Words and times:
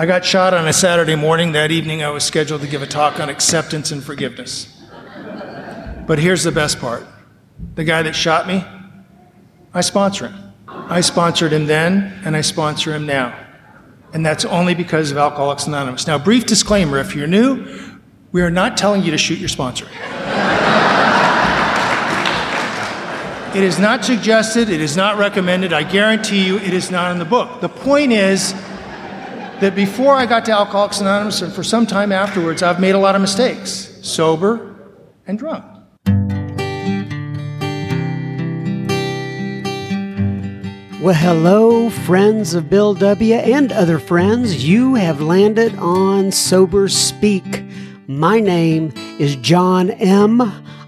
I 0.00 0.06
got 0.06 0.24
shot 0.24 0.54
on 0.54 0.68
a 0.68 0.72
Saturday 0.72 1.16
morning. 1.16 1.50
That 1.50 1.72
evening, 1.72 2.04
I 2.04 2.10
was 2.10 2.22
scheduled 2.22 2.60
to 2.60 2.68
give 2.68 2.82
a 2.82 2.86
talk 2.86 3.18
on 3.18 3.28
acceptance 3.28 3.90
and 3.90 4.00
forgiveness. 4.00 4.72
But 6.06 6.20
here's 6.20 6.44
the 6.44 6.52
best 6.52 6.78
part 6.78 7.04
the 7.74 7.82
guy 7.82 8.02
that 8.02 8.14
shot 8.14 8.46
me, 8.46 8.64
I 9.74 9.80
sponsor 9.80 10.28
him. 10.28 10.52
I 10.68 11.00
sponsored 11.00 11.52
him 11.52 11.66
then, 11.66 12.16
and 12.24 12.36
I 12.36 12.42
sponsor 12.42 12.94
him 12.94 13.06
now. 13.06 13.44
And 14.12 14.24
that's 14.24 14.44
only 14.44 14.72
because 14.72 15.10
of 15.10 15.16
Alcoholics 15.16 15.66
Anonymous. 15.66 16.06
Now, 16.06 16.16
brief 16.16 16.46
disclaimer 16.46 16.98
if 16.98 17.16
you're 17.16 17.26
new, 17.26 17.66
we 18.30 18.40
are 18.42 18.52
not 18.52 18.76
telling 18.76 19.02
you 19.02 19.10
to 19.10 19.18
shoot 19.18 19.40
your 19.40 19.48
sponsor. 19.48 19.86
it 23.52 23.64
is 23.64 23.80
not 23.80 24.04
suggested, 24.04 24.70
it 24.70 24.80
is 24.80 24.96
not 24.96 25.18
recommended. 25.18 25.72
I 25.72 25.82
guarantee 25.82 26.46
you 26.46 26.58
it 26.58 26.72
is 26.72 26.88
not 26.88 27.10
in 27.10 27.18
the 27.18 27.24
book. 27.24 27.60
The 27.60 27.68
point 27.68 28.12
is 28.12 28.54
that 29.60 29.74
before 29.74 30.14
I 30.14 30.26
got 30.26 30.44
to 30.46 30.52
Alcoholics 30.52 31.00
Anonymous 31.00 31.42
and 31.42 31.52
for 31.52 31.62
some 31.62 31.86
time 31.86 32.12
afterwards, 32.12 32.62
I've 32.62 32.80
made 32.80 32.94
a 32.94 32.98
lot 32.98 33.14
of 33.14 33.20
mistakes, 33.20 33.98
sober 34.02 34.76
and 35.26 35.38
drunk. 35.38 35.64
Well, 41.00 41.14
hello, 41.14 41.90
friends 41.90 42.54
of 42.54 42.68
Bill 42.68 42.92
W. 42.94 43.34
and 43.34 43.72
other 43.72 43.98
friends. 43.98 44.68
You 44.68 44.96
have 44.96 45.20
landed 45.20 45.76
on 45.76 46.32
Sober 46.32 46.88
Speak. 46.88 47.64
My 48.08 48.40
name 48.40 48.92
is 49.18 49.36
John 49.36 49.90
M. 49.90 50.40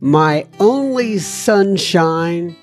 my 0.00 0.46
only 0.60 1.18
sunshine. 1.18 2.56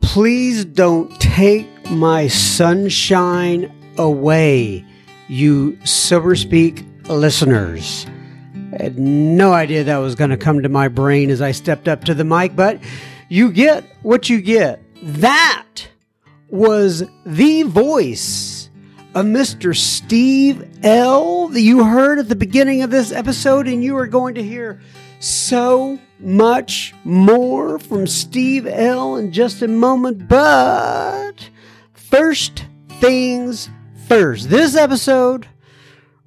Please 0.00 0.64
don't 0.64 1.10
take 1.20 1.68
my 1.90 2.28
sunshine 2.28 3.72
away, 3.96 4.84
you 5.28 5.78
Sober 5.84 6.34
Speak 6.34 6.84
listeners. 7.08 8.06
I 8.78 8.84
had 8.84 8.98
no 8.98 9.52
idea 9.52 9.84
that 9.84 9.96
was 9.98 10.14
going 10.14 10.30
to 10.30 10.36
come 10.36 10.62
to 10.62 10.68
my 10.68 10.88
brain 10.88 11.30
as 11.30 11.42
I 11.42 11.52
stepped 11.52 11.88
up 11.88 12.04
to 12.04 12.14
the 12.14 12.24
mic, 12.24 12.54
but 12.54 12.80
you 13.28 13.50
get 13.50 13.84
what 14.02 14.30
you 14.30 14.40
get. 14.40 14.82
That 15.02 15.66
was 16.48 17.04
the 17.24 17.62
voice 17.64 18.70
of 19.14 19.26
Mr. 19.26 19.76
Steve 19.76 20.68
L. 20.84 21.48
that 21.48 21.60
you 21.60 21.84
heard 21.84 22.18
at 22.18 22.28
the 22.28 22.36
beginning 22.36 22.82
of 22.82 22.90
this 22.90 23.10
episode, 23.12 23.66
and 23.66 23.82
you 23.82 23.96
are 23.96 24.06
going 24.06 24.34
to 24.36 24.42
hear 24.42 24.80
so 25.20 26.00
much 26.18 26.94
more 27.04 27.78
from 27.78 28.06
Steve 28.06 28.66
L. 28.66 29.16
in 29.16 29.32
just 29.32 29.62
a 29.62 29.68
moment. 29.68 30.26
But 30.26 31.50
first 31.92 32.64
things 33.00 33.70
first, 34.08 34.50
this 34.50 34.74
episode 34.74 35.46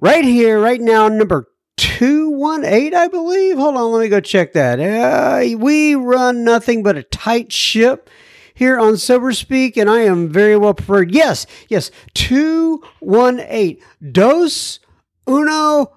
right 0.00 0.24
here, 0.24 0.60
right 0.60 0.80
now, 0.80 1.08
number 1.08 1.48
218, 1.76 2.94
I 2.94 3.08
believe. 3.08 3.58
Hold 3.58 3.76
on, 3.76 3.92
let 3.92 4.00
me 4.00 4.08
go 4.08 4.20
check 4.20 4.52
that. 4.52 4.78
Uh, 4.78 5.58
we 5.58 5.94
run 5.96 6.44
nothing 6.44 6.82
but 6.82 6.96
a 6.96 7.02
tight 7.02 7.52
ship 7.52 8.08
here 8.54 8.78
on 8.78 8.96
Sober 8.96 9.32
Speak, 9.32 9.76
and 9.76 9.90
I 9.90 10.02
am 10.02 10.28
very 10.28 10.56
well 10.56 10.74
prepared. 10.74 11.12
Yes, 11.12 11.46
yes, 11.68 11.90
218. 12.14 13.78
Dos 14.12 14.78
Uno 15.26 15.92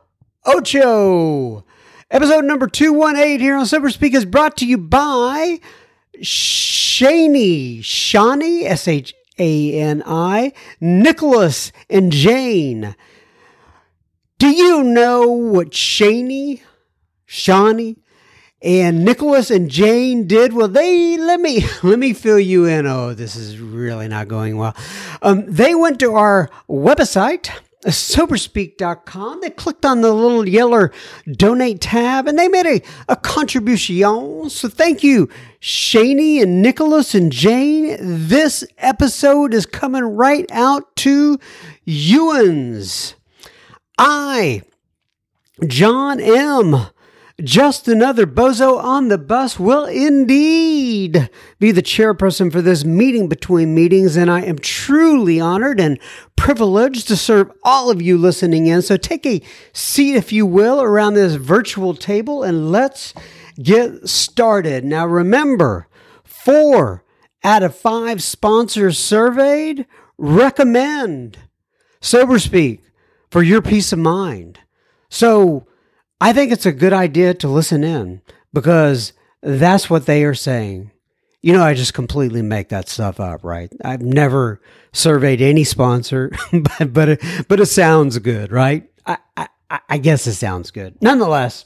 Ocho. 0.45 1.63
Episode 2.09 2.45
number 2.45 2.67
218 2.67 3.41
here 3.41 3.57
on 3.57 3.65
Sober 3.65 3.89
Speak 3.89 4.13
is 4.13 4.23
brought 4.23 4.55
to 4.57 4.65
you 4.65 4.77
by 4.77 5.59
Shani, 6.21 7.79
Shani, 7.79 8.63
S 8.63 8.87
H 8.87 9.13
A 9.37 9.73
N 9.73 10.01
I, 10.05 10.53
Nicholas, 10.79 11.73
and 11.89 12.13
Jane. 12.13 12.95
Do 14.39 14.47
you 14.47 14.85
know 14.85 15.27
what 15.27 15.71
Shani, 15.71 16.61
Shani, 17.27 17.97
and 18.61 19.03
Nicholas 19.03 19.51
and 19.51 19.69
Jane 19.69 20.27
did 20.27 20.53
well. 20.53 20.69
They 20.69 21.17
let 21.17 21.41
me 21.41 21.65
let 21.83 21.99
me 21.99 22.13
fill 22.13 22.39
you 22.39 22.63
in. 22.63 22.87
Oh, 22.87 23.15
this 23.15 23.35
is 23.35 23.59
really 23.59 24.07
not 24.07 24.29
going 24.29 24.55
well. 24.55 24.77
Um, 25.21 25.43
they 25.45 25.75
went 25.75 25.99
to 25.99 26.13
our 26.13 26.49
website 26.69 27.49
soberspeak.com. 27.87 29.41
They 29.41 29.49
clicked 29.49 29.85
on 29.85 30.01
the 30.01 30.13
little 30.13 30.47
yellow 30.47 30.89
donate 31.31 31.81
tab 31.81 32.27
and 32.27 32.37
they 32.37 32.47
made 32.47 32.65
a, 32.65 32.81
a 33.07 33.15
contribution. 33.15 34.49
So 34.49 34.69
thank 34.69 35.03
you, 35.03 35.29
Shani 35.61 36.41
and 36.41 36.61
Nicholas 36.61 37.15
and 37.15 37.31
Jane. 37.31 37.97
This 37.99 38.63
episode 38.77 39.53
is 39.53 39.65
coming 39.65 40.03
right 40.03 40.45
out 40.51 40.95
to 40.97 41.39
Ewans. 41.87 43.15
I, 43.97 44.61
John 45.65 46.19
M., 46.19 46.87
just 47.43 47.87
another 47.87 48.25
bozo 48.25 48.79
on 48.83 49.09
the 49.09 49.17
bus 49.17 49.59
will 49.59 49.85
indeed 49.85 51.29
be 51.59 51.71
the 51.71 51.83
chairperson 51.83 52.51
for 52.51 52.63
this 52.63 52.83
meeting 52.83 53.29
between 53.29 53.75
meetings, 53.75 54.15
and 54.15 54.31
I 54.31 54.41
am 54.41 54.57
truly 54.57 55.39
honored 55.39 55.79
and 55.79 55.99
privileged 56.35 57.07
to 57.09 57.15
serve 57.15 57.51
all 57.63 57.91
of 57.91 58.01
you 58.01 58.17
listening 58.17 58.65
in. 58.65 58.81
So 58.81 58.97
take 58.97 59.25
a 59.25 59.41
seat, 59.71 60.15
if 60.15 60.33
you 60.33 60.47
will, 60.47 60.81
around 60.81 61.13
this 61.13 61.35
virtual 61.35 61.93
table 61.93 62.43
and 62.43 62.71
let's 62.71 63.13
get 63.61 64.09
started. 64.09 64.83
Now, 64.83 65.05
remember, 65.05 65.87
four 66.23 67.03
out 67.43 67.61
of 67.61 67.75
five 67.75 68.23
sponsors 68.23 68.97
surveyed 68.97 69.85
recommend 70.17 71.37
Sober 72.01 72.39
Speak 72.39 72.81
for 73.29 73.43
your 73.43 73.61
peace 73.61 73.93
of 73.93 73.99
mind. 73.99 74.59
So, 75.09 75.67
I 76.19 76.33
think 76.33 76.51
it's 76.51 76.65
a 76.65 76.71
good 76.71 76.93
idea 76.93 77.33
to 77.35 77.47
listen 77.47 77.83
in 77.83 78.21
because 78.53 79.13
that's 79.41 79.89
what 79.89 80.05
they 80.05 80.23
are 80.23 80.33
saying. 80.33 80.91
You 81.41 81.53
know, 81.53 81.63
I 81.63 81.75
just 81.75 81.93
completely 81.93 82.41
make 82.41 82.69
that 82.69 82.89
stuff 82.89 83.19
up, 83.19 83.43
right? 83.43 83.71
I've 83.85 84.01
never 84.01 84.59
surveyed 84.91 85.41
any 85.41 85.63
sponsor, 85.63 86.31
but 86.51 86.93
but 86.93 87.09
it, 87.09 87.23
but 87.47 87.59
it 87.59 87.67
sounds 87.67 88.17
good, 88.19 88.51
right? 88.51 88.89
I, 89.05 89.17
I 89.35 89.47
I 89.89 89.97
guess 89.97 90.25
it 90.27 90.33
sounds 90.33 90.71
good. 90.71 91.01
Nonetheless, 91.01 91.65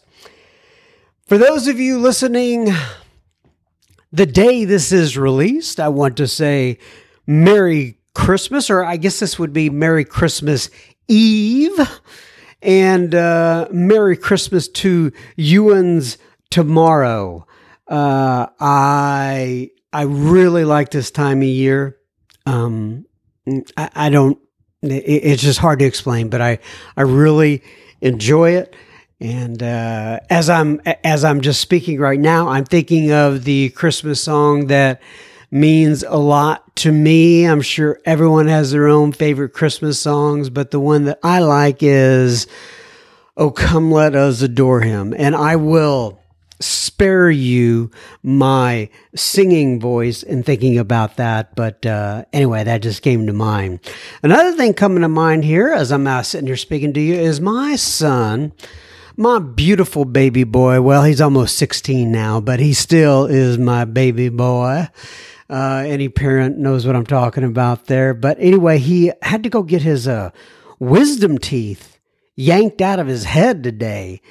for 1.27 1.37
those 1.37 1.67
of 1.67 1.79
you 1.79 1.97
listening, 1.97 2.67
the 4.11 4.25
day 4.25 4.65
this 4.65 4.91
is 4.91 5.17
released, 5.17 5.79
I 5.79 5.87
want 5.87 6.17
to 6.17 6.27
say 6.27 6.77
Merry 7.25 7.97
Christmas, 8.13 8.69
or 8.69 8.83
I 8.83 8.97
guess 8.97 9.19
this 9.19 9.39
would 9.39 9.53
be 9.53 9.69
Merry 9.69 10.03
Christmas 10.03 10.69
Eve 11.07 11.79
and 12.61 13.13
uh, 13.15 13.67
Merry 13.71 14.17
Christmas 14.17 14.67
to 14.67 15.11
Ewan's 15.35 16.17
tomorrow. 16.49 17.45
Uh, 17.87 18.47
I 18.59 19.71
I 19.91 20.03
really 20.03 20.65
like 20.65 20.91
this 20.91 21.11
time 21.11 21.39
of 21.39 21.47
year. 21.47 21.97
Um, 22.45 23.05
I, 23.77 23.89
I 23.95 24.09
don't. 24.09 24.37
It, 24.81 24.89
it's 24.89 25.41
just 25.41 25.59
hard 25.59 25.79
to 25.79 25.85
explain, 25.85 26.29
but 26.29 26.41
I 26.41 26.59
I 26.95 27.01
really 27.01 27.63
enjoy 28.01 28.51
it. 28.51 28.75
And 29.19 29.61
uh, 29.61 30.19
as 30.29 30.49
I'm 30.49 30.81
as 31.03 31.23
I'm 31.23 31.41
just 31.41 31.61
speaking 31.61 31.99
right 31.99 32.19
now, 32.19 32.49
I'm 32.49 32.65
thinking 32.65 33.11
of 33.11 33.43
the 33.43 33.69
Christmas 33.69 34.21
song 34.21 34.67
that 34.67 35.01
means 35.51 36.03
a 36.03 36.17
lot 36.17 36.75
to 36.77 36.91
me. 36.91 37.45
I'm 37.45 37.61
sure 37.61 37.99
everyone 38.05 38.47
has 38.47 38.71
their 38.71 38.87
own 38.87 39.11
favorite 39.11 39.49
Christmas 39.53 39.99
songs, 39.99 40.49
but 40.49 40.71
the 40.71 40.79
one 40.79 41.05
that 41.05 41.19
I 41.21 41.39
like 41.39 41.83
is 41.83 42.47
Oh, 43.37 43.49
come 43.49 43.91
let 43.91 44.15
us 44.15 44.41
adore 44.41 44.81
him. 44.81 45.13
And 45.17 45.35
I 45.35 45.55
will 45.55 46.19
spare 46.59 47.31
you 47.31 47.89
my 48.21 48.89
singing 49.15 49.79
voice 49.79 50.21
in 50.21 50.43
thinking 50.43 50.77
about 50.77 51.17
that. 51.17 51.55
But 51.55 51.85
uh, 51.85 52.25
anyway, 52.33 52.63
that 52.63 52.81
just 52.81 53.01
came 53.01 53.25
to 53.27 53.33
mind. 53.33 53.79
Another 54.21 54.55
thing 54.55 54.73
coming 54.73 55.01
to 55.01 55.07
mind 55.07 55.43
here 55.43 55.69
as 55.69 55.91
I'm 55.91 56.05
uh, 56.05 56.23
sitting 56.23 56.47
here 56.47 56.57
speaking 56.57 56.93
to 56.93 57.01
you 57.01 57.15
is 57.15 57.41
my 57.41 57.75
son. 57.77 58.51
My 59.17 59.39
beautiful 59.39 60.05
baby 60.05 60.43
boy. 60.43 60.81
Well, 60.81 61.03
he's 61.03 61.21
almost 61.21 61.57
16 61.57 62.11
now, 62.11 62.41
but 62.41 62.59
he 62.59 62.73
still 62.73 63.25
is 63.25 63.57
my 63.57 63.85
baby 63.85 64.29
boy. 64.29 64.87
Uh, 65.51 65.83
any 65.85 66.07
parent 66.07 66.57
knows 66.57 66.87
what 66.87 66.95
I'm 66.95 67.05
talking 67.05 67.43
about 67.43 67.87
there. 67.87 68.13
But 68.13 68.37
anyway, 68.39 68.79
he 68.79 69.11
had 69.21 69.43
to 69.43 69.49
go 69.49 69.63
get 69.63 69.81
his 69.81 70.07
uh, 70.07 70.31
wisdom 70.79 71.37
teeth 71.37 71.99
yanked 72.37 72.81
out 72.81 72.99
of 72.99 73.07
his 73.07 73.25
head 73.25 73.61
today. 73.61 74.21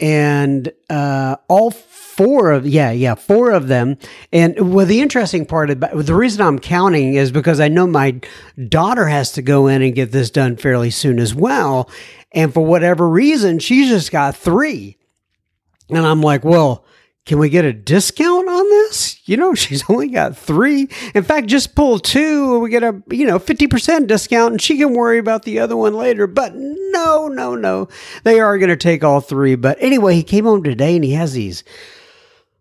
And 0.00 0.72
uh, 0.90 1.36
all 1.48 1.70
four 1.70 2.50
of 2.50 2.66
yeah 2.66 2.90
yeah 2.90 3.14
four 3.14 3.52
of 3.52 3.68
them. 3.68 3.96
And 4.32 4.74
well 4.74 4.86
the 4.86 5.00
interesting 5.00 5.46
part 5.46 5.70
about 5.70 5.96
the 6.04 6.14
reason 6.14 6.42
i'm 6.42 6.58
counting 6.58 7.14
is 7.14 7.32
because 7.32 7.58
i 7.58 7.68
know 7.68 7.86
my 7.86 8.20
daughter 8.68 9.06
has 9.06 9.32
to 9.32 9.42
go 9.42 9.66
in 9.66 9.82
and 9.82 9.94
get 9.94 10.12
this 10.12 10.30
done 10.30 10.56
fairly 10.56 10.90
soon 10.90 11.18
as 11.18 11.34
well. 11.34 11.90
And 12.32 12.52
for 12.52 12.64
whatever 12.64 13.08
reason 13.08 13.58
she's 13.58 13.88
just 13.88 14.12
got 14.12 14.36
three. 14.36 14.96
And 15.90 16.06
i'm 16.06 16.20
like 16.22 16.44
well 16.44 16.84
can 17.26 17.38
we 17.38 17.48
get 17.48 17.64
a 17.64 17.72
discount 17.72 18.48
on 18.48 18.68
this? 18.68 19.18
You 19.26 19.36
know, 19.36 19.54
she's 19.54 19.88
only 19.88 20.08
got 20.08 20.36
three. 20.36 20.88
In 21.14 21.24
fact, 21.24 21.46
just 21.46 21.74
pull 21.74 21.98
two, 21.98 22.54
and 22.54 22.62
we 22.62 22.70
get 22.70 22.82
a, 22.82 23.02
you 23.10 23.26
know, 23.26 23.38
50% 23.38 24.06
discount 24.06 24.52
and 24.52 24.62
she 24.62 24.76
can 24.76 24.94
worry 24.94 25.18
about 25.18 25.44
the 25.44 25.58
other 25.58 25.76
one 25.76 25.94
later. 25.94 26.26
But 26.26 26.52
no, 26.54 27.28
no, 27.28 27.54
no. 27.54 27.88
They 28.24 28.40
are 28.40 28.58
going 28.58 28.70
to 28.70 28.76
take 28.76 29.02
all 29.02 29.20
three. 29.20 29.54
But 29.54 29.78
anyway, 29.80 30.14
he 30.14 30.22
came 30.22 30.44
home 30.44 30.62
today 30.62 30.96
and 30.96 31.04
he 31.04 31.12
has 31.12 31.32
these, 31.32 31.64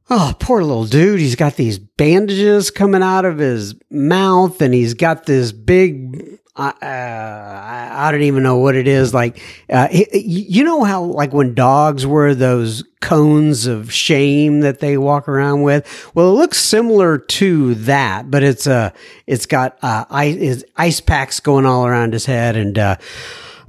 oh, 0.09 0.33
poor 0.39 0.63
little 0.63 0.85
dude. 0.85 1.19
He's 1.19 1.35
got 1.35 1.55
these 1.55 1.77
bandages 1.77 2.71
coming 2.71 3.03
out 3.03 3.25
of 3.25 3.39
his 3.39 3.75
mouth 3.91 4.61
and 4.61 4.73
he's 4.73 4.93
got 4.93 5.25
this 5.25 5.51
big 5.51 6.32
I, 6.55 6.69
uh, 6.69 7.95
I 7.95 8.11
don't 8.11 8.21
even 8.21 8.43
know 8.43 8.57
what 8.57 8.75
it 8.75 8.87
is. 8.87 9.11
Like, 9.11 9.41
uh, 9.71 9.87
you 9.91 10.63
know 10.63 10.83
how, 10.83 11.03
like, 11.03 11.33
when 11.33 11.55
dogs 11.55 12.05
wear 12.05 12.35
those 12.35 12.83
cones 13.01 13.65
of 13.65 13.91
shame 13.91 14.61
that 14.61 14.79
they 14.79 14.97
walk 14.97 15.27
around 15.27 15.63
with. 15.63 16.11
Well, 16.13 16.29
it 16.29 16.33
looks 16.33 16.59
similar 16.59 17.17
to 17.17 17.73
that, 17.75 18.29
but 18.29 18.43
it's 18.43 18.67
uh, 18.67 18.91
it's 19.25 19.47
got 19.47 19.77
uh, 19.81 20.05
ice, 20.11 20.63
ice 20.77 21.01
packs 21.01 21.39
going 21.39 21.65
all 21.65 21.87
around 21.87 22.13
his 22.13 22.27
head, 22.27 22.55
and 22.55 22.77
uh, 22.77 22.97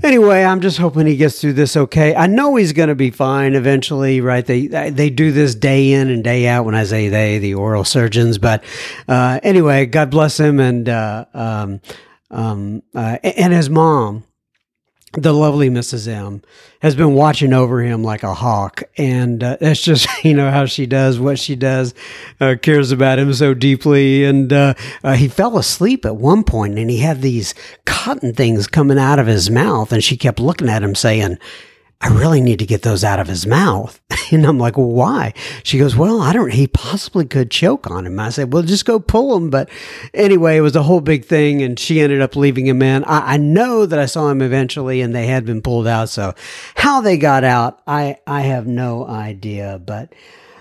anyway, 0.03 0.45
I'm 0.45 0.61
just 0.61 0.77
hoping 0.77 1.07
he 1.07 1.17
gets 1.17 1.41
through 1.41 1.55
this 1.55 1.77
okay. 1.77 2.15
I 2.15 2.27
know 2.27 2.55
he's 2.57 2.73
going 2.73 2.91
to 2.91 2.95
be 2.95 3.11
fine 3.11 3.55
eventually, 3.55 4.21
right? 4.21 4.45
They 4.45 4.67
they 4.67 5.11
do 5.11 5.33
this 5.33 5.55
day 5.55 5.93
in 5.93 6.11
and 6.11 6.23
day 6.23 6.47
out. 6.47 6.65
When 6.65 6.75
I 6.75 6.85
say 6.85 7.09
they, 7.09 7.39
the 7.39 7.55
oral 7.55 7.85
surgeons, 7.85 8.39
but 8.39 8.63
uh, 9.09 9.41
anyway, 9.43 9.87
God 9.87 10.11
bless 10.11 10.39
him, 10.39 10.61
and 10.61 10.89
uh, 10.89 11.25
um, 11.33 11.81
um, 12.35 12.83
uh, 12.95 13.19
and 13.23 13.53
his 13.53 13.71
mom, 13.71 14.25
the 15.13 15.33
lovely 15.33 15.71
Mrs. 15.71 16.09
M, 16.09 16.43
has 16.81 16.97
been 16.97 17.15
watching 17.15 17.53
over 17.53 17.81
him 17.81 18.03
like 18.03 18.25
a 18.25 18.35
hawk. 18.35 18.83
And 18.99 19.43
uh, 19.43 19.57
that's 19.61 19.81
just, 19.81 20.09
you 20.25 20.35
know, 20.35 20.51
how 20.51 20.67
she 20.67 20.85
does 20.87 21.21
what 21.21 21.39
she 21.39 21.55
does, 21.55 21.95
uh, 22.41 22.57
cares 22.61 22.91
about 22.91 23.21
him 23.21 23.33
so 23.33 23.55
deeply. 23.55 24.25
And 24.25 24.53
uh, 24.53 24.75
uh, 25.05 25.15
he 25.15 25.29
fell 25.29 25.57
asleep 25.57 26.05
at 26.05 26.17
one 26.17 26.43
point 26.43 26.77
and 26.77 26.91
he 26.91 26.99
had 26.99 27.23
these 27.23 27.55
cotton 27.85 28.35
things 28.35 28.67
coming 28.67 28.99
out 28.99 29.21
of 29.21 29.29
his 29.29 29.49
mouth. 29.49 29.93
And 29.93 30.03
she 30.03 30.17
kept 30.17 30.41
looking 30.41 30.69
at 30.69 30.83
him 30.83 30.97
saying, 30.97 31.39
I 32.01 32.09
really 32.09 32.41
need 32.41 32.59
to 32.59 32.67
get 32.67 32.83
those 32.83 33.03
out 33.05 33.21
of 33.21 33.29
his 33.29 33.47
mouth. 33.47 34.01
And 34.33 34.47
I'm 34.47 34.59
like, 34.59 34.79
well, 34.79 34.89
why? 34.91 35.35
She 35.65 35.79
goes, 35.79 35.95
well, 35.95 36.23
I 36.23 36.33
don't, 36.33 36.51
he 36.51 36.67
possibly 36.67 37.27
could 37.27 37.51
choke 37.51 37.91
on 37.91 38.07
him. 38.07 38.19
I 38.19 38.31
said, 38.31 38.53
well, 38.53 38.63
just 38.63 38.87
go 38.87 38.99
pull 38.99 39.37
him. 39.37 39.51
But 39.51 39.69
anyway, 40.15 40.57
it 40.57 40.63
was 40.63 40.75
a 40.75 40.83
whole 40.83 41.03
big 41.03 41.27
thing. 41.27 41.63
And 41.63 41.79
she 41.79 42.01
ended 42.01 42.23
up 42.23 42.35
leaving 42.35 42.67
him 42.67 42.81
in. 42.81 43.05
I, 43.05 43.35
I 43.35 43.37
know 43.37 43.85
that 43.85 43.99
I 43.99 44.07
saw 44.07 44.31
him 44.31 44.41
eventually 44.41 45.03
and 45.03 45.15
they 45.15 45.27
had 45.27 45.45
been 45.45 45.61
pulled 45.61 45.87
out. 45.87 46.09
So 46.09 46.35
how 46.75 47.03
they 47.03 47.19
got 47.19 47.45
out, 47.45 47.83
I, 47.87 48.17
I 48.27 48.41
have 48.41 48.67
no 48.67 49.07
idea. 49.07 49.79
But 49.79 50.15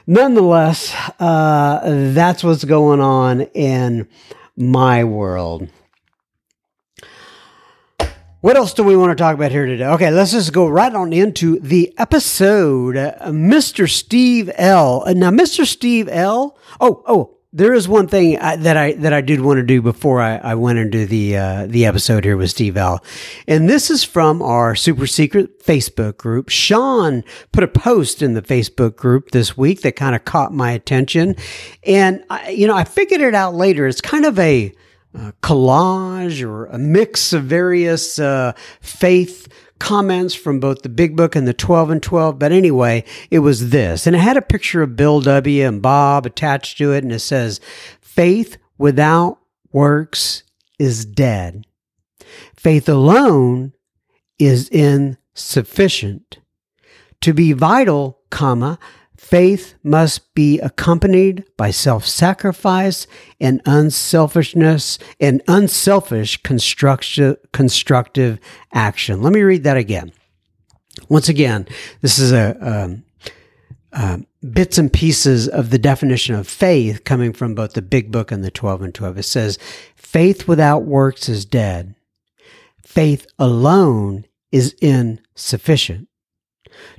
nonetheless, 0.06 0.94
uh, 1.20 2.12
that's 2.14 2.44
what's 2.44 2.66
going 2.66 3.00
on 3.00 3.42
in 3.54 4.10
my 4.58 5.06
world. 5.06 5.70
What 8.44 8.58
else 8.58 8.74
do 8.74 8.84
we 8.84 8.98
want 8.98 9.12
to 9.12 9.16
talk 9.16 9.36
about 9.36 9.52
here 9.52 9.66
today? 9.66 9.86
Okay, 9.86 10.12
let's 10.12 10.34
just 10.34 10.52
go 10.52 10.68
right 10.68 10.94
on 10.94 11.14
into 11.14 11.62
the 11.62 11.98
episode. 11.98 12.98
Uh, 12.98 13.16
Mr. 13.28 13.90
Steve 13.90 14.52
L. 14.56 15.02
Uh, 15.08 15.14
now, 15.14 15.32
Mr. 15.32 15.66
Steve 15.66 16.10
L. 16.10 16.58
Oh, 16.82 17.02
oh, 17.08 17.38
there 17.54 17.74
is 17.74 17.88
one 17.88 18.10
thing 18.10 18.38
I, 18.38 18.58
that 18.58 18.76
I 18.76 18.94
that 18.96 19.14
I 19.14 19.22
did 19.22 19.40
want 19.40 19.60
to 19.60 19.64
do 19.64 19.82
before 19.82 20.20
I, 20.20 20.36
I 20.40 20.56
went 20.56 20.78
into 20.78 21.06
the 21.06 21.38
uh, 21.38 21.68
the 21.68 21.86
episode 21.86 22.26
here 22.26 22.36
with 22.36 22.50
Steve 22.50 22.76
L. 22.76 23.02
And 23.48 23.70
this 23.70 23.90
is 23.90 24.04
from 24.04 24.42
our 24.42 24.76
super 24.76 25.08
secret 25.08 25.64
Facebook 25.64 26.18
group. 26.18 26.50
Sean 26.50 27.24
put 27.54 27.64
a 27.64 27.68
post 27.70 28.22
in 28.22 28.34
the 28.34 28.42
Facebook 28.42 28.98
group 28.98 29.32
this 29.32 29.56
week 29.56 29.84
that 29.84 29.96
kind 29.96 30.18
of 30.18 30.26
caught 30.26 30.52
my 30.52 30.72
attention, 30.72 31.38
and 31.86 32.22
I, 32.30 32.50
you 32.50 32.68
know 32.68 32.76
I 32.76 32.84
figured 32.84 33.22
it 33.22 33.36
out 33.36 33.56
later. 33.56 33.88
It's 33.88 34.02
kind 34.02 34.26
of 34.26 34.38
a 34.38 34.74
collage 35.42 36.44
or 36.44 36.66
a 36.66 36.78
mix 36.78 37.34
of 37.34 37.44
various 37.44 38.20
uh, 38.20 38.54
faith 38.82 39.48
comments 39.80 40.34
from 40.34 40.60
both 40.60 40.82
the 40.82 40.90
big 40.90 41.16
book 41.16 41.36
and 41.36 41.48
the 41.48 41.54
12 41.54 41.90
and 41.90 42.02
12 42.02 42.40
but 42.40 42.52
anyway 42.52 43.04
it 43.30 43.40
was 43.40 43.70
this. 43.70 44.08
And 44.08 44.16
it 44.16 44.20
had 44.20 44.38
a 44.38 44.42
picture 44.42 44.82
of 44.82 44.96
bill 44.96 45.22
w 45.22 45.68
and 45.68 45.82
bob 45.82 46.26
attached 46.26 46.78
to 46.78 46.94
it. 46.94 47.04
And 47.04 47.12
it 47.12 47.20
says 47.20 47.60
faith 48.02 48.58
without 48.78 49.40
works 49.72 50.44
is 50.80 51.06
dead. 51.06 51.66
Faith 52.56 52.88
alone 52.88 53.74
is 54.40 54.70
insufficient. 54.70 56.40
To 57.22 57.34
be 57.34 57.54
vital 57.54 58.20
comma 58.30 58.80
Faith 59.34 59.74
must 59.82 60.36
be 60.36 60.60
accompanied 60.60 61.44
by 61.58 61.72
self 61.72 62.06
sacrifice 62.06 63.08
and 63.40 63.64
unselfishness 63.66 65.00
and 65.20 65.42
unselfish 65.48 66.38
constructive, 66.44 68.40
action. 68.72 69.24
Let 69.24 69.34
me 69.34 69.42
read 69.42 69.64
that 69.64 69.76
again. 69.76 70.12
Once 71.10 71.30
again, 71.30 71.68
this 72.02 72.20
is 72.20 72.32
a, 72.32 72.56
um, 72.62 73.06
uh, 73.92 74.20
bits 74.48 74.78
and 74.78 74.94
pieces 74.94 75.48
of 75.48 75.72
the 75.72 75.80
definition 75.80 76.36
of 76.36 76.48
faith 76.48 77.04
coming 77.04 77.34
from 77.34 77.56
both 77.56 77.74
the 77.74 77.82
big 77.82 78.12
book 78.12 78.32
and 78.32 78.44
the 78.44 78.52
12 78.52 78.84
and 78.84 78.94
12. 78.94 79.18
It 79.18 79.24
says, 79.24 79.58
faith 79.96 80.48
without 80.48 80.84
works 80.84 81.28
is 81.28 81.44
dead. 81.44 81.96
Faith 82.86 83.26
alone 83.40 84.26
is 84.52 84.74
insufficient. 84.74 86.08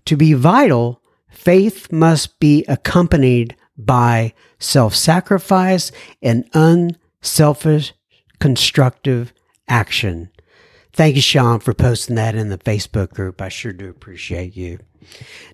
To 0.07 0.17
be 0.17 0.33
vital, 0.33 1.00
Faith 1.35 1.91
must 1.93 2.38
be 2.41 2.64
accompanied 2.69 3.57
by 3.76 4.33
self 4.59 4.95
sacrifice 4.95 5.91
and 6.23 6.49
unselfish 6.55 7.93
constructive 8.38 9.33
action. 9.69 10.31
Thank 10.93 11.17
you, 11.17 11.23
Sean, 11.23 11.59
for 11.59 11.75
posting 11.75 12.14
that 12.17 12.37
in 12.37 12.50
the 12.50 12.59
Facebook 12.59 13.11
group. 13.11 13.43
I 13.43 13.49
sure 13.49 13.73
do 13.73 13.91
appreciate 13.91 14.57
you. 14.57 14.79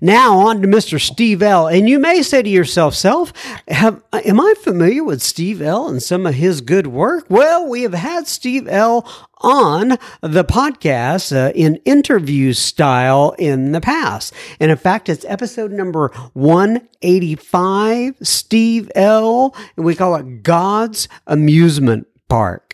Now 0.01 0.39
on 0.39 0.63
to 0.63 0.69
Mr. 0.69 1.01
Steve 1.01 1.43
L. 1.43 1.67
And 1.67 1.89
you 1.89 1.99
may 1.99 2.23
say 2.23 2.43
to 2.43 2.49
yourself, 2.49 2.95
self, 2.95 3.33
have, 3.69 4.03
am 4.13 4.41
I 4.41 4.55
familiar 4.59 5.05
with 5.05 5.23
Steve 5.23 5.61
L. 5.61 5.89
and 5.89 6.03
some 6.03 6.27
of 6.27 6.35
his 6.35 6.61
good 6.61 6.87
work? 6.87 7.27
Well, 7.29 7.69
we 7.69 7.83
have 7.83 7.95
had 7.95 8.27
Steve 8.27 8.67
L. 8.69 9.07
on 9.39 9.99
the 10.21 10.45
podcast 10.45 11.35
uh, 11.35 11.53
in 11.55 11.77
interview 11.85 12.53
style 12.53 13.35
in 13.39 13.73
the 13.73 13.81
past. 13.81 14.33
And 14.59 14.71
in 14.71 14.77
fact, 14.77 15.09
it's 15.09 15.25
episode 15.27 15.73
number 15.73 16.09
185, 16.33 18.17
Steve 18.23 18.91
L. 18.95 19.55
And 19.77 19.85
we 19.85 19.95
call 19.95 20.15
it 20.17 20.43
God's 20.43 21.09
Amusement 21.27 22.07
Park. 22.29 22.70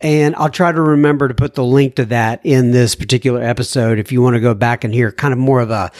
And 0.00 0.36
I'll 0.36 0.50
try 0.50 0.70
to 0.70 0.80
remember 0.80 1.26
to 1.26 1.34
put 1.34 1.54
the 1.54 1.64
link 1.64 1.96
to 1.96 2.04
that 2.06 2.40
in 2.44 2.70
this 2.70 2.94
particular 2.94 3.42
episode 3.42 3.98
if 3.98 4.12
you 4.12 4.22
want 4.22 4.34
to 4.34 4.40
go 4.40 4.54
back 4.54 4.84
and 4.84 4.94
hear 4.94 5.10
kind 5.10 5.32
of 5.32 5.38
more 5.38 5.60
of 5.60 5.70
a, 5.70 5.90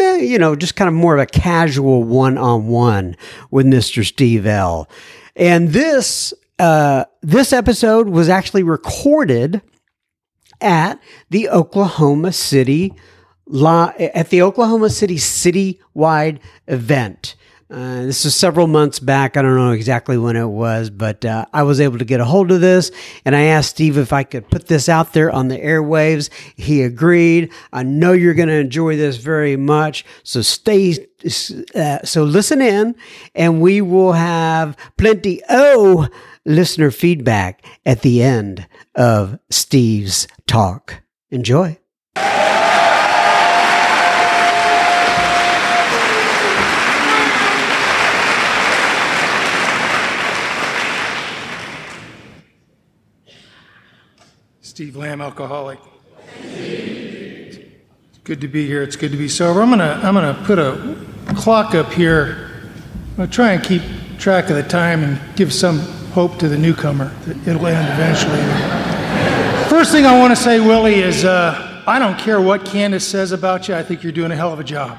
eh, 0.00 0.16
you 0.18 0.38
know, 0.38 0.56
just 0.56 0.74
kind 0.74 0.88
of 0.88 0.94
more 0.94 1.14
of 1.14 1.20
a 1.20 1.26
casual 1.26 2.02
one 2.02 2.38
on 2.38 2.66
one 2.66 3.16
with 3.50 3.66
Mr. 3.66 4.04
Steve 4.04 4.46
L. 4.46 4.88
And 5.36 5.70
this, 5.70 6.32
uh, 6.58 7.04
this 7.20 7.52
episode 7.52 8.08
was 8.08 8.30
actually 8.30 8.62
recorded 8.62 9.60
at 10.62 10.98
the 11.28 11.50
Oklahoma 11.50 12.32
City, 12.32 12.94
at 13.54 14.30
the 14.30 14.40
Oklahoma 14.40 14.88
City 14.88 15.16
citywide 15.16 16.38
event. 16.68 17.34
Uh, 17.72 18.02
this 18.02 18.24
was 18.24 18.34
several 18.34 18.66
months 18.66 18.98
back. 18.98 19.34
I 19.34 19.42
don't 19.42 19.56
know 19.56 19.70
exactly 19.70 20.18
when 20.18 20.36
it 20.36 20.44
was, 20.44 20.90
but 20.90 21.24
uh, 21.24 21.46
I 21.54 21.62
was 21.62 21.80
able 21.80 21.96
to 21.98 22.04
get 22.04 22.20
a 22.20 22.24
hold 22.26 22.52
of 22.52 22.60
this, 22.60 22.90
and 23.24 23.34
I 23.34 23.44
asked 23.44 23.70
Steve 23.70 23.96
if 23.96 24.12
I 24.12 24.24
could 24.24 24.50
put 24.50 24.68
this 24.68 24.90
out 24.90 25.14
there 25.14 25.30
on 25.30 25.48
the 25.48 25.56
airwaves. 25.56 26.28
He 26.54 26.82
agreed. 26.82 27.50
I 27.72 27.82
know 27.82 28.12
you're 28.12 28.34
going 28.34 28.50
to 28.50 28.54
enjoy 28.54 28.96
this 28.96 29.16
very 29.16 29.56
much, 29.56 30.04
so 30.22 30.42
stay. 30.42 31.06
Uh, 31.74 31.98
so 32.04 32.24
listen 32.24 32.60
in, 32.60 32.94
and 33.34 33.62
we 33.62 33.80
will 33.80 34.12
have 34.12 34.76
plenty 34.98 35.40
oh 35.48 36.08
listener 36.44 36.90
feedback 36.90 37.64
at 37.86 38.02
the 38.02 38.22
end 38.22 38.66
of 38.94 39.38
Steve's 39.48 40.28
talk. 40.46 41.02
Enjoy. 41.30 41.78
Steve 54.72 54.96
Lamb, 54.96 55.20
alcoholic. 55.20 55.78
It's 56.42 57.58
good 58.24 58.40
to 58.40 58.48
be 58.48 58.66
here. 58.66 58.82
It's 58.82 58.96
good 58.96 59.10
to 59.10 59.18
be 59.18 59.28
sober. 59.28 59.60
I'm 59.60 59.68
gonna 59.68 60.00
I'm 60.02 60.14
gonna 60.14 60.42
put 60.46 60.58
a 60.58 60.96
clock 61.34 61.74
up 61.74 61.92
here. 61.92 62.50
I'm 63.10 63.16
gonna 63.16 63.30
try 63.30 63.52
and 63.52 63.62
keep 63.62 63.82
track 64.18 64.48
of 64.48 64.56
the 64.56 64.62
time 64.62 65.04
and 65.04 65.20
give 65.36 65.52
some 65.52 65.80
hope 66.12 66.38
to 66.38 66.48
the 66.48 66.56
newcomer 66.56 67.12
that 67.26 67.36
it'll 67.46 67.66
end 67.66 67.86
eventually. 67.92 68.40
First 69.68 69.92
thing 69.92 70.06
I 70.06 70.18
want 70.18 70.34
to 70.34 70.42
say, 70.42 70.58
Willie, 70.58 71.00
is 71.00 71.26
uh, 71.26 71.82
I 71.86 71.98
don't 71.98 72.18
care 72.18 72.40
what 72.40 72.64
Candace 72.64 73.06
says 73.06 73.32
about 73.32 73.68
you. 73.68 73.74
I 73.74 73.82
think 73.82 74.02
you're 74.02 74.10
doing 74.10 74.32
a 74.32 74.36
hell 74.36 74.54
of 74.54 74.58
a 74.58 74.64
job. 74.64 74.98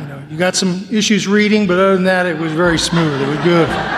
You 0.00 0.06
know, 0.06 0.22
you 0.30 0.38
got 0.38 0.54
some 0.54 0.86
issues 0.90 1.28
reading, 1.28 1.66
but 1.66 1.74
other 1.74 1.96
than 1.96 2.04
that, 2.04 2.24
it 2.24 2.38
was 2.38 2.52
very 2.52 2.78
smooth. 2.78 3.20
It 3.20 3.28
was 3.28 3.38
good. 3.40 3.95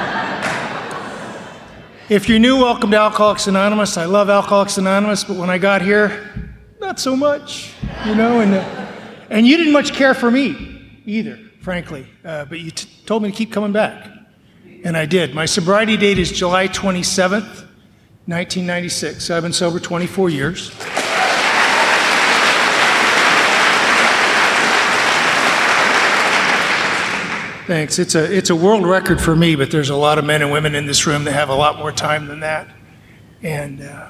If 2.11 2.27
you're 2.27 2.39
new, 2.39 2.57
welcome 2.57 2.91
to 2.93 2.97
Alcoholics 2.97 3.49
Anonymous. 3.49 3.99
I 3.99 4.07
love 4.07 4.31
Alcoholics 4.31 4.79
Anonymous, 4.79 5.25
but 5.25 5.37
when 5.37 5.51
I 5.51 5.59
got 5.59 5.83
here, 5.83 6.51
not 6.81 6.99
so 6.99 7.15
much, 7.15 7.75
you 8.07 8.15
know, 8.15 8.41
and, 8.41 8.55
uh, 8.55 8.87
and 9.29 9.47
you 9.47 9.59
didn't 9.59 9.75
much 9.75 9.93
care 9.93 10.15
for 10.15 10.31
me 10.31 11.03
either, 11.05 11.39
frankly, 11.61 12.07
uh, 12.25 12.47
but 12.47 12.61
you 12.61 12.71
t- 12.71 12.89
told 13.05 13.23
me 13.23 13.31
to 13.31 13.37
keep 13.37 13.53
coming 13.53 13.73
back, 13.73 14.09
and 14.85 14.97
I 14.97 15.05
did. 15.05 15.35
My 15.35 15.45
sobriety 15.45 15.99
date 15.99 16.19
is 16.19 16.33
July 16.33 16.69
27th, 16.69 17.67
1996. 18.25 19.23
So 19.23 19.37
I've 19.37 19.43
been 19.43 19.53
sober 19.53 19.79
24 19.79 20.31
years. 20.31 20.71
Thanks. 27.69 27.99
It's 27.99 28.15
a, 28.15 28.35
it's 28.35 28.49
a 28.49 28.57
world 28.57 28.87
record 28.87 29.21
for 29.21 29.37
me, 29.37 29.55
but 29.55 29.71
there's 29.71 29.91
a 29.91 29.95
lot 29.95 30.17
of 30.17 30.25
men 30.25 30.41
and 30.41 30.51
women 30.51 30.75
in 30.75 30.87
this 30.87 31.07
room 31.07 31.25
that 31.25 31.33
have 31.33 31.51
a 31.51 31.55
lot 31.55 31.77
more 31.77 31.93
time 31.93 32.27
than 32.27 32.41
that. 32.41 32.67
And 33.43 33.83
uh, 33.83 34.09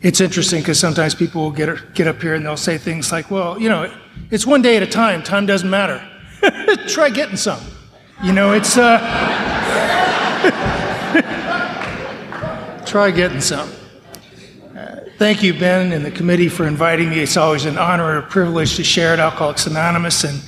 it's 0.00 0.22
interesting 0.22 0.62
because 0.62 0.80
sometimes 0.80 1.14
people 1.14 1.42
will 1.42 1.50
get, 1.50 1.92
get 1.92 2.06
up 2.08 2.22
here 2.22 2.34
and 2.34 2.46
they'll 2.46 2.56
say 2.56 2.78
things 2.78 3.12
like, 3.12 3.30
well, 3.30 3.60
you 3.60 3.68
know, 3.68 3.94
it's 4.30 4.46
one 4.46 4.62
day 4.62 4.78
at 4.78 4.82
a 4.82 4.86
time. 4.86 5.22
Time 5.22 5.44
doesn't 5.44 5.68
matter. 5.68 6.02
Try 6.88 7.10
getting 7.10 7.36
some. 7.36 7.60
You 8.24 8.32
know, 8.32 8.52
it's. 8.54 8.78
Uh, 8.78 9.00
try 12.86 13.10
getting 13.10 13.42
some. 13.42 13.70
Uh, 14.74 15.00
thank 15.18 15.42
you, 15.42 15.52
Ben, 15.52 15.92
and 15.92 16.02
the 16.02 16.10
committee 16.10 16.48
for 16.48 16.66
inviting 16.66 17.10
me. 17.10 17.20
It's 17.20 17.36
always 17.36 17.66
an 17.66 17.76
honor 17.76 18.16
and 18.16 18.24
a 18.24 18.26
privilege 18.26 18.76
to 18.76 18.84
share 18.84 19.12
at 19.12 19.20
Alcoholics 19.20 19.66
Anonymous. 19.66 20.24
And 20.24 20.40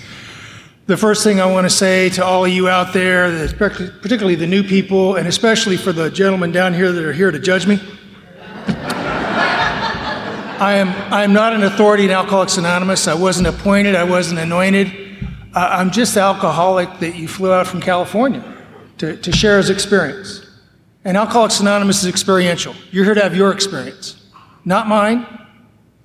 the 0.88 0.96
first 0.96 1.22
thing 1.22 1.38
I 1.38 1.44
want 1.44 1.66
to 1.66 1.70
say 1.70 2.08
to 2.08 2.24
all 2.24 2.46
of 2.46 2.50
you 2.50 2.66
out 2.66 2.94
there, 2.94 3.46
particularly 3.48 4.36
the 4.36 4.46
new 4.46 4.62
people, 4.62 5.16
and 5.16 5.28
especially 5.28 5.76
for 5.76 5.92
the 5.92 6.10
gentlemen 6.10 6.50
down 6.50 6.72
here 6.72 6.90
that 6.90 7.04
are 7.04 7.12
here 7.12 7.30
to 7.30 7.38
judge 7.38 7.66
me, 7.66 7.78
I 10.58 10.76
am, 10.76 10.88
I 11.12 11.24
am 11.24 11.34
not 11.34 11.52
an 11.52 11.62
authority 11.62 12.06
in 12.06 12.10
Alcoholics 12.10 12.56
Anonymous. 12.56 13.06
I 13.06 13.12
wasn't 13.12 13.48
appointed, 13.48 13.96
I 13.96 14.04
wasn't 14.04 14.40
anointed. 14.40 14.90
Uh, 15.54 15.68
I'm 15.72 15.90
just 15.90 16.14
the 16.14 16.20
alcoholic 16.20 17.00
that 17.00 17.16
you 17.16 17.28
flew 17.28 17.52
out 17.52 17.66
from 17.66 17.82
California 17.82 18.42
to, 18.96 19.14
to 19.18 19.30
share 19.30 19.58
his 19.58 19.68
experience. 19.68 20.40
And 21.04 21.18
Alcoholics 21.18 21.60
Anonymous 21.60 22.02
is 22.02 22.08
experiential. 22.08 22.74
You're 22.92 23.04
here 23.04 23.14
to 23.14 23.22
have 23.22 23.36
your 23.36 23.52
experience, 23.52 24.26
not 24.64 24.88
mine, 24.88 25.26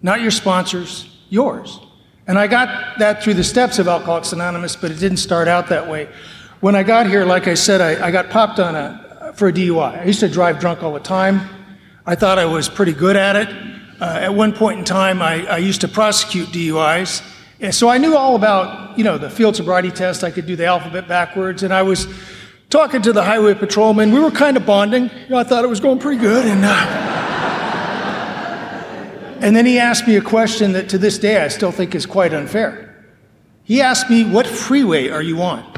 not 0.02 0.20
your 0.20 0.32
sponsors, 0.32 1.08
yours. 1.30 1.80
And 2.26 2.40
I 2.40 2.48
got 2.48 3.00
that 3.00 3.22
through 3.22 3.34
the 3.34 3.44
steps 3.44 3.80
of 3.80 3.88
Alcoholics 3.88 4.32
Anonymous, 4.32 4.76
but 4.76 4.92
it 4.92 5.00
didn't 5.00 5.18
start 5.18 5.48
out 5.48 5.68
that 5.68 5.90
way. 5.90 6.08
When 6.62 6.76
I 6.76 6.84
got 6.84 7.08
here, 7.08 7.26
like 7.26 7.48
I 7.48 7.54
said, 7.54 7.82
I, 7.82 8.08
I 8.08 8.12
got 8.12 8.30
popped 8.30 8.60
on 8.60 8.76
a, 8.76 9.34
for 9.36 9.50
a 9.50 9.54
DUI. 9.54 10.00
I 10.00 10.06
used 10.06 10.22
to 10.22 10.30
drive 10.30 10.60
drunk 10.60 10.84
all 10.84 10.94
the 10.94 11.02
time. 11.02 11.42
I 12.06 12.16
thought 12.16 12.40
I 12.40 12.46
was 12.46 12.70
pretty 12.70 12.94
good 12.94 13.18
at 13.18 13.36
it. 13.36 13.50
Uh, 14.00 14.20
at 14.22 14.34
one 14.34 14.54
point 14.54 14.80
in 14.80 14.86
time, 14.86 15.22
I, 15.22 15.46
I 15.46 15.58
used 15.58 15.82
to 15.82 15.90
prosecute 15.90 16.48
DUIs. 16.50 17.22
And 17.60 17.76
so 17.76 17.90
I 17.90 17.98
knew 17.98 18.16
all 18.16 18.36
about, 18.36 18.98
you 18.98 19.04
know, 19.04 19.18
the 19.18 19.30
field 19.30 19.58
sobriety 19.58 19.92
test. 19.92 20.24
I 20.24 20.32
could 20.32 20.46
do 20.46 20.56
the 20.56 20.66
alphabet 20.66 21.08
backwards. 21.08 21.64
And 21.64 21.74
I 21.74 21.82
was 21.82 22.08
talking 22.70 23.02
to 23.02 23.12
the 23.12 23.24
highway 23.24 23.54
patrolman. 23.54 24.12
We 24.14 24.22
were 24.22 24.32
kind 24.32 24.56
of 24.56 24.66
bonding. 24.66 25.04
You 25.04 25.30
know, 25.30 25.38
I 25.38 25.44
thought 25.44 25.66
it 25.66 25.70
was 25.70 25.82
going 25.82 26.00
pretty 26.00 26.22
good. 26.22 26.46
And, 26.46 26.64
uh, 26.64 27.33
and 29.44 29.54
then 29.54 29.66
he 29.66 29.78
asked 29.78 30.08
me 30.08 30.16
a 30.16 30.22
question 30.22 30.72
that 30.72 30.88
to 30.88 30.98
this 30.98 31.18
day 31.18 31.44
I 31.44 31.50
still 31.50 31.74
think 31.74 31.94
is 31.94 32.06
quite 32.06 32.34
unfair. 32.34 32.96
He 33.66 33.82
asked 33.82 34.10
me, 34.10 34.24
What 34.24 34.48
freeway 34.48 35.10
are 35.10 35.22
you 35.22 35.42
on? 35.42 35.70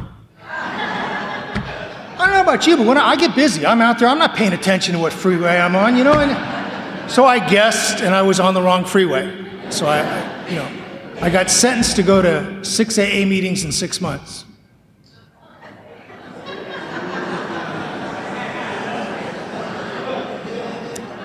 I 0.43 2.15
don't 2.19 2.29
know 2.29 2.41
about 2.43 2.67
you, 2.67 2.77
but 2.77 2.85
when 2.85 2.99
I, 2.99 3.15
get 3.15 3.33
busy, 3.33 3.65
I'm 3.65 3.81
out 3.81 3.97
there, 3.97 4.07
I'm 4.07 4.19
not 4.19 4.35
paying 4.35 4.53
attention 4.53 4.93
to 4.93 4.99
what 4.99 5.11
freeway 5.11 5.57
I'm 5.57 5.75
on, 5.75 5.97
you 5.97 6.03
know? 6.03 6.13
And 6.13 7.11
so 7.11 7.25
I 7.25 7.39
guessed, 7.39 8.03
and 8.03 8.13
I 8.13 8.21
was 8.21 8.39
on 8.39 8.53
the 8.53 8.61
wrong 8.61 8.85
freeway. 8.85 9.45
So 9.71 9.87
I, 9.87 9.99
I 9.99 10.49
you 10.49 10.55
know, 10.57 10.71
I 11.19 11.31
got 11.31 11.49
sentenced 11.49 11.95
to 11.95 12.03
go 12.03 12.21
to 12.21 12.63
six 12.63 12.99
AA 12.99 13.25
meetings 13.25 13.65
in 13.65 13.71
six 13.71 13.99
months. 13.99 14.45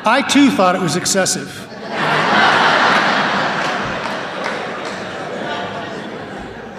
I 0.07 0.23
too 0.27 0.51
thought 0.51 0.75
it 0.75 0.81
was 0.81 0.97
excessive. 0.97 1.70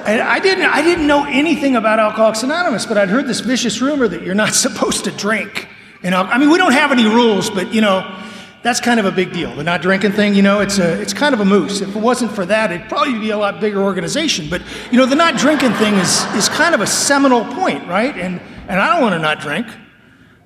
And 0.06 0.22
I 0.22 0.40
didn't, 0.40 0.66
I 0.66 0.82
didn't 0.82 1.08
know 1.08 1.26
anything 1.26 1.76
about 1.76 2.00
Alcoholics 2.00 2.44
Anonymous, 2.44 2.86
but 2.86 2.98
I'd 2.98 3.10
heard 3.10 3.28
this 3.28 3.40
vicious 3.40 3.82
rumor 3.82 4.08
that 4.08 4.24
you're 4.24 4.36
not 4.36 4.54
supposed 4.66 5.04
to 5.06 5.12
drink. 5.12 5.68
You 6.04 6.10
know, 6.10 6.22
I 6.22 6.38
mean, 6.38 6.50
we 6.50 6.58
don't 6.58 6.74
have 6.74 6.92
any 6.92 7.06
rules, 7.06 7.50
but 7.50 7.74
you 7.74 7.82
know, 7.82 8.20
that's 8.64 8.80
kind 8.80 9.00
of 9.00 9.06
a 9.06 9.12
big 9.12 9.34
deal. 9.34 9.56
The 9.56 9.64
not 9.64 9.82
drinking 9.82 10.12
thing, 10.12 10.34
you 10.36 10.42
know, 10.42 10.60
it's 10.60 10.78
a, 10.78 11.00
it's 11.02 11.14
kind 11.14 11.34
of 11.34 11.40
a 11.40 11.46
moose. 11.46 11.82
If 11.82 11.96
it 11.96 12.00
wasn't 12.00 12.32
for 12.32 12.46
that, 12.46 12.72
it'd 12.72 12.88
probably 12.88 13.20
be 13.20 13.32
a 13.32 13.38
lot 13.38 13.60
bigger 13.60 13.82
organization. 13.82 14.48
But 14.50 14.62
you 14.92 14.98
know, 14.98 15.06
the 15.06 15.16
not 15.16 15.38
drinking 15.38 15.74
thing 15.74 15.96
is 15.96 16.24
is 16.36 16.50
kind 16.50 16.76
of 16.76 16.82
a 16.82 16.88
seminal 16.88 17.46
point, 17.54 17.88
right? 17.88 18.16
And 18.16 18.40
and 18.68 18.80
I 18.80 18.94
don't 18.94 19.02
want 19.02 19.14
to 19.14 19.20
not 19.20 19.40
drink, 19.40 19.68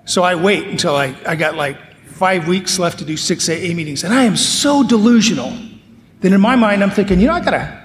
so 0.05 0.23
I 0.23 0.35
wait 0.35 0.67
until 0.67 0.95
I, 0.95 1.15
I 1.25 1.35
got 1.35 1.55
like 1.55 1.77
five 2.07 2.47
weeks 2.47 2.79
left 2.79 2.99
to 2.99 3.05
do 3.05 3.17
six 3.17 3.49
AA 3.49 3.73
meetings, 3.73 4.03
and 4.03 4.13
I 4.13 4.23
am 4.23 4.37
so 4.37 4.83
delusional 4.83 5.53
that 6.21 6.31
in 6.31 6.39
my 6.39 6.55
mind 6.55 6.83
I'm 6.83 6.91
thinking, 6.91 7.19
you 7.19 7.27
know, 7.27 7.33
I 7.33 7.41
gotta 7.41 7.84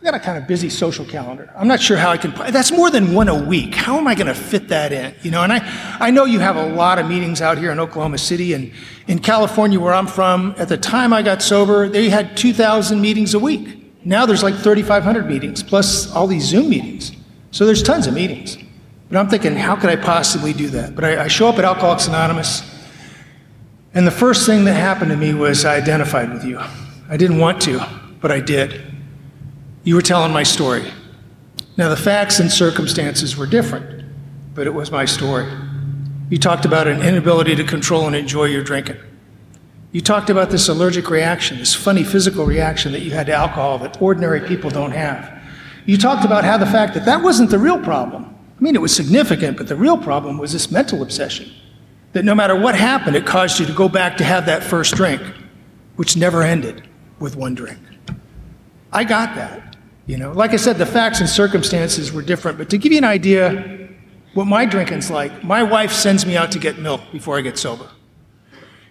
I 0.00 0.04
got 0.04 0.14
a 0.14 0.18
kind 0.18 0.38
of 0.38 0.46
busy 0.46 0.70
social 0.70 1.04
calendar. 1.04 1.52
I'm 1.54 1.68
not 1.68 1.78
sure 1.78 1.98
how 1.98 2.10
I 2.10 2.16
can, 2.16 2.32
that's 2.50 2.72
more 2.72 2.88
than 2.88 3.12
one 3.12 3.28
a 3.28 3.34
week. 3.34 3.74
How 3.74 3.98
am 3.98 4.08
I 4.08 4.14
going 4.14 4.28
to 4.28 4.34
fit 4.34 4.68
that 4.68 4.92
in? 4.92 5.14
You 5.22 5.30
know, 5.30 5.42
and 5.42 5.52
I, 5.52 5.98
I 6.00 6.10
know 6.10 6.24
you 6.24 6.38
have 6.38 6.56
a 6.56 6.68
lot 6.70 6.98
of 6.98 7.06
meetings 7.06 7.42
out 7.42 7.58
here 7.58 7.70
in 7.70 7.78
Oklahoma 7.78 8.16
City 8.16 8.54
and 8.54 8.72
in 9.08 9.18
California 9.18 9.78
where 9.78 9.92
I'm 9.92 10.06
from. 10.06 10.54
At 10.56 10.70
the 10.70 10.78
time 10.78 11.12
I 11.12 11.20
got 11.20 11.42
sober, 11.42 11.86
they 11.86 12.08
had 12.08 12.34
2,000 12.34 12.98
meetings 12.98 13.34
a 13.34 13.38
week. 13.38 13.76
Now 14.02 14.24
there's 14.24 14.42
like 14.42 14.54
3,500 14.54 15.26
meetings 15.26 15.62
plus 15.62 16.10
all 16.14 16.26
these 16.26 16.44
Zoom 16.44 16.70
meetings. 16.70 17.12
So 17.50 17.66
there's 17.66 17.82
tons 17.82 18.06
of 18.06 18.14
meetings. 18.14 18.56
But 19.10 19.18
I'm 19.18 19.28
thinking, 19.28 19.54
how 19.54 19.76
could 19.76 19.90
I 19.90 19.96
possibly 19.96 20.54
do 20.54 20.68
that? 20.68 20.94
But 20.94 21.04
I, 21.04 21.24
I 21.24 21.28
show 21.28 21.48
up 21.48 21.58
at 21.58 21.64
Alcoholics 21.66 22.06
Anonymous, 22.06 22.62
and 23.92 24.06
the 24.06 24.12
first 24.12 24.46
thing 24.46 24.64
that 24.64 24.74
happened 24.74 25.10
to 25.10 25.16
me 25.16 25.34
was 25.34 25.64
I 25.64 25.76
identified 25.76 26.32
with 26.32 26.44
you. 26.44 26.58
I 27.08 27.16
didn't 27.16 27.38
want 27.38 27.60
to, 27.62 27.84
but 28.20 28.30
I 28.30 28.38
did. 28.38 28.89
You 29.90 29.96
were 29.96 30.02
telling 30.02 30.32
my 30.32 30.44
story. 30.44 30.84
Now, 31.76 31.88
the 31.88 31.96
facts 31.96 32.38
and 32.38 32.48
circumstances 32.48 33.36
were 33.36 33.44
different, 33.44 34.04
but 34.54 34.68
it 34.68 34.70
was 34.72 34.92
my 34.92 35.04
story. 35.04 35.50
You 36.28 36.38
talked 36.38 36.64
about 36.64 36.86
an 36.86 37.02
inability 37.02 37.56
to 37.56 37.64
control 37.64 38.06
and 38.06 38.14
enjoy 38.14 38.44
your 38.44 38.62
drinking. 38.62 38.98
You 39.90 40.00
talked 40.00 40.30
about 40.30 40.50
this 40.50 40.68
allergic 40.68 41.10
reaction, 41.10 41.58
this 41.58 41.74
funny 41.74 42.04
physical 42.04 42.46
reaction 42.46 42.92
that 42.92 43.00
you 43.00 43.10
had 43.10 43.26
to 43.26 43.32
alcohol 43.32 43.78
that 43.78 44.00
ordinary 44.00 44.40
people 44.40 44.70
don't 44.70 44.92
have. 44.92 45.28
You 45.86 45.98
talked 45.98 46.24
about 46.24 46.44
how 46.44 46.56
the 46.56 46.66
fact 46.66 46.94
that 46.94 47.04
that 47.06 47.24
wasn't 47.24 47.50
the 47.50 47.58
real 47.58 47.80
problem. 47.82 48.26
I 48.26 48.62
mean, 48.62 48.76
it 48.76 48.80
was 48.80 48.94
significant, 48.94 49.56
but 49.56 49.66
the 49.66 49.74
real 49.74 49.98
problem 49.98 50.38
was 50.38 50.52
this 50.52 50.70
mental 50.70 51.02
obsession. 51.02 51.50
That 52.12 52.24
no 52.24 52.36
matter 52.36 52.54
what 52.54 52.76
happened, 52.76 53.16
it 53.16 53.26
caused 53.26 53.58
you 53.58 53.66
to 53.66 53.72
go 53.72 53.88
back 53.88 54.18
to 54.18 54.24
have 54.24 54.46
that 54.46 54.62
first 54.62 54.94
drink, 54.94 55.20
which 55.96 56.16
never 56.16 56.44
ended 56.44 56.86
with 57.18 57.34
one 57.34 57.56
drink. 57.56 57.80
I 58.92 59.02
got 59.02 59.34
that. 59.34 59.69
You 60.10 60.16
know, 60.16 60.32
like 60.32 60.50
I 60.50 60.56
said, 60.56 60.76
the 60.76 60.86
facts 60.86 61.20
and 61.20 61.28
circumstances 61.28 62.12
were 62.12 62.20
different, 62.20 62.58
but 62.58 62.68
to 62.70 62.78
give 62.78 62.90
you 62.90 62.98
an 62.98 63.04
idea 63.04 63.88
what 64.34 64.46
my 64.46 64.64
drinking's 64.64 65.08
like, 65.08 65.44
my 65.44 65.62
wife 65.62 65.92
sends 65.92 66.26
me 66.26 66.36
out 66.36 66.50
to 66.50 66.58
get 66.58 66.80
milk 66.80 67.00
before 67.12 67.38
I 67.38 67.42
get 67.42 67.56
sober. 67.56 67.88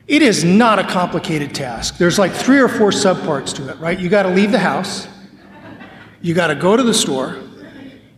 It 0.07 0.21
is 0.21 0.45
not 0.45 0.79
a 0.79 0.83
complicated 0.85 1.53
task. 1.53 1.97
There's 1.97 2.17
like 2.17 2.31
three 2.31 2.61
or 2.61 2.69
four 2.69 2.91
subparts 2.91 3.53
to 3.55 3.67
it, 3.67 3.77
right? 3.79 3.99
You 3.99 4.07
got 4.07 4.23
to 4.23 4.29
leave 4.29 4.53
the 4.53 4.59
house, 4.59 5.09
you 6.21 6.33
got 6.33 6.47
to 6.47 6.55
go 6.55 6.77
to 6.77 6.83
the 6.83 6.93
store, 6.93 7.37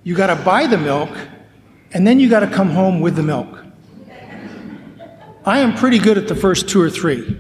you 0.03 0.13
got 0.13 0.27
to 0.27 0.35
buy 0.43 0.67
the 0.67 0.77
milk, 0.77 1.09
and 1.93 2.05
then 2.05 2.19
you 2.19 2.29
got 2.29 2.41
to 2.41 2.47
come 2.51 2.69
home 2.69 3.01
with 3.01 3.15
the 3.15 3.23
milk. 3.23 3.65
I 5.43 5.57
am 5.57 5.73
pretty 5.73 5.97
good 5.97 6.19
at 6.19 6.27
the 6.27 6.35
first 6.35 6.69
two 6.69 6.79
or 6.79 6.91
three. 6.91 7.39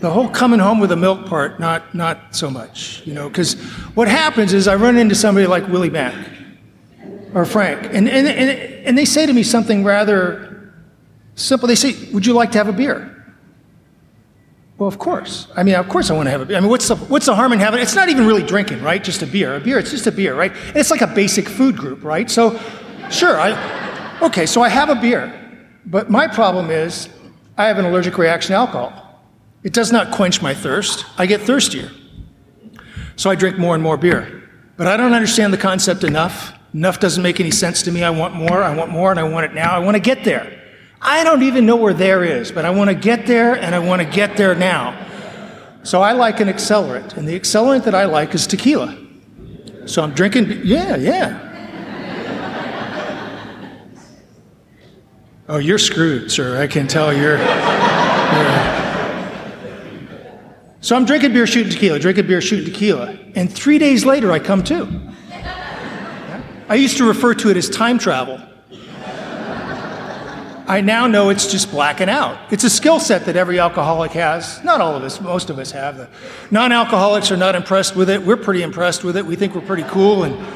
The 0.00 0.10
whole 0.10 0.28
coming 0.28 0.60
home 0.60 0.80
with 0.80 0.90
the 0.90 0.96
milk 0.96 1.26
part, 1.26 1.60
not, 1.60 1.94
not 1.94 2.34
so 2.34 2.50
much, 2.50 3.02
you 3.06 3.12
know, 3.12 3.28
because 3.28 3.54
what 3.94 4.08
happens 4.08 4.54
is 4.54 4.66
I 4.66 4.76
run 4.76 4.96
into 4.96 5.14
somebody 5.14 5.46
like 5.46 5.68
Willie 5.68 5.90
Mack 5.90 6.14
or 7.34 7.44
Frank, 7.44 7.84
and, 7.92 8.08
and, 8.08 8.26
and, 8.26 8.50
and 8.50 8.98
they 8.98 9.04
say 9.04 9.26
to 9.26 9.32
me 9.32 9.42
something 9.42 9.84
rather 9.84 10.72
simple. 11.34 11.68
They 11.68 11.74
say, 11.74 12.10
Would 12.12 12.24
you 12.26 12.32
like 12.32 12.52
to 12.52 12.58
have 12.58 12.68
a 12.68 12.72
beer? 12.72 13.16
Well, 14.78 14.88
of 14.88 14.98
course. 14.98 15.46
I 15.54 15.62
mean, 15.62 15.74
of 15.74 15.88
course 15.90 16.10
I 16.10 16.14
want 16.14 16.28
to 16.28 16.30
have 16.30 16.40
a 16.40 16.46
beer. 16.46 16.56
I 16.56 16.60
mean, 16.60 16.70
what's 16.70 16.88
the, 16.88 16.96
what's 16.96 17.26
the 17.26 17.34
harm 17.34 17.52
in 17.52 17.58
having 17.58 17.80
It's 17.80 17.94
not 17.94 18.08
even 18.08 18.26
really 18.26 18.42
drinking, 18.42 18.82
right? 18.82 19.04
Just 19.04 19.20
a 19.20 19.26
beer. 19.26 19.56
A 19.56 19.60
beer, 19.60 19.78
it's 19.78 19.90
just 19.90 20.06
a 20.06 20.12
beer, 20.12 20.34
right? 20.34 20.50
And 20.50 20.76
it's 20.76 20.90
like 20.90 21.02
a 21.02 21.06
basic 21.06 21.46
food 21.46 21.76
group, 21.76 22.02
right? 22.02 22.30
So, 22.30 22.58
sure, 23.10 23.38
I, 23.38 24.18
okay, 24.22 24.46
so 24.46 24.62
I 24.62 24.70
have 24.70 24.88
a 24.88 24.94
beer. 24.94 25.36
But 25.84 26.08
my 26.08 26.26
problem 26.26 26.70
is 26.70 27.10
I 27.58 27.66
have 27.66 27.78
an 27.78 27.84
allergic 27.84 28.16
reaction 28.16 28.54
to 28.54 28.56
alcohol. 28.56 29.09
It 29.62 29.72
does 29.72 29.92
not 29.92 30.12
quench 30.12 30.40
my 30.40 30.54
thirst. 30.54 31.04
I 31.18 31.26
get 31.26 31.42
thirstier. 31.42 31.90
So 33.16 33.28
I 33.28 33.34
drink 33.34 33.58
more 33.58 33.74
and 33.74 33.82
more 33.82 33.96
beer. 33.96 34.48
But 34.76 34.86
I 34.86 34.96
don't 34.96 35.12
understand 35.12 35.52
the 35.52 35.58
concept 35.58 36.04
enough. 36.04 36.54
Enough 36.72 37.00
doesn't 37.00 37.22
make 37.22 37.40
any 37.40 37.50
sense 37.50 37.82
to 37.82 37.92
me. 37.92 38.02
I 38.02 38.10
want 38.10 38.34
more, 38.34 38.62
I 38.62 38.74
want 38.74 38.90
more, 38.90 39.10
and 39.10 39.20
I 39.20 39.24
want 39.24 39.44
it 39.44 39.54
now. 39.54 39.74
I 39.74 39.80
want 39.80 39.96
to 39.96 40.00
get 40.00 40.24
there. 40.24 40.58
I 41.02 41.24
don't 41.24 41.42
even 41.42 41.66
know 41.66 41.76
where 41.76 41.92
there 41.92 42.24
is, 42.24 42.50
but 42.52 42.64
I 42.64 42.70
want 42.70 42.88
to 42.88 42.94
get 42.94 43.26
there 43.26 43.54
and 43.54 43.74
I 43.74 43.78
want 43.78 44.00
to 44.02 44.08
get 44.08 44.36
there 44.36 44.54
now. 44.54 45.06
So 45.82 46.02
I 46.02 46.12
like 46.12 46.40
an 46.40 46.48
accelerant, 46.48 47.16
and 47.16 47.26
the 47.26 47.38
accelerant 47.38 47.84
that 47.84 47.94
I 47.94 48.04
like 48.04 48.34
is 48.34 48.46
tequila. 48.46 48.96
So 49.86 50.02
I'm 50.02 50.12
drinking, 50.12 50.60
yeah, 50.64 50.96
yeah. 50.96 51.46
Oh, 55.48 55.58
you're 55.58 55.78
screwed, 55.78 56.30
sir. 56.30 56.62
I 56.62 56.66
can 56.68 56.86
tell 56.86 57.12
you're. 57.12 57.38
you're 57.38 58.09
so 60.80 60.96
I'm 60.96 61.04
drinking 61.04 61.32
beer, 61.32 61.46
shooting 61.46 61.72
tequila, 61.72 61.98
drinking 61.98 62.26
beer, 62.26 62.40
shooting 62.40 62.72
tequila. 62.72 63.18
And 63.34 63.52
three 63.52 63.78
days 63.78 64.04
later, 64.04 64.32
I 64.32 64.38
come 64.38 64.64
to. 64.64 64.88
I 66.68 66.74
used 66.76 66.96
to 66.98 67.04
refer 67.04 67.34
to 67.34 67.50
it 67.50 67.56
as 67.56 67.68
time 67.68 67.98
travel. 67.98 68.40
I 70.70 70.80
now 70.80 71.08
know 71.08 71.30
it's 71.30 71.50
just 71.50 71.72
blacking 71.72 72.08
out. 72.08 72.38
It's 72.52 72.62
a 72.62 72.70
skill 72.70 73.00
set 73.00 73.24
that 73.24 73.34
every 73.34 73.58
alcoholic 73.58 74.12
has. 74.12 74.62
Not 74.62 74.80
all 74.80 74.94
of 74.94 75.02
us, 75.02 75.20
most 75.20 75.50
of 75.50 75.58
us 75.58 75.72
have. 75.72 75.96
The 75.96 76.08
non 76.52 76.70
alcoholics 76.70 77.32
are 77.32 77.36
not 77.36 77.56
impressed 77.56 77.96
with 77.96 78.08
it. 78.08 78.24
We're 78.24 78.36
pretty 78.36 78.62
impressed 78.62 79.02
with 79.02 79.16
it. 79.16 79.26
We 79.26 79.34
think 79.34 79.56
we're 79.56 79.62
pretty 79.62 79.82
cool. 79.82 80.22
And 80.22 80.46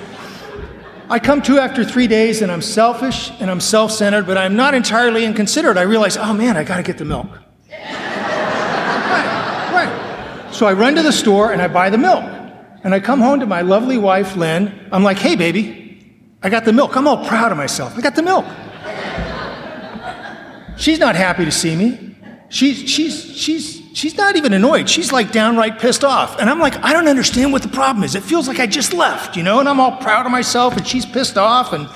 I 1.11 1.19
come 1.19 1.43
to 1.43 1.59
after 1.59 1.85
three 1.85 2.07
days 2.07 2.43
and 2.43 2.53
I'm 2.53 2.63
selfish 2.63 3.33
and 3.41 3.51
I'm 3.51 3.59
self 3.61 3.91
centered, 3.91 4.25
but 4.25 4.39
I'm 4.39 4.55
not 4.55 4.73
entirely 4.73 5.25
inconsiderate. 5.25 5.77
I 5.77 5.83
realize, 5.83 6.17
oh 6.17 6.33
man, 6.33 6.57
I 6.57 6.63
got 6.63 6.77
to 6.77 6.85
get 6.85 6.97
the 6.97 7.05
milk. 7.05 7.27
So 10.55 10.67
I 10.67 10.73
run 10.73 10.95
to 10.95 11.03
the 11.03 11.13
store 11.13 11.53
and 11.53 11.61
I 11.61 11.67
buy 11.67 11.91
the 11.91 11.99
milk. 11.99 12.25
And 12.85 12.95
I 12.95 13.01
come 13.01 13.21
home 13.21 13.41
to 13.41 13.47
my 13.47 13.63
lovely 13.63 13.99
wife, 13.99 14.37
Lynn. 14.37 14.89
I'm 14.93 15.03
like, 15.03 15.17
hey, 15.17 15.35
baby, 15.35 16.31
I 16.43 16.49
got 16.49 16.65
the 16.65 16.73
milk. 16.73 16.97
I'm 16.97 17.09
all 17.09 17.27
proud 17.27 17.51
of 17.51 17.59
myself. 17.59 17.97
I 17.97 18.01
got 18.01 18.15
the 18.15 18.23
milk. 18.23 18.45
She's 20.77 20.99
not 20.99 21.17
happy 21.17 21.45
to 21.45 21.51
see 21.51 21.75
me. 21.75 22.17
She's, 22.51 22.89
she's, 22.89 23.37
she's, 23.37 23.83
she's 23.95 24.17
not 24.17 24.37
even 24.37 24.53
annoyed. 24.53 24.89
She's 24.89 25.13
like 25.13 25.33
downright 25.33 25.81
pissed 25.81 26.05
off. 26.05 26.39
And 26.39 26.49
I'm 26.49 26.61
like, 26.61 26.77
I 26.85 26.93
don't 26.93 27.09
understand 27.09 27.53
what 27.53 27.63
the 27.63 27.69
problem 27.69 28.05
is. 28.05 28.15
It 28.15 28.23
feels 28.23 28.47
like 28.47 28.61
I 28.61 28.67
just 28.67 28.93
left, 28.93 29.37
you 29.37 29.43
know, 29.43 29.61
and 29.61 29.69
I'm 29.69 29.81
all 29.81 29.97
proud 29.97 30.25
of 30.27 30.31
myself 30.31 30.77
and 30.77 30.87
she's 30.87 31.07
pissed 31.07 31.39
off. 31.39 31.73
And, 31.73 31.89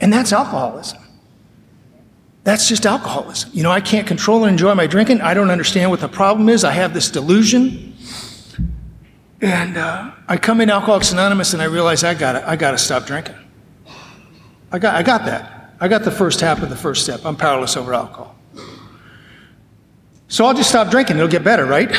and 0.00 0.12
that's 0.12 0.32
alcoholism. 0.32 0.99
That's 2.42 2.68
just 2.68 2.86
alcoholism. 2.86 3.50
You 3.52 3.62
know, 3.62 3.70
I 3.70 3.80
can't 3.80 4.06
control 4.06 4.44
and 4.44 4.52
enjoy 4.52 4.74
my 4.74 4.86
drinking. 4.86 5.20
I 5.20 5.34
don't 5.34 5.50
understand 5.50 5.90
what 5.90 6.00
the 6.00 6.08
problem 6.08 6.48
is. 6.48 6.64
I 6.64 6.72
have 6.72 6.94
this 6.94 7.10
delusion. 7.10 7.94
And 9.42 9.76
uh, 9.76 10.12
I 10.28 10.36
come 10.36 10.60
in 10.60 10.70
Alcoholics 10.70 11.12
Anonymous 11.12 11.52
and 11.52 11.62
I 11.62 11.66
realize 11.66 12.04
I 12.04 12.14
got 12.14 12.36
I 12.36 12.56
got 12.56 12.72
to 12.72 12.78
stop 12.78 13.06
drinking. 13.06 13.34
I 14.72 14.78
got, 14.78 14.94
I 14.94 15.02
got 15.02 15.24
that. 15.24 15.74
I 15.80 15.88
got 15.88 16.02
the 16.04 16.10
first 16.10 16.40
half 16.40 16.62
of 16.62 16.68
the 16.68 16.76
first 16.76 17.02
step. 17.02 17.24
I'm 17.24 17.36
powerless 17.36 17.76
over 17.76 17.94
alcohol. 17.94 18.36
So 20.28 20.44
I'll 20.44 20.54
just 20.54 20.68
stop 20.68 20.90
drinking. 20.90 21.16
It'll 21.16 21.28
get 21.28 21.42
better, 21.42 21.64
right? 21.64 21.90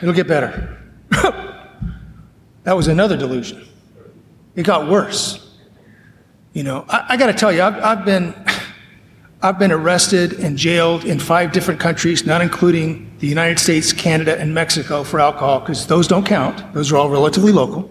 It'll 0.00 0.14
get 0.14 0.28
better. 0.28 0.78
that 1.10 2.76
was 2.76 2.86
another 2.86 3.16
delusion. 3.16 3.66
It 4.54 4.64
got 4.64 4.88
worse. 4.88 5.56
You 6.52 6.62
know, 6.62 6.84
I, 6.88 7.06
I 7.10 7.16
got 7.16 7.26
to 7.26 7.32
tell 7.32 7.52
you, 7.52 7.62
I've, 7.62 7.82
I've 7.82 8.04
been. 8.04 8.34
I've 9.42 9.58
been 9.58 9.72
arrested 9.72 10.34
and 10.34 10.58
jailed 10.58 11.06
in 11.06 11.18
five 11.18 11.52
different 11.52 11.80
countries, 11.80 12.26
not 12.26 12.42
including 12.42 13.10
the 13.20 13.26
United 13.26 13.58
States, 13.58 13.90
Canada, 13.90 14.38
and 14.38 14.54
Mexico 14.54 15.02
for 15.02 15.18
alcohol, 15.18 15.60
because 15.60 15.86
those 15.86 16.06
don't 16.06 16.26
count. 16.26 16.74
Those 16.74 16.92
are 16.92 16.98
all 16.98 17.08
relatively 17.08 17.50
local. 17.50 17.88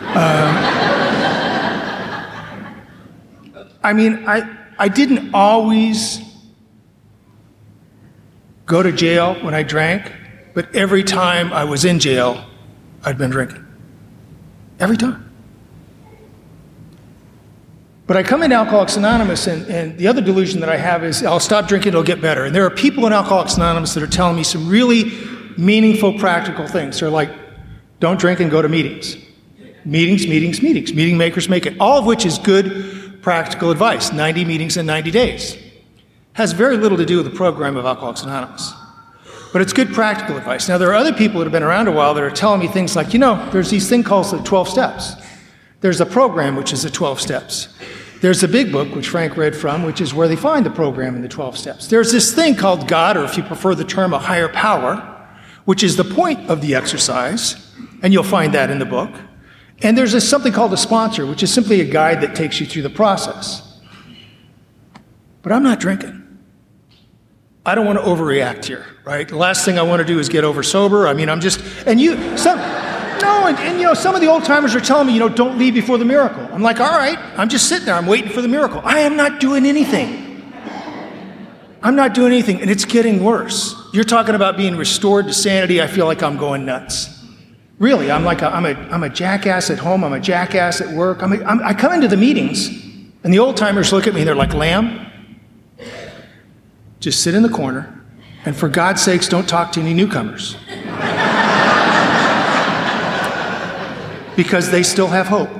Um, 0.00 0.56
I 3.84 3.92
mean, 3.94 4.24
I, 4.26 4.42
I 4.80 4.88
didn't 4.88 5.32
always 5.32 6.20
go 8.66 8.82
to 8.82 8.90
jail 8.90 9.34
when 9.44 9.54
I 9.54 9.62
drank, 9.62 10.12
but 10.54 10.74
every 10.74 11.04
time 11.04 11.52
I 11.52 11.62
was 11.62 11.84
in 11.84 12.00
jail, 12.00 12.44
I'd 13.04 13.16
been 13.16 13.30
drinking. 13.30 13.64
Every 14.80 14.96
time. 14.96 15.29
But 18.10 18.16
I 18.16 18.24
come 18.24 18.42
in 18.42 18.50
Alcoholics 18.50 18.96
Anonymous, 18.96 19.46
and, 19.46 19.64
and 19.68 19.96
the 19.96 20.08
other 20.08 20.20
delusion 20.20 20.58
that 20.62 20.68
I 20.68 20.76
have 20.76 21.04
is 21.04 21.22
I'll 21.22 21.38
stop 21.38 21.68
drinking, 21.68 21.90
it'll 21.90 22.02
get 22.02 22.20
better. 22.20 22.44
And 22.44 22.52
there 22.52 22.66
are 22.66 22.70
people 22.70 23.06
in 23.06 23.12
Alcoholics 23.12 23.54
Anonymous 23.54 23.94
that 23.94 24.02
are 24.02 24.08
telling 24.08 24.34
me 24.34 24.42
some 24.42 24.68
really 24.68 25.12
meaningful, 25.56 26.18
practical 26.18 26.66
things. 26.66 26.98
They're 26.98 27.08
like, 27.08 27.30
don't 28.00 28.18
drink 28.18 28.40
and 28.40 28.50
go 28.50 28.62
to 28.62 28.68
meetings. 28.68 29.16
Meetings, 29.84 30.26
meetings, 30.26 30.60
meetings. 30.60 30.92
Meeting 30.92 31.18
makers 31.18 31.48
make 31.48 31.66
it. 31.66 31.76
All 31.78 32.00
of 32.00 32.04
which 32.04 32.26
is 32.26 32.40
good, 32.40 33.22
practical 33.22 33.70
advice. 33.70 34.12
90 34.12 34.44
meetings 34.44 34.76
in 34.76 34.86
90 34.86 35.12
days. 35.12 35.56
Has 36.32 36.50
very 36.50 36.78
little 36.78 36.98
to 36.98 37.06
do 37.06 37.18
with 37.18 37.30
the 37.30 37.36
program 37.36 37.76
of 37.76 37.84
Alcoholics 37.86 38.24
Anonymous. 38.24 38.74
But 39.52 39.62
it's 39.62 39.72
good 39.72 39.92
practical 39.92 40.36
advice. 40.36 40.68
Now, 40.68 40.78
there 40.78 40.88
are 40.88 40.96
other 40.96 41.12
people 41.12 41.38
that 41.38 41.44
have 41.44 41.52
been 41.52 41.62
around 41.62 41.86
a 41.86 41.92
while 41.92 42.12
that 42.14 42.24
are 42.24 42.30
telling 42.32 42.58
me 42.58 42.66
things 42.66 42.96
like, 42.96 43.12
you 43.12 43.20
know, 43.20 43.48
there's 43.52 43.70
these 43.70 43.88
things 43.88 44.04
called 44.04 44.28
the 44.32 44.42
12 44.42 44.68
steps. 44.68 45.14
There's 45.80 46.00
a 46.00 46.06
program 46.06 46.56
which 46.56 46.72
is 46.72 46.82
the 46.82 46.90
12 46.90 47.20
steps. 47.20 47.68
There's 48.20 48.42
a 48.42 48.48
big 48.48 48.70
book, 48.70 48.94
which 48.94 49.08
Frank 49.08 49.36
read 49.36 49.56
from, 49.56 49.82
which 49.82 50.00
is 50.00 50.12
where 50.12 50.28
they 50.28 50.36
find 50.36 50.64
the 50.66 50.70
program 50.70 51.16
in 51.16 51.22
the 51.22 51.28
12 51.28 51.56
steps. 51.56 51.86
There's 51.86 52.12
this 52.12 52.34
thing 52.34 52.54
called 52.54 52.86
God, 52.86 53.16
or 53.16 53.24
if 53.24 53.36
you 53.36 53.42
prefer 53.42 53.74
the 53.74 53.84
term, 53.84 54.12
a 54.12 54.18
higher 54.18 54.48
power, 54.48 55.26
which 55.64 55.82
is 55.82 55.96
the 55.96 56.04
point 56.04 56.50
of 56.50 56.60
the 56.60 56.74
exercise, 56.74 57.74
and 58.02 58.12
you'll 58.12 58.22
find 58.22 58.52
that 58.54 58.70
in 58.70 58.78
the 58.78 58.84
book. 58.84 59.10
And 59.82 59.96
there's 59.96 60.12
this, 60.12 60.28
something 60.28 60.52
called 60.52 60.72
a 60.74 60.76
sponsor, 60.76 61.26
which 61.26 61.42
is 61.42 61.52
simply 61.52 61.80
a 61.80 61.84
guide 61.86 62.20
that 62.20 62.36
takes 62.36 62.60
you 62.60 62.66
through 62.66 62.82
the 62.82 62.90
process. 62.90 63.80
But 65.40 65.52
I'm 65.52 65.62
not 65.62 65.80
drinking. 65.80 66.18
I 67.64 67.74
don't 67.74 67.86
want 67.86 67.98
to 67.98 68.04
overreact 68.04 68.66
here, 68.66 68.84
right? 69.04 69.26
The 69.26 69.36
last 69.36 69.64
thing 69.64 69.78
I 69.78 69.82
want 69.82 70.00
to 70.00 70.06
do 70.06 70.18
is 70.18 70.28
get 70.28 70.44
over 70.44 70.62
sober. 70.62 71.06
I 71.06 71.14
mean, 71.14 71.30
I'm 71.30 71.40
just, 71.40 71.62
and 71.86 71.98
you, 71.98 72.36
some, 72.36 72.58
no, 73.20 73.46
and, 73.46 73.58
and, 73.58 73.78
you 73.78 73.84
know, 73.84 73.94
some 73.94 74.14
of 74.14 74.20
the 74.20 74.26
old 74.26 74.44
timers 74.44 74.74
are 74.74 74.80
telling 74.80 75.06
me, 75.06 75.12
you 75.12 75.20
know, 75.20 75.28
don't 75.28 75.58
leave 75.58 75.74
before 75.74 75.98
the 75.98 76.04
miracle. 76.04 76.46
I'm 76.52 76.62
like, 76.62 76.80
all 76.80 76.96
right, 76.96 77.18
I'm 77.38 77.48
just 77.48 77.68
sitting 77.68 77.86
there, 77.86 77.94
I'm 77.94 78.06
waiting 78.06 78.30
for 78.30 78.42
the 78.42 78.48
miracle. 78.48 78.80
I 78.84 79.00
am 79.00 79.16
not 79.16 79.40
doing 79.40 79.66
anything. 79.66 80.52
I'm 81.82 81.96
not 81.96 82.12
doing 82.12 82.32
anything, 82.32 82.60
and 82.60 82.70
it's 82.70 82.84
getting 82.84 83.24
worse. 83.24 83.74
You're 83.94 84.04
talking 84.04 84.34
about 84.34 84.56
being 84.56 84.76
restored 84.76 85.26
to 85.26 85.32
sanity. 85.32 85.80
I 85.80 85.86
feel 85.86 86.04
like 86.04 86.22
I'm 86.22 86.36
going 86.36 86.66
nuts. 86.66 87.24
Really, 87.78 88.10
I'm 88.10 88.24
like, 88.24 88.42
a, 88.42 88.54
I'm, 88.54 88.66
a, 88.66 88.74
I'm 88.90 89.02
a 89.02 89.08
jackass 89.08 89.70
at 89.70 89.78
home, 89.78 90.04
I'm 90.04 90.12
a 90.12 90.20
jackass 90.20 90.82
at 90.82 90.94
work. 90.94 91.22
I'm 91.22 91.32
a, 91.32 91.42
I'm, 91.44 91.62
I 91.62 91.72
come 91.72 91.94
into 91.94 92.08
the 92.08 92.18
meetings, 92.18 92.68
and 93.24 93.32
the 93.32 93.38
old 93.38 93.56
timers 93.56 93.92
look 93.92 94.06
at 94.06 94.14
me, 94.14 94.24
they're 94.24 94.34
like, 94.34 94.52
Lamb, 94.52 95.06
just 97.00 97.22
sit 97.22 97.34
in 97.34 97.42
the 97.42 97.48
corner, 97.48 97.98
and 98.44 98.54
for 98.54 98.68
God's 98.68 99.00
sakes, 99.00 99.26
don't 99.26 99.48
talk 99.48 99.72
to 99.72 99.80
any 99.80 99.94
newcomers. 99.94 100.58
Because 104.42 104.70
they 104.70 104.82
still 104.82 105.06
have 105.06 105.26
hope. 105.26 105.50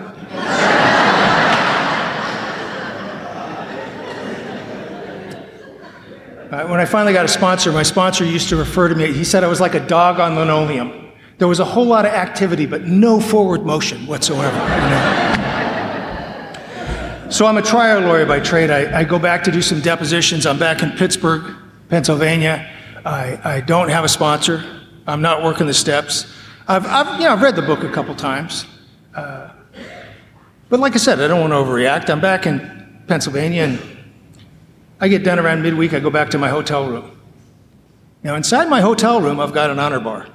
Uh, 6.51 6.67
when 6.67 6.81
I 6.81 6.87
finally 6.87 7.13
got 7.13 7.27
a 7.27 7.29
sponsor, 7.29 7.73
my 7.73 7.83
sponsor 7.83 8.25
used 8.25 8.49
to 8.49 8.57
refer 8.57 8.89
to 8.89 8.95
me, 8.95 9.13
he 9.13 9.23
said 9.23 9.45
I 9.45 9.49
was 9.49 9.61
like 9.61 9.75
a 9.75 9.87
dog 9.87 10.19
on 10.19 10.35
linoleum. 10.35 11.13
There 11.37 11.47
was 11.47 11.61
a 11.61 11.65
whole 11.67 11.85
lot 11.85 12.07
of 12.07 12.13
activity, 12.13 12.65
but 12.65 12.87
no 12.87 13.21
forward 13.21 13.67
motion 13.67 14.07
whatsoever. 14.07 14.57
You 14.57 14.91
know? 14.91 15.27
So 17.29 17.45
I'm 17.45 17.59
a 17.59 17.63
trial 17.63 18.01
lawyer 18.01 18.25
by 18.25 18.41
trade. 18.41 18.71
I, 18.71 19.01
I, 19.01 19.05
go 19.05 19.19
back 19.19 19.45
to 19.45 19.53
do 19.53 19.61
some 19.61 19.83
depositions. 19.83 20.47
I'm 20.47 20.59
back 20.59 20.83
in 20.83 20.93
Pittsburgh, 20.93 21.55
Pennsylvania. 21.91 22.67
I, 23.05 23.39
I 23.45 23.61
don't 23.61 23.91
have 23.91 24.05
a 24.05 24.09
sponsor. 24.09 24.65
I'm 25.07 25.21
not 25.21 25.43
working 25.43 25.67
the 25.67 25.75
steps. 25.75 26.25
I've, 26.71 26.87
I've, 26.87 27.21
you 27.21 27.27
know, 27.27 27.33
I've 27.33 27.43
read 27.43 27.57
the 27.57 27.63
book 27.63 27.83
a 27.83 27.91
couple 27.91 28.15
times. 28.15 28.65
Uh, 29.13 29.51
but 30.69 30.79
like 30.79 30.95
I 30.95 30.99
said, 30.99 31.21
I 31.21 31.27
don't 31.27 31.41
want 31.41 31.53
to 31.53 31.57
overreact. 31.57 32.09
I'm 32.09 32.21
back 32.21 32.47
in 32.47 33.03
Pennsylvania, 33.09 33.65
and 33.65 33.81
I 35.01 35.09
get 35.09 35.25
done 35.25 35.41
around 35.41 35.63
midweek. 35.63 35.95
I 35.95 35.99
go 35.99 36.11
back 36.11 36.31
to 36.31 36.39
my 36.39 36.49
hotel 36.49 36.89
room. 36.89 37.21
Now, 38.23 38.37
inside 38.37 38.69
my 38.69 38.81
hotel 38.81 39.21
room, 39.21 39.41
I've 39.41 39.53
got 39.53 39.71
an 39.71 39.81
honor 39.81 39.99
bar. 39.99 40.29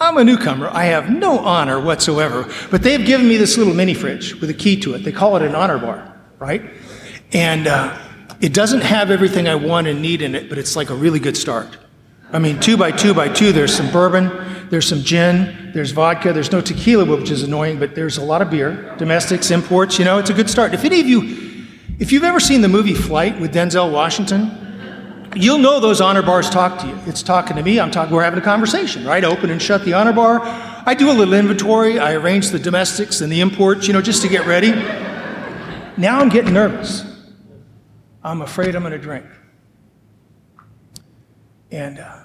I'm 0.00 0.16
a 0.16 0.24
newcomer. 0.24 0.68
I 0.68 0.86
have 0.86 1.08
no 1.08 1.38
honor 1.38 1.80
whatsoever. 1.80 2.52
But 2.72 2.82
they've 2.82 3.06
given 3.06 3.28
me 3.28 3.36
this 3.36 3.56
little 3.56 3.74
mini 3.74 3.94
fridge 3.94 4.34
with 4.40 4.50
a 4.50 4.54
key 4.54 4.80
to 4.80 4.94
it. 4.94 5.04
They 5.04 5.12
call 5.12 5.36
it 5.36 5.42
an 5.42 5.54
honor 5.54 5.78
bar, 5.78 6.20
right? 6.40 6.68
And 7.32 7.68
uh, 7.68 7.96
it 8.40 8.52
doesn't 8.52 8.82
have 8.82 9.12
everything 9.12 9.46
I 9.46 9.54
want 9.54 9.86
and 9.86 10.02
need 10.02 10.20
in 10.20 10.34
it, 10.34 10.48
but 10.48 10.58
it's 10.58 10.74
like 10.74 10.90
a 10.90 10.96
really 10.96 11.20
good 11.20 11.36
start. 11.36 11.78
I 12.32 12.40
mean, 12.40 12.58
two 12.58 12.76
by 12.76 12.90
two 12.90 13.14
by 13.14 13.28
two, 13.28 13.52
there's 13.52 13.72
some 13.72 13.92
bourbon, 13.92 14.61
there's 14.72 14.88
some 14.88 15.02
gin, 15.02 15.70
there's 15.74 15.90
vodka, 15.90 16.32
there's 16.32 16.50
no 16.50 16.62
tequila, 16.62 17.04
which 17.04 17.30
is 17.30 17.42
annoying, 17.42 17.78
but 17.78 17.94
there's 17.94 18.16
a 18.16 18.24
lot 18.24 18.40
of 18.40 18.48
beer, 18.48 18.94
domestics, 18.96 19.50
imports, 19.50 19.98
you 19.98 20.04
know, 20.06 20.16
it's 20.16 20.30
a 20.30 20.32
good 20.32 20.48
start. 20.48 20.72
If 20.72 20.86
any 20.86 20.98
of 20.98 21.06
you, 21.06 21.66
if 21.98 22.10
you've 22.10 22.24
ever 22.24 22.40
seen 22.40 22.62
the 22.62 22.70
movie 22.70 22.94
Flight 22.94 23.38
with 23.38 23.52
Denzel 23.52 23.92
Washington, 23.92 25.28
you'll 25.36 25.58
know 25.58 25.78
those 25.78 26.00
honor 26.00 26.22
bars 26.22 26.48
talk 26.48 26.80
to 26.80 26.86
you. 26.86 26.98
It's 27.04 27.22
talking 27.22 27.54
to 27.58 27.62
me. 27.62 27.78
I'm 27.78 27.90
talking. 27.90 28.14
We're 28.14 28.24
having 28.24 28.38
a 28.38 28.42
conversation, 28.42 29.04
right? 29.04 29.22
Open 29.24 29.50
and 29.50 29.60
shut 29.60 29.84
the 29.84 29.92
honor 29.92 30.14
bar. 30.14 30.40
I 30.42 30.94
do 30.94 31.10
a 31.10 31.12
little 31.12 31.34
inventory. 31.34 31.98
I 31.98 32.14
arrange 32.14 32.48
the 32.48 32.58
domestics 32.58 33.20
and 33.20 33.30
the 33.30 33.42
imports, 33.42 33.86
you 33.86 33.92
know, 33.92 34.00
just 34.00 34.22
to 34.22 34.28
get 34.28 34.46
ready. 34.46 34.70
Now 35.98 36.18
I'm 36.18 36.30
getting 36.30 36.54
nervous. 36.54 37.04
I'm 38.24 38.40
afraid 38.40 38.74
I'm 38.74 38.80
going 38.80 38.92
to 38.92 38.98
drink. 38.98 39.26
And 41.70 41.98
uh, 41.98 42.21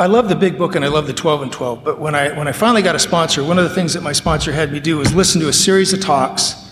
I 0.00 0.06
love 0.06 0.28
the 0.28 0.36
big 0.36 0.56
book 0.56 0.76
and 0.76 0.84
I 0.84 0.88
love 0.88 1.08
the 1.08 1.12
12 1.12 1.42
and 1.42 1.52
12. 1.52 1.82
But 1.82 1.98
when 1.98 2.14
I 2.14 2.36
when 2.36 2.46
I 2.46 2.52
finally 2.52 2.82
got 2.82 2.94
a 2.94 3.00
sponsor, 3.00 3.42
one 3.42 3.58
of 3.58 3.64
the 3.68 3.74
things 3.74 3.94
that 3.94 4.02
my 4.02 4.12
sponsor 4.12 4.52
had 4.52 4.72
me 4.72 4.78
do 4.78 4.98
was 4.98 5.12
listen 5.12 5.40
to 5.40 5.48
a 5.48 5.52
series 5.52 5.92
of 5.92 6.00
talks 6.00 6.70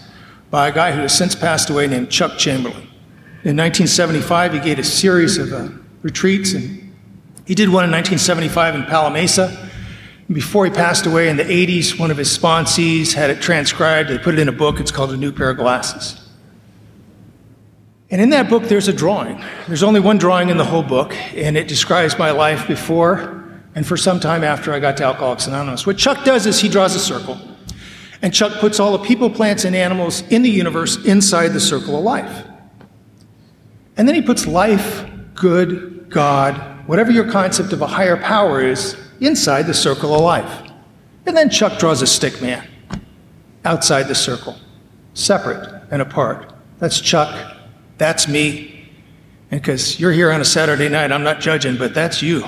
by 0.51 0.69
a 0.69 0.73
guy 0.73 0.93
who 0.93 1.01
has 1.01 1.17
since 1.17 1.35
passed 1.35 1.69
away 1.69 1.89
named 1.89 2.09
Chuck 2.09 2.39
Chamberlain. 2.39 2.83
In 3.43 3.57
1975, 3.57 4.55
he 4.55 4.61
gave 4.61 4.79
a 4.79 4.85
series 4.85 5.39
of 5.39 5.53
uh, 5.53 5.69
retreats, 6.03 6.53
and 6.53 6.95
he 7.47 7.55
did 7.55 7.69
one 7.69 7.85
in 7.85 7.91
1975 7.91 8.77
in 8.77 8.85
Pala 8.85 9.11
Mesa. 9.11 9.71
Before 10.33 10.65
he 10.65 10.71
passed 10.71 11.07
away 11.07 11.29
in 11.29 11.37
the 11.37 11.45
80s, 11.45 11.99
one 11.99 12.11
of 12.11 12.17
his 12.17 12.37
sponsees 12.37 13.13
had 13.13 13.31
it 13.31 13.41
transcribed. 13.41 14.09
They 14.09 14.19
put 14.19 14.35
it 14.35 14.41
in 14.41 14.49
a 14.49 14.53
book. 14.53 14.81
It's 14.81 14.91
called 14.91 15.13
A 15.13 15.17
New 15.17 15.33
Pair 15.33 15.51
of 15.51 15.57
Glasses. 15.57 16.26
And 18.11 18.21
in 18.21 18.31
that 18.31 18.49
book, 18.49 18.65
there's 18.65 18.89
a 18.89 18.93
drawing. 18.93 19.43
There's 19.67 19.83
only 19.83 19.99
one 19.99 20.17
drawing 20.17 20.49
in 20.49 20.57
the 20.57 20.65
whole 20.65 20.83
book, 20.83 21.15
and 21.35 21.57
it 21.57 21.67
describes 21.67 22.19
my 22.19 22.31
life 22.31 22.69
before 22.69 23.45
and 23.75 23.87
for 23.87 23.97
some 23.97 24.21
time 24.21 24.45
after 24.45 24.73
I 24.73 24.79
got 24.79 24.97
to 24.99 25.05
Alcoholics 25.05 25.47
Anonymous. 25.49 25.87
What 25.87 25.99
Chuck 25.99 26.25
does 26.25 26.47
is 26.47 26.61
he 26.61 26.69
draws 26.69 26.95
a 26.95 27.01
circle, 27.01 27.39
and 28.23 28.33
Chuck 28.33 28.61
puts 28.61 28.79
all 28.79 28.97
the 28.97 29.05
people, 29.05 29.29
plants, 29.29 29.65
and 29.65 29.75
animals 29.75 30.23
in 30.29 30.43
the 30.43 30.51
universe 30.51 31.05
inside 31.05 31.49
the 31.49 31.61
circle 31.61 31.99
of 31.99 32.05
life. 32.05 32.47
And 33.97 34.07
then 34.07 34.15
he 34.15 34.23
puts 34.23 34.47
life, 34.47 35.05
good, 35.35 36.09
God, 36.09 36.87
whatever 36.87 37.11
your 37.11 37.31
concept 37.31 37.73
of 37.73 37.83
a 37.83 37.87
higher 37.87 38.17
power 38.17 38.63
is, 38.63 38.97
inside 39.21 39.63
the 39.63 39.75
circle 39.75 40.15
of 40.15 40.21
life. 40.21 40.71
And 41.27 41.37
then 41.37 41.51
Chuck 41.51 41.79
draws 41.79 42.03
a 42.03 42.07
stick 42.07 42.41
man 42.41 42.67
outside 43.65 44.05
the 44.05 44.15
circle, 44.15 44.57
separate 45.15 45.83
and 45.91 46.01
apart. 46.01 46.53
That's 46.79 47.01
Chuck. 47.01 47.56
That's 47.99 48.29
me. 48.29 48.89
And 49.51 49.61
because 49.61 49.99
you're 50.01 50.13
here 50.13 50.31
on 50.31 50.41
a 50.41 50.45
Saturday 50.45 50.89
night, 50.89 51.13
I'm 51.13 51.23
not 51.23 51.41
judging, 51.41 51.77
but 51.77 51.95
that's 51.95 52.23
you. 52.23 52.45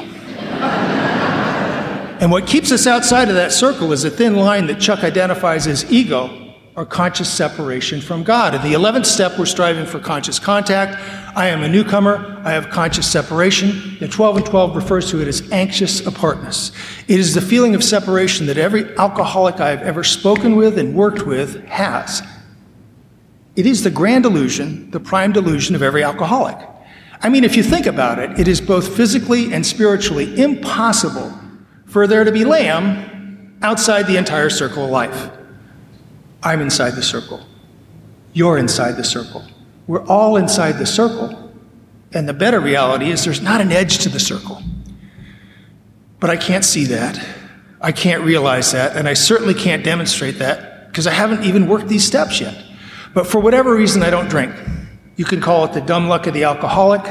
and 2.20 2.30
what 2.30 2.46
keeps 2.46 2.72
us 2.72 2.87
outside 2.87 3.28
of 3.28 3.34
that 3.37 3.52
circle 3.52 3.92
is 3.92 4.04
a 4.04 4.11
thin 4.11 4.37
line 4.37 4.66
that 4.66 4.80
Chuck 4.80 5.04
identifies 5.04 5.66
as 5.66 5.90
ego 5.92 6.48
or 6.76 6.84
conscious 6.87 7.28
separation 7.32 8.00
from 8.00 8.22
God. 8.22 8.54
In 8.54 8.62
the 8.62 8.72
11th 8.72 9.06
step, 9.06 9.37
we're 9.38 9.46
striving 9.46 9.84
for 9.84 9.98
conscious 9.98 10.38
contact. 10.38 10.96
I 11.37 11.48
am 11.48 11.62
a 11.62 11.68
newcomer. 11.68 12.40
I 12.44 12.52
have 12.52 12.70
conscious 12.70 13.11
separation. 13.11 13.96
The 13.98 14.06
12 14.06 14.37
and 14.37 14.46
12 14.46 14.76
refers 14.76 15.11
to 15.11 15.20
it 15.20 15.26
as 15.26 15.50
anxious 15.50 16.06
apartness. 16.06 16.70
It 17.08 17.18
is 17.18 17.34
the 17.34 17.40
feeling 17.40 17.74
of 17.74 17.82
separation 17.82 18.46
that 18.46 18.58
every 18.58 18.96
alcoholic 18.96 19.61
I 19.61 19.70
have 19.70 19.82
ever 19.82 20.04
spoken 20.04 20.54
with 20.54 20.78
and 20.78 20.94
worked 20.94 21.26
with 21.26 21.64
has. 21.64 22.22
It 23.59 23.66
is 23.66 23.83
the 23.83 23.90
grand 23.90 24.25
illusion, 24.25 24.88
the 24.92 25.01
prime 25.01 25.33
delusion 25.33 25.75
of 25.75 25.83
every 25.83 26.05
alcoholic. 26.05 26.57
I 27.21 27.29
mean, 27.29 27.42
if 27.42 27.57
you 27.57 27.64
think 27.64 27.87
about 27.87 28.21
it, 28.21 28.38
it 28.38 28.47
is 28.47 28.61
both 28.61 28.97
physically 28.97 29.53
and 29.53 29.66
spiritually 29.66 30.40
impossible 30.40 31.37
for 31.85 32.07
there 32.07 32.23
to 32.23 32.31
be 32.31 32.44
lamb 32.44 33.59
outside 33.61 34.05
the 34.05 34.16
entire 34.16 34.49
circle 34.49 34.85
of 34.85 34.90
life. 34.90 35.33
I'm 36.40 36.61
inside 36.61 36.90
the 36.90 37.03
circle. 37.03 37.44
You're 38.33 38.59
inside 38.59 38.92
the 38.92 39.03
circle. 39.03 39.44
We're 39.88 40.07
all 40.07 40.37
inside 40.37 40.79
the 40.79 40.87
circle. 40.87 41.53
And 42.12 42.29
the 42.29 42.35
better 42.35 42.61
reality 42.61 43.11
is 43.11 43.25
there's 43.25 43.42
not 43.42 43.61
an 43.61 43.73
edge 43.73 43.99
to 44.05 44.09
the 44.09 44.21
circle. 44.21 44.62
But 46.21 46.31
I 46.31 46.37
can't 46.37 46.64
see 46.64 46.85
that. 46.85 47.21
I 47.81 47.90
can't 47.90 48.23
realize 48.23 48.71
that. 48.71 48.97
And 48.97 49.09
I 49.09 49.14
certainly 49.14 49.55
can't 49.55 49.83
demonstrate 49.83 50.38
that 50.38 50.87
because 50.87 51.09
I 51.09 51.12
haven't 51.12 51.42
even 51.42 51.66
worked 51.66 51.88
these 51.88 52.05
steps 52.05 52.40
yet. 52.40 52.66
But 53.14 53.27
for 53.27 53.40
whatever 53.40 53.75
reason, 53.75 54.03
I 54.03 54.11
don't 54.11 54.29
drink. 54.29 54.55
You 55.16 55.25
can 55.25 55.40
call 55.40 55.64
it 55.64 55.73
the 55.73 55.81
dumb 55.81 56.09
luck 56.09 56.27
of 56.27 56.35
the 56.35 56.44
alcoholic. 56.44 57.03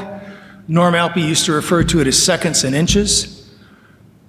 Norm 0.66 0.94
Alpe 0.94 1.16
used 1.16 1.46
to 1.46 1.52
refer 1.52 1.82
to 1.84 2.00
it 2.00 2.06
as 2.06 2.20
seconds 2.20 2.64
and 2.64 2.74
inches. 2.74 3.50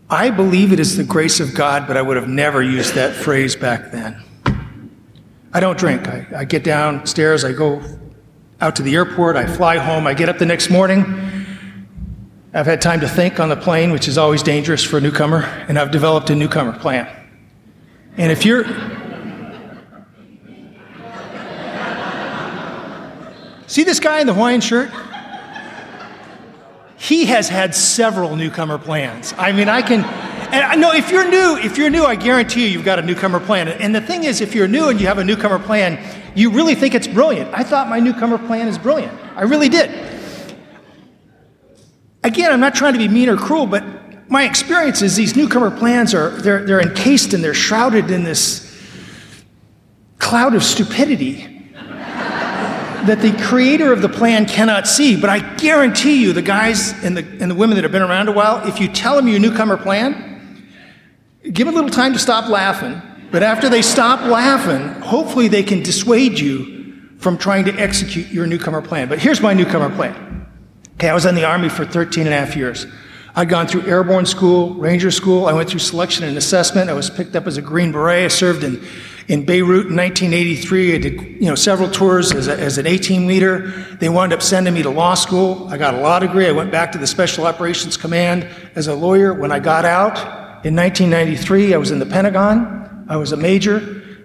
I 0.10 0.32
believe 0.32 0.74
it 0.74 0.80
is 0.80 0.98
the 0.98 1.04
grace 1.04 1.40
of 1.40 1.54
God, 1.54 1.88
but 1.88 1.96
I 1.96 2.02
would 2.02 2.18
have 2.18 2.28
never 2.28 2.64
used 2.64 2.96
that 2.96 3.16
phrase 3.16 3.56
back 3.56 3.92
then. 3.92 4.22
I 5.54 5.60
don't 5.60 5.78
drink. 5.78 6.08
I, 6.08 6.28
I 6.36 6.46
get 6.46 6.64
downstairs, 6.64 7.44
I 7.44 7.54
go 7.54 7.82
out 8.62 8.76
to 8.78 8.84
the 8.84 8.96
airport, 8.96 9.36
I 9.36 9.46
fly 9.46 9.78
home, 9.78 10.08
I 10.08 10.14
get 10.14 10.30
up 10.30 10.38
the 10.38 10.46
next 10.46 10.70
morning. 10.70 11.06
I've 12.54 12.66
had 12.66 12.82
time 12.82 13.00
to 13.02 13.08
think 13.08 13.40
on 13.40 13.50
the 13.50 13.56
plane, 13.56 13.92
which 13.92 14.08
is 14.08 14.18
always 14.18 14.42
dangerous 14.42 14.84
for 14.84 14.98
a 14.98 15.02
newcomer, 15.02 15.44
and 15.68 15.78
I've 15.78 15.92
developed 15.92 16.30
a 16.32 16.36
newcomer 16.36 16.78
plan. 16.78 17.08
And 18.18 18.32
if 18.32 18.46
you're. 18.46 18.66
See 23.70 23.84
this 23.84 24.00
guy 24.00 24.20
in 24.20 24.26
the 24.26 24.34
Hawaiian 24.34 24.62
shirt? 24.62 24.90
He 26.98 27.26
has 27.26 27.48
had 27.48 27.76
several 27.76 28.36
newcomer 28.36 28.80
plans. 28.80 29.32
I 29.38 29.52
mean, 29.52 29.70
I 29.70 29.84
can. 29.84 30.04
And 30.52 30.64
I 30.64 30.74
know 30.74 30.92
if 30.92 31.12
you're 31.12 31.30
new, 31.30 31.56
if 31.56 31.78
you're 31.78 31.92
new, 31.92 32.04
I 32.04 32.16
guarantee 32.16 32.64
you, 32.64 32.70
you've 32.70 32.84
got 32.84 32.98
a 32.98 33.04
newcomer 33.04 33.40
plan. 33.40 33.68
And 33.68 33.94
the 33.94 34.02
thing 34.02 34.24
is, 34.24 34.42
if 34.42 34.56
you're 34.56 34.68
new 34.68 34.90
and 34.90 35.00
you 35.00 35.06
have 35.06 35.20
a 35.20 35.24
newcomer 35.24 35.60
plan, 35.60 36.04
you 36.36 36.50
really 36.50 36.74
think 36.74 36.96
it's 36.96 37.08
brilliant. 37.08 37.54
I 37.54 37.62
thought 37.62 37.88
my 37.88 38.00
newcomer 38.00 38.40
plan 38.40 38.68
is 38.68 38.80
brilliant. 38.80 39.14
I 39.36 39.44
really 39.44 39.70
did. 39.70 39.92
Again, 42.24 42.52
I'm 42.52 42.60
not 42.60 42.74
trying 42.74 42.94
to 42.94 43.00
be 43.00 43.08
mean 43.08 43.30
or 43.30 43.38
cruel, 43.38 43.68
but 43.68 43.84
my 44.32 44.46
experience 44.46 45.04
is 45.04 45.16
these 45.16 45.36
newcomer 45.36 45.70
plans 45.70 46.16
are 46.16 46.32
they're, 46.32 46.66
they're 46.66 46.82
encased 46.82 47.36
and 47.36 47.44
they're 47.44 47.54
shrouded 47.54 48.10
in 48.10 48.24
this 48.24 48.66
cloud 50.18 50.56
of 50.56 50.64
stupidity 50.64 51.59
that 53.08 53.22
the 53.22 53.32
creator 53.44 53.92
of 53.94 54.02
the 54.02 54.10
plan 54.10 54.46
cannot 54.46 54.88
see. 54.88 55.20
But 55.20 55.30
I 55.30 55.56
guarantee 55.56 56.22
you, 56.22 56.34
the 56.34 56.42
guys 56.42 56.92
and 57.04 57.16
the, 57.16 57.22
and 57.42 57.52
the 57.52 57.56
women 57.56 57.76
that 57.76 57.84
have 57.84 57.92
been 57.92 58.02
around 58.02 58.28
a 58.28 58.32
while, 58.32 58.68
if 58.68 58.80
you 58.80 58.88
tell 58.88 59.16
them 59.16 59.28
your 59.28 59.40
newcomer 59.40 59.78
plan, 59.78 60.30
Give 61.44 61.66
them 61.66 61.70
a 61.70 61.78
little 61.78 61.90
time 61.90 62.14
to 62.14 62.20
stop 62.20 62.50
laughing, 62.50 63.02
but 63.32 63.44
after 63.44 63.70
they 63.70 63.82
stop 63.82 64.22
laughing, 64.22 65.02
hopefully 65.02 65.48
they 65.48 65.64
can 65.64 65.82
dissuade 65.82 66.38
you 66.38 66.96
from 67.18 67.38
trying 67.38 67.66
to 67.66 67.74
execute 67.74 68.28
your 68.28 68.46
newcomer 68.46 68.82
plan. 68.82 69.08
But 69.08 69.20
here's 69.20 69.40
my 69.40 69.54
newcomer 69.54 69.94
plan. 69.94 70.48
Okay, 70.96 71.10
I 71.10 71.14
was 71.14 71.26
in 71.26 71.36
the 71.36 71.46
Army 71.46 71.70
for 71.70 71.86
13 71.86 72.26
and 72.26 72.34
a 72.34 72.38
half 72.38 72.56
years. 72.56 72.86
I'd 73.36 73.48
gone 73.48 73.68
through 73.68 73.84
airborne 73.84 74.26
school, 74.26 74.74
ranger 74.74 75.12
school. 75.12 75.46
I 75.46 75.54
went 75.54 75.70
through 75.70 75.80
selection 75.80 76.26
and 76.26 76.38
assessment. 76.38 76.90
I 76.90 76.94
was 76.94 77.10
picked 77.10 77.36
up 77.36 77.48
as 77.48 77.56
a 77.56 77.62
Green 77.62 77.92
Beret. 77.92 78.26
I 78.26 78.28
served 78.28 78.64
in, 78.64 78.86
in 79.30 79.46
Beirut 79.46 79.88
in 79.88 79.96
1983. 79.96 80.96
I 80.96 80.98
did 80.98 81.22
you 81.22 81.48
know, 81.48 81.56
several 81.56 81.90
tours 81.90 82.34
as, 82.34 82.48
a, 82.48 82.60
as 82.60 82.78
an 82.78 82.86
A 82.86 82.98
team 82.98 83.28
leader. 83.28 83.70
They 84.00 84.10
wound 84.10 84.34
up 84.34 84.42
sending 84.42 84.74
me 84.74 84.82
to 84.82 84.90
law 84.90 85.14
school. 85.14 85.70
I 85.70 85.78
got 85.78 85.94
a 85.94 86.02
law 86.02 86.20
degree. 86.20 86.48
I 86.48 86.52
went 86.52 86.72
back 86.72 86.92
to 86.92 86.98
the 86.98 87.08
Special 87.08 87.46
Operations 87.46 87.96
Command 87.96 88.46
as 88.76 88.88
a 88.88 88.96
lawyer. 88.96 89.34
When 89.34 89.52
I 89.52 89.60
got 89.60 89.86
out, 89.86 90.18
in 90.66 90.76
1993, 90.76 91.74
I 91.74 91.78
was 91.78 91.92
in 91.92 92.00
the 92.00 92.06
Pentagon. 92.06 93.06
I 93.08 93.16
was 93.16 93.32
a 93.32 93.38
major, 93.38 93.78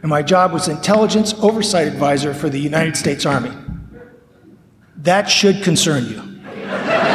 and 0.03 0.09
my 0.09 0.21
job 0.21 0.53
was 0.53 0.67
intelligence 0.67 1.33
oversight 1.35 1.87
advisor 1.87 2.35
for 2.35 2.49
the 2.49 2.59
United 2.59 2.97
States 2.97 3.25
Army. 3.25 3.53
That 4.97 5.31
should 5.31 5.63
concern 5.63 6.07
you. 6.07 7.14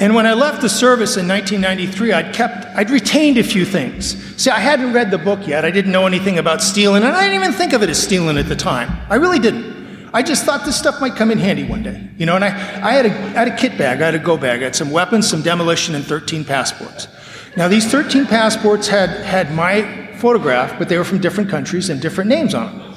And 0.00 0.14
when 0.14 0.26
I 0.26 0.32
left 0.34 0.62
the 0.62 0.68
service 0.68 1.16
in 1.16 1.26
1993, 1.26 2.12
I'd 2.12 2.32
kept, 2.32 2.66
I'd 2.76 2.88
retained 2.88 3.36
a 3.36 3.42
few 3.42 3.64
things. 3.64 4.16
See, 4.40 4.48
I 4.48 4.60
hadn't 4.60 4.92
read 4.92 5.10
the 5.10 5.18
book 5.18 5.44
yet. 5.46 5.64
I 5.64 5.72
didn't 5.72 5.90
know 5.90 6.06
anything 6.06 6.38
about 6.38 6.62
stealing, 6.62 7.02
and 7.02 7.16
I 7.16 7.22
didn't 7.22 7.42
even 7.42 7.52
think 7.52 7.72
of 7.72 7.82
it 7.82 7.90
as 7.90 8.00
stealing 8.00 8.38
at 8.38 8.48
the 8.48 8.54
time. 8.54 8.96
I 9.10 9.16
really 9.16 9.40
didn't. 9.40 9.78
I 10.14 10.22
just 10.22 10.44
thought 10.44 10.64
this 10.64 10.78
stuff 10.78 11.00
might 11.00 11.16
come 11.16 11.32
in 11.32 11.38
handy 11.38 11.64
one 11.64 11.82
day, 11.82 12.08
you 12.16 12.26
know. 12.26 12.36
And 12.36 12.44
I, 12.44 12.48
I 12.48 12.92
had 12.92 13.06
a, 13.06 13.10
I 13.10 13.44
had 13.44 13.48
a 13.48 13.56
kit 13.56 13.76
bag, 13.76 14.00
I 14.00 14.06
had 14.06 14.14
a 14.14 14.20
go 14.20 14.36
bag, 14.36 14.60
I 14.60 14.64
had 14.64 14.76
some 14.76 14.92
weapons, 14.92 15.28
some 15.28 15.42
demolition, 15.42 15.96
and 15.96 16.04
13 16.04 16.44
passports. 16.44 17.08
Now, 17.56 17.66
these 17.66 17.90
13 17.90 18.26
passports 18.26 18.86
had 18.86 19.10
had 19.10 19.52
my 19.52 20.14
photograph, 20.18 20.78
but 20.78 20.88
they 20.88 20.96
were 20.96 21.04
from 21.04 21.18
different 21.18 21.50
countries 21.50 21.90
and 21.90 22.00
different 22.00 22.30
names 22.30 22.54
on 22.54 22.78
them. 22.78 22.94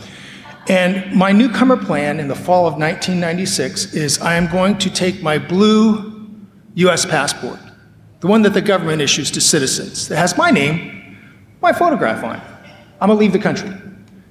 And 0.67 1.13
my 1.15 1.31
newcomer 1.31 1.77
plan 1.77 2.19
in 2.19 2.27
the 2.27 2.35
fall 2.35 2.67
of 2.67 2.73
1996 2.73 3.95
is 3.95 4.19
I 4.21 4.35
am 4.35 4.47
going 4.47 4.77
to 4.77 4.89
take 4.91 5.23
my 5.23 5.39
blue 5.39 6.10
US 6.75 7.05
passport, 7.05 7.59
the 8.19 8.27
one 8.27 8.41
that 8.43 8.53
the 8.53 8.61
government 8.61 9.01
issues 9.01 9.31
to 9.31 9.41
citizens, 9.41 10.07
that 10.07 10.17
has 10.17 10.37
my 10.37 10.51
name, 10.51 11.17
my 11.61 11.73
photograph 11.73 12.23
on 12.23 12.37
it. 12.37 12.43
I'm 12.99 13.07
gonna 13.07 13.19
leave 13.19 13.33
the 13.33 13.39
country. 13.39 13.71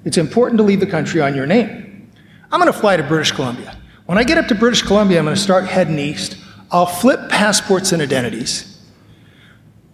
It's 0.04 0.16
important 0.16 0.58
to 0.58 0.64
leave 0.64 0.80
the 0.80 0.86
country 0.86 1.20
on 1.20 1.34
your 1.34 1.46
name. 1.46 2.10
I'm 2.50 2.60
gonna 2.60 2.72
fly 2.72 2.96
to 2.96 3.02
British 3.02 3.32
Columbia. 3.32 3.76
When 4.06 4.18
I 4.18 4.24
get 4.24 4.38
up 4.38 4.46
to 4.48 4.54
British 4.54 4.82
Columbia, 4.82 5.18
I'm 5.18 5.24
gonna 5.24 5.36
start 5.36 5.66
heading 5.66 5.98
east. 5.98 6.36
I'll 6.70 6.86
flip 6.86 7.28
passports 7.28 7.92
and 7.92 8.00
identities. 8.00 8.78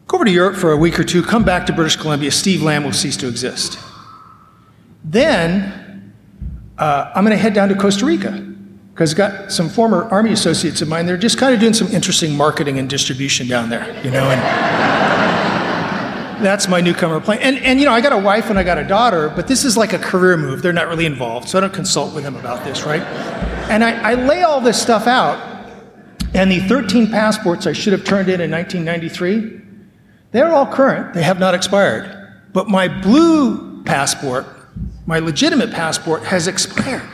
Go 0.06 0.18
over 0.18 0.24
to 0.24 0.30
Europe 0.30 0.56
for 0.56 0.72
a 0.72 0.76
week 0.76 1.00
or 1.00 1.04
two, 1.04 1.22
come 1.22 1.42
back 1.42 1.66
to 1.66 1.72
British 1.72 1.96
Columbia, 1.96 2.30
Steve 2.30 2.62
Lamb 2.62 2.84
will 2.84 2.92
cease 2.92 3.16
to 3.16 3.28
exist. 3.28 3.78
Then 5.02 6.14
uh, 6.78 7.10
I'm 7.14 7.24
gonna 7.24 7.36
head 7.36 7.54
down 7.54 7.68
to 7.70 7.74
Costa 7.74 8.06
Rica 8.06 8.55
because 8.96 9.12
got 9.12 9.52
some 9.52 9.68
former 9.68 10.04
army 10.04 10.32
associates 10.32 10.80
of 10.80 10.88
mine 10.88 11.04
they're 11.04 11.18
just 11.18 11.36
kind 11.36 11.52
of 11.52 11.60
doing 11.60 11.74
some 11.74 11.86
interesting 11.88 12.34
marketing 12.34 12.78
and 12.78 12.88
distribution 12.88 13.46
down 13.46 13.68
there 13.68 13.84
you 14.02 14.10
know 14.10 14.24
and 14.30 14.40
that's 16.42 16.68
my 16.68 16.80
newcomer 16.80 17.20
plan. 17.20 17.38
And, 17.40 17.58
and 17.58 17.78
you 17.78 17.84
know 17.84 17.92
i 17.92 18.00
got 18.00 18.14
a 18.14 18.18
wife 18.18 18.48
and 18.48 18.58
i 18.58 18.62
got 18.62 18.78
a 18.78 18.84
daughter 18.84 19.28
but 19.28 19.46
this 19.46 19.66
is 19.66 19.76
like 19.76 19.92
a 19.92 19.98
career 19.98 20.38
move. 20.38 20.62
They're 20.62 20.72
not 20.72 20.88
really 20.88 21.04
involved 21.04 21.46
so 21.48 21.58
i 21.58 21.60
don't 21.60 21.74
consult 21.74 22.14
with 22.14 22.24
them 22.24 22.36
about 22.36 22.64
this 22.64 22.84
right? 22.84 23.02
And 23.70 23.84
i, 23.84 24.12
I 24.12 24.14
lay 24.14 24.42
all 24.42 24.62
this 24.62 24.80
stuff 24.80 25.06
out 25.06 25.70
and 26.32 26.50
the 26.50 26.60
13 26.60 27.10
passports 27.10 27.66
i 27.66 27.74
should 27.74 27.92
have 27.92 28.04
turned 28.04 28.30
in 28.30 28.40
in 28.40 28.50
1993 28.50 29.64
they're 30.32 30.52
all 30.52 30.66
current. 30.66 31.14
They 31.14 31.22
have 31.22 31.38
not 31.38 31.54
expired. 31.54 32.12
But 32.52 32.68
my 32.68 32.88
blue 32.88 33.82
passport 33.84 34.46
my 35.06 35.20
legitimate 35.20 35.70
passport 35.70 36.24
has 36.24 36.48
expired 36.48 37.08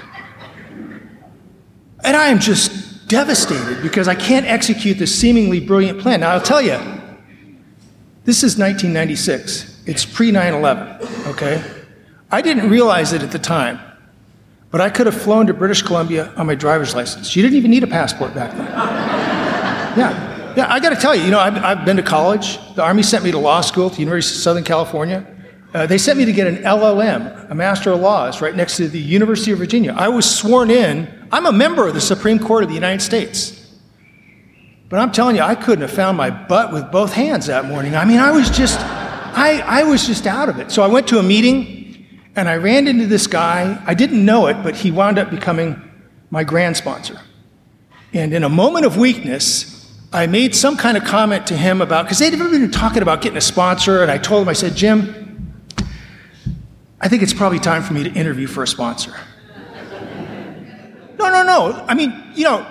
and 2.04 2.16
I 2.16 2.28
am 2.28 2.38
just 2.38 3.08
devastated 3.08 3.82
because 3.82 4.08
I 4.08 4.14
can't 4.14 4.46
execute 4.46 4.98
this 4.98 5.14
seemingly 5.14 5.60
brilliant 5.60 6.00
plan. 6.00 6.20
Now, 6.20 6.30
I'll 6.30 6.40
tell 6.40 6.62
you, 6.62 6.78
this 8.24 8.42
is 8.42 8.56
1996. 8.56 9.82
It's 9.86 10.04
pre 10.04 10.30
9 10.30 10.54
11, 10.54 11.08
okay? 11.28 11.62
I 12.30 12.40
didn't 12.40 12.70
realize 12.70 13.12
it 13.12 13.22
at 13.22 13.30
the 13.30 13.38
time, 13.38 13.80
but 14.70 14.80
I 14.80 14.88
could 14.88 15.06
have 15.06 15.20
flown 15.20 15.46
to 15.48 15.54
British 15.54 15.82
Columbia 15.82 16.32
on 16.36 16.46
my 16.46 16.54
driver's 16.54 16.94
license. 16.94 17.36
You 17.36 17.42
didn't 17.42 17.56
even 17.56 17.70
need 17.70 17.82
a 17.82 17.88
passport 17.88 18.34
back 18.34 18.52
then. 18.56 19.12
Yeah, 19.92 20.54
yeah, 20.56 20.72
I 20.72 20.80
got 20.80 20.90
to 20.90 20.96
tell 20.96 21.14
you, 21.14 21.24
you 21.24 21.30
know, 21.30 21.38
I've, 21.38 21.56
I've 21.56 21.84
been 21.84 21.98
to 21.98 22.02
college. 22.02 22.58
The 22.76 22.82
Army 22.82 23.02
sent 23.02 23.24
me 23.24 23.30
to 23.30 23.38
law 23.38 23.60
school 23.60 23.90
the 23.90 24.00
University 24.00 24.36
of 24.38 24.42
Southern 24.42 24.64
California. 24.64 25.26
Uh, 25.74 25.86
they 25.86 25.96
sent 25.96 26.18
me 26.18 26.26
to 26.26 26.32
get 26.32 26.46
an 26.46 26.56
LLM, 26.58 27.50
a 27.50 27.54
Master 27.54 27.92
of 27.92 28.00
Laws, 28.00 28.42
right 28.42 28.54
next 28.54 28.76
to 28.76 28.88
the 28.88 29.00
University 29.00 29.52
of 29.52 29.58
Virginia. 29.58 29.94
I 29.96 30.08
was 30.08 30.28
sworn 30.28 30.70
in. 30.70 31.08
I'm 31.32 31.46
a 31.46 31.52
member 31.52 31.88
of 31.88 31.94
the 31.94 32.00
Supreme 32.00 32.38
Court 32.38 32.62
of 32.62 32.68
the 32.68 32.74
United 32.74 33.00
States. 33.00 33.58
But 34.90 34.98
I'm 35.00 35.10
telling 35.10 35.36
you, 35.36 35.42
I 35.42 35.54
couldn't 35.54 35.80
have 35.80 35.90
found 35.90 36.18
my 36.18 36.28
butt 36.28 36.72
with 36.72 36.92
both 36.92 37.14
hands 37.14 37.46
that 37.46 37.64
morning. 37.64 37.96
I 37.96 38.04
mean, 38.04 38.18
I 38.18 38.30
was 38.30 38.50
just, 38.50 38.78
I, 38.80 39.62
I 39.64 39.84
was 39.84 40.06
just 40.06 40.26
out 40.26 40.50
of 40.50 40.58
it. 40.58 40.70
So 40.70 40.82
I 40.82 40.88
went 40.88 41.08
to 41.08 41.18
a 41.18 41.22
meeting 41.22 42.06
and 42.36 42.46
I 42.46 42.56
ran 42.56 42.86
into 42.86 43.06
this 43.06 43.26
guy. 43.26 43.82
I 43.86 43.94
didn't 43.94 44.22
know 44.22 44.48
it, 44.48 44.62
but 44.62 44.76
he 44.76 44.90
wound 44.90 45.18
up 45.18 45.30
becoming 45.30 45.80
my 46.30 46.44
grand 46.44 46.76
sponsor. 46.76 47.18
And 48.12 48.34
in 48.34 48.44
a 48.44 48.50
moment 48.50 48.84
of 48.84 48.98
weakness, 48.98 49.90
I 50.12 50.26
made 50.26 50.54
some 50.54 50.76
kind 50.76 50.98
of 50.98 51.04
comment 51.04 51.46
to 51.46 51.56
him 51.56 51.80
about, 51.80 52.04
because 52.04 52.18
they'd 52.18 52.30
been 52.38 52.70
talking 52.70 53.00
about 53.00 53.22
getting 53.22 53.38
a 53.38 53.42
sponsor, 53.42 54.02
and 54.02 54.10
I 54.10 54.18
told 54.18 54.42
him, 54.42 54.48
I 54.50 54.52
said, 54.52 54.76
Jim, 54.76 55.21
I 57.02 57.08
think 57.08 57.24
it's 57.24 57.34
probably 57.34 57.58
time 57.58 57.82
for 57.82 57.92
me 57.92 58.04
to 58.04 58.12
interview 58.12 58.46
for 58.46 58.62
a 58.62 58.66
sponsor. 58.66 59.12
No, 61.18 61.30
no, 61.30 61.42
no. 61.42 61.84
I 61.88 61.94
mean, 61.94 62.14
you 62.34 62.44
know, 62.44 62.64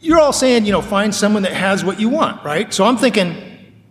you're 0.00 0.18
all 0.18 0.32
saying, 0.32 0.66
you 0.66 0.72
know, 0.72 0.82
find 0.82 1.14
someone 1.14 1.44
that 1.44 1.52
has 1.52 1.84
what 1.84 2.00
you 2.00 2.08
want, 2.08 2.44
right? 2.44 2.74
So 2.74 2.84
I'm 2.84 2.96
thinking, 2.96 3.36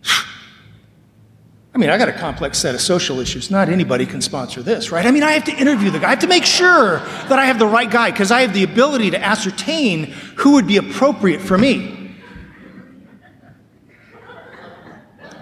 I 1.74 1.78
mean, 1.78 1.88
I 1.88 1.96
got 1.96 2.10
a 2.10 2.12
complex 2.12 2.58
set 2.58 2.74
of 2.74 2.82
social 2.82 3.18
issues. 3.18 3.50
Not 3.50 3.70
anybody 3.70 4.04
can 4.04 4.20
sponsor 4.20 4.62
this, 4.62 4.92
right? 4.92 5.06
I 5.06 5.10
mean, 5.10 5.22
I 5.22 5.32
have 5.32 5.44
to 5.44 5.56
interview 5.56 5.90
the 5.90 6.00
guy. 6.00 6.08
I 6.08 6.10
have 6.10 6.18
to 6.18 6.26
make 6.26 6.44
sure 6.44 6.98
that 6.98 7.38
I 7.38 7.46
have 7.46 7.58
the 7.58 7.66
right 7.66 7.90
guy 7.90 8.10
because 8.10 8.30
I 8.30 8.42
have 8.42 8.52
the 8.52 8.64
ability 8.64 9.10
to 9.12 9.24
ascertain 9.24 10.12
who 10.36 10.52
would 10.52 10.66
be 10.66 10.76
appropriate 10.76 11.40
for 11.40 11.56
me. 11.56 12.14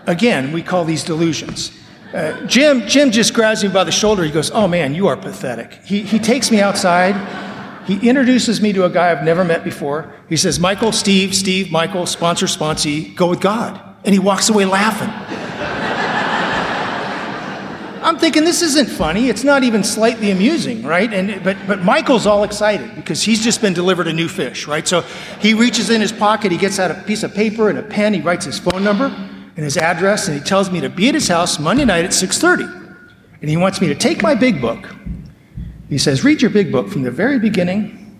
Again, 0.06 0.52
we 0.52 0.62
call 0.62 0.84
these 0.84 1.02
delusions. 1.02 1.79
Uh, 2.12 2.44
Jim, 2.46 2.87
Jim 2.88 3.12
just 3.12 3.33
grabs 3.35 3.62
me 3.62 3.70
by 3.70 3.85
the 3.85 3.92
shoulder. 3.92 4.25
He 4.25 4.33
goes, 4.33 4.51
Oh 4.51 4.66
man, 4.66 4.94
you 4.94 5.07
are 5.07 5.16
pathetic. 5.16 5.75
He, 5.85 6.03
he 6.03 6.18
takes 6.18 6.51
me 6.51 6.61
outside. 6.61 7.14
He 7.87 8.09
introduces 8.09 8.61
me 8.61 8.73
to 8.73 8.85
a 8.85 8.90
guy 8.90 9.11
I've 9.11 9.25
never 9.25 9.44
met 9.44 9.62
before. 9.64 10.12
He 10.29 10.37
says, 10.37 10.59
Michael, 10.59 10.92
Steve, 10.92 11.35
Steve, 11.35 11.70
Michael, 11.70 12.07
sponsor, 12.07 12.46
sponsee, 12.46 13.14
go 13.14 13.29
with 13.29 13.40
God. 13.40 13.81
And 14.05 14.12
he 14.12 14.18
walks 14.18 14.49
away 14.49 14.64
laughing. 14.64 15.09
I'm 18.03 18.18
thinking 18.18 18.44
this 18.44 18.62
isn't 18.62 18.88
funny. 18.88 19.29
It's 19.29 19.44
not 19.44 19.62
even 19.62 19.85
slightly 19.85 20.31
amusing, 20.31 20.83
right? 20.83 21.12
And 21.12 21.44
but 21.44 21.57
but 21.66 21.83
Michael's 21.83 22.27
all 22.27 22.44
excited 22.44 22.94
because 22.96 23.23
he's 23.23 23.44
just 23.44 23.61
been 23.61 23.75
delivered 23.75 24.09
a 24.09 24.12
new 24.12 24.27
fish, 24.27 24.66
right? 24.66 24.88
So 24.88 25.03
he 25.38 25.53
reaches 25.55 25.90
in 25.90 26.01
his 26.01 26.11
pocket, 26.11 26.51
he 26.51 26.59
gets 26.59 26.79
out 26.79 26.90
a 26.90 26.94
piece 26.94 27.23
of 27.23 27.35
paper 27.35 27.68
and 27.68 27.79
a 27.79 27.83
pen, 27.83 28.14
he 28.14 28.20
writes 28.20 28.46
his 28.46 28.59
phone 28.59 28.83
number 28.83 29.14
and 29.61 29.66
his 29.66 29.77
address, 29.77 30.27
and 30.27 30.38
he 30.38 30.42
tells 30.42 30.70
me 30.70 30.81
to 30.81 30.88
be 30.88 31.11
at 31.11 31.14
his 31.14 31.29
house 31.29 31.59
Monday 31.59 31.85
night 31.85 32.07
at 32.07 32.12
6:30. 32.12 32.64
And 33.42 33.51
he 33.51 33.59
wants 33.59 33.79
me 33.79 33.88
to 33.88 33.94
take 33.94 34.23
my 34.23 34.35
big 34.35 34.59
book. 34.59 34.88
He 35.90 35.99
says, 35.99 36.25
read 36.25 36.40
your 36.40 36.51
big 36.51 36.73
book 36.73 36.88
from 36.88 37.03
the 37.03 37.11
very 37.11 37.38
beginning 37.38 38.18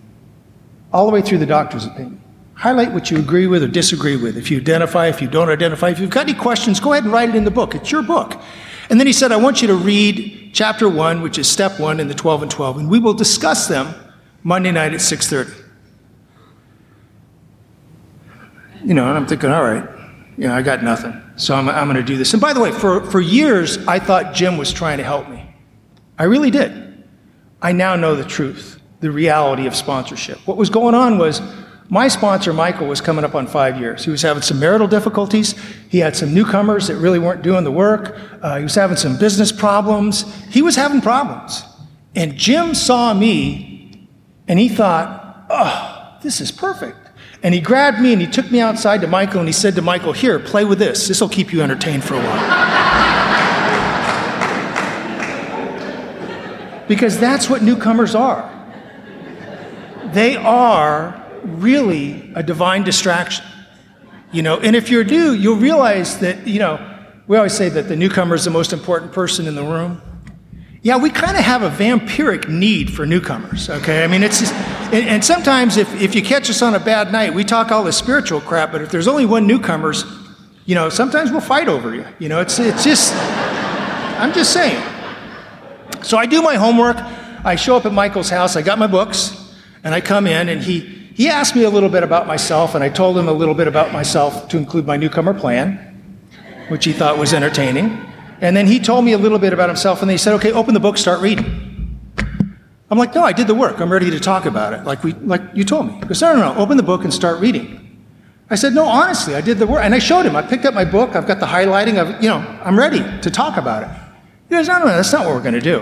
all 0.93 1.07
the 1.07 1.11
way 1.11 1.23
through 1.23 1.39
the 1.39 1.47
doctor's 1.47 1.85
opinion. 1.85 2.21
Highlight 2.53 2.91
what 2.91 3.09
you 3.09 3.17
agree 3.17 3.47
with 3.47 3.63
or 3.63 3.67
disagree 3.67 4.17
with. 4.17 4.37
If 4.37 4.51
you 4.51 4.59
identify, 4.59 5.07
if 5.07 5.19
you 5.19 5.27
don't 5.27 5.49
identify, 5.49 5.89
if 5.89 5.99
you've 5.99 6.11
got 6.11 6.29
any 6.29 6.37
questions, 6.37 6.79
go 6.79 6.93
ahead 6.93 7.05
and 7.05 7.11
write 7.11 7.29
it 7.29 7.35
in 7.35 7.43
the 7.43 7.49
book. 7.49 7.73
It's 7.73 7.91
your 7.91 8.03
book. 8.03 8.39
And 8.91 8.99
then 8.99 9.07
he 9.07 9.13
said, 9.13 9.31
I 9.31 9.37
want 9.37 9.63
you 9.63 9.67
to 9.69 9.75
read 9.75 10.51
chapter 10.53 10.87
one, 10.87 11.23
which 11.23 11.39
is 11.39 11.47
step 11.47 11.79
one 11.79 11.99
in 11.99 12.07
the 12.07 12.13
12 12.13 12.43
and 12.43 12.51
12, 12.51 12.77
and 12.77 12.87
we 12.87 12.99
will 12.99 13.15
discuss 13.15 13.67
them 13.67 13.95
Monday 14.43 14.71
night 14.71 14.93
at 14.93 14.99
6:30. 14.99 15.55
You 18.83 18.93
know, 18.93 19.07
and 19.07 19.17
I'm 19.17 19.25
thinking, 19.25 19.49
all 19.49 19.63
right, 19.63 19.87
you 20.41 20.47
know, 20.47 20.55
I 20.55 20.63
got 20.63 20.81
nothing. 20.81 21.21
So 21.35 21.53
I'm, 21.53 21.69
I'm 21.69 21.85
going 21.85 21.97
to 21.97 22.03
do 22.03 22.17
this. 22.17 22.33
And 22.33 22.41
by 22.41 22.51
the 22.51 22.59
way, 22.59 22.71
for, 22.71 23.05
for 23.11 23.21
years, 23.21 23.77
I 23.87 23.99
thought 23.99 24.33
Jim 24.33 24.57
was 24.57 24.73
trying 24.73 24.97
to 24.97 25.03
help 25.03 25.29
me. 25.29 25.53
I 26.17 26.23
really 26.23 26.49
did. 26.49 27.03
I 27.61 27.73
now 27.73 27.95
know 27.95 28.15
the 28.15 28.25
truth, 28.25 28.81
the 29.01 29.11
reality 29.11 29.67
of 29.67 29.75
sponsorship. 29.75 30.39
What 30.47 30.57
was 30.57 30.71
going 30.71 30.95
on 30.95 31.19
was 31.19 31.43
my 31.89 32.07
sponsor, 32.07 32.53
Michael, 32.53 32.87
was 32.87 33.01
coming 33.01 33.23
up 33.23 33.35
on 33.35 33.45
five 33.45 33.79
years. 33.79 34.03
He 34.03 34.09
was 34.09 34.23
having 34.23 34.41
some 34.41 34.59
marital 34.59 34.87
difficulties. 34.87 35.53
He 35.89 35.99
had 35.99 36.15
some 36.15 36.33
newcomers 36.33 36.87
that 36.87 36.95
really 36.95 37.19
weren't 37.19 37.43
doing 37.43 37.63
the 37.63 37.71
work. 37.71 38.17
Uh, 38.41 38.57
he 38.57 38.63
was 38.63 38.73
having 38.73 38.97
some 38.97 39.19
business 39.19 39.51
problems. 39.51 40.23
He 40.47 40.63
was 40.63 40.75
having 40.75 41.01
problems. 41.01 41.63
And 42.15 42.35
Jim 42.35 42.73
saw 42.73 43.13
me 43.13 44.09
and 44.47 44.57
he 44.57 44.69
thought, 44.69 45.45
oh, 45.51 46.17
this 46.23 46.41
is 46.41 46.51
perfect. 46.51 46.97
And 47.43 47.53
he 47.53 47.61
grabbed 47.61 47.99
me 47.99 48.13
and 48.13 48.21
he 48.21 48.27
took 48.27 48.51
me 48.51 48.59
outside 48.59 49.01
to 49.01 49.07
Michael 49.07 49.39
and 49.39 49.47
he 49.47 49.53
said 49.53 49.75
to 49.75 49.81
Michael, 49.81 50.13
Here, 50.13 50.39
play 50.39 50.63
with 50.63 50.79
this. 50.79 51.07
This 51.07 51.21
will 51.21 51.29
keep 51.29 51.51
you 51.51 51.61
entertained 51.61 52.03
for 52.03 52.15
a 52.15 52.19
while. 52.19 52.71
because 56.87 57.17
that's 57.19 57.49
what 57.49 57.63
newcomers 57.63 58.15
are. 58.15 58.49
They 60.13 60.35
are 60.35 61.25
really 61.43 62.33
a 62.35 62.43
divine 62.43 62.83
distraction. 62.83 63.45
You 64.33 64.41
know, 64.41 64.59
and 64.59 64.75
if 64.75 64.89
you're 64.89 65.05
new, 65.05 65.31
you'll 65.31 65.55
realize 65.55 66.19
that, 66.19 66.45
you 66.45 66.59
know, 66.59 66.85
we 67.27 67.37
always 67.37 67.53
say 67.53 67.69
that 67.69 67.87
the 67.87 67.95
newcomer 67.95 68.35
is 68.35 68.43
the 68.43 68.51
most 68.51 68.73
important 68.73 69.13
person 69.13 69.47
in 69.47 69.55
the 69.55 69.63
room. 69.63 70.01
Yeah, 70.81 70.97
we 70.97 71.09
kind 71.09 71.37
of 71.37 71.43
have 71.43 71.63
a 71.63 71.69
vampiric 71.69 72.49
need 72.49 72.91
for 72.91 73.05
newcomers, 73.05 73.69
okay? 73.69 74.03
I 74.03 74.07
mean, 74.07 74.21
it's 74.21 74.39
just, 74.39 74.53
and, 74.93 75.07
and, 75.07 75.25
sometimes 75.25 75.77
if, 75.77 76.01
if 76.01 76.15
you 76.15 76.21
catch 76.21 76.49
us 76.49 76.61
on 76.61 76.75
a 76.75 76.79
bad 76.79 77.11
night, 77.11 77.33
we 77.33 77.43
talk 77.43 77.71
all 77.71 77.83
this 77.83 77.97
spiritual 77.97 78.41
crap, 78.41 78.71
but 78.71 78.81
if 78.81 78.91
there's 78.91 79.07
only 79.07 79.25
one 79.25 79.47
newcomers, 79.47 80.03
you 80.65 80.75
know, 80.75 80.89
sometimes 80.89 81.31
we'll 81.31 81.41
fight 81.41 81.67
over 81.67 81.95
you. 81.95 82.05
You 82.19 82.29
know, 82.29 82.39
it's, 82.41 82.59
it's 82.59 82.83
just, 82.83 83.13
I'm 83.15 84.33
just 84.33 84.53
saying. 84.53 84.81
So 86.03 86.17
I 86.17 86.25
do 86.25 86.41
my 86.41 86.55
homework. 86.55 86.97
I 87.43 87.55
show 87.55 87.75
up 87.75 87.85
at 87.85 87.93
Michael's 87.93 88.29
house. 88.29 88.55
I 88.55 88.61
got 88.61 88.79
my 88.79 88.87
books, 88.87 89.53
and 89.83 89.95
I 89.95 90.01
come 90.01 90.27
in, 90.27 90.49
and 90.49 90.61
he, 90.61 90.79
he 90.79 91.29
asked 91.29 91.55
me 91.55 91.63
a 91.63 91.69
little 91.69 91.89
bit 91.89 92.03
about 92.03 92.27
myself, 92.27 92.75
and 92.75 92.83
I 92.83 92.89
told 92.89 93.17
him 93.17 93.27
a 93.27 93.33
little 93.33 93.55
bit 93.55 93.67
about 93.67 93.91
myself 93.91 94.47
to 94.49 94.57
include 94.57 94.85
my 94.85 94.97
newcomer 94.97 95.33
plan, 95.33 95.75
which 96.69 96.85
he 96.85 96.93
thought 96.93 97.17
was 97.17 97.33
entertaining. 97.33 98.05
And 98.41 98.57
then 98.57 98.67
he 98.67 98.79
told 98.79 99.05
me 99.05 99.13
a 99.13 99.17
little 99.17 99.39
bit 99.39 99.53
about 99.53 99.69
himself, 99.69 100.01
and 100.01 100.09
then 100.09 100.15
he 100.15 100.17
said, 100.17 100.33
Okay, 100.35 100.51
open 100.51 100.73
the 100.73 100.79
book, 100.79 100.97
start 100.97 101.21
reading. 101.21 101.70
I'm 102.91 102.97
like, 102.97 103.15
No, 103.15 103.23
I 103.23 103.31
did 103.31 103.47
the 103.47 103.55
work. 103.55 103.79
I'm 103.79 103.91
ready 103.91 104.11
to 104.11 104.19
talk 104.19 104.45
about 104.45 104.73
it, 104.73 104.83
like, 104.83 105.03
we, 105.03 105.13
like 105.13 105.41
you 105.53 105.63
told 105.63 105.87
me. 105.87 105.93
He 105.93 106.01
goes, 106.01 106.21
No, 106.21 106.35
no, 106.35 106.53
no, 106.53 106.59
open 106.59 106.75
the 106.75 106.83
book 106.83 107.03
and 107.05 107.13
start 107.13 107.39
reading. 107.39 107.77
I 108.49 108.55
said, 108.55 108.73
No, 108.73 108.85
honestly, 108.85 109.33
I 109.33 109.41
did 109.41 109.57
the 109.57 109.65
work. 109.65 109.83
And 109.83 109.95
I 109.95 109.99
showed 109.99 110.25
him. 110.25 110.35
I 110.35 110.41
picked 110.41 110.65
up 110.65 110.73
my 110.73 110.83
book, 110.83 111.15
I've 111.15 111.25
got 111.25 111.39
the 111.39 111.45
highlighting 111.45 111.97
of, 111.97 112.21
you 112.21 112.29
know, 112.29 112.37
I'm 112.63 112.77
ready 112.77 112.99
to 113.21 113.31
talk 113.31 113.55
about 113.55 113.83
it. 113.83 113.89
He 114.49 114.55
goes, 114.55 114.67
No, 114.67 114.79
no, 114.79 114.85
no, 114.85 114.91
that's 114.91 115.11
not 115.13 115.25
what 115.25 115.33
we're 115.33 115.41
going 115.41 115.53
to 115.53 115.61
do. 115.61 115.79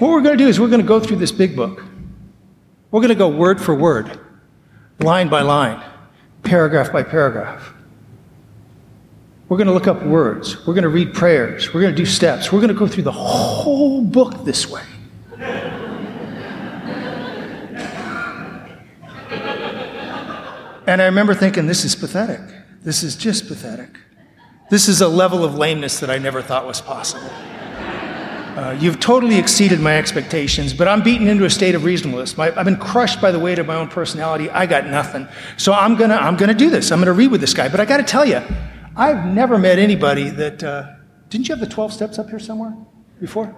What 0.00 0.10
we're 0.10 0.22
going 0.22 0.36
to 0.36 0.44
do 0.44 0.48
is 0.48 0.58
we're 0.58 0.68
going 0.68 0.80
to 0.80 0.86
go 0.86 0.98
through 0.98 1.18
this 1.18 1.30
big 1.30 1.54
book. 1.54 1.84
We're 2.90 3.00
going 3.00 3.10
to 3.10 3.14
go 3.14 3.28
word 3.28 3.60
for 3.60 3.74
word, 3.74 4.18
line 4.98 5.28
by 5.28 5.42
line, 5.42 5.82
paragraph 6.42 6.92
by 6.92 7.04
paragraph. 7.04 7.72
We're 9.48 9.56
going 9.56 9.68
to 9.68 9.72
look 9.72 9.86
up 9.86 10.02
words. 10.02 10.66
We're 10.66 10.74
going 10.74 10.82
to 10.82 10.88
read 10.88 11.14
prayers. 11.14 11.72
We're 11.72 11.82
going 11.82 11.94
to 11.94 11.96
do 11.96 12.06
steps. 12.06 12.50
We're 12.50 12.58
going 12.58 12.68
to 12.68 12.74
go 12.74 12.88
through 12.88 13.04
the 13.04 13.12
whole 13.12 14.02
book 14.02 14.44
this 14.44 14.68
way. 14.68 14.82
And 20.86 21.00
I 21.00 21.06
remember 21.06 21.34
thinking, 21.34 21.66
this 21.66 21.84
is 21.84 21.94
pathetic. 21.94 22.40
This 22.82 23.02
is 23.02 23.16
just 23.16 23.46
pathetic. 23.46 23.98
This 24.70 24.88
is 24.88 25.00
a 25.00 25.08
level 25.08 25.44
of 25.44 25.54
lameness 25.54 26.00
that 26.00 26.10
I 26.10 26.18
never 26.18 26.42
thought 26.42 26.66
was 26.66 26.80
possible. 26.80 27.30
Uh, 28.56 28.76
you've 28.78 29.00
totally 29.00 29.38
exceeded 29.38 29.80
my 29.80 29.96
expectations, 29.96 30.74
but 30.74 30.86
I'm 30.86 31.02
beaten 31.02 31.26
into 31.26 31.44
a 31.44 31.50
state 31.50 31.74
of 31.74 31.84
reasonableness. 31.84 32.36
My, 32.36 32.54
I've 32.56 32.66
been 32.66 32.76
crushed 32.76 33.20
by 33.20 33.30
the 33.30 33.38
weight 33.38 33.58
of 33.58 33.66
my 33.66 33.76
own 33.76 33.88
personality. 33.88 34.50
I 34.50 34.66
got 34.66 34.86
nothing. 34.86 35.26
So 35.56 35.72
I'm 35.72 35.96
gonna, 35.96 36.16
I'm 36.16 36.36
gonna 36.36 36.52
do 36.52 36.68
this. 36.68 36.92
I'm 36.92 36.98
gonna 36.98 37.12
read 37.12 37.30
with 37.30 37.40
this 37.40 37.54
guy. 37.54 37.68
But 37.68 37.80
I 37.80 37.86
gotta 37.86 38.02
tell 38.02 38.26
you, 38.26 38.42
I've 38.94 39.24
never 39.26 39.58
met 39.58 39.78
anybody 39.78 40.28
that. 40.30 40.62
Uh, 40.62 40.94
didn't 41.32 41.48
you 41.48 41.54
have 41.54 41.60
the 41.60 41.74
12 41.74 41.94
steps 41.94 42.18
up 42.18 42.28
here 42.28 42.38
somewhere 42.38 42.76
before? 43.18 43.54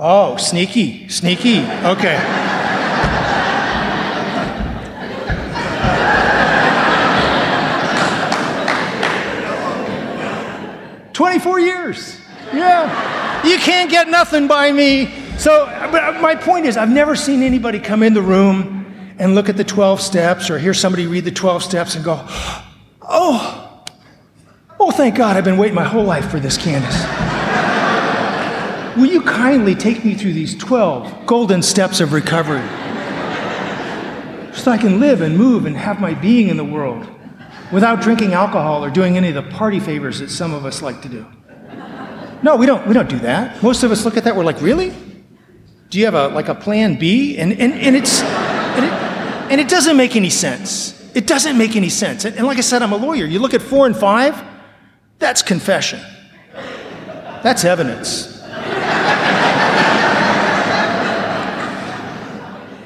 Oh, 0.00 0.36
sneaky, 0.36 1.08
sneaky. 1.08 1.60
Okay. 1.60 2.59
Twenty-four 11.20 11.60
years. 11.60 12.18
Yeah. 12.50 13.46
You 13.46 13.58
can't 13.58 13.90
get 13.90 14.08
nothing 14.08 14.48
by 14.48 14.72
me. 14.72 15.12
So, 15.36 15.66
but 15.92 16.18
my 16.22 16.34
point 16.34 16.64
is, 16.64 16.78
I've 16.78 16.88
never 16.88 17.14
seen 17.14 17.42
anybody 17.42 17.78
come 17.78 18.02
in 18.02 18.14
the 18.14 18.22
room 18.22 18.86
and 19.18 19.34
look 19.34 19.50
at 19.50 19.58
the 19.58 19.64
12 19.64 20.00
steps 20.00 20.48
or 20.48 20.58
hear 20.58 20.72
somebody 20.72 21.06
read 21.06 21.26
the 21.26 21.30
12 21.30 21.62
steps 21.62 21.94
and 21.94 22.02
go, 22.02 22.24
oh, 23.02 23.84
oh, 24.80 24.90
thank 24.92 25.14
God, 25.14 25.36
I've 25.36 25.44
been 25.44 25.58
waiting 25.58 25.74
my 25.74 25.84
whole 25.84 26.04
life 26.04 26.30
for 26.30 26.40
this, 26.40 26.56
Candace. 26.56 26.96
Will 28.96 29.12
you 29.12 29.20
kindly 29.20 29.74
take 29.74 30.06
me 30.06 30.14
through 30.14 30.32
these 30.32 30.56
12 30.56 31.26
golden 31.26 31.60
steps 31.60 32.00
of 32.00 32.14
recovery? 32.14 32.66
So 34.54 34.70
I 34.70 34.78
can 34.78 35.00
live 35.00 35.20
and 35.20 35.36
move 35.36 35.66
and 35.66 35.76
have 35.76 36.00
my 36.00 36.14
being 36.14 36.48
in 36.48 36.56
the 36.56 36.64
world 36.64 37.06
without 37.72 38.00
drinking 38.00 38.32
alcohol 38.32 38.84
or 38.84 38.90
doing 38.90 39.16
any 39.16 39.28
of 39.28 39.34
the 39.34 39.42
party 39.42 39.80
favors 39.80 40.18
that 40.18 40.30
some 40.30 40.52
of 40.52 40.64
us 40.64 40.82
like 40.82 41.02
to 41.02 41.08
do. 41.08 41.26
No, 42.42 42.56
we 42.56 42.66
don't, 42.66 42.86
we 42.86 42.94
don't 42.94 43.08
do 43.08 43.18
that. 43.20 43.62
Most 43.62 43.82
of 43.82 43.90
us 43.92 44.04
look 44.04 44.16
at 44.16 44.24
that, 44.24 44.34
we're 44.34 44.44
like, 44.44 44.60
really? 44.60 44.94
Do 45.90 45.98
you 45.98 46.04
have 46.06 46.14
a, 46.14 46.28
like 46.28 46.48
a 46.48 46.54
plan 46.54 46.98
B? 46.98 47.36
And, 47.36 47.52
and, 47.52 47.72
and, 47.74 47.96
it's, 47.96 48.22
and, 48.22 48.84
it, 48.84 48.92
and 49.52 49.60
it 49.60 49.68
doesn't 49.68 49.96
make 49.96 50.16
any 50.16 50.30
sense. 50.30 50.96
It 51.14 51.26
doesn't 51.26 51.58
make 51.58 51.76
any 51.76 51.90
sense. 51.90 52.24
And, 52.24 52.36
and 52.36 52.46
like 52.46 52.58
I 52.58 52.62
said, 52.62 52.82
I'm 52.82 52.92
a 52.92 52.96
lawyer. 52.96 53.26
You 53.26 53.40
look 53.40 53.52
at 53.52 53.60
four 53.60 53.86
and 53.86 53.96
five, 53.96 54.42
that's 55.18 55.42
confession. 55.42 56.00
That's 57.42 57.64
evidence. 57.64 58.40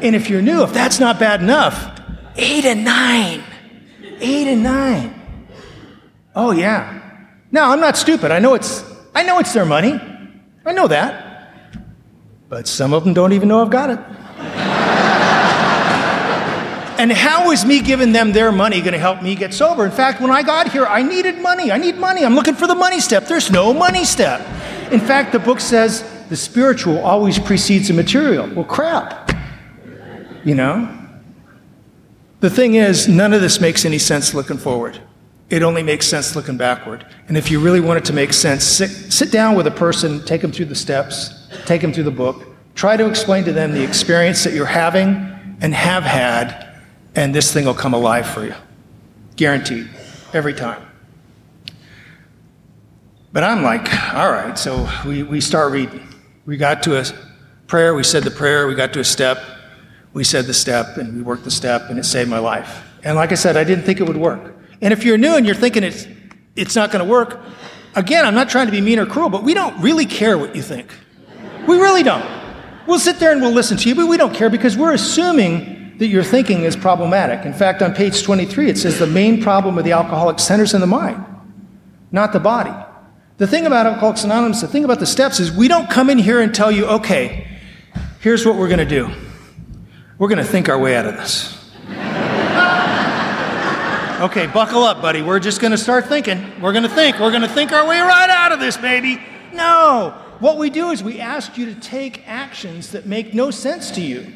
and 0.00 0.16
if 0.16 0.28
you're 0.28 0.42
new, 0.42 0.62
if 0.62 0.72
that's 0.72 0.98
not 0.98 1.18
bad 1.20 1.42
enough, 1.42 2.00
eight 2.36 2.64
and 2.64 2.84
nine. 2.84 3.44
Eight 4.20 4.48
and 4.48 4.62
nine. 4.62 5.20
Oh, 6.34 6.50
yeah. 6.50 7.00
Now, 7.52 7.70
I'm 7.70 7.80
not 7.80 7.96
stupid. 7.96 8.30
I 8.30 8.38
know 8.38 8.54
it's 8.54 8.84
I 9.14 9.22
know 9.22 9.38
it's 9.38 9.52
their 9.52 9.64
money. 9.64 10.00
I 10.66 10.72
know 10.72 10.88
that. 10.88 11.52
But 12.48 12.66
some 12.66 12.92
of 12.92 13.04
them 13.04 13.14
don't 13.14 13.32
even 13.32 13.48
know 13.48 13.62
I've 13.62 13.70
got 13.70 13.90
it. 13.90 13.98
and 16.98 17.12
how 17.12 17.52
is 17.52 17.64
me 17.64 17.80
giving 17.80 18.12
them 18.12 18.32
their 18.32 18.50
money 18.50 18.80
going 18.80 18.92
to 18.92 18.98
help 18.98 19.22
me 19.22 19.36
get 19.36 19.54
sober? 19.54 19.84
In 19.84 19.92
fact, 19.92 20.20
when 20.20 20.32
I 20.32 20.42
got 20.42 20.72
here, 20.72 20.84
I 20.84 21.02
needed 21.02 21.40
money. 21.40 21.70
I 21.70 21.78
need 21.78 21.96
money. 21.96 22.24
I'm 22.24 22.34
looking 22.34 22.54
for 22.54 22.66
the 22.66 22.74
money 22.74 22.98
step. 22.98 23.28
There's 23.28 23.52
no 23.52 23.72
money 23.72 24.04
step. 24.04 24.40
In 24.92 25.00
fact, 25.00 25.32
the 25.32 25.38
book 25.38 25.60
says 25.60 26.02
the 26.28 26.36
spiritual 26.36 26.98
always 26.98 27.38
precedes 27.38 27.88
the 27.88 27.94
material. 27.94 28.52
Well, 28.52 28.64
crap. 28.64 29.32
You 30.44 30.56
know? 30.56 31.03
The 32.44 32.50
thing 32.50 32.74
is, 32.74 33.08
none 33.08 33.32
of 33.32 33.40
this 33.40 33.58
makes 33.58 33.86
any 33.86 33.96
sense 33.96 34.34
looking 34.34 34.58
forward. 34.58 35.00
It 35.48 35.62
only 35.62 35.82
makes 35.82 36.06
sense 36.06 36.36
looking 36.36 36.58
backward. 36.58 37.06
And 37.26 37.38
if 37.38 37.50
you 37.50 37.58
really 37.58 37.80
want 37.80 37.96
it 37.96 38.04
to 38.04 38.12
make 38.12 38.34
sense, 38.34 38.64
sit, 38.64 38.90
sit 38.90 39.32
down 39.32 39.54
with 39.54 39.66
a 39.66 39.70
person, 39.70 40.22
take 40.26 40.42
them 40.42 40.52
through 40.52 40.66
the 40.66 40.74
steps, 40.74 41.48
take 41.64 41.80
them 41.80 41.90
through 41.90 42.04
the 42.04 42.10
book, 42.10 42.44
try 42.74 42.98
to 42.98 43.08
explain 43.08 43.44
to 43.44 43.52
them 43.54 43.72
the 43.72 43.82
experience 43.82 44.44
that 44.44 44.52
you're 44.52 44.66
having 44.66 45.56
and 45.62 45.72
have 45.72 46.02
had, 46.02 46.68
and 47.14 47.34
this 47.34 47.50
thing 47.50 47.64
will 47.64 47.72
come 47.72 47.94
alive 47.94 48.26
for 48.26 48.44
you. 48.44 48.54
Guaranteed. 49.36 49.88
Every 50.34 50.52
time. 50.52 50.86
But 53.32 53.42
I'm 53.42 53.62
like, 53.62 53.90
all 54.12 54.30
right, 54.30 54.58
so 54.58 54.86
we, 55.06 55.22
we 55.22 55.40
start 55.40 55.72
reading. 55.72 56.06
We 56.44 56.58
got 56.58 56.82
to 56.82 57.00
a 57.00 57.06
prayer, 57.68 57.94
we 57.94 58.02
said 58.02 58.22
the 58.22 58.30
prayer, 58.30 58.66
we 58.66 58.74
got 58.74 58.92
to 58.92 59.00
a 59.00 59.04
step, 59.04 59.38
we 60.14 60.24
said 60.24 60.46
the 60.46 60.54
step, 60.54 60.96
and 60.96 61.14
we 61.14 61.22
worked 61.22 61.44
the 61.44 61.50
step, 61.50 61.90
and 61.90 61.98
it 61.98 62.04
saved 62.04 62.30
my 62.30 62.38
life. 62.38 62.84
And 63.02 63.16
like 63.16 63.32
I 63.32 63.34
said, 63.34 63.56
I 63.56 63.64
didn't 63.64 63.84
think 63.84 64.00
it 64.00 64.04
would 64.04 64.16
work. 64.16 64.54
And 64.80 64.92
if 64.92 65.04
you're 65.04 65.18
new 65.18 65.36
and 65.36 65.44
you're 65.44 65.54
thinking 65.54 65.82
it's, 65.82 66.06
it's 66.56 66.76
not 66.76 66.90
going 66.90 67.04
to 67.04 67.10
work, 67.10 67.40
again, 67.94 68.24
I'm 68.24 68.34
not 68.34 68.48
trying 68.48 68.66
to 68.66 68.72
be 68.72 68.80
mean 68.80 68.98
or 68.98 69.06
cruel, 69.06 69.28
but 69.28 69.42
we 69.42 69.54
don't 69.54 69.78
really 69.82 70.06
care 70.06 70.38
what 70.38 70.56
you 70.56 70.62
think. 70.62 70.90
We 71.66 71.76
really 71.76 72.02
don't. 72.02 72.24
We'll 72.86 72.98
sit 72.98 73.18
there 73.18 73.32
and 73.32 73.40
we'll 73.40 73.52
listen 73.52 73.76
to 73.78 73.88
you, 73.88 73.94
but 73.94 74.06
we 74.06 74.16
don't 74.16 74.34
care 74.34 74.50
because 74.50 74.76
we're 74.76 74.92
assuming 74.92 75.96
that 75.98 76.06
your 76.06 76.22
thinking 76.22 76.62
is 76.62 76.76
problematic. 76.76 77.44
In 77.44 77.52
fact, 77.52 77.82
on 77.82 77.94
page 77.94 78.22
23, 78.22 78.70
it 78.70 78.78
says 78.78 78.98
the 78.98 79.06
main 79.06 79.42
problem 79.42 79.78
of 79.78 79.84
the 79.84 79.92
alcoholic 79.92 80.38
centers 80.38 80.74
in 80.74 80.80
the 80.80 80.86
mind, 80.86 81.24
not 82.12 82.32
the 82.32 82.40
body. 82.40 82.74
The 83.36 83.48
thing 83.48 83.66
about 83.66 83.86
Alcoholics 83.86 84.22
Anonymous, 84.22 84.60
the 84.60 84.68
thing 84.68 84.84
about 84.84 85.00
the 85.00 85.06
steps 85.06 85.40
is 85.40 85.50
we 85.50 85.66
don't 85.66 85.90
come 85.90 86.08
in 86.08 86.18
here 86.18 86.40
and 86.40 86.54
tell 86.54 86.70
you, 86.70 86.86
okay, 86.86 87.48
here's 88.20 88.46
what 88.46 88.54
we're 88.56 88.68
going 88.68 88.78
to 88.78 88.84
do. 88.84 89.10
We're 90.16 90.28
going 90.28 90.38
to 90.38 90.44
think 90.44 90.68
our 90.68 90.78
way 90.78 90.96
out 90.96 91.06
of 91.06 91.16
this. 91.16 91.60
Okay, 94.20 94.46
buckle 94.46 94.84
up, 94.84 95.02
buddy. 95.02 95.22
We're 95.22 95.40
just 95.40 95.60
going 95.60 95.72
to 95.72 95.78
start 95.78 96.06
thinking. 96.06 96.60
We're 96.60 96.72
going 96.72 96.84
to 96.84 96.88
think. 96.88 97.18
We're 97.18 97.30
going 97.30 97.42
to 97.42 97.48
think 97.48 97.72
our 97.72 97.86
way 97.86 98.00
right 98.00 98.30
out 98.30 98.52
of 98.52 98.60
this, 98.60 98.76
baby. 98.76 99.20
No. 99.52 100.14
What 100.38 100.56
we 100.56 100.70
do 100.70 100.90
is 100.90 101.02
we 101.02 101.20
ask 101.20 101.58
you 101.58 101.66
to 101.66 101.74
take 101.74 102.26
actions 102.28 102.92
that 102.92 103.06
make 103.06 103.34
no 103.34 103.50
sense 103.50 103.90
to 103.92 104.00
you, 104.00 104.32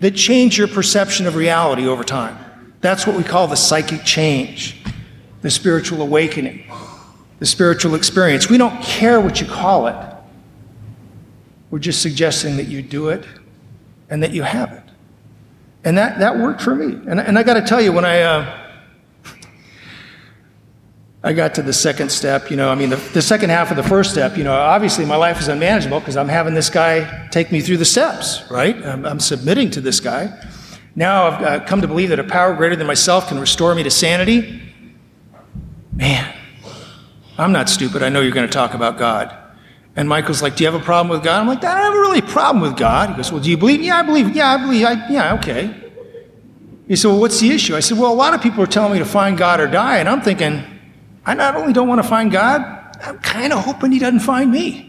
that 0.00 0.12
change 0.12 0.56
your 0.56 0.68
perception 0.68 1.26
of 1.26 1.36
reality 1.36 1.86
over 1.86 2.02
time. 2.02 2.38
That's 2.80 3.06
what 3.06 3.14
we 3.14 3.22
call 3.22 3.46
the 3.46 3.56
psychic 3.56 4.04
change, 4.04 4.82
the 5.42 5.50
spiritual 5.50 6.00
awakening, 6.00 6.64
the 7.40 7.46
spiritual 7.46 7.94
experience. 7.94 8.48
We 8.48 8.56
don't 8.56 8.82
care 8.82 9.20
what 9.20 9.38
you 9.40 9.46
call 9.46 9.86
it. 9.86 9.96
We're 11.70 11.78
just 11.78 12.00
suggesting 12.00 12.56
that 12.56 12.68
you 12.68 12.80
do 12.80 13.10
it 13.10 13.26
and 14.08 14.22
that 14.22 14.32
you 14.32 14.42
have 14.42 14.72
it. 14.72 14.89
And 15.84 15.96
that, 15.96 16.18
that 16.18 16.38
worked 16.38 16.60
for 16.60 16.74
me. 16.74 17.00
And, 17.08 17.18
and 17.20 17.38
I 17.38 17.42
got 17.42 17.54
to 17.54 17.62
tell 17.62 17.80
you, 17.80 17.92
when 17.92 18.04
I. 18.04 18.22
Uh, 18.22 18.56
I 21.22 21.34
got 21.34 21.54
to 21.56 21.62
the 21.62 21.72
second 21.74 22.10
step, 22.10 22.50
you 22.50 22.56
know, 22.56 22.70
I 22.70 22.74
mean, 22.74 22.88
the, 22.88 22.96
the 22.96 23.20
second 23.20 23.50
half 23.50 23.70
of 23.70 23.76
the 23.76 23.82
first 23.82 24.10
step, 24.10 24.38
you 24.38 24.44
know, 24.44 24.54
obviously 24.54 25.04
my 25.04 25.16
life 25.16 25.38
is 25.38 25.48
unmanageable 25.48 26.00
because 26.00 26.16
I'm 26.16 26.28
having 26.28 26.54
this 26.54 26.70
guy 26.70 27.28
take 27.28 27.52
me 27.52 27.60
through 27.60 27.76
the 27.76 27.84
steps, 27.84 28.42
right? 28.50 28.74
I'm, 28.86 29.04
I'm 29.04 29.20
submitting 29.20 29.70
to 29.72 29.82
this 29.82 30.00
guy. 30.00 30.32
Now 30.96 31.26
I've 31.26 31.42
uh, 31.42 31.64
come 31.66 31.82
to 31.82 31.86
believe 31.86 32.08
that 32.08 32.18
a 32.18 32.24
power 32.24 32.54
greater 32.54 32.74
than 32.74 32.86
myself 32.86 33.28
can 33.28 33.38
restore 33.38 33.74
me 33.74 33.82
to 33.82 33.90
sanity. 33.90 34.62
Man, 35.92 36.34
I'm 37.36 37.52
not 37.52 37.68
stupid. 37.68 38.02
I 38.02 38.08
know 38.08 38.22
you're 38.22 38.32
going 38.32 38.48
to 38.48 38.52
talk 38.52 38.72
about 38.72 38.96
God. 38.96 39.36
And 39.96 40.08
Michael's 40.08 40.42
like, 40.42 40.56
Do 40.56 40.64
you 40.64 40.70
have 40.70 40.80
a 40.80 40.84
problem 40.84 41.08
with 41.08 41.24
God? 41.24 41.40
I'm 41.40 41.48
like, 41.48 41.64
I 41.64 41.74
don't 41.74 41.84
have 41.84 41.94
a 41.94 42.00
really 42.00 42.22
problem 42.22 42.62
with 42.62 42.76
God. 42.76 43.10
He 43.10 43.16
goes, 43.16 43.32
Well, 43.32 43.42
do 43.42 43.50
you 43.50 43.56
believe? 43.56 43.82
Yeah, 43.82 43.98
I 43.98 44.02
believe. 44.02 44.34
Yeah, 44.34 44.52
I 44.52 44.56
believe. 44.56 44.86
I, 44.86 45.08
yeah, 45.08 45.34
okay. 45.34 45.74
He 46.86 46.96
said, 46.96 47.08
Well, 47.08 47.20
what's 47.20 47.40
the 47.40 47.50
issue? 47.50 47.74
I 47.76 47.80
said, 47.80 47.98
Well, 47.98 48.12
a 48.12 48.14
lot 48.14 48.34
of 48.34 48.42
people 48.42 48.62
are 48.62 48.68
telling 48.68 48.92
me 48.92 48.98
to 48.98 49.04
find 49.04 49.36
God 49.36 49.60
or 49.60 49.66
die. 49.66 49.98
And 49.98 50.08
I'm 50.08 50.22
thinking, 50.22 50.62
I 51.26 51.34
not 51.34 51.56
only 51.56 51.72
don't 51.72 51.88
want 51.88 52.02
to 52.02 52.08
find 52.08 52.30
God, 52.30 52.62
I'm 53.02 53.18
kind 53.18 53.52
of 53.52 53.64
hoping 53.64 53.92
He 53.92 53.98
doesn't 53.98 54.20
find 54.20 54.50
me. 54.50 54.86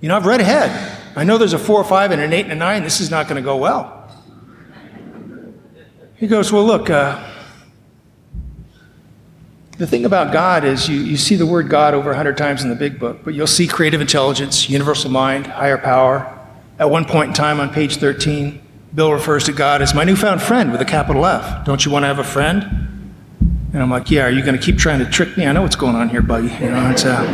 You 0.00 0.08
know, 0.08 0.16
I've 0.16 0.26
read 0.26 0.40
ahead. 0.40 0.98
I 1.14 1.24
know 1.24 1.38
there's 1.38 1.52
a 1.52 1.58
four, 1.58 1.78
or 1.78 1.84
five, 1.84 2.10
and 2.10 2.20
an 2.20 2.32
eight, 2.32 2.44
and 2.44 2.52
a 2.52 2.56
nine. 2.56 2.82
This 2.82 3.00
is 3.00 3.10
not 3.10 3.28
going 3.28 3.36
to 3.36 3.42
go 3.42 3.56
well. 3.56 3.98
He 6.16 6.26
goes, 6.26 6.50
Well, 6.50 6.64
look, 6.64 6.88
uh, 6.88 7.31
the 9.82 9.86
thing 9.88 10.04
about 10.04 10.32
God 10.32 10.62
is 10.62 10.88
you, 10.88 11.00
you 11.00 11.16
see 11.16 11.34
the 11.34 11.44
word 11.44 11.68
God 11.68 11.92
over 11.92 12.10
100 12.10 12.36
times 12.38 12.62
in 12.62 12.68
the 12.68 12.76
big 12.76 13.00
book, 13.00 13.24
but 13.24 13.34
you'll 13.34 13.48
see 13.48 13.66
creative 13.66 14.00
intelligence, 14.00 14.70
universal 14.70 15.10
mind, 15.10 15.48
higher 15.48 15.76
power. 15.76 16.38
At 16.78 16.88
one 16.88 17.04
point 17.04 17.30
in 17.30 17.34
time 17.34 17.58
on 17.58 17.68
page 17.68 17.96
13, 17.96 18.62
Bill 18.94 19.12
refers 19.12 19.42
to 19.44 19.52
God 19.52 19.82
as 19.82 19.92
my 19.92 20.04
newfound 20.04 20.40
friend 20.40 20.70
with 20.70 20.80
a 20.80 20.84
capital 20.84 21.26
F. 21.26 21.64
Don't 21.64 21.84
you 21.84 21.90
want 21.90 22.04
to 22.04 22.06
have 22.06 22.20
a 22.20 22.24
friend? 22.24 22.62
And 23.72 23.82
I'm 23.82 23.90
like, 23.90 24.08
Yeah, 24.08 24.26
are 24.26 24.30
you 24.30 24.42
going 24.42 24.56
to 24.56 24.64
keep 24.64 24.78
trying 24.78 25.00
to 25.00 25.10
trick 25.10 25.36
me? 25.36 25.46
I 25.46 25.52
know 25.52 25.62
what's 25.62 25.74
going 25.74 25.96
on 25.96 26.08
here, 26.08 26.22
buddy. 26.22 26.46
You 26.46 26.70
know, 26.70 26.90
it's, 26.90 27.04
uh... 27.04 27.24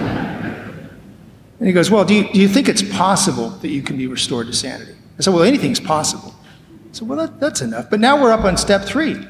And 1.59 1.67
he 1.67 1.75
goes, 1.75 1.91
Well, 1.91 2.07
do 2.07 2.15
you, 2.15 2.33
do 2.33 2.41
you 2.41 2.49
think 2.49 2.67
it's 2.71 2.83
possible 2.83 3.51
that 3.51 3.69
you 3.69 3.83
can 3.83 3.99
be 3.99 4.07
restored 4.07 4.47
to 4.47 4.55
sanity? 4.55 4.95
I 5.19 5.23
said, 5.23 5.35
Well, 5.35 5.43
anything's 5.43 5.81
possible. 5.81 6.35
Said, 6.93 7.09
Well, 7.09 7.19
that, 7.19 7.41
that's 7.41 7.61
enough. 7.61 7.91
But 7.91 8.01
now 8.01 8.23
we're 8.23 8.33
up 8.33 8.45
on 8.45 8.57
step 8.57 8.85
three. 8.85 9.23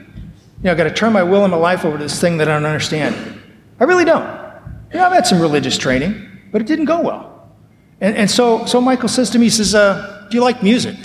You 0.58 0.64
know, 0.64 0.70
I've 0.72 0.76
got 0.76 0.84
to 0.84 0.90
turn 0.90 1.12
my 1.12 1.22
will 1.22 1.44
and 1.44 1.52
my 1.52 1.56
life 1.56 1.84
over 1.84 1.96
to 1.96 2.02
this 2.02 2.20
thing 2.20 2.38
that 2.38 2.48
I 2.48 2.54
don't 2.54 2.66
understand. 2.66 3.40
I 3.78 3.84
really 3.84 4.04
don't. 4.04 4.26
You 4.92 4.98
know, 4.98 5.06
I've 5.06 5.12
had 5.12 5.26
some 5.26 5.40
religious 5.40 5.78
training, 5.78 6.28
but 6.50 6.60
it 6.60 6.66
didn't 6.66 6.86
go 6.86 7.00
well. 7.00 7.52
And, 8.00 8.16
and 8.16 8.30
so, 8.30 8.64
so 8.66 8.80
Michael 8.80 9.08
says 9.08 9.30
to 9.30 9.38
me, 9.38 9.46
he 9.46 9.50
says, 9.50 9.74
uh, 9.74 10.26
Do 10.30 10.36
you 10.36 10.42
like 10.42 10.62
music? 10.62 10.96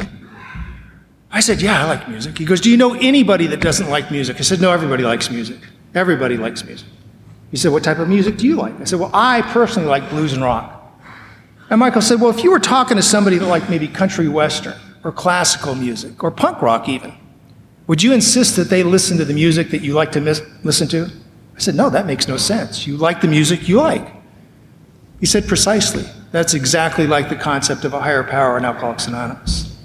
I 1.32 1.40
said, 1.40 1.62
Yeah, 1.62 1.84
I 1.84 1.88
like 1.88 2.08
music. 2.08 2.38
He 2.38 2.46
goes, 2.46 2.62
Do 2.62 2.72
you 2.72 2.78
know 2.78 2.94
anybody 2.94 3.48
that 3.48 3.62
doesn't 3.62 3.90
like 3.90 4.10
music? 4.12 4.38
I 4.38 4.42
said, 4.42 4.62
No, 4.62 4.72
everybody 4.72 5.04
likes 5.04 5.30
music. 5.30 5.60
Everybody 5.94 6.38
likes 6.38 6.64
music. 6.64 6.88
He 7.52 7.58
said, 7.58 7.72
What 7.72 7.84
type 7.84 8.00
of 8.00 8.10
music 8.10 8.38
do 8.38 8.48
you 8.48 8.56
like? 8.56 8.80
I 8.82 8.86
said, 8.86 9.00
Well, 9.00 9.12
I 9.14 9.42
personally 9.42 9.88
like 9.88 10.10
blues 10.10 10.34
and 10.34 10.42
rock. 10.42 10.80
And 11.70 11.80
Michael 11.80 12.02
said, 12.02 12.22
Well, 12.22 12.30
if 12.30 12.44
you 12.44 12.52
were 12.52 12.60
talking 12.60 12.98
to 12.98 13.04
somebody 13.04 13.38
that 13.38 13.46
liked 13.48 13.70
maybe 13.70 13.88
country 13.88 14.28
western 14.28 14.76
or 15.04 15.12
classical 15.12 15.76
music 15.76 16.24
or 16.24 16.32
punk 16.32 16.62
rock 16.62 16.88
even, 16.88 17.14
would 17.88 18.02
you 18.02 18.14
insist 18.14 18.56
that 18.56 18.70
they 18.70 18.84
listen 18.84 19.18
to 19.18 19.26
the 19.26 19.34
music 19.34 19.70
that 19.72 19.82
you 19.82 19.94
like 19.94 20.12
to 20.14 20.22
mis- 20.22 20.42
listen 20.64 20.88
to? 20.90 21.10
I 21.56 21.60
said, 21.60 21.76
No, 21.76 21.90
that 21.90 22.06
makes 22.06 22.28
no 22.28 22.38
sense. 22.38 22.88
You 22.88 22.98
like 22.98 23.22
the 23.22 23.28
music 23.28 23.68
you 23.68 23.78
like. 23.78 24.08
He 25.20 25.26
said, 25.26 25.48
Precisely. 25.48 26.06
That's 26.32 26.56
exactly 26.56 27.06
like 27.06 27.30
the 27.30 27.36
concept 27.36 27.86
of 27.86 27.94
a 27.94 28.00
higher 28.02 28.24
power 28.24 28.58
in 28.58 28.66
Alcoholics 28.66 29.08
Anonymous. 29.08 29.78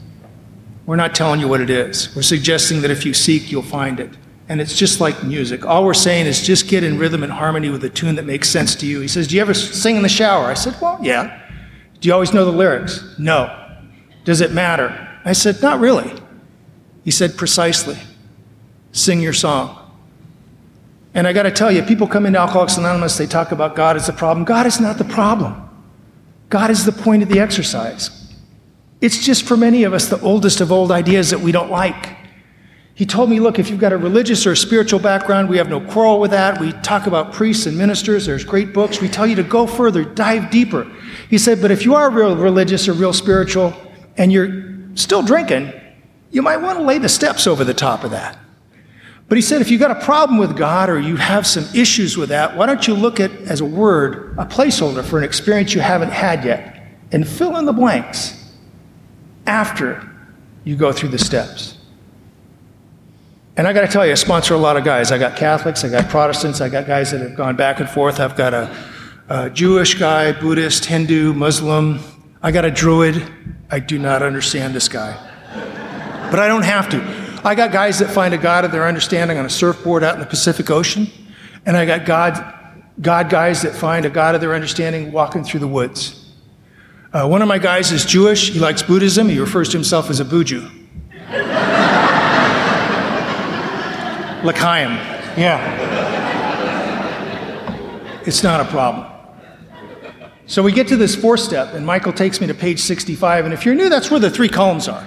We're 0.87 0.97
not 0.97 1.15
telling 1.15 1.41
you 1.41 1.49
what 1.49 1.61
it 1.61 1.69
is. 1.69 2.15
We're 2.17 2.23
suggesting 2.23 2.81
that 2.81 2.91
if 2.91 3.05
you 3.05 3.13
seek, 3.13 3.53
you'll 3.53 3.63
find 3.63 4.01
it. 4.01 4.11
And 4.49 4.59
it's 4.59 4.75
just 4.75 4.99
like 4.99 5.23
music. 5.23 5.67
All 5.67 5.85
we're 5.85 5.93
saying 5.93 6.25
is 6.25 6.41
just 6.41 6.69
get 6.69 6.83
in 6.83 6.97
rhythm 6.99 7.23
and 7.23 7.31
harmony 7.31 7.69
with 7.69 7.85
a 7.85 7.91
tune 7.91 8.15
that 8.15 8.25
makes 8.25 8.49
sense 8.49 8.75
to 8.77 8.87
you. 8.87 9.01
He 9.01 9.09
says, 9.09 9.29
Do 9.29 9.37
you 9.37 9.43
ever 9.43 9.53
sing 9.53 9.97
in 9.97 10.03
the 10.03 10.09
shower? 10.09 10.47
I 10.47 10.55
said, 10.55 10.75
Well, 10.81 10.99
yeah. 11.03 11.39
Do 12.01 12.09
you 12.09 12.15
always 12.15 12.33
know 12.33 12.47
the 12.47 12.53
lyrics? 12.53 13.05
No. 13.19 13.55
Does 14.25 14.41
it 14.41 14.53
matter? 14.53 15.07
I 15.27 15.35
said, 15.35 15.61
Not 15.61 15.81
really. 15.81 16.11
He 17.09 17.13
said, 17.13 17.39
Precisely. 17.39 17.97
Sing 18.93 19.23
your 19.23 19.33
song. 19.33 19.79
And 21.15 21.27
I 21.27 21.33
got 21.33 21.45
to 21.45 21.51
tell 21.51 21.73
you, 21.73 21.83
people 21.83 22.07
come 22.07 22.27
into 22.27 22.39
Alcoholics 22.39 22.77
Anonymous, 22.77 23.17
they 23.17 23.27
talk 23.27 23.51
about 23.51 23.75
God 23.75 23.97
as 23.97 24.07
the 24.09 24.13
problem. 24.13 24.45
God 24.45 24.67
is 24.67 24.79
not 24.79 24.99
the 24.99 25.07
problem. 25.07 25.71
God 26.51 26.71
is 26.71 26.85
the 26.85 26.93
point 26.93 27.23
of 27.23 27.31
the 27.31 27.41
exercise. 27.41 28.35
It's 29.01 29.25
just 29.25 29.45
for 29.45 29.57
many 29.57 29.85
of 29.85 29.95
us 29.95 30.11
the 30.11 30.21
oldest 30.21 30.61
of 30.61 30.71
old 30.71 30.93
ideas 30.93 31.31
that 31.31 31.41
we 31.41 31.51
don't 31.51 31.71
like. 31.71 32.15
He 32.95 33.07
told 33.07 33.31
me, 33.31 33.41
look, 33.41 33.59
if 33.59 33.71
you've 33.71 33.81
got 33.81 33.95
a 33.95 33.97
religious 33.97 34.47
or 34.47 34.53
a 34.53 34.57
spiritual 34.57 35.01
background, 35.01 35.49
we 35.49 35.57
have 35.57 35.71
no 35.71 35.81
quarrel 35.81 36.21
with 36.21 36.33
that. 36.33 36.61
We 36.61 36.73
talk 36.83 37.07
about 37.07 37.33
priests 37.33 37.65
and 37.65 37.79
ministers, 37.79 38.27
there's 38.27 38.45
great 38.45 38.75
books. 38.75 39.01
We 39.01 39.09
tell 39.09 39.27
you 39.27 39.37
to 39.37 39.43
go 39.43 39.67
further, 39.67 40.05
dive 40.05 40.51
deeper. 40.51 40.87
He 41.31 41.39
said, 41.39 41.63
but 41.63 41.71
if 41.71 41.87
you 41.87 41.95
are 41.95 42.11
real 42.11 42.37
religious 42.37 42.87
or 42.87 42.93
real 42.93 43.15
spiritual 43.15 43.73
and 44.19 44.31
you're 44.31 44.77
still 44.95 45.23
drinking, 45.23 45.73
you 46.31 46.43
might 46.43 46.59
want 46.59 46.79
to 46.79 46.85
lay 46.85 46.99
the 46.99 47.09
steps 47.09 47.47
over 47.47 47.65
the 47.65 47.75
top 47.75 48.05
of 48.05 48.11
that. 48.11 48.39
But 49.29 49.37
he 49.37 49.43
said, 49.43 49.61
if 49.61 49.71
you've 49.71 49.81
got 49.81 49.91
a 49.91 50.05
problem 50.05 50.39
with 50.39 50.57
God 50.57 50.89
or 50.89 50.99
you 50.99 51.17
have 51.17 51.47
some 51.47 51.65
issues 51.75 52.17
with 52.17 52.31
that, 52.31 52.57
why 52.57 52.65
don't 52.65 52.87
you 52.87 52.95
look 52.95 53.21
at, 53.21 53.31
as 53.43 53.61
a 53.61 53.65
word, 53.65 54.35
a 54.39 54.47
placeholder 54.47 55.05
for 55.05 55.19
an 55.19 55.25
experience 55.25 55.75
you 55.75 55.83
haven't 55.83 56.11
had 56.11 56.45
yet 56.45 56.83
and 57.13 57.29
fill 57.29 57.57
in 57.57 57.67
the 57.67 57.73
blanks 57.73 58.35
after 59.47 60.11
you 60.65 60.77
go 60.77 60.93
through 60.93 61.11
the 61.11 61.19
steps. 61.19 61.77
And 63.57 63.67
I 63.67 63.73
got 63.73 63.83
to 63.83 63.89
tell 63.89 64.07
you, 64.07 64.13
I 64.13 64.15
sponsor 64.15 64.55
a 64.55 64.59
lot 64.59 64.77
of 64.77 64.85
guys. 64.85 65.13
I 65.13 65.19
got 65.19 65.37
Catholics, 65.37 65.85
I 65.85 65.89
got 65.89 66.09
Protestants, 66.09 66.61
I 66.61 66.69
got 66.69 66.87
guys 66.87 67.11
that 67.11 67.21
have 67.21 67.35
gone 67.35 67.57
back 67.57 67.81
and 67.81 67.89
forth. 67.89 68.21
I've 68.21 68.37
got 68.37 68.55
a, 68.55 68.75
a 69.29 69.51
Jewish 69.51 69.95
guy, 69.95 70.33
Buddhist, 70.33 70.87
Hindu, 70.87 71.35
Muslim. 71.35 71.99
I 72.41 72.51
got 72.51 72.65
a 72.65 72.71
Druid. 72.71 73.31
I 73.71 73.81
do 73.81 73.99
not 73.99 74.23
understand 74.23 74.75
this 74.75 74.89
guy. 74.89 75.28
But 76.31 76.41
I 76.41 76.49
don't 76.49 76.65
have 76.65 76.89
to. 76.91 77.29
I 77.45 77.55
got 77.55 77.73
guys 77.73 77.99
that 78.01 78.11
find 78.11 78.35
a 78.35 78.39
God 78.39 78.65
of 78.65 78.73
their 78.73 78.87
understanding 78.87 79.39
on 79.39 79.47
a 79.47 79.51
surfboard 79.51 80.05
out 80.05 80.15
in 80.15 80.21
the 80.21 80.27
Pacific 80.27 80.71
Ocean. 80.71 81.07
And 81.65 81.77
I 81.77 81.87
got 81.87 82.05
God, 82.05 82.55
God 83.01 83.31
guys 83.31 83.63
that 83.63 83.75
find 83.75 84.05
a 84.05 84.11
God 84.11 84.35
of 84.35 84.41
their 84.41 84.55
understanding 84.55 85.13
walking 85.13 85.45
through 85.45 85.61
the 85.61 85.69
woods. 85.69 86.27
Uh, 87.13 87.27
one 87.27 87.41
of 87.41 87.49
my 87.49 87.59
guys 87.59 87.93
is 87.93 88.05
Jewish. 88.05 88.51
He 88.51 88.59
likes 88.59 88.83
Buddhism. 88.83 89.29
He 89.29 89.39
refers 89.39 89.69
to 89.71 89.77
himself 89.77 90.11
as 90.11 90.21
a 90.21 90.25
Buju. 90.25 90.71
L'chaim. 94.45 94.91
Yeah. 95.39 95.87
It's 98.27 98.43
not 98.43 98.61
a 98.61 98.65
problem. 98.67 99.07
So 100.47 100.63
we 100.63 100.73
get 100.73 100.89
to 100.89 100.97
this 100.97 101.15
fourth 101.15 101.41
step, 101.41 101.75
and 101.75 101.87
Michael 101.87 102.13
takes 102.13 102.41
me 102.41 102.47
to 102.47 102.55
page 102.55 102.81
65. 102.81 103.45
And 103.45 103.55
if 103.55 103.65
you're 103.65 103.75
new, 103.75 103.89
that's 103.89 104.11
where 104.11 104.21
the 104.21 104.31
three 104.31 104.49
columns 104.49 104.89
are. 104.89 105.07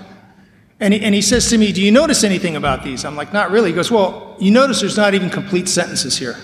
And 0.81 0.95
he, 0.95 1.01
and 1.01 1.13
he 1.13 1.21
says 1.21 1.47
to 1.51 1.57
me, 1.57 1.71
Do 1.71 1.81
you 1.81 1.91
notice 1.91 2.23
anything 2.23 2.55
about 2.55 2.83
these? 2.83 3.05
I'm 3.05 3.15
like, 3.15 3.31
Not 3.31 3.51
really. 3.51 3.69
He 3.69 3.75
goes, 3.75 3.91
Well, 3.91 4.35
you 4.39 4.51
notice 4.51 4.81
there's 4.81 4.97
not 4.97 5.13
even 5.13 5.29
complete 5.29 5.69
sentences 5.69 6.17
here. 6.17 6.35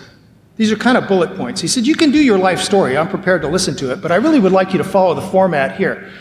These 0.56 0.72
are 0.72 0.76
kind 0.76 0.98
of 0.98 1.08
bullet 1.08 1.36
points. 1.36 1.60
He 1.60 1.68
said, 1.68 1.86
You 1.86 1.96
can 1.96 2.12
do 2.12 2.24
your 2.24 2.38
life 2.38 2.60
story. 2.60 2.98
I'm 2.98 3.10
prepared 3.10 3.42
to 3.42 3.48
listen 3.48 3.76
to 3.78 3.92
it, 3.92 4.02
but 4.02 4.12
I 4.12 4.16
really 4.16 4.40
would 4.40 4.52
like 4.52 4.72
you 4.72 4.78
to 4.78 4.84
follow 4.84 5.16
the 5.16 5.22
format 5.22 5.78
here. 5.78 6.12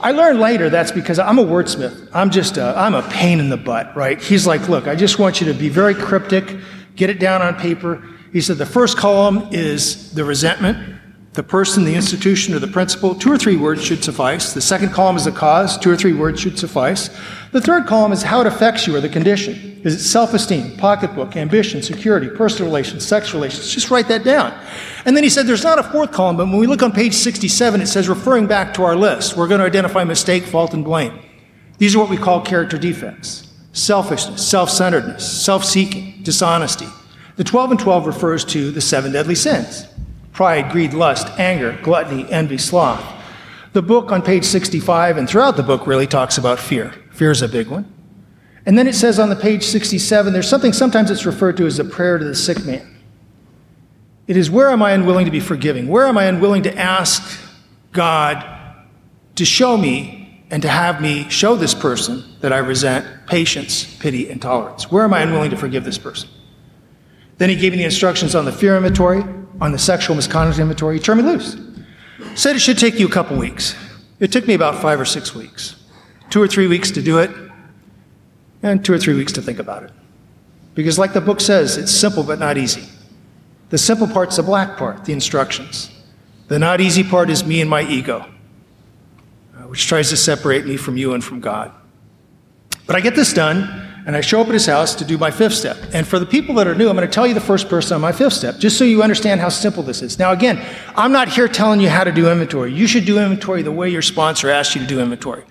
I 0.00 0.12
learned 0.12 0.40
later 0.40 0.70
that's 0.70 0.90
because 0.90 1.18
I'm 1.18 1.38
a 1.38 1.44
wordsmith. 1.44 2.08
I'm 2.14 2.30
just 2.30 2.56
a, 2.56 2.74
I'm 2.76 2.94
a 2.94 3.02
pain 3.10 3.38
in 3.38 3.50
the 3.50 3.58
butt, 3.58 3.94
right? 3.94 4.20
He's 4.20 4.46
like, 4.46 4.66
look, 4.68 4.88
I 4.88 4.94
just 4.94 5.18
want 5.18 5.42
you 5.42 5.52
to 5.52 5.58
be 5.58 5.68
very 5.68 5.94
cryptic, 5.94 6.56
get 6.96 7.10
it 7.10 7.20
down 7.20 7.42
on 7.42 7.54
paper. 7.56 8.02
He 8.32 8.40
said 8.40 8.56
the 8.56 8.64
first 8.64 8.96
column 8.96 9.48
is 9.52 10.12
the 10.14 10.24
resentment, 10.24 10.98
the 11.34 11.42
person, 11.42 11.84
the 11.84 11.94
institution, 11.94 12.54
or 12.54 12.58
the 12.58 12.68
principle. 12.68 13.14
Two 13.14 13.30
or 13.30 13.36
three 13.36 13.56
words 13.56 13.84
should 13.84 14.02
suffice. 14.02 14.54
The 14.54 14.62
second 14.62 14.90
column 14.90 15.16
is 15.16 15.26
the 15.26 15.32
cause. 15.32 15.76
Two 15.78 15.90
or 15.90 15.96
three 15.96 16.14
words 16.14 16.40
should 16.40 16.58
suffice. 16.58 17.10
The 17.52 17.60
third 17.60 17.86
column 17.86 18.12
is 18.12 18.22
how 18.22 18.40
it 18.40 18.46
affects 18.46 18.86
you 18.86 18.94
or 18.94 19.00
the 19.00 19.08
condition. 19.08 19.80
Is 19.82 19.94
it 19.94 19.98
self 20.00 20.34
esteem, 20.34 20.76
pocketbook, 20.76 21.36
ambition, 21.36 21.82
security, 21.82 22.28
personal 22.28 22.70
relations, 22.70 23.04
sex 23.04 23.34
relations? 23.34 23.72
Just 23.72 23.90
write 23.90 24.08
that 24.08 24.22
down. 24.22 24.56
And 25.04 25.16
then 25.16 25.24
he 25.24 25.30
said 25.30 25.46
there's 25.46 25.64
not 25.64 25.78
a 25.78 25.82
fourth 25.82 26.12
column, 26.12 26.36
but 26.36 26.46
when 26.46 26.58
we 26.58 26.66
look 26.68 26.82
on 26.82 26.92
page 26.92 27.14
67, 27.14 27.80
it 27.80 27.86
says 27.86 28.08
referring 28.08 28.46
back 28.46 28.74
to 28.74 28.82
our 28.84 28.94
list, 28.94 29.36
we're 29.36 29.48
going 29.48 29.58
to 29.58 29.66
identify 29.66 30.04
mistake, 30.04 30.44
fault, 30.44 30.74
and 30.74 30.84
blame. 30.84 31.18
These 31.78 31.96
are 31.96 31.98
what 31.98 32.10
we 32.10 32.18
call 32.18 32.40
character 32.42 32.78
defects 32.78 33.48
selfishness, 33.72 34.46
self 34.46 34.70
centeredness, 34.70 35.44
self 35.44 35.64
seeking, 35.64 36.22
dishonesty. 36.22 36.86
The 37.36 37.44
12 37.44 37.72
and 37.72 37.80
12 37.80 38.06
refers 38.06 38.44
to 38.46 38.70
the 38.70 38.80
seven 38.80 39.12
deadly 39.12 39.34
sins 39.34 39.88
pride, 40.32 40.70
greed, 40.70 40.94
lust, 40.94 41.26
anger, 41.38 41.76
gluttony, 41.82 42.30
envy, 42.30 42.58
sloth. 42.58 43.04
The 43.72 43.82
book 43.82 44.12
on 44.12 44.22
page 44.22 44.44
65 44.44 45.16
and 45.16 45.28
throughout 45.28 45.56
the 45.56 45.62
book 45.62 45.86
really 45.86 46.06
talks 46.06 46.38
about 46.38 46.58
fear. 46.58 46.94
Fear 47.20 47.32
is 47.32 47.42
a 47.42 47.48
big 47.48 47.68
one. 47.68 47.84
And 48.64 48.78
then 48.78 48.88
it 48.88 48.94
says 48.94 49.18
on 49.18 49.28
the 49.28 49.36
page 49.36 49.62
67, 49.64 50.32
there's 50.32 50.48
something 50.48 50.72
sometimes 50.72 51.10
it's 51.10 51.26
referred 51.26 51.58
to 51.58 51.66
as 51.66 51.78
a 51.78 51.84
prayer 51.84 52.16
to 52.16 52.24
the 52.24 52.34
sick 52.34 52.64
man. 52.64 52.98
It 54.26 54.38
is 54.38 54.50
where 54.50 54.70
am 54.70 54.82
I 54.82 54.92
unwilling 54.92 55.26
to 55.26 55.30
be 55.30 55.38
forgiving? 55.38 55.86
Where 55.86 56.06
am 56.06 56.16
I 56.16 56.24
unwilling 56.24 56.62
to 56.62 56.74
ask 56.78 57.38
God 57.92 58.42
to 59.34 59.44
show 59.44 59.76
me 59.76 60.46
and 60.50 60.62
to 60.62 60.68
have 60.70 61.02
me 61.02 61.28
show 61.28 61.56
this 61.56 61.74
person 61.74 62.24
that 62.40 62.54
I 62.54 62.56
resent 62.56 63.06
patience, 63.26 63.84
pity, 63.98 64.30
and 64.30 64.40
tolerance? 64.40 64.90
Where 64.90 65.04
am 65.04 65.12
I 65.12 65.20
unwilling 65.20 65.50
to 65.50 65.58
forgive 65.58 65.84
this 65.84 65.98
person? 65.98 66.30
Then 67.36 67.50
he 67.50 67.56
gave 67.56 67.72
me 67.72 67.78
the 67.78 67.84
instructions 67.84 68.34
on 68.34 68.46
the 68.46 68.52
fear 68.52 68.78
inventory, 68.78 69.22
on 69.60 69.72
the 69.72 69.78
sexual 69.78 70.16
misconduct 70.16 70.58
inventory. 70.58 70.96
He 70.96 71.02
turned 71.02 71.22
me 71.22 71.30
loose. 71.30 71.54
Said 72.34 72.56
it 72.56 72.60
should 72.60 72.78
take 72.78 72.98
you 72.98 73.06
a 73.06 73.10
couple 73.10 73.36
weeks. 73.36 73.74
It 74.20 74.32
took 74.32 74.46
me 74.46 74.54
about 74.54 74.80
five 74.80 74.98
or 74.98 75.04
six 75.04 75.34
weeks. 75.34 75.76
Two 76.30 76.40
or 76.40 76.48
three 76.48 76.66
weeks 76.66 76.90
to 76.92 77.02
do 77.02 77.18
it, 77.18 77.30
and 78.62 78.84
two 78.84 78.92
or 78.92 78.98
three 78.98 79.14
weeks 79.14 79.32
to 79.32 79.42
think 79.42 79.58
about 79.58 79.82
it. 79.82 79.90
Because, 80.74 80.98
like 80.98 81.12
the 81.12 81.20
book 81.20 81.40
says, 81.40 81.76
it's 81.76 81.92
simple 81.92 82.22
but 82.22 82.38
not 82.38 82.56
easy. 82.56 82.88
The 83.70 83.78
simple 83.78 84.06
part's 84.06 84.36
the 84.36 84.42
black 84.42 84.76
part, 84.76 85.04
the 85.04 85.12
instructions. 85.12 85.90
The 86.48 86.58
not 86.58 86.80
easy 86.80 87.04
part 87.04 87.30
is 87.30 87.44
me 87.44 87.60
and 87.60 87.70
my 87.70 87.82
ego, 87.82 88.26
uh, 89.56 89.62
which 89.68 89.86
tries 89.86 90.10
to 90.10 90.16
separate 90.16 90.66
me 90.66 90.76
from 90.76 90.96
you 90.96 91.14
and 91.14 91.22
from 91.22 91.40
God. 91.40 91.72
But 92.86 92.96
I 92.96 93.00
get 93.00 93.14
this 93.14 93.32
done, 93.32 93.86
and 94.06 94.16
I 94.16 94.20
show 94.20 94.40
up 94.40 94.48
at 94.48 94.54
his 94.54 94.66
house 94.66 94.94
to 94.96 95.04
do 95.04 95.18
my 95.18 95.30
fifth 95.30 95.54
step. 95.54 95.76
And 95.92 96.06
for 96.06 96.18
the 96.18 96.26
people 96.26 96.54
that 96.56 96.66
are 96.66 96.74
new, 96.74 96.88
I'm 96.88 96.96
going 96.96 97.06
to 97.06 97.12
tell 97.12 97.26
you 97.26 97.34
the 97.34 97.40
first 97.40 97.68
person 97.68 97.94
on 97.94 98.00
my 98.00 98.10
fifth 98.10 98.32
step, 98.32 98.58
just 98.58 98.78
so 98.78 98.84
you 98.84 99.02
understand 99.02 99.40
how 99.40 99.48
simple 99.48 99.82
this 99.82 100.02
is. 100.02 100.18
Now, 100.18 100.32
again, 100.32 100.64
I'm 100.96 101.12
not 101.12 101.28
here 101.28 101.46
telling 101.46 101.80
you 101.80 101.88
how 101.88 102.02
to 102.02 102.10
do 102.10 102.28
inventory. 102.28 102.72
You 102.72 102.86
should 102.88 103.04
do 103.04 103.18
inventory 103.18 103.62
the 103.62 103.70
way 103.70 103.88
your 103.88 104.02
sponsor 104.02 104.50
asked 104.50 104.74
you 104.74 104.80
to 104.80 104.86
do 104.86 105.00
inventory. 105.00 105.44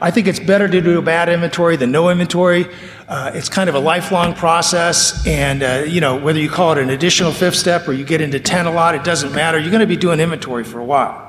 I 0.00 0.10
think 0.10 0.28
it's 0.28 0.38
better 0.38 0.68
to 0.68 0.80
do 0.80 0.98
a 0.98 1.02
bad 1.02 1.28
inventory 1.28 1.76
than 1.76 1.90
no 1.90 2.08
inventory. 2.08 2.66
Uh, 3.08 3.32
it's 3.34 3.48
kind 3.48 3.68
of 3.68 3.74
a 3.74 3.80
lifelong 3.80 4.34
process, 4.34 5.26
and 5.26 5.62
uh, 5.62 5.84
you 5.86 6.00
know 6.00 6.16
whether 6.16 6.38
you 6.38 6.48
call 6.48 6.72
it 6.72 6.78
an 6.78 6.90
additional 6.90 7.32
fifth 7.32 7.56
step 7.56 7.88
or 7.88 7.92
you 7.92 8.04
get 8.04 8.20
into 8.20 8.38
ten 8.38 8.66
a 8.66 8.70
lot, 8.70 8.94
it 8.94 9.02
doesn't 9.02 9.32
matter. 9.32 9.58
You're 9.58 9.70
going 9.70 9.80
to 9.80 9.86
be 9.86 9.96
doing 9.96 10.20
inventory 10.20 10.62
for 10.64 10.78
a 10.78 10.84
while. 10.84 11.24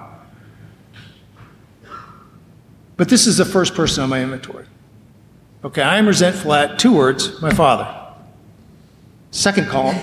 But 2.95 3.09
this 3.09 3.27
is 3.27 3.37
the 3.37 3.45
first 3.45 3.75
person 3.75 4.03
on 4.03 4.09
my 4.09 4.21
inventory. 4.21 4.65
Okay, 5.63 5.81
I 5.81 5.97
am 5.97 6.05
resentful 6.07 6.53
at 6.53 6.77
two 6.77 6.93
words, 6.93 7.41
my 7.41 7.53
father. 7.53 7.87
Second 9.31 9.67
column, 9.67 9.97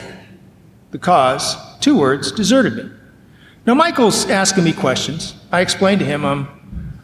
the 0.91 0.99
cause, 0.99 1.57
two 1.79 1.97
words, 1.99 2.33
deserted 2.33 2.77
me. 2.77 2.91
Now, 3.67 3.75
Michael's 3.75 4.31
asking 4.31 4.65
me 4.65 4.73
questions. 4.73 5.35
I 5.51 5.61
explained 5.61 6.01
to 6.01 6.07
him 6.07 6.25
I'm, 6.25 6.49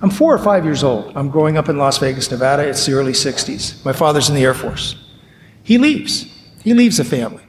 I'm 0.03 0.11
four 0.11 0.35
or 0.35 0.39
five 0.39 0.65
years 0.65 0.83
old. 0.83 1.17
I'm 1.17 1.31
growing 1.31 1.57
up 1.57 1.69
in 1.69 1.79
Las 1.79 1.99
Vegas, 1.99 2.29
Nevada. 2.29 2.69
It's 2.69 2.85
the 2.85 2.93
early 2.93 3.13
60s. 3.13 3.85
My 3.85 3.93
father's 3.93 4.29
in 4.29 4.35
the 4.35 4.43
Air 4.43 4.53
Force. 4.53 4.97
He 5.63 5.79
leaves. 5.79 6.27
He 6.65 6.75
leaves 6.75 6.97
the 6.97 7.05
family. 7.05 7.45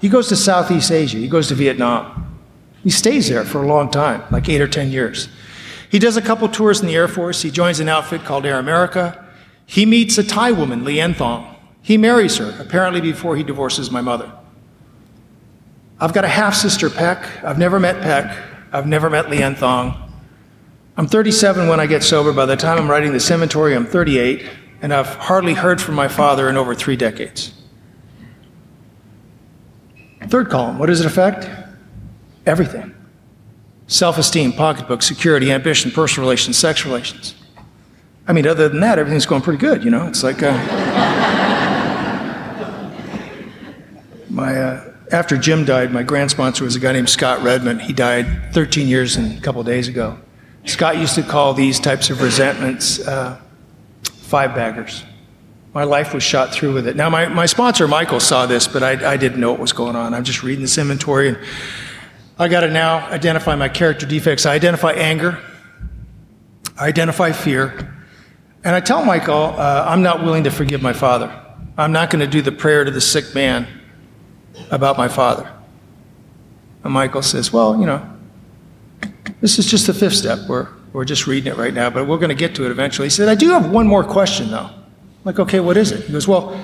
He 0.00 0.08
goes 0.08 0.28
to 0.28 0.36
Southeast 0.36 0.92
Asia. 0.92 1.18
He 1.18 1.26
goes 1.26 1.48
to 1.48 1.56
Vietnam. 1.56 2.38
He 2.84 2.90
stays 2.90 3.28
there 3.28 3.44
for 3.44 3.64
a 3.64 3.66
long 3.66 3.90
time, 3.90 4.22
like 4.30 4.48
eight 4.48 4.60
or 4.60 4.68
10 4.68 4.92
years. 4.92 5.28
He 5.90 5.98
does 5.98 6.16
a 6.16 6.22
couple 6.22 6.48
tours 6.48 6.80
in 6.80 6.86
the 6.86 6.94
Air 6.94 7.08
Force. 7.08 7.42
He 7.42 7.50
joins 7.50 7.80
an 7.80 7.88
outfit 7.88 8.22
called 8.22 8.46
Air 8.46 8.60
America. 8.60 9.26
He 9.66 9.84
meets 9.84 10.16
a 10.18 10.22
Thai 10.22 10.52
woman, 10.52 10.84
Lien 10.84 11.14
Thong. 11.14 11.56
He 11.82 11.96
marries 11.96 12.36
her, 12.36 12.54
apparently 12.60 13.00
before 13.00 13.36
he 13.36 13.42
divorces 13.42 13.90
my 13.90 14.02
mother. 14.02 14.30
I've 15.98 16.12
got 16.12 16.24
a 16.24 16.28
half 16.28 16.54
sister, 16.54 16.90
Peck. 16.90 17.42
I've 17.42 17.58
never 17.58 17.80
met 17.80 18.00
Peck. 18.02 18.36
I've 18.72 18.86
never 18.86 19.10
met 19.10 19.30
Lien 19.30 19.56
Thong. 19.56 20.07
I'm 20.98 21.06
37 21.06 21.68
when 21.68 21.78
I 21.78 21.86
get 21.86 22.02
sober. 22.02 22.32
By 22.32 22.44
the 22.44 22.56
time 22.56 22.76
I'm 22.76 22.90
writing 22.90 23.12
this 23.12 23.30
inventory, 23.30 23.76
I'm 23.76 23.86
38, 23.86 24.44
and 24.82 24.92
I've 24.92 25.06
hardly 25.06 25.54
heard 25.54 25.80
from 25.80 25.94
my 25.94 26.08
father 26.08 26.48
in 26.48 26.56
over 26.56 26.74
three 26.74 26.96
decades. 26.96 27.52
Third 30.26 30.50
column, 30.50 30.76
what 30.76 30.86
does 30.86 31.00
it 31.00 31.06
affect? 31.06 31.48
Everything 32.44 32.94
self 33.86 34.18
esteem, 34.18 34.52
pocketbook, 34.52 35.02
security, 35.02 35.52
ambition, 35.52 35.92
personal 35.92 36.26
relations, 36.26 36.58
sex 36.58 36.84
relations. 36.84 37.34
I 38.26 38.32
mean, 38.32 38.46
other 38.46 38.68
than 38.68 38.80
that, 38.80 38.98
everything's 38.98 39.24
going 39.24 39.40
pretty 39.40 39.60
good, 39.60 39.84
you 39.84 39.90
know? 39.90 40.08
It's 40.08 40.24
like 40.24 40.42
uh, 40.42 40.52
my, 44.28 44.54
uh, 44.54 44.92
after 45.12 45.38
Jim 45.38 45.64
died, 45.64 45.92
my 45.92 46.02
grand 46.02 46.32
sponsor 46.32 46.64
was 46.64 46.74
a 46.74 46.80
guy 46.80 46.92
named 46.92 47.08
Scott 47.08 47.40
Redmond. 47.42 47.82
He 47.82 47.92
died 47.92 48.52
13 48.52 48.88
years 48.88 49.16
and 49.16 49.38
a 49.38 49.40
couple 49.40 49.62
days 49.62 49.86
ago. 49.86 50.18
Scott 50.68 50.98
used 50.98 51.14
to 51.14 51.22
call 51.22 51.54
these 51.54 51.80
types 51.80 52.10
of 52.10 52.20
resentments 52.20 53.00
uh, 53.00 53.40
five 54.02 54.54
baggers. 54.54 55.02
My 55.72 55.84
life 55.84 56.12
was 56.12 56.22
shot 56.22 56.52
through 56.52 56.74
with 56.74 56.86
it. 56.86 56.96
Now, 56.96 57.08
my, 57.08 57.26
my 57.28 57.46
sponsor, 57.46 57.88
Michael, 57.88 58.20
saw 58.20 58.46
this, 58.46 58.68
but 58.68 58.82
I, 58.82 59.12
I 59.12 59.16
didn't 59.16 59.40
know 59.40 59.50
what 59.50 59.60
was 59.60 59.72
going 59.72 59.96
on. 59.96 60.12
I'm 60.12 60.24
just 60.24 60.42
reading 60.42 60.62
this 60.62 60.76
inventory, 60.76 61.28
and 61.28 61.38
I 62.38 62.48
got 62.48 62.60
to 62.60 62.70
now 62.70 63.06
identify 63.08 63.54
my 63.54 63.68
character 63.68 64.04
defects. 64.04 64.44
I 64.44 64.54
identify 64.54 64.92
anger, 64.92 65.38
I 66.76 66.88
identify 66.88 67.32
fear, 67.32 67.94
and 68.62 68.74
I 68.74 68.80
tell 68.80 69.04
Michael 69.04 69.54
uh, 69.56 69.86
I'm 69.88 70.02
not 70.02 70.22
willing 70.22 70.44
to 70.44 70.50
forgive 70.50 70.82
my 70.82 70.92
father. 70.92 71.32
I'm 71.76 71.92
not 71.92 72.10
going 72.10 72.20
to 72.20 72.30
do 72.30 72.42
the 72.42 72.52
prayer 72.52 72.84
to 72.84 72.90
the 72.90 73.00
sick 73.00 73.34
man 73.34 73.66
about 74.70 74.98
my 74.98 75.08
father. 75.08 75.50
And 76.82 76.92
Michael 76.92 77.22
says, 77.22 77.52
Well, 77.52 77.78
you 77.78 77.86
know, 77.86 78.17
this 79.40 79.58
is 79.58 79.66
just 79.66 79.86
the 79.86 79.94
fifth 79.94 80.14
step. 80.14 80.40
We're, 80.48 80.68
we're 80.92 81.04
just 81.04 81.26
reading 81.26 81.52
it 81.52 81.56
right 81.56 81.74
now, 81.74 81.90
but 81.90 82.06
we're 82.06 82.18
going 82.18 82.30
to 82.30 82.34
get 82.34 82.54
to 82.56 82.64
it 82.64 82.70
eventually. 82.70 83.06
He 83.06 83.10
said, 83.10 83.28
I 83.28 83.34
do 83.34 83.50
have 83.50 83.70
one 83.70 83.86
more 83.86 84.04
question, 84.04 84.50
though. 84.50 84.70
I'm 84.70 85.24
like, 85.24 85.38
okay, 85.38 85.60
what 85.60 85.76
is 85.76 85.92
it? 85.92 86.04
He 86.06 86.12
goes, 86.12 86.26
Well, 86.28 86.58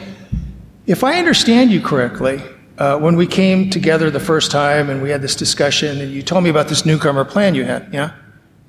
if 0.87 1.05
I 1.05 1.19
understand 1.19 1.71
you 1.71 1.81
correctly, 1.81 2.43
uh, 2.79 2.99
when 2.99 3.17
we 3.17 3.27
came 3.27 3.71
together 3.71 4.11
the 4.11 4.21
first 4.21 4.51
time 4.51 4.91
and 4.91 5.03
we 5.03 5.11
had 5.11 5.23
this 5.23 5.37
discussion, 5.37 6.01
and 6.01 6.11
you 6.11 6.23
told 6.23 6.45
me 6.45 6.51
about 6.51 6.69
this 6.69 6.85
newcomer 6.85 7.25
plan 7.25 7.55
you 7.55 7.65
had, 7.65 7.93
yeah? 7.93 8.13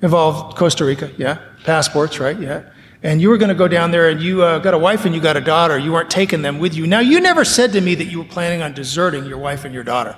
Involved 0.02 0.56
Costa 0.56 0.84
Rica, 0.84 1.10
yeah? 1.16 1.38
Passports, 1.64 2.20
right? 2.20 2.38
Yeah. 2.38 2.62
And 3.02 3.20
you 3.20 3.28
were 3.28 3.38
going 3.38 3.50
to 3.50 3.54
go 3.54 3.68
down 3.68 3.90
there 3.90 4.08
and 4.08 4.20
you 4.20 4.42
uh, 4.42 4.58
got 4.58 4.74
a 4.74 4.78
wife 4.78 5.04
and 5.04 5.14
you 5.14 5.20
got 5.20 5.36
a 5.36 5.40
daughter. 5.40 5.78
You 5.78 5.92
weren't 5.92 6.10
taking 6.10 6.42
them 6.42 6.58
with 6.58 6.74
you. 6.74 6.86
Now, 6.86 7.00
you 7.00 7.20
never 7.20 7.44
said 7.44 7.72
to 7.72 7.80
me 7.80 7.94
that 7.94 8.06
you 8.06 8.18
were 8.18 8.24
planning 8.24 8.62
on 8.62 8.72
deserting 8.72 9.26
your 9.26 9.38
wife 9.38 9.64
and 9.64 9.74
your 9.74 9.84
daughter. 9.84 10.16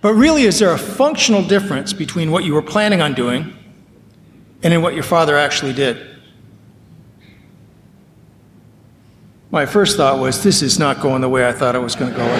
But 0.00 0.14
really, 0.14 0.44
is 0.44 0.58
there 0.58 0.72
a 0.72 0.78
functional 0.78 1.42
difference 1.42 1.92
between 1.92 2.30
what 2.30 2.44
you 2.44 2.54
were 2.54 2.62
planning 2.62 3.02
on 3.02 3.14
doing 3.14 3.52
and 4.62 4.72
in 4.72 4.80
what 4.80 4.94
your 4.94 5.02
father 5.02 5.36
actually 5.36 5.72
did? 5.72 5.98
My 9.50 9.66
first 9.66 9.96
thought 9.96 10.18
was, 10.18 10.42
this 10.42 10.62
is 10.62 10.78
not 10.78 11.00
going 11.00 11.22
the 11.22 11.28
way 11.28 11.48
I 11.48 11.52
thought 11.52 11.74
it 11.74 11.80
was 11.80 11.96
going 11.96 12.12
to 12.12 12.16
go 12.16 12.22
at 12.22 12.30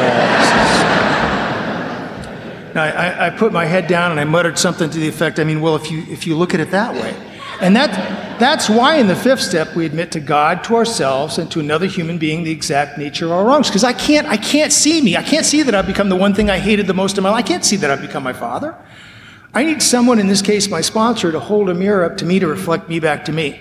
all. 2.68 2.74
now, 2.74 2.84
I, 2.84 3.26
I, 3.26 3.30
put 3.30 3.52
my 3.52 3.64
head 3.64 3.86
down 3.86 4.11
and 4.11 4.20
I 4.20 4.24
muttered 4.24 4.59
something 4.59 4.90
to 4.90 4.98
the 4.98 5.09
effect, 5.09 5.38
I 5.38 5.44
mean, 5.44 5.62
well, 5.62 5.74
if 5.74 5.90
you, 5.90 6.04
if 6.09 6.26
you 6.26 6.36
look 6.36 6.52
at 6.52 6.61
it 6.61 6.70
that 6.70 6.94
way. 6.94 7.27
And 7.61 7.74
that, 7.74 8.38
that's 8.38 8.70
why 8.70 8.96
in 8.96 9.09
the 9.09 9.16
fifth 9.16 9.40
step 9.40 9.74
we 9.74 9.84
admit 9.84 10.12
to 10.12 10.20
God, 10.20 10.62
to 10.64 10.76
ourselves, 10.76 11.38
and 11.38 11.50
to 11.50 11.61
another 11.61 11.86
human 11.86 12.18
being 12.18 12.44
the 12.44 12.52
exact 12.52 12.98
nature 12.98 13.26
of 13.26 13.32
our 13.32 13.44
wrongs. 13.44 13.68
Because 13.68 13.84
I 13.84 13.92
can't, 13.92 14.28
I 14.28 14.36
can't 14.36 14.72
see 14.72 15.00
me. 15.02 15.16
I 15.16 15.22
can't 15.22 15.44
see 15.44 15.62
that 15.62 15.74
I've 15.74 15.86
become 15.86 16.09
the 16.09 16.16
one 16.16 16.34
thing 16.34 16.48
I 16.50 16.59
hated 16.59 16.86
the 16.86 16.94
most 16.94 17.18
in 17.18 17.24
my 17.24 17.30
life. 17.30 17.44
I 17.44 17.48
can't 17.48 17.64
see 17.64 17.76
that 17.76 17.90
I've 17.90 18.00
become 18.00 18.22
my 18.22 18.32
father. 18.32 18.76
I 19.54 19.64
need 19.64 19.82
someone, 19.82 20.18
in 20.18 20.28
this 20.28 20.42
case 20.42 20.68
my 20.68 20.80
sponsor, 20.80 21.32
to 21.32 21.40
hold 21.40 21.68
a 21.68 21.74
mirror 21.74 22.04
up 22.04 22.16
to 22.18 22.24
me 22.24 22.38
to 22.38 22.46
reflect 22.46 22.88
me 22.88 23.00
back 23.00 23.24
to 23.24 23.32
me. 23.32 23.61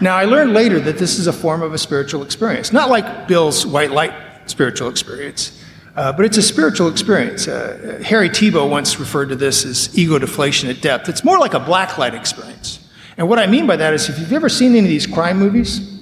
Now, 0.00 0.16
I 0.16 0.24
learned 0.26 0.52
later 0.52 0.78
that 0.80 0.98
this 0.98 1.18
is 1.18 1.26
a 1.26 1.32
form 1.32 1.62
of 1.62 1.72
a 1.72 1.78
spiritual 1.78 2.22
experience, 2.22 2.72
not 2.72 2.90
like 2.90 3.26
Bill's 3.26 3.66
white 3.66 3.90
light 3.90 4.12
spiritual 4.46 4.88
experience, 4.88 5.64
uh, 5.96 6.12
but 6.12 6.24
it's 6.24 6.36
a 6.36 6.42
spiritual 6.42 6.88
experience. 6.88 7.48
Uh, 7.48 8.00
Harry 8.04 8.28
Tiebout 8.28 8.70
once 8.70 9.00
referred 9.00 9.30
to 9.30 9.36
this 9.36 9.64
as 9.64 9.98
ego 9.98 10.18
deflation 10.18 10.68
at 10.68 10.80
depth. 10.80 11.08
It's 11.08 11.24
more 11.24 11.38
like 11.38 11.54
a 11.54 11.60
black 11.60 11.98
light 11.98 12.14
experience. 12.14 12.77
And 13.18 13.28
what 13.28 13.40
I 13.40 13.46
mean 13.46 13.66
by 13.66 13.76
that 13.76 13.92
is 13.92 14.08
if 14.08 14.18
you've 14.18 14.32
ever 14.32 14.48
seen 14.48 14.70
any 14.70 14.80
of 14.80 14.84
these 14.86 15.06
crime 15.06 15.38
movies, 15.38 15.98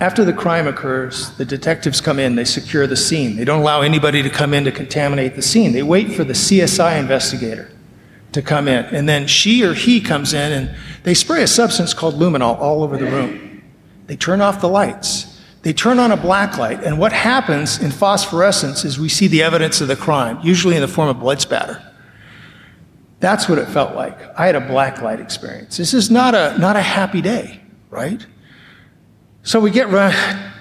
after 0.00 0.24
the 0.24 0.32
crime 0.32 0.66
occurs, 0.66 1.30
the 1.36 1.44
detectives 1.44 2.00
come 2.00 2.18
in, 2.18 2.34
they 2.34 2.44
secure 2.44 2.86
the 2.86 2.96
scene. 2.96 3.36
They 3.36 3.44
don't 3.44 3.60
allow 3.60 3.80
anybody 3.80 4.22
to 4.22 4.30
come 4.30 4.52
in 4.52 4.64
to 4.64 4.72
contaminate 4.72 5.36
the 5.36 5.42
scene. 5.42 5.72
They 5.72 5.82
wait 5.82 6.12
for 6.12 6.24
the 6.24 6.34
CSI 6.34 6.98
investigator 6.98 7.70
to 8.32 8.42
come 8.42 8.68
in. 8.68 8.84
And 8.86 9.08
then 9.08 9.26
she 9.26 9.64
or 9.64 9.74
he 9.74 10.00
comes 10.00 10.34
in 10.34 10.52
and 10.52 10.76
they 11.04 11.14
spray 11.14 11.42
a 11.42 11.46
substance 11.46 11.94
called 11.94 12.16
luminol 12.16 12.58
all 12.58 12.82
over 12.82 12.96
the 12.96 13.06
room. 13.06 13.62
They 14.06 14.16
turn 14.16 14.40
off 14.40 14.60
the 14.60 14.68
lights. 14.68 15.40
They 15.62 15.72
turn 15.72 15.98
on 15.98 16.12
a 16.12 16.16
black 16.16 16.58
light. 16.58 16.82
And 16.84 16.98
what 16.98 17.12
happens 17.12 17.80
in 17.82 17.90
phosphorescence 17.90 18.84
is 18.84 18.98
we 18.98 19.08
see 19.08 19.26
the 19.28 19.42
evidence 19.42 19.80
of 19.80 19.88
the 19.88 19.96
crime, 19.96 20.38
usually 20.42 20.76
in 20.76 20.80
the 20.80 20.88
form 20.88 21.08
of 21.08 21.20
blood 21.20 21.40
spatter. 21.40 21.87
That's 23.20 23.48
what 23.48 23.58
it 23.58 23.66
felt 23.66 23.94
like. 23.94 24.16
I 24.38 24.46
had 24.46 24.54
a 24.54 24.60
black 24.60 25.02
light 25.02 25.20
experience. 25.20 25.76
This 25.76 25.92
is 25.92 26.10
not 26.10 26.34
a, 26.34 26.56
not 26.58 26.76
a 26.76 26.82
happy 26.82 27.20
day, 27.20 27.60
right? 27.90 28.24
So 29.42 29.60
we 29.60 29.70
get 29.70 29.90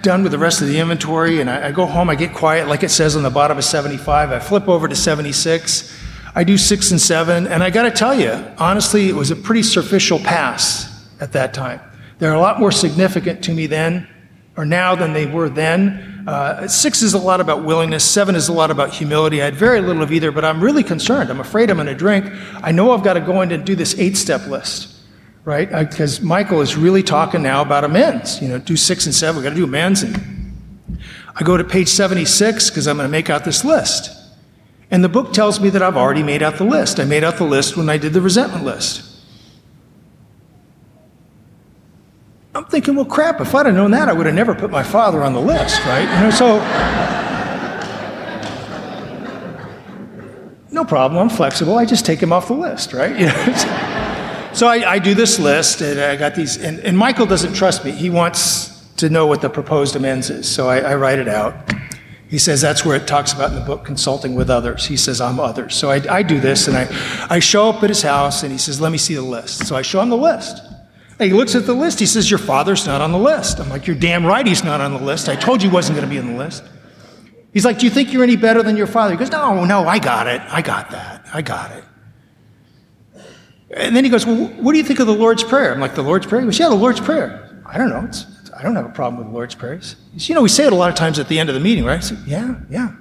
done 0.02 0.24
with 0.24 0.32
the 0.32 0.38
rest 0.38 0.62
of 0.62 0.68
the 0.68 0.80
inventory, 0.80 1.40
and 1.42 1.50
I, 1.50 1.68
I 1.68 1.72
go 1.72 1.86
home, 1.86 2.10
I 2.10 2.16
get 2.16 2.34
quiet, 2.34 2.68
like 2.68 2.84
it 2.84 2.90
says 2.90 3.16
on 3.16 3.24
the 3.24 3.30
bottom 3.30 3.58
of 3.58 3.64
75. 3.64 4.32
I 4.32 4.40
flip 4.40 4.68
over 4.68 4.88
to 4.88 4.96
76. 4.96 5.94
I 6.34 6.44
do 6.44 6.58
six 6.58 6.92
and 6.92 7.02
seven, 7.02 7.48
and 7.48 7.64
I 7.64 7.70
got 7.70 7.84
to 7.84 7.92
tell 7.92 8.14
you, 8.14 8.32
honestly, 8.58 9.10
it 9.10 9.16
was 9.16 9.32
a 9.32 9.36
pretty 9.36 9.64
superficial 9.64 10.20
pass 10.20 11.08
at 11.20 11.34
that 11.34 11.54
time. 11.54 11.82
They're 12.20 12.34
a 12.34 12.40
lot 12.40 12.60
more 12.60 12.72
significant 12.72 13.44
to 13.46 13.54
me 13.54 13.68
then 13.68 14.08
or 14.56 14.66
now 14.66 14.96
than 14.96 15.14
they 15.14 15.26
were 15.26 15.50
then. 15.50 16.17
Uh, 16.28 16.68
six 16.68 17.02
is 17.02 17.14
a 17.14 17.18
lot 17.18 17.40
about 17.40 17.64
willingness, 17.64 18.04
seven 18.04 18.36
is 18.36 18.50
a 18.50 18.54
lot 18.54 18.70
about 18.70 18.94
humility. 18.94 19.42
I 19.42 19.46
had 19.46 19.56
very 19.56 19.80
little 19.80 20.04
of 20.04 20.12
either, 20.12 20.30
but 20.30 20.44
I'm 20.44 20.62
really 20.62 20.84
concerned. 20.84 21.30
I'm 21.30 21.40
afraid 21.40 21.70
I'm 21.70 21.78
going 21.78 21.88
to 21.88 21.96
drink. 21.96 22.26
I 22.62 22.74
know 22.74 22.92
I've 22.92 23.02
got 23.02 23.14
to 23.14 23.22
go 23.22 23.42
in 23.42 23.52
and 23.54 23.66
do 23.66 23.76
this 23.76 23.98
eight 23.98 24.18
step 24.18 24.46
list, 24.46 24.94
right? 25.46 25.70
Because 25.72 26.20
Michael 26.20 26.60
is 26.60 26.76
really 26.76 27.02
talking 27.02 27.42
now 27.42 27.62
about 27.62 27.86
amends. 27.86 28.42
You 28.42 28.50
know, 28.50 28.58
do 28.58 28.76
six 28.76 29.06
and 29.06 29.16
seven, 29.16 29.38
we've 29.38 29.44
got 29.46 29.52
to 29.52 29.56
do 29.56 29.64
amends. 29.64 30.04
And 30.04 31.00
I 31.34 31.44
go 31.44 31.56
to 31.56 31.64
page 31.64 31.88
76 31.88 32.72
because 32.72 32.88
I'm 32.88 32.98
going 32.98 33.08
to 33.08 33.12
make 33.12 33.30
out 33.30 33.46
this 33.46 33.64
list. 33.64 34.12
And 34.92 35.06
the 35.06 35.10
book 35.10 35.32
tells 35.32 35.62
me 35.62 35.70
that 35.70 35.82
I've 35.82 35.96
already 35.96 36.24
made 36.24 36.44
out 36.44 36.58
the 36.58 36.66
list. 36.66 37.00
I 37.00 37.06
made 37.06 37.24
out 37.24 37.38
the 37.38 37.46
list 37.46 37.78
when 37.78 37.88
I 37.88 37.98
did 37.98 38.12
the 38.12 38.22
resentment 38.22 38.66
list. 38.66 39.17
I'm 42.58 42.66
thinking, 42.66 42.96
well, 42.96 43.06
crap, 43.06 43.40
if 43.40 43.54
I'd 43.54 43.68
have 43.68 43.76
known 43.76 43.92
that, 43.92 44.10
I 44.10 44.14
would 44.14 44.26
have 44.26 44.34
never 44.34 44.56
put 44.56 44.72
my 44.72 44.82
father 44.82 45.24
on 45.24 45.34
the 45.34 45.40
list, 45.40 45.80
right? 45.86 46.02
You 46.02 46.24
know, 46.24 46.32
so. 46.32 46.58
no 50.72 50.84
problem, 50.84 51.22
I'm 51.22 51.30
flexible. 51.30 51.78
I 51.78 51.86
just 51.86 52.04
take 52.04 52.20
him 52.20 52.34
off 52.34 52.48
the 52.48 52.56
list, 52.56 52.94
right? 52.94 53.16
You 53.20 53.28
know, 53.28 54.54
so 54.54 54.68
I, 54.68 54.94
I, 54.94 54.98
do 54.98 55.14
this 55.14 55.38
list, 55.38 55.82
and 55.82 56.00
I 56.00 56.16
got 56.16 56.34
these, 56.34 56.58
and, 56.58 56.80
and, 56.80 56.98
Michael 56.98 57.28
doesn't 57.28 57.54
trust 57.54 57.86
me. 57.86 57.92
He 57.92 58.10
wants 58.10 58.88
to 58.96 59.08
know 59.08 59.28
what 59.28 59.42
the 59.42 59.52
proposed 59.52 59.96
amends 59.96 60.32
is, 60.32 60.50
so 60.50 60.68
I, 60.68 60.80
I 60.80 60.96
write 60.96 61.20
it 61.20 61.28
out. 61.28 61.54
He 62.28 62.40
says 62.40 62.60
that's 62.60 62.84
where 62.84 62.96
it 62.96 63.06
talks 63.06 63.34
about 63.34 63.52
in 63.52 63.56
the 63.60 63.66
book 63.66 63.86
consulting 63.86 64.34
with 64.34 64.50
others. 64.50 64.88
He 64.88 64.98
says, 64.98 65.22
I'm 65.22 65.40
others. 65.40 65.76
So 65.76 65.92
I, 65.92 66.02
I, 66.10 66.24
do 66.24 66.40
this 66.40 66.68
and 66.68 66.76
I, 66.76 66.88
I 67.30 67.38
show 67.38 67.70
up 67.70 67.84
at 67.84 67.90
his 67.90 68.02
house 68.02 68.42
and 68.42 68.52
he 68.52 68.58
says, 68.58 68.82
Let 68.82 68.92
me 68.92 68.98
see 68.98 69.14
the 69.14 69.22
list. 69.22 69.68
So 69.68 69.76
I 69.76 69.82
show 69.82 70.02
him 70.02 70.10
the 70.10 70.18
list. 70.18 70.67
He 71.20 71.34
looks 71.34 71.56
at 71.56 71.66
the 71.66 71.74
list. 71.74 72.00
He 72.00 72.06
says, 72.06 72.30
Your 72.30 72.38
father's 72.38 72.86
not 72.86 73.02
on 73.02 73.12
the 73.12 73.18
list. 73.18 73.60
I'm 73.60 73.70
like, 73.70 73.88
You're 73.88 73.96
damn 73.96 74.26
right 74.26 74.46
he's 74.46 74.64
not 74.64 74.82
on 74.82 74.94
the 74.94 75.02
list. 75.02 75.30
I 75.30 75.36
told 75.36 75.64
you 75.64 75.70
he 75.70 75.74
wasn't 75.74 75.98
going 75.98 76.08
to 76.08 76.14
be 76.14 76.20
on 76.20 76.28
the 76.28 76.38
list. 76.38 76.64
He's 77.54 77.66
like, 77.66 77.80
Do 77.80 77.86
you 77.86 77.92
think 77.92 78.14
you're 78.14 78.24
any 78.24 78.36
better 78.36 78.62
than 78.62 78.78
your 78.78 78.88
father? 78.88 79.14
He 79.14 79.18
goes, 79.18 79.32
No, 79.32 79.66
no, 79.66 79.88
I 79.88 80.00
got 80.00 80.28
it. 80.28 80.42
I 80.48 80.62
got 80.62 80.92
that. 80.92 81.26
I 81.34 81.42
got 81.42 81.72
it. 81.72 81.84
And 83.72 83.96
then 83.96 84.04
he 84.04 84.10
goes, 84.10 84.26
Well, 84.26 84.48
what 84.48 84.74
do 84.74 84.78
you 84.78 84.84
think 84.84 85.00
of 85.00 85.08
the 85.08 85.14
Lord's 85.14 85.44
Prayer? 85.44 85.74
I'm 85.74 85.80
like, 85.80 85.96
The 85.96 86.04
Lord's 86.04 86.28
Prayer? 86.28 86.42
He 86.42 86.46
goes, 86.46 86.60
Yeah, 86.60 86.70
the 86.70 86.76
Lord's 86.76 87.00
Prayer. 87.00 87.64
I 87.66 87.78
don't 87.78 87.90
know. 87.90 88.06
It's, 88.06 88.26
I 88.58 88.62
don't 88.64 88.76
have 88.76 88.86
a 88.86 88.90
problem 88.90 89.18
with 89.18 89.28
the 89.28 89.34
Lord's 89.34 89.54
prayers. 89.56 89.96
You 90.16 90.34
know, 90.34 90.42
we 90.42 90.50
say 90.50 90.66
it 90.66 90.74
a 90.74 90.76
lot 90.76 90.90
of 90.90 90.96
times 90.96 91.20
at 91.20 91.28
the 91.28 91.38
end 91.38 91.50
of 91.50 91.56
the 91.56 91.62
meeting, 91.62 91.86
right? 91.86 91.98
I 91.98 92.00
said, 92.00 92.20
yeah, 92.26 92.56
yeah. 92.70 92.92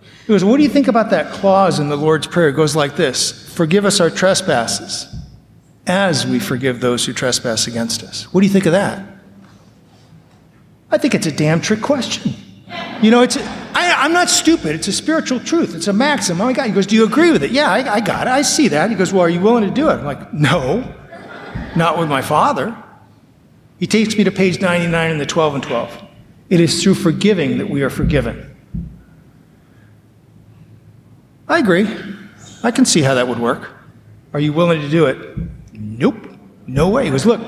He 0.00 0.32
goes, 0.32 0.44
What 0.44 0.56
do 0.56 0.62
you 0.62 0.68
think 0.68 0.88
about 0.88 1.10
that 1.10 1.32
clause 1.32 1.78
in 1.78 1.88
the 1.88 1.96
Lord's 1.96 2.26
Prayer? 2.26 2.48
It 2.48 2.54
goes 2.54 2.74
like 2.74 2.96
this 2.96 3.54
Forgive 3.54 3.84
us 3.84 4.00
our 4.00 4.10
trespasses 4.10 5.06
as 5.86 6.26
we 6.26 6.38
forgive 6.38 6.80
those 6.80 7.04
who 7.06 7.12
trespass 7.12 7.66
against 7.66 8.02
us. 8.02 8.24
What 8.32 8.40
do 8.40 8.46
you 8.46 8.52
think 8.52 8.66
of 8.66 8.72
that? 8.72 9.06
I 10.90 10.98
think 10.98 11.14
it's 11.14 11.26
a 11.26 11.32
damn 11.32 11.60
trick 11.60 11.82
question. 11.82 12.34
You 13.02 13.10
know, 13.10 13.22
it's, 13.22 13.36
I, 13.36 14.04
am 14.04 14.12
not 14.12 14.28
stupid. 14.28 14.74
It's 14.74 14.88
a 14.88 14.92
spiritual 14.92 15.40
truth. 15.40 15.74
It's 15.74 15.88
a 15.88 15.92
maxim. 15.92 16.40
Oh 16.40 16.46
my 16.46 16.52
God. 16.52 16.66
He 16.66 16.72
goes, 16.72 16.86
Do 16.86 16.96
you 16.96 17.04
agree 17.04 17.30
with 17.30 17.42
it? 17.42 17.50
Yeah, 17.50 17.70
I, 17.70 17.94
I 17.94 18.00
got 18.00 18.26
it. 18.26 18.30
I 18.30 18.42
see 18.42 18.68
that. 18.68 18.90
He 18.90 18.96
goes, 18.96 19.12
Well, 19.12 19.22
are 19.22 19.28
you 19.28 19.40
willing 19.40 19.64
to 19.64 19.70
do 19.70 19.88
it? 19.88 19.94
I'm 19.94 20.04
like, 20.04 20.32
No, 20.32 20.94
not 21.76 21.98
with 21.98 22.08
my 22.08 22.22
father. 22.22 22.76
He 23.78 23.86
takes 23.86 24.16
me 24.16 24.24
to 24.24 24.32
page 24.32 24.60
99 24.60 25.10
in 25.10 25.18
the 25.18 25.26
12 25.26 25.54
and 25.56 25.62
12. 25.62 26.02
It 26.48 26.60
is 26.60 26.82
through 26.82 26.94
forgiving 26.94 27.58
that 27.58 27.68
we 27.68 27.82
are 27.82 27.90
forgiven. 27.90 28.56
I 31.48 31.58
agree. 31.58 31.86
I 32.62 32.70
can 32.70 32.84
see 32.84 33.02
how 33.02 33.14
that 33.14 33.28
would 33.28 33.38
work. 33.38 33.70
Are 34.32 34.40
you 34.40 34.52
willing 34.52 34.80
to 34.80 34.88
do 34.88 35.06
it? 35.06 35.38
Nope. 35.96 36.16
No 36.66 36.88
way. 36.88 37.04
He 37.04 37.10
goes, 37.10 37.26
Look, 37.26 37.40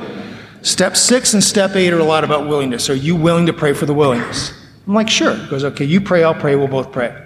step 0.63 0.97
six 0.97 1.35
and 1.35 1.43
step 1.43 1.77
eight 1.77 1.93
are 1.93 1.99
a 1.99 2.05
lot 2.05 2.25
about 2.25 2.49
willingness. 2.49 2.89
Are 2.91 2.95
you 2.95 3.17
willing 3.17 3.47
to 3.47 3.53
pray 3.53 3.73
for 3.73 3.87
the 3.87 3.95
willingness? 3.95 4.53
I'm 4.87 4.95
like, 4.95 5.09
Sure. 5.09 5.35
He 5.35 5.49
goes, 5.49 5.65
Okay, 5.65 5.85
you 5.85 6.01
pray, 6.01 6.25
I'll 6.25 6.35
pray, 6.35 6.57
we'll 6.57 6.69
both 6.69 6.93
pray. 6.93 7.25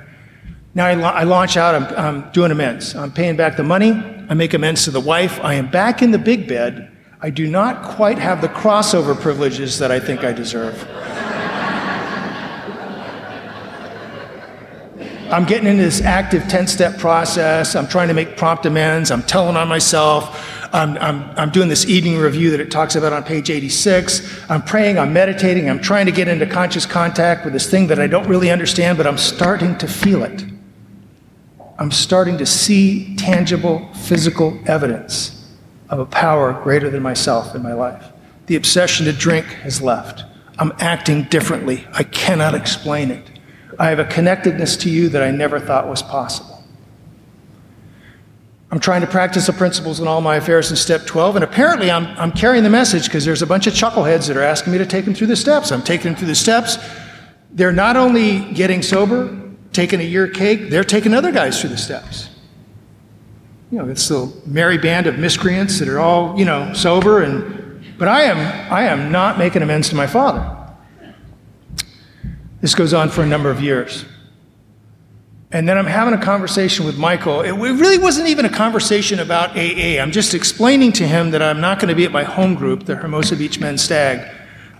Now 0.75 0.87
I, 0.87 0.93
I 0.93 1.23
launch 1.25 1.57
out, 1.57 1.75
I'm, 1.75 1.99
I'm 1.99 2.33
doing 2.33 2.51
amends. 2.51 2.95
I'm 2.95 3.13
paying 3.13 3.37
back 3.37 3.57
the 3.57 3.63
money, 3.63 3.93
I 4.29 4.35
make 4.35 4.55
amends 4.55 4.85
to 4.85 4.91
the 4.91 5.01
wife. 5.01 5.39
I 5.43 5.55
am 5.55 5.71
back 5.71 6.03
in 6.03 6.11
the 6.11 6.19
big 6.19 6.49
bed 6.49 6.93
I 7.25 7.31
do 7.31 7.47
not 7.47 7.85
quite 7.85 8.19
have 8.19 8.41
the 8.41 8.49
crossover 8.49 9.19
privileges 9.19 9.79
that 9.79 9.93
I 9.93 10.01
think 10.01 10.25
I 10.25 10.33
deserve. 10.33 10.75
I'm 15.31 15.45
getting 15.45 15.69
into 15.69 15.85
this 15.85 16.01
active 16.03 16.49
10 16.49 16.67
step 16.67 16.99
process. 16.99 17.77
I'm 17.77 17.87
trying 17.87 18.09
to 18.09 18.15
make 18.15 18.37
prompt 18.37 18.67
amends. 18.67 19.13
I'm 19.13 19.23
telling 19.23 19.57
on 19.57 19.69
myself. 19.69 20.62
I'm, 20.73 20.97
I'm, 20.99 21.31
I'm 21.37 21.51
doing 21.51 21.69
this 21.69 21.85
evening 21.87 22.17
review 22.17 22.51
that 22.53 22.61
it 22.61 22.71
talks 22.71 22.97
about 22.97 23.13
on 23.13 23.25
page 23.25 23.51
86. 23.51 24.51
I'm 24.51 24.63
praying, 24.63 24.99
I'm 24.99 25.13
meditating, 25.13 25.69
I'm 25.69 25.81
trying 25.81 26.07
to 26.07 26.13
get 26.13 26.29
into 26.29 26.47
conscious 26.47 26.87
contact 26.87 27.45
with 27.45 27.53
this 27.53 27.71
thing 27.71 27.89
that 27.89 27.99
I 27.99 28.07
don't 28.07 28.27
really 28.27 28.51
understand, 28.51 28.97
but 28.97 29.07
I'm 29.07 29.19
starting 29.19 29.77
to 29.79 29.87
feel 29.87 30.23
it. 30.23 30.45
I'm 31.79 31.91
starting 31.91 32.39
to 32.39 32.47
see 32.47 33.17
tangible 33.17 33.93
physical 33.93 34.59
evidence 34.67 35.47
of 35.91 35.99
a 35.99 36.07
power 36.07 36.55
greater 36.63 36.89
than 36.89 37.03
myself 37.03 37.55
in 37.55 37.63
my 37.63 37.75
life. 37.75 38.11
The 38.47 38.57
obsession 38.57 39.05
to 39.07 39.13
drink 39.13 39.47
has 39.47 39.83
left. 39.83 40.25
I'm 40.59 40.73
acting 40.79 41.25
differently. 41.25 41.87
I 41.93 42.03
cannot 42.03 42.55
explain 42.55 43.11
it. 43.11 43.31
I 43.79 43.89
have 43.91 43.99
a 43.99 44.05
connectedness 44.05 44.77
to 44.79 44.91
you 44.91 45.09
that 45.11 45.23
I 45.23 45.31
never 45.31 45.61
thought 45.61 45.89
was 45.89 46.03
possible. 46.03 46.52
I'm 48.73 48.81
trying 48.81 49.03
to 49.03 49.07
practice 49.07 49.47
the 49.47 49.53
principles 49.53 50.01
in 50.01 50.09
all 50.09 50.21
my 50.21 50.37
affairs 50.37 50.71
in 50.71 50.77
step 50.77 51.07
12, 51.07 51.37
and 51.37 51.45
apparently 51.45 51.91
I'm, 51.91 52.07
I'm 52.19 52.33
carrying 52.33 52.65
the 52.65 52.71
message 52.71 53.05
because 53.05 53.25
there's 53.25 53.43
a 53.43 53.47
bunch 53.47 53.69
of 53.69 53.75
chuckleheads 53.75 54.27
that 54.27 54.37
are 54.37 54.43
asking 54.43 54.73
me 54.73 54.79
to 54.79 54.87
take 54.87 55.05
them 55.05 55.15
through 55.15 55.29
the 55.29 55.37
steps. 55.37 55.71
I'm 55.71 55.83
taking 55.83 56.07
them 56.07 56.17
through 56.17 56.29
the 56.29 56.35
steps. 56.35 56.79
They're 57.53 57.71
not 57.71 57.97
only 57.97 58.53
getting 58.55 58.83
sober, 58.83 59.39
taking 59.73 60.01
a 60.01 60.05
year 60.05 60.27
cake, 60.27 60.71
they're 60.71 60.83
taking 60.83 61.15
other 61.15 61.31
guys 61.31 61.61
through 61.61 61.71
the 61.71 61.79
steps 61.79 62.31
you 63.73 63.79
know, 63.79 63.89
it's 63.89 64.07
the 64.07 64.31
merry 64.45 64.77
band 64.77 65.07
of 65.07 65.19
miscreants 65.19 65.79
that 65.79 65.89
are 65.89 65.99
all, 65.99 66.39
you 66.39 66.45
know, 66.45 66.75
sober 66.75 67.23
and 67.23 67.59
but 67.99 68.07
I 68.07 68.23
am 68.25 68.73
I 68.73 68.83
am 68.83 69.11
not 69.11 69.39
making 69.39 69.63
amends 69.63 69.89
to 69.89 69.97
my 69.97 70.07
father. 70.07 70.59
This 72.61 72.75
goes 72.75 72.93
on 72.93 73.09
for 73.09 73.23
a 73.23 73.27
number 73.27 73.51
of 73.51 73.63
years. 73.63 74.05
And 75.53 75.69
then 75.69 75.77
I'm 75.77 75.87
having 75.87 76.15
a 76.15 76.23
conversation 76.23 76.87
with 76.87 76.97
Michael. 76.97 77.43
It 77.43 77.53
really 77.53 77.99
wasn't 77.99 78.29
even 78.29 78.47
a 78.47 78.51
conversation 78.51 79.21
about 79.21 79.51
AA. 79.51 80.01
I'm 80.01 80.11
just 80.11 80.33
explaining 80.33 80.93
to 80.93 81.07
him 81.07 81.31
that 81.33 81.43
I'm 81.43 81.61
not 81.61 81.79
going 81.79 81.91
to 81.91 81.95
be 81.95 82.07
at 82.07 82.11
my 82.11 82.23
home 82.23 82.55
group, 82.55 82.85
the 82.85 82.97
Hermosa 82.97 83.37
Beach 83.37 83.61
Men's 83.61 83.83
Stag, 83.83 84.27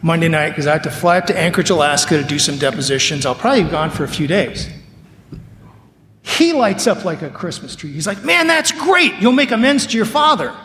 Monday 0.01 0.29
night 0.29 0.51
because 0.51 0.67
I 0.67 0.73
have 0.73 0.83
to 0.83 0.91
fly 0.91 1.19
up 1.19 1.27
to 1.27 1.39
Anchorage, 1.39 1.69
Alaska 1.69 2.17
to 2.17 2.25
do 2.25 2.39
some 2.39 2.57
depositions. 2.57 3.27
I'll 3.27 3.35
probably 3.35 3.65
be 3.65 3.71
gone 3.71 3.91
for 3.91 4.05
a 4.05 4.09
few 4.09 4.27
days. 4.27 4.71
He 6.23 6.55
lights 6.55 6.87
up 6.87 7.05
like 7.05 7.21
a 7.21 7.29
Christmas 7.29 7.77
tree. 7.77 7.93
He's 7.93 8.07
like, 8.07 8.25
Man, 8.25 8.47
that's 8.47 8.73
great. 8.73 9.15
You'll 9.17 9.33
make 9.33 9.51
amends 9.51 9.87
to 9.89 9.97
your 9.97 10.07
father. 10.07 10.57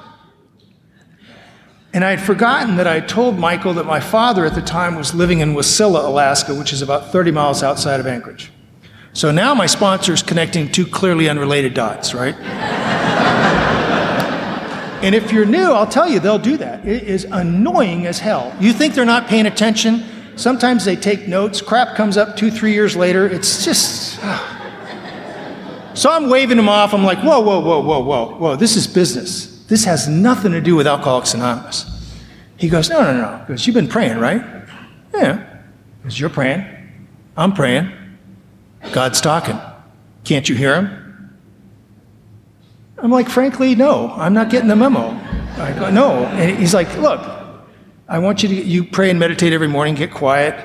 And 1.94 2.06
I 2.06 2.12
had 2.12 2.22
forgotten 2.22 2.78
that 2.78 2.88
I 2.88 3.02
told 3.02 3.38
Michael 3.40 3.74
that 3.74 3.86
my 3.86 4.00
father 4.00 4.46
at 4.46 4.56
the 4.56 4.62
time 4.62 4.96
was 4.96 5.14
living 5.14 5.40
in 5.40 5.54
Wasilla, 5.54 6.06
Alaska, 6.06 6.54
which 6.54 6.72
is 6.72 6.82
about 6.82 7.12
30 7.12 7.32
miles 7.32 7.62
outside 7.62 8.00
of 8.00 8.08
Anchorage. 8.08 8.52
So 9.18 9.32
now 9.32 9.56
my 9.56 9.66
sponsor 9.66 10.14
is 10.14 10.22
connecting 10.22 10.72
two 10.72 10.86
clearly 10.86 11.28
unrelated 11.28 11.74
dots, 11.74 12.14
right? 12.14 12.36
and 15.02 15.16
if 15.16 15.32
you're 15.32 15.44
new, 15.44 15.72
I'll 15.72 15.88
tell 15.88 16.08
you, 16.08 16.20
they'll 16.20 16.38
do 16.38 16.56
that. 16.58 16.88
It 16.88 17.02
is 17.02 17.24
annoying 17.24 18.06
as 18.06 18.20
hell. 18.20 18.56
You 18.60 18.74
think 18.74 18.94
they're 18.94 19.06
not 19.06 19.26
paying 19.26 19.48
attention? 19.48 20.06
Sometimes 20.36 20.86
they 20.86 20.96
take 20.96 21.28
notes. 21.28 21.62
Crap 21.62 21.96
comes 21.96 22.16
up 22.16 22.38
two, 22.38 22.52
three 22.52 22.74
years 22.74 22.96
later. 22.96 23.26
It's 23.26 23.66
just. 23.66 24.20
Uh, 24.22 25.96
so 25.96 26.12
I'm 26.12 26.30
waving 26.30 26.60
him 26.60 26.70
off. 26.70 26.94
I'm 26.94 27.04
like, 27.04 27.18
whoa, 27.18 27.40
whoa, 27.40 27.60
whoa, 27.60 27.82
whoa, 27.82 28.04
whoa, 28.04 28.36
whoa, 28.36 28.56
this 28.56 28.76
is 28.76 28.86
business. 28.86 29.64
This 29.66 29.84
has 29.86 30.08
nothing 30.08 30.52
to 30.52 30.62
do 30.62 30.76
with 30.76 30.86
Alcoholics 30.86 31.34
Anonymous. 31.34 31.88
He 32.58 32.70
goes, 32.70 32.88
no, 32.88 33.02
no, 33.02 33.20
no. 33.20 33.40
He 33.40 33.48
goes, 33.48 33.66
you've 33.66 33.74
been 33.74 33.88
praying, 33.88 34.20
right? 34.20 34.44
Yeah. 35.12 35.44
Because 36.04 36.20
you're 36.20 36.30
praying. 36.30 36.64
I'm 37.36 37.54
praying. 37.54 37.97
God's 38.92 39.22
talking. 39.22 39.60
Can't 40.24 40.48
you 40.48 40.56
hear 40.56 40.76
him? 40.76 41.38
I'm 42.98 43.12
like, 43.12 43.30
frankly, 43.30 43.76
no. 43.76 44.12
I'm 44.12 44.34
not 44.34 44.50
getting 44.50 44.68
the 44.68 44.76
memo. 44.76 45.10
I 45.58 45.74
go, 45.78 45.90
no. 45.90 46.26
And 46.26 46.58
he's 46.58 46.74
like, 46.74 46.96
look, 46.98 47.22
I 48.08 48.20
want 48.20 48.44
you 48.44 48.50
to 48.50 48.56
you 48.56 48.84
pray 48.84 49.10
and 49.10 49.20
meditate 49.20 49.54
every 49.54 49.68
morning, 49.68 49.96
get 49.96 50.12
quiet, 50.12 50.56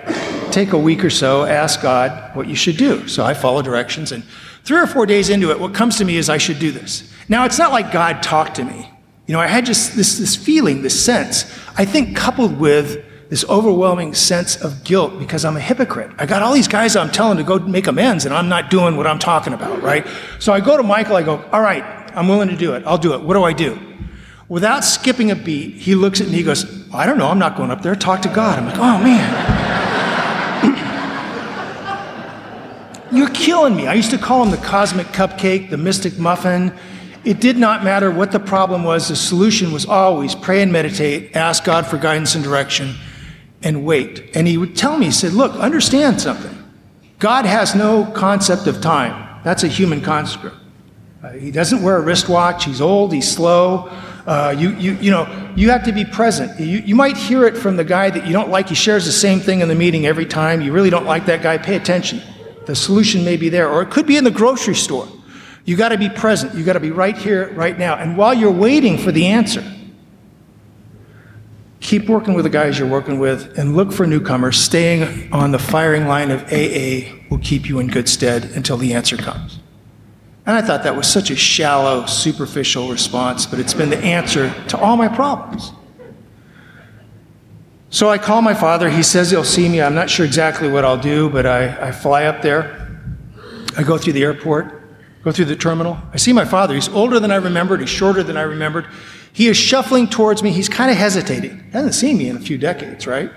take 0.52 0.72
a 0.72 0.78
week 0.78 1.04
or 1.04 1.10
so, 1.10 1.44
ask 1.44 1.82
God 1.82 2.34
what 2.34 2.46
you 2.46 2.54
should 2.54 2.76
do. 2.76 3.06
So 3.08 3.24
I 3.24 3.34
follow 3.34 3.62
directions 3.62 4.12
and 4.12 4.24
Three 4.64 4.78
or 4.78 4.86
four 4.86 5.06
days 5.06 5.28
into 5.28 5.50
it, 5.50 5.58
what 5.58 5.74
comes 5.74 5.96
to 5.98 6.04
me 6.04 6.16
is 6.16 6.28
I 6.28 6.38
should 6.38 6.58
do 6.58 6.70
this. 6.70 7.12
Now, 7.28 7.44
it's 7.44 7.58
not 7.58 7.72
like 7.72 7.90
God 7.90 8.22
talked 8.22 8.56
to 8.56 8.64
me. 8.64 8.88
You 9.26 9.34
know, 9.34 9.40
I 9.40 9.46
had 9.46 9.66
just 9.66 9.96
this, 9.96 10.18
this 10.18 10.36
feeling, 10.36 10.82
this 10.82 11.04
sense, 11.04 11.44
I 11.76 11.84
think 11.84 12.16
coupled 12.16 12.58
with 12.58 13.04
this 13.32 13.46
overwhelming 13.48 14.12
sense 14.12 14.62
of 14.62 14.84
guilt 14.84 15.18
because 15.18 15.42
I'm 15.42 15.56
a 15.56 15.60
hypocrite. 15.60 16.10
I 16.18 16.26
got 16.26 16.42
all 16.42 16.52
these 16.52 16.68
guys 16.68 16.96
I'm 16.96 17.10
telling 17.10 17.38
to 17.38 17.42
go 17.42 17.58
make 17.60 17.86
amends 17.86 18.26
and 18.26 18.34
I'm 18.34 18.50
not 18.50 18.68
doing 18.68 18.94
what 18.94 19.06
I'm 19.06 19.18
talking 19.18 19.54
about, 19.54 19.80
right? 19.80 20.06
So 20.38 20.52
I 20.52 20.60
go 20.60 20.76
to 20.76 20.82
Michael, 20.82 21.16
I 21.16 21.22
go, 21.22 21.42
all 21.50 21.62
right, 21.62 21.82
I'm 22.14 22.28
willing 22.28 22.50
to 22.50 22.56
do 22.58 22.74
it. 22.74 22.82
I'll 22.84 22.98
do 22.98 23.14
it. 23.14 23.22
What 23.22 23.32
do 23.32 23.42
I 23.42 23.54
do? 23.54 23.80
Without 24.50 24.84
skipping 24.84 25.30
a 25.30 25.34
beat, 25.34 25.76
he 25.76 25.94
looks 25.94 26.20
at 26.20 26.26
me, 26.26 26.34
he 26.34 26.42
goes, 26.42 26.92
I 26.92 27.06
don't 27.06 27.16
know, 27.16 27.26
I'm 27.26 27.38
not 27.38 27.56
going 27.56 27.70
up 27.70 27.80
there. 27.80 27.96
Talk 27.96 28.20
to 28.20 28.28
God. 28.28 28.58
I'm 28.58 28.66
like, 28.66 28.76
oh 28.76 29.02
man. 29.02 29.32
You're 33.16 33.30
killing 33.30 33.74
me. 33.74 33.86
I 33.86 33.94
used 33.94 34.10
to 34.10 34.18
call 34.18 34.42
him 34.42 34.50
the 34.50 34.58
cosmic 34.58 35.06
cupcake, 35.06 35.70
the 35.70 35.78
mystic 35.78 36.18
muffin. 36.18 36.70
It 37.24 37.40
did 37.40 37.56
not 37.56 37.82
matter 37.82 38.10
what 38.10 38.30
the 38.30 38.40
problem 38.40 38.84
was, 38.84 39.08
the 39.08 39.16
solution 39.16 39.72
was 39.72 39.86
always 39.86 40.34
pray 40.34 40.60
and 40.60 40.70
meditate, 40.70 41.34
ask 41.34 41.64
God 41.64 41.86
for 41.86 41.96
guidance 41.96 42.34
and 42.34 42.44
direction, 42.44 42.94
and 43.62 43.84
wait. 43.84 44.30
And 44.34 44.46
he 44.46 44.58
would 44.58 44.76
tell 44.76 44.98
me, 44.98 45.06
he 45.06 45.12
said, 45.12 45.32
Look, 45.32 45.52
understand 45.54 46.20
something. 46.20 46.56
God 47.18 47.46
has 47.46 47.74
no 47.74 48.04
concept 48.04 48.66
of 48.66 48.80
time. 48.80 49.40
That's 49.44 49.62
a 49.62 49.68
human 49.68 50.00
construct. 50.00 50.56
Uh, 51.22 51.30
he 51.32 51.50
doesn't 51.50 51.82
wear 51.82 51.96
a 51.96 52.00
wristwatch. 52.00 52.64
He's 52.64 52.80
old. 52.80 53.12
He's 53.12 53.30
slow. 53.30 53.88
Uh, 54.26 54.54
you, 54.56 54.70
you, 54.76 54.92
you 54.94 55.10
know, 55.10 55.52
you 55.56 55.70
have 55.70 55.84
to 55.84 55.92
be 55.92 56.04
present. 56.04 56.58
You, 56.58 56.78
you 56.78 56.94
might 56.94 57.16
hear 57.16 57.44
it 57.44 57.56
from 57.56 57.76
the 57.76 57.84
guy 57.84 58.10
that 58.10 58.26
you 58.26 58.32
don't 58.32 58.50
like. 58.50 58.68
He 58.68 58.74
shares 58.74 59.04
the 59.04 59.12
same 59.12 59.40
thing 59.40 59.60
in 59.60 59.68
the 59.68 59.74
meeting 59.74 60.06
every 60.06 60.26
time. 60.26 60.60
You 60.60 60.72
really 60.72 60.90
don't 60.90 61.06
like 61.06 61.26
that 61.26 61.42
guy. 61.42 61.58
Pay 61.58 61.76
attention. 61.76 62.22
The 62.66 62.74
solution 62.74 63.24
may 63.24 63.36
be 63.36 63.48
there, 63.48 63.68
or 63.68 63.82
it 63.82 63.90
could 63.90 64.06
be 64.06 64.16
in 64.16 64.24
the 64.24 64.30
grocery 64.30 64.76
store. 64.76 65.08
You 65.64 65.76
got 65.76 65.90
to 65.90 65.98
be 65.98 66.08
present. 66.08 66.54
You 66.54 66.64
got 66.64 66.72
to 66.74 66.80
be 66.80 66.90
right 66.90 67.16
here, 67.16 67.52
right 67.54 67.78
now. 67.78 67.96
And 67.96 68.16
while 68.16 68.34
you're 68.34 68.50
waiting 68.50 68.98
for 68.98 69.12
the 69.12 69.26
answer, 69.26 69.64
keep 71.82 72.08
working 72.08 72.34
with 72.34 72.44
the 72.44 72.50
guys 72.50 72.78
you're 72.78 72.88
working 72.88 73.18
with 73.18 73.58
and 73.58 73.76
look 73.76 73.92
for 73.92 74.06
newcomers. 74.06 74.56
Staying 74.56 75.30
on 75.32 75.50
the 75.50 75.58
firing 75.58 76.06
line 76.06 76.30
of 76.30 76.42
AA 76.44 77.12
will 77.28 77.40
keep 77.42 77.68
you 77.68 77.80
in 77.80 77.88
good 77.88 78.08
stead 78.08 78.44
until 78.54 78.76
the 78.76 78.94
answer 78.94 79.16
comes. 79.16 79.58
And 80.46 80.56
I 80.56 80.62
thought 80.62 80.84
that 80.84 80.96
was 80.96 81.06
such 81.06 81.30
a 81.30 81.36
shallow, 81.36 82.06
superficial 82.06 82.88
response, 82.88 83.46
but 83.46 83.58
it's 83.58 83.74
been 83.74 83.90
the 83.90 83.98
answer 83.98 84.54
to 84.68 84.78
all 84.78 84.96
my 84.96 85.08
problems. 85.08 85.72
So 87.90 88.08
I 88.08 88.16
call 88.16 88.42
my 88.42 88.54
father. 88.54 88.88
He 88.88 89.02
says 89.02 89.30
he'll 89.30 89.44
see 89.44 89.68
me. 89.68 89.82
I'm 89.82 89.94
not 89.94 90.08
sure 90.08 90.24
exactly 90.24 90.68
what 90.68 90.84
I'll 90.84 91.00
do, 91.00 91.28
but 91.28 91.46
I, 91.46 91.88
I 91.88 91.92
fly 91.92 92.24
up 92.24 92.42
there. 92.42 92.78
I 93.76 93.82
go 93.82 93.98
through 93.98 94.14
the 94.14 94.22
airport, 94.22 95.22
go 95.22 95.32
through 95.32 95.44
the 95.46 95.56
terminal. 95.56 95.98
I 96.12 96.16
see 96.16 96.32
my 96.32 96.44
father. 96.44 96.74
He's 96.74 96.88
older 96.88 97.20
than 97.20 97.30
I 97.30 97.36
remembered, 97.36 97.80
he's 97.80 97.90
shorter 97.90 98.22
than 98.22 98.36
I 98.36 98.42
remembered. 98.42 98.86
He 99.32 99.48
is 99.48 99.56
shuffling 99.56 100.08
towards 100.08 100.42
me. 100.42 100.50
He's 100.50 100.68
kind 100.68 100.90
of 100.90 100.96
hesitating. 100.96 101.58
He 101.64 101.70
hasn't 101.70 101.94
seen 101.94 102.18
me 102.18 102.28
in 102.28 102.36
a 102.36 102.40
few 102.40 102.58
decades, 102.58 103.06
right? 103.06 103.30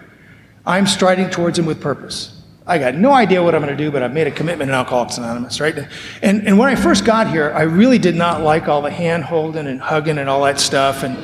I'm 0.65 0.87
striding 0.87 1.29
towards 1.29 1.57
him 1.57 1.65
with 1.65 1.79
purpose. 1.79 2.41
I 2.67 2.79
got 2.79 2.95
no 2.95 3.13
idea 3.13 3.43
what 3.43 3.53
I'm 3.53 3.61
going 3.61 3.75
to 3.75 3.81
do, 3.81 3.91
but 3.91 4.01
I've 4.01 4.13
made 4.13 4.25
a 4.25 4.31
commitment 4.31 4.69
in 4.69 4.75
Alcoholics 4.75 5.19
Anonymous, 5.19 5.59
right? 5.59 5.77
And, 6.23 6.47
and 6.47 6.57
when 6.57 6.67
I 6.67 6.75
first 6.75 7.05
got 7.05 7.29
here, 7.29 7.51
I 7.55 7.61
really 7.61 7.99
did 7.99 8.15
not 8.15 8.41
like 8.41 8.67
all 8.67 8.81
the 8.81 8.89
hand 8.89 9.23
holding 9.23 9.67
and 9.67 9.79
hugging 9.79 10.17
and 10.17 10.27
all 10.27 10.43
that 10.45 10.59
stuff. 10.59 11.03
And, 11.03 11.15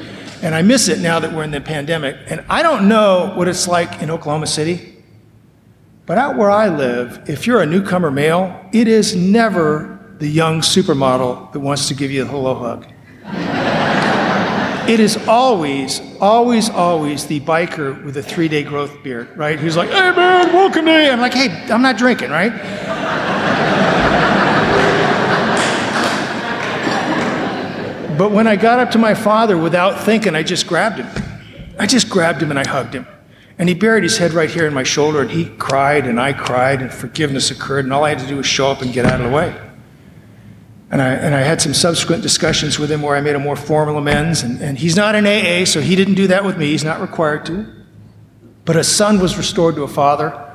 and 0.43 0.53
I 0.53 0.61
miss 0.61 0.87
it 0.87 0.99
now 0.99 1.19
that 1.19 1.33
we're 1.33 1.43
in 1.43 1.51
the 1.51 1.59
pandemic. 1.59 2.15
And 2.27 2.45
I 2.47 2.61
don't 2.61 2.87
know 2.87 3.33
what 3.35 3.47
it's 3.47 3.67
like 3.67 4.03
in 4.03 4.11
Oklahoma 4.11 4.45
City, 4.45 5.03
but 6.05 6.19
out 6.19 6.37
where 6.37 6.51
I 6.51 6.67
live, 6.67 7.27
if 7.27 7.47
you're 7.47 7.61
a 7.61 7.65
newcomer 7.65 8.11
male, 8.11 8.69
it 8.71 8.87
is 8.87 9.15
never 9.15 9.99
the 10.19 10.27
young 10.27 10.61
supermodel 10.61 11.51
that 11.53 11.59
wants 11.59 11.87
to 11.87 11.95
give 11.95 12.11
you 12.11 12.21
a 12.21 12.25
hello 12.25 12.53
hug. 12.53 12.90
It 14.91 14.99
is 14.99 15.15
always, 15.25 16.01
always, 16.19 16.69
always 16.69 17.25
the 17.25 17.39
biker 17.39 18.03
with 18.03 18.17
a 18.17 18.21
three 18.21 18.49
day 18.49 18.61
growth 18.61 19.01
beard, 19.01 19.37
right? 19.37 19.57
Who's 19.57 19.77
like, 19.77 19.89
hey 19.89 20.11
man, 20.11 20.51
welcome 20.51 20.83
to. 20.83 20.91
I'm 20.91 21.21
like, 21.21 21.33
hey, 21.33 21.47
I'm 21.71 21.81
not 21.81 21.97
drinking, 21.97 22.29
right? 22.29 22.51
but 28.17 28.31
when 28.31 28.47
I 28.47 28.57
got 28.57 28.79
up 28.79 28.91
to 28.91 28.97
my 28.97 29.13
father 29.13 29.57
without 29.57 30.03
thinking, 30.03 30.35
I 30.35 30.43
just 30.43 30.67
grabbed 30.67 30.99
him. 30.99 31.07
I 31.79 31.87
just 31.87 32.09
grabbed 32.09 32.43
him 32.43 32.49
and 32.49 32.59
I 32.59 32.67
hugged 32.67 32.93
him. 32.93 33.07
And 33.57 33.69
he 33.69 33.75
buried 33.75 34.03
his 34.03 34.17
head 34.17 34.33
right 34.33 34.51
here 34.51 34.67
in 34.67 34.73
my 34.73 34.83
shoulder 34.83 35.21
and 35.21 35.31
he 35.31 35.45
cried 35.45 36.05
and 36.05 36.19
I 36.19 36.33
cried 36.33 36.81
and 36.81 36.91
forgiveness 36.91 37.49
occurred 37.49 37.85
and 37.85 37.93
all 37.93 38.03
I 38.03 38.09
had 38.09 38.19
to 38.19 38.27
do 38.27 38.35
was 38.35 38.45
show 38.45 38.69
up 38.69 38.81
and 38.81 38.91
get 38.91 39.05
out 39.05 39.21
of 39.21 39.29
the 39.29 39.33
way. 39.33 39.70
And 40.91 41.01
I, 41.01 41.13
and 41.13 41.33
I 41.33 41.39
had 41.39 41.61
some 41.61 41.73
subsequent 41.73 42.21
discussions 42.21 42.77
with 42.77 42.91
him 42.91 43.01
where 43.01 43.15
I 43.15 43.21
made 43.21 43.35
a 43.35 43.39
more 43.39 43.55
formal 43.55 43.97
amends. 43.97 44.43
And, 44.43 44.61
and 44.61 44.77
he's 44.77 44.97
not 44.97 45.15
an 45.15 45.25
AA, 45.25 45.65
so 45.65 45.79
he 45.79 45.95
didn't 45.95 46.15
do 46.15 46.27
that 46.27 46.43
with 46.43 46.57
me. 46.57 46.67
He's 46.67 46.83
not 46.83 46.99
required 46.99 47.45
to. 47.45 47.65
But 48.65 48.75
a 48.75 48.83
son 48.83 49.19
was 49.19 49.37
restored 49.37 49.75
to 49.75 49.83
a 49.83 49.87
father, 49.87 50.49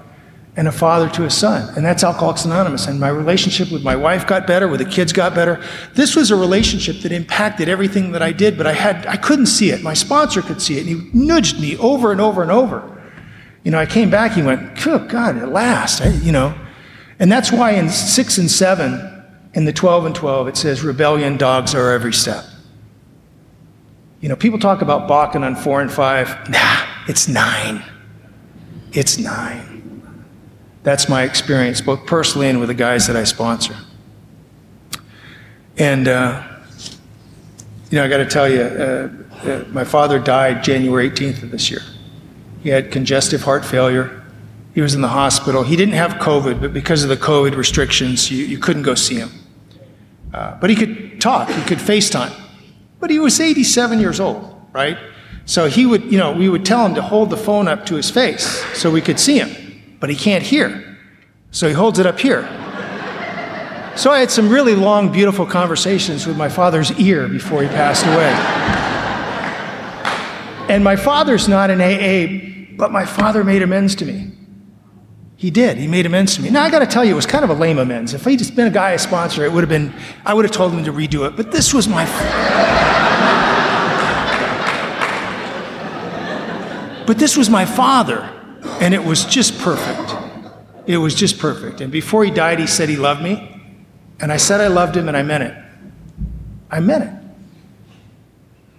and 0.57 0.69
a 0.69 0.73
father 0.73 1.09
to 1.11 1.25
a 1.25 1.31
son. 1.31 1.75
And 1.75 1.85
that's 1.85 2.05
Alcoholics 2.05 2.45
Anonymous. 2.45 2.87
And 2.87 3.01
my 3.01 3.09
relationship 3.09 3.71
with 3.71 3.83
my 3.83 3.97
wife 3.97 4.27
got 4.27 4.47
better, 4.47 4.69
with 4.69 4.81
the 4.81 4.87
kids 4.87 5.13
got 5.13 5.35
better. 5.35 5.63
This 5.95 6.15
was 6.15 6.31
a 6.31 6.37
relationship 6.37 7.01
that 7.01 7.13
impacted 7.13 7.69
everything 7.69 8.13
that 8.13 8.23
I 8.23 8.33
did, 8.33 8.57
but 8.57 8.67
I, 8.67 8.73
had, 8.73 9.07
I 9.07 9.17
couldn't 9.17 9.47
see 9.47 9.71
it. 9.71 9.83
My 9.83 9.95
sponsor 9.95 10.43
could 10.43 10.61
see 10.61 10.79
it, 10.79 10.87
and 10.87 10.89
he 10.89 11.11
nudged 11.13 11.61
me 11.61 11.77
over 11.79 12.13
and 12.13 12.21
over 12.21 12.43
and 12.43 12.51
over. 12.51 12.93
You 13.65 13.71
know, 13.71 13.79
I 13.79 13.87
came 13.87 14.11
back, 14.11 14.33
he 14.33 14.43
went, 14.43 14.81
Good 14.83 15.09
God, 15.09 15.37
at 15.39 15.49
last, 15.51 16.01
I, 16.01 16.11
you 16.11 16.33
know. 16.33 16.55
And 17.19 17.33
that's 17.33 17.51
why 17.51 17.73
in 17.73 17.89
six 17.89 18.39
and 18.39 18.51
seven, 18.51 19.16
in 19.57 19.65
the 19.65 19.73
12 19.73 20.05
and 20.05 20.15
12, 20.15 20.49
it 20.49 20.57
says, 20.57 20.85
rebellion 20.85 21.39
dogs 21.39 21.75
our 21.75 21.91
every 21.91 22.13
step. 22.13 22.45
You 24.21 24.29
know, 24.29 24.37
people 24.37 24.59
talk 24.59 24.83
about 24.83 25.09
balking 25.09 25.43
on 25.43 25.57
four 25.57 25.81
and 25.81 25.91
five. 25.91 26.29
Nah, 26.51 26.87
it's 27.09 27.27
nine. 27.27 27.83
It's 28.93 29.19
nine. 29.19 30.23
That's 30.83 31.09
my 31.09 31.23
experience, 31.23 31.81
both 31.81 32.05
personally 32.05 32.51
and 32.51 32.61
with 32.61 32.69
the 32.69 32.75
guys 32.75 33.07
that 33.07 33.17
I 33.17 33.25
sponsor. 33.25 33.75
And, 35.79 36.07
uh, 36.07 36.47
you 37.91 37.97
know, 37.97 38.05
I 38.05 38.09
got 38.09 38.19
to 38.19 38.27
tell 38.27 38.49
you, 38.49 38.61
uh, 38.61 39.09
uh, 39.43 39.65
my 39.71 39.85
father 39.85 40.19
died 40.19 40.63
January 40.65 41.11
18th 41.11 41.45
of 41.45 41.51
this 41.51 41.71
year. 41.71 41.81
He 42.63 42.69
had 42.69 42.93
congestive 42.93 43.43
heart 43.43 43.65
failure. 43.65 44.23
He 44.75 44.83
was 44.83 44.95
in 44.95 45.01
the 45.01 45.09
hospital. 45.09 45.63
He 45.63 45.77
didn't 45.77 45.95
have 45.95 46.13
COVID, 46.13 46.61
but 46.61 46.75
because 46.75 47.03
of 47.03 47.09
the 47.09 47.17
COVID 47.17 47.57
restrictions, 47.57 48.31
you, 48.31 48.45
you 48.45 48.59
couldn't 48.59 48.83
go 48.83 48.95
see 48.95 49.15
him. 49.15 49.31
Uh, 50.37 50.55
but 50.61 50.69
he 50.69 50.77
could 50.77 51.19
talk, 51.19 51.49
he 51.49 51.63
could 51.63 51.79
FaceTime. 51.79 52.33
But 53.01 53.09
he 53.09 53.19
was 53.19 53.41
87 53.41 53.99
years 54.01 54.21
old, 54.21 54.69
right? 54.73 54.99
So 55.47 55.67
he 55.67 55.87
would, 55.87 56.13
you 56.13 56.19
know, 56.19 56.33
we 56.33 56.51
would 56.51 56.67
tell 56.67 56.85
him 56.85 56.95
to 56.95 57.03
hold 57.03 57.31
the 57.31 57.39
phone 57.39 57.69
up 57.69 57.87
to 57.87 57.95
his 57.95 58.11
face 58.11 58.45
so 58.77 58.91
we 58.91 59.01
could 59.01 59.19
see 59.19 59.39
him, 59.39 59.97
but 59.99 60.11
he 60.11 60.17
can't 60.17 60.45
hear. 60.45 60.99
So 61.53 61.69
he 61.69 61.73
holds 61.73 61.99
it 61.99 62.05
up 62.05 62.21
here. 62.21 62.43
So 63.97 64.11
I 64.11 64.19
had 64.19 64.31
some 64.31 64.51
really 64.51 64.75
long, 64.75 65.11
beautiful 65.11 65.47
conversations 65.47 66.27
with 66.27 66.37
my 66.37 66.51
father's 66.51 66.93
ear 67.01 67.29
before 67.29 67.63
he 67.63 67.69
passed 67.69 68.05
away. 68.05 68.31
And 70.69 70.85
my 70.85 70.97
father's 70.97 71.49
not 71.49 71.71
an 71.71 71.81
AA, 71.81 72.75
but 72.77 72.93
my 72.93 73.07
father 73.07 73.43
made 73.43 73.63
amends 73.63 73.95
to 73.95 74.05
me. 74.05 74.33
He 75.37 75.51
did. 75.51 75.77
He 75.77 75.87
made 75.87 76.07
amends 76.07 76.37
to 76.37 76.43
me. 76.43 76.49
Now, 76.49 76.63
I 76.63 76.71
got 76.71 76.79
to 76.79 76.87
tell 76.87 77.05
you, 77.05 77.13
it 77.13 77.17
was 77.17 77.27
kind 77.27 77.45
of 77.45 77.51
a 77.51 77.55
lame 77.55 77.79
amends. 77.79 78.15
If 78.15 78.25
he'd 78.25 78.39
just 78.39 78.57
been 78.57 78.67
a 78.67 78.71
guy 78.71 78.93
I 78.93 78.97
sponsor, 78.97 79.45
it 79.45 79.53
would 79.53 79.61
have 79.61 79.69
been, 79.69 79.93
I 80.25 80.33
would 80.33 80.47
have 80.47 80.53
told 80.53 80.73
him 80.73 80.83
to 80.85 80.93
redo 80.93 81.27
it. 81.27 81.37
But 81.37 81.53
this 81.53 81.75
was 81.75 81.87
my. 81.87 82.07
but 87.07 87.19
this 87.19 87.37
was 87.37 87.51
my 87.51 87.67
father, 87.67 88.23
and 88.81 88.95
it 88.95 89.05
was 89.05 89.27
just 89.27 89.59
perfect. 89.59 90.15
It 90.87 90.97
was 90.97 91.15
just 91.15 91.39
perfect. 91.39 91.83
And 91.83 91.93
before 91.93 92.25
he 92.25 92.31
died, 92.31 92.59
he 92.59 92.67
said 92.67 92.89
he 92.89 92.97
loved 92.97 93.23
me. 93.23 93.53
And 94.19 94.33
I 94.33 94.39
said 94.39 94.63
I 94.63 94.69
loved 94.69 94.97
him, 94.97 95.07
and 95.07 95.17
I 95.17 95.23
meant 95.23 95.45
it. 95.45 95.55
I 96.71 96.81
meant 96.81 97.05
it. 97.05 97.11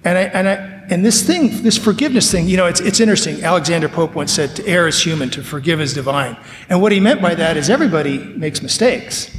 And 0.03 0.17
I, 0.17 0.21
and 0.21 0.49
I, 0.49 0.76
and 0.89 1.03
this 1.03 1.25
thing, 1.25 1.63
this 1.63 1.77
forgiveness 1.77 2.31
thing, 2.31 2.47
you 2.47 2.55
know, 2.55 2.65
it's, 2.65 2.79
it's 2.79 2.99
interesting. 2.99 3.43
Alexander 3.43 3.89
Pope 3.89 4.15
once 4.15 4.31
said, 4.31 4.55
to 4.55 4.65
err 4.65 4.87
is 4.87 5.01
human, 5.01 5.29
to 5.31 5.43
forgive 5.43 5.81
is 5.81 5.93
divine. 5.93 6.37
And 6.69 6.81
what 6.81 6.91
he 6.91 6.99
meant 6.99 7.21
by 7.21 7.35
that 7.35 7.57
is 7.57 7.69
everybody 7.69 8.19
makes 8.19 8.61
mistakes. 8.61 9.29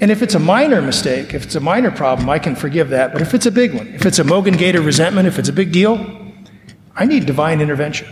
And 0.00 0.10
if 0.10 0.22
it's 0.22 0.34
a 0.34 0.38
minor 0.38 0.80
mistake, 0.80 1.34
if 1.34 1.44
it's 1.44 1.54
a 1.54 1.60
minor 1.60 1.90
problem, 1.90 2.28
I 2.28 2.38
can 2.38 2.56
forgive 2.56 2.90
that. 2.90 3.12
But 3.12 3.22
if 3.22 3.34
it's 3.34 3.46
a 3.46 3.50
big 3.50 3.74
one, 3.74 3.88
if 3.88 4.06
it's 4.06 4.18
a 4.18 4.24
Mogen 4.24 4.56
Gator 4.58 4.80
resentment, 4.80 5.26
if 5.28 5.38
it's 5.38 5.48
a 5.48 5.54
big 5.54 5.72
deal, 5.72 6.04
I 6.94 7.04
need 7.04 7.26
divine 7.26 7.60
intervention. 7.60 8.08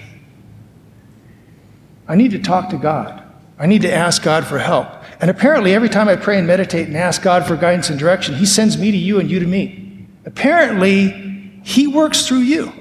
I 2.07 2.17
need 2.17 2.33
to 2.33 2.39
talk 2.39 2.69
to 2.71 2.77
God. 2.77 3.23
I 3.59 3.67
need 3.67 3.83
to 3.83 3.93
ask 3.93 4.23
God 4.23 4.47
for 4.47 4.59
help. 4.59 4.89
And 5.21 5.31
apparently, 5.31 5.75
every 5.75 5.89
time 5.89 6.09
I 6.09 6.17
pray 6.17 6.39
and 6.39 6.47
meditate 6.47 6.89
and 6.89 6.97
ask 6.97 7.23
God 7.23 7.47
for 7.47 7.57
guidance 7.57 7.89
and 7.89 7.99
direction, 7.99 8.35
He 8.35 8.47
sends 8.47 8.77
me 8.77 8.91
to 8.91 8.97
you 8.97 9.21
and 9.21 9.31
you 9.31 9.39
to 9.41 9.47
me. 9.47 10.07
Apparently, 10.27 11.34
he 11.65 11.87
works 11.87 12.29
through 12.29 12.41
you. 12.41 12.73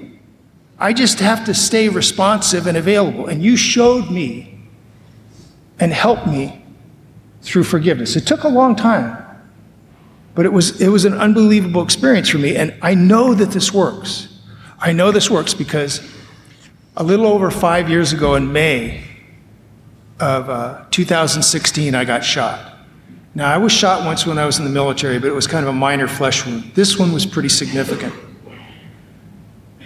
I 0.78 0.92
just 0.92 1.18
have 1.20 1.46
to 1.46 1.54
stay 1.54 1.88
responsive 1.88 2.66
and 2.66 2.76
available. 2.76 3.26
And 3.26 3.42
you 3.42 3.56
showed 3.56 4.10
me 4.10 4.60
and 5.80 5.90
helped 5.90 6.26
me 6.26 6.62
through 7.40 7.64
forgiveness. 7.64 8.14
It 8.14 8.26
took 8.26 8.44
a 8.44 8.48
long 8.48 8.76
time, 8.76 9.24
but 10.34 10.44
it 10.44 10.52
was, 10.52 10.82
it 10.82 10.88
was 10.88 11.06
an 11.06 11.14
unbelievable 11.14 11.82
experience 11.82 12.28
for 12.28 12.36
me. 12.36 12.56
And 12.56 12.74
I 12.82 12.94
know 12.94 13.32
that 13.32 13.52
this 13.52 13.72
works. 13.72 14.28
I 14.78 14.92
know 14.92 15.10
this 15.10 15.30
works 15.30 15.54
because 15.54 16.06
a 16.94 17.02
little 17.02 17.26
over 17.26 17.50
five 17.50 17.88
years 17.88 18.12
ago 18.12 18.34
in 18.34 18.52
May 18.52 19.02
of 20.20 20.50
uh, 20.50 20.84
2016, 20.90 21.94
I 21.94 22.04
got 22.04 22.22
shot. 22.22 22.72
Now, 23.34 23.50
I 23.50 23.56
was 23.56 23.72
shot 23.72 24.04
once 24.04 24.26
when 24.26 24.38
I 24.38 24.44
was 24.44 24.58
in 24.58 24.64
the 24.64 24.70
military, 24.70 25.18
but 25.18 25.28
it 25.28 25.34
was 25.34 25.46
kind 25.46 25.64
of 25.64 25.70
a 25.70 25.76
minor 25.76 26.06
flesh 26.06 26.44
wound. 26.44 26.72
This 26.74 26.98
one 26.98 27.12
was 27.12 27.24
pretty 27.24 27.48
significant. 27.48 28.14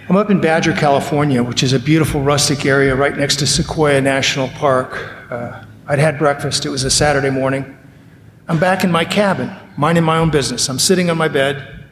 I'm 0.09 0.17
up 0.17 0.31
in 0.31 0.41
Badger, 0.41 0.73
California, 0.73 1.43
which 1.43 1.61
is 1.61 1.73
a 1.73 1.79
beautiful 1.79 2.19
rustic 2.21 2.65
area 2.65 2.95
right 2.95 3.15
next 3.15 3.35
to 3.37 3.45
Sequoia 3.45 4.01
National 4.01 4.47
Park. 4.47 4.91
Uh, 5.29 5.63
I'd 5.85 5.99
had 5.99 6.17
breakfast. 6.17 6.65
It 6.65 6.69
was 6.69 6.83
a 6.83 6.89
Saturday 6.89 7.29
morning. 7.29 7.77
I'm 8.47 8.59
back 8.59 8.83
in 8.83 8.91
my 8.91 9.05
cabin, 9.05 9.55
minding 9.77 10.03
my 10.03 10.17
own 10.17 10.31
business. 10.31 10.67
I'm 10.67 10.79
sitting 10.79 11.11
on 11.11 11.17
my 11.19 11.27
bed, 11.27 11.85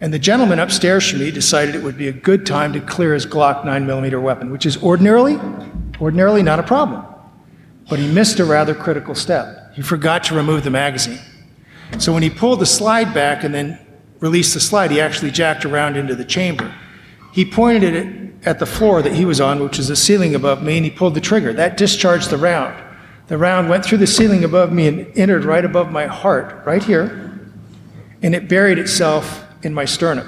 and 0.00 0.14
the 0.14 0.18
gentleman 0.18 0.58
upstairs 0.58 1.10
from 1.10 1.18
me 1.18 1.30
decided 1.30 1.74
it 1.74 1.82
would 1.82 1.98
be 1.98 2.08
a 2.08 2.12
good 2.12 2.46
time 2.46 2.72
to 2.72 2.80
clear 2.80 3.12
his 3.12 3.26
Glock 3.26 3.64
9mm 3.64 4.22
weapon, 4.22 4.50
which 4.50 4.64
is 4.64 4.82
ordinarily, 4.82 5.38
ordinarily 6.00 6.42
not 6.42 6.58
a 6.58 6.62
problem. 6.62 7.04
But 7.90 7.98
he 7.98 8.10
missed 8.10 8.40
a 8.40 8.46
rather 8.46 8.74
critical 8.74 9.14
step. 9.14 9.74
He 9.74 9.82
forgot 9.82 10.24
to 10.24 10.34
remove 10.34 10.64
the 10.64 10.70
magazine. 10.70 11.20
So 11.98 12.14
when 12.14 12.22
he 12.22 12.30
pulled 12.30 12.60
the 12.60 12.66
slide 12.66 13.12
back 13.12 13.44
and 13.44 13.54
then 13.54 13.78
released 14.20 14.54
the 14.54 14.60
slide, 14.60 14.90
he 14.90 15.02
actually 15.02 15.32
jacked 15.32 15.66
around 15.66 15.98
into 15.98 16.14
the 16.14 16.24
chamber. 16.24 16.74
He 17.32 17.44
pointed 17.44 17.94
it 17.94 18.34
at 18.44 18.58
the 18.58 18.66
floor 18.66 19.02
that 19.02 19.12
he 19.12 19.24
was 19.24 19.40
on, 19.40 19.62
which 19.62 19.78
was 19.78 19.88
the 19.88 19.96
ceiling 19.96 20.34
above 20.34 20.62
me, 20.62 20.76
and 20.76 20.84
he 20.84 20.90
pulled 20.90 21.14
the 21.14 21.20
trigger. 21.20 21.52
That 21.52 21.76
discharged 21.76 22.30
the 22.30 22.38
round. 22.38 22.82
The 23.28 23.36
round 23.36 23.68
went 23.68 23.84
through 23.84 23.98
the 23.98 24.06
ceiling 24.06 24.42
above 24.42 24.72
me 24.72 24.88
and 24.88 25.18
entered 25.18 25.44
right 25.44 25.64
above 25.64 25.92
my 25.92 26.06
heart, 26.06 26.64
right 26.64 26.82
here, 26.82 27.40
and 28.22 28.34
it 28.34 28.48
buried 28.48 28.78
itself 28.78 29.44
in 29.62 29.74
my 29.74 29.84
sternum. 29.84 30.26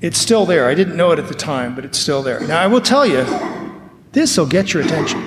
It's 0.00 0.18
still 0.18 0.46
there. 0.46 0.66
I 0.66 0.74
didn't 0.74 0.96
know 0.96 1.12
it 1.12 1.18
at 1.18 1.28
the 1.28 1.34
time, 1.34 1.74
but 1.74 1.84
it's 1.84 1.98
still 1.98 2.22
there. 2.22 2.40
Now, 2.40 2.60
I 2.60 2.66
will 2.66 2.80
tell 2.80 3.06
you, 3.06 3.24
this 4.12 4.36
will 4.38 4.46
get 4.46 4.72
your 4.72 4.82
attention. 4.82 5.20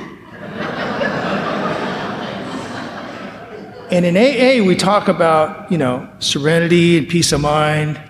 and 3.92 4.06
in 4.06 4.18
AA, 4.18 4.66
we 4.66 4.76
talk 4.76 5.08
about, 5.08 5.72
you 5.72 5.78
know, 5.78 6.10
serenity 6.20 6.98
and 6.98 7.08
peace 7.08 7.32
of 7.32 7.42
mind. 7.42 8.02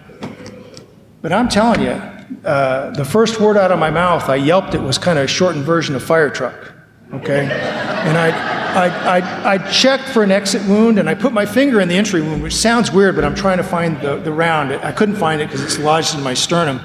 But 1.21 1.33
I'm 1.33 1.49
telling 1.49 1.81
you, 1.81 2.01
uh, 2.43 2.91
the 2.91 3.05
first 3.05 3.39
word 3.39 3.57
out 3.57 3.71
of 3.71 3.79
my 3.79 3.89
mouth, 3.89 4.29
I 4.29 4.35
yelped 4.35 4.73
it 4.73 4.81
was 4.81 4.97
kind 4.97 5.17
of 5.17 5.25
a 5.25 5.27
shortened 5.27 5.65
version 5.65 5.95
of 5.95 6.03
fire 6.03 6.29
truck. 6.29 6.73
Okay? 7.11 7.41
And 7.41 8.17
I, 8.17 8.29
I, 8.75 9.19
I, 9.19 9.53
I 9.53 9.71
checked 9.71 10.09
for 10.09 10.21
an 10.23 10.31
exit 10.31 10.61
wound 10.67 10.99
and 10.99 11.09
I 11.09 11.15
put 11.15 11.33
my 11.33 11.45
finger 11.45 11.81
in 11.81 11.87
the 11.87 11.97
entry 11.97 12.21
wound, 12.21 12.43
which 12.43 12.55
sounds 12.55 12.91
weird, 12.91 13.15
but 13.15 13.23
I'm 13.23 13.35
trying 13.35 13.57
to 13.57 13.63
find 13.63 13.99
the, 14.01 14.17
the 14.17 14.31
round. 14.31 14.71
I 14.73 14.91
couldn't 14.91 15.15
find 15.15 15.41
it 15.41 15.47
because 15.47 15.63
it's 15.63 15.79
lodged 15.79 16.15
in 16.15 16.23
my 16.23 16.35
sternum. 16.35 16.79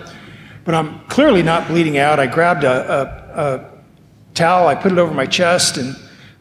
But 0.64 0.74
I'm 0.74 1.00
clearly 1.08 1.42
not 1.42 1.68
bleeding 1.68 1.98
out. 1.98 2.18
I 2.18 2.26
grabbed 2.26 2.64
a, 2.64 3.02
a, 3.36 3.40
a 3.40 3.70
towel, 4.32 4.66
I 4.66 4.74
put 4.74 4.92
it 4.92 4.98
over 4.98 5.12
my 5.12 5.26
chest 5.26 5.76
and 5.76 5.94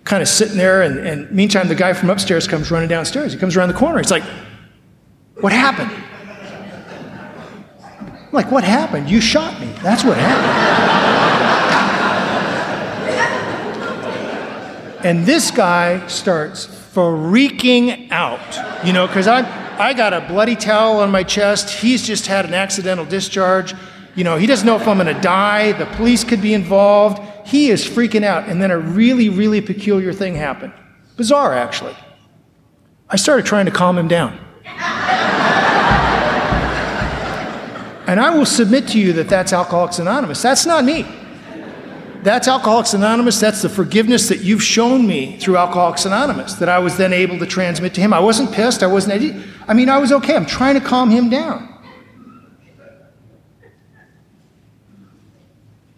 kind 0.05 0.21
of 0.21 0.29
sitting 0.29 0.57
there. 0.57 0.81
And, 0.81 0.99
and 0.99 1.29
meantime, 1.31 1.67
the 1.67 1.75
guy 1.75 1.91
from 1.91 2.09
upstairs 2.09 2.47
comes 2.47 2.71
running 2.71 2.87
downstairs. 2.87 3.33
He 3.33 3.39
comes 3.39 3.57
around 3.57 3.67
the 3.67 3.75
corner. 3.75 3.99
He's 3.99 4.11
like, 4.11 4.23
What 5.41 5.51
happened? 5.51 5.91
Like, 8.33 8.49
what 8.49 8.63
happened? 8.63 9.11
You 9.11 9.21
shot 9.21 9.61
me. 9.61 9.67
That's 9.83 10.03
what 10.03 10.17
happened. 10.17 11.45
and 15.05 15.23
this 15.23 15.51
guy 15.51 16.05
starts 16.07 16.65
freaking 16.65 18.09
out, 18.09 18.39
you 18.83 18.91
know, 18.91 19.05
because 19.05 19.27
I, 19.27 19.41
I 19.77 19.93
got 19.93 20.13
a 20.13 20.21
bloody 20.21 20.55
towel 20.55 20.97
on 20.99 21.11
my 21.11 21.21
chest. 21.21 21.69
He's 21.69 22.01
just 22.01 22.25
had 22.25 22.45
an 22.45 22.55
accidental 22.55 23.05
discharge. 23.05 23.75
You 24.15 24.23
know, 24.23 24.35
he 24.37 24.47
doesn't 24.47 24.65
know 24.65 24.77
if 24.77 24.87
I'm 24.87 24.97
going 24.97 25.13
to 25.13 25.21
die. 25.21 25.73
The 25.73 25.85
police 25.85 26.23
could 26.23 26.41
be 26.41 26.55
involved. 26.55 27.21
He 27.47 27.69
is 27.69 27.85
freaking 27.85 28.23
out. 28.23 28.49
And 28.49 28.59
then 28.59 28.71
a 28.71 28.79
really, 28.79 29.29
really 29.29 29.61
peculiar 29.61 30.11
thing 30.11 30.33
happened. 30.33 30.73
Bizarre, 31.17 31.53
actually. 31.53 31.95
I 33.09 33.15
started 33.15 33.45
trying 33.45 33.65
to 33.65 33.71
calm 33.71 33.95
him 33.95 34.07
down. 34.07 34.39
And 38.07 38.19
I 38.19 38.35
will 38.35 38.45
submit 38.45 38.87
to 38.89 38.99
you 38.99 39.13
that 39.13 39.29
that's 39.29 39.53
Alcoholics 39.53 39.99
Anonymous. 39.99 40.41
That's 40.41 40.65
not 40.65 40.83
me. 40.83 41.05
That's 42.21 42.47
Alcoholics 42.47 42.93
Anonymous. 42.93 43.39
That's 43.39 43.61
the 43.61 43.69
forgiveness 43.69 44.29
that 44.29 44.39
you've 44.39 44.63
shown 44.63 45.05
me 45.05 45.37
through 45.37 45.57
Alcoholics 45.57 46.05
Anonymous 46.05 46.53
that 46.55 46.69
I 46.69 46.79
was 46.79 46.95
then 46.95 47.11
able 47.11 47.37
to 47.39 47.45
transmit 47.45 47.93
to 47.95 48.01
him. 48.01 48.13
I 48.13 48.19
wasn't 48.19 48.51
pissed. 48.53 48.81
I 48.81 48.87
wasn't. 48.87 49.45
I 49.67 49.73
mean, 49.73 49.89
I 49.89 49.97
was 49.97 50.11
okay. 50.13 50.35
I'm 50.35 50.45
trying 50.45 50.75
to 50.75 50.85
calm 50.85 51.09
him 51.09 51.29
down. 51.29 51.69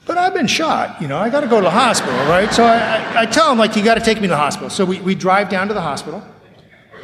But 0.06 0.20
I've 0.20 0.36
been 0.36 0.48
shot, 0.48 1.02
you 1.02 1.08
know, 1.08 1.18
I 1.18 1.30
got 1.30 1.42
to 1.42 1.48
go 1.48 1.58
to 1.58 1.64
the 1.64 1.72
hospital, 1.72 2.16
right? 2.26 2.54
So 2.54 2.64
I, 2.64 2.78
I, 2.78 3.22
I 3.22 3.26
tell 3.26 3.52
him, 3.52 3.58
like, 3.58 3.76
you 3.76 3.84
got 3.84 3.96
to 3.96 4.02
take 4.02 4.18
me 4.18 4.24
to 4.24 4.30
the 4.30 4.38
hospital. 4.38 4.70
So 4.70 4.86
we, 4.86 5.00
we 5.02 5.16
drive 5.16 5.50
down 5.50 5.68
to 5.68 5.74
the 5.74 5.82
hospital, 5.82 6.24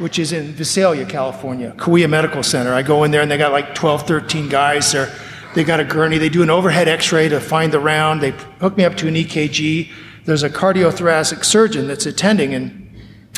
which 0.02 0.18
is 0.18 0.34
in 0.34 0.52
Visalia, 0.54 1.06
California, 1.06 1.74
Kaweah 1.78 2.10
Medical 2.10 2.42
Center. 2.42 2.74
I 2.74 2.82
go 2.82 3.04
in 3.04 3.12
there 3.12 3.22
and 3.22 3.30
they 3.30 3.38
got 3.38 3.52
like 3.52 3.76
12, 3.76 4.08
13 4.08 4.50
guys. 4.50 4.92
They're, 4.92 5.14
they 5.54 5.64
got 5.64 5.80
a 5.80 5.86
gurney. 5.86 6.18
They 6.18 6.30
do 6.30 6.42
an 6.42 6.50
overhead 6.50 6.88
x 6.88 7.12
ray 7.12 7.30
to 7.30 7.40
find 7.40 7.72
the 7.72 7.80
round. 7.80 8.22
They 8.22 8.32
hook 8.60 8.78
me 8.78 8.84
up 8.84 8.96
to 8.98 9.08
an 9.08 9.14
EKG. 9.14 9.92
There's 10.26 10.44
a 10.44 10.50
cardiothoracic 10.50 11.46
surgeon 11.46 11.88
that's 11.88 12.06
attending. 12.06 12.54
And 12.54 12.92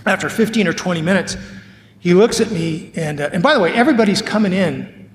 after 0.06 0.30
15 0.30 0.68
or 0.68 0.74
20 0.74 1.02
minutes, 1.02 1.36
he 2.00 2.14
looks 2.14 2.40
at 2.40 2.52
me. 2.52 2.92
And, 2.96 3.20
uh, 3.20 3.30
and 3.34 3.44
by 3.44 3.54
the 3.54 3.60
way, 3.60 3.74
everybody's 3.74 4.22
coming 4.22 4.54
in 4.54 5.10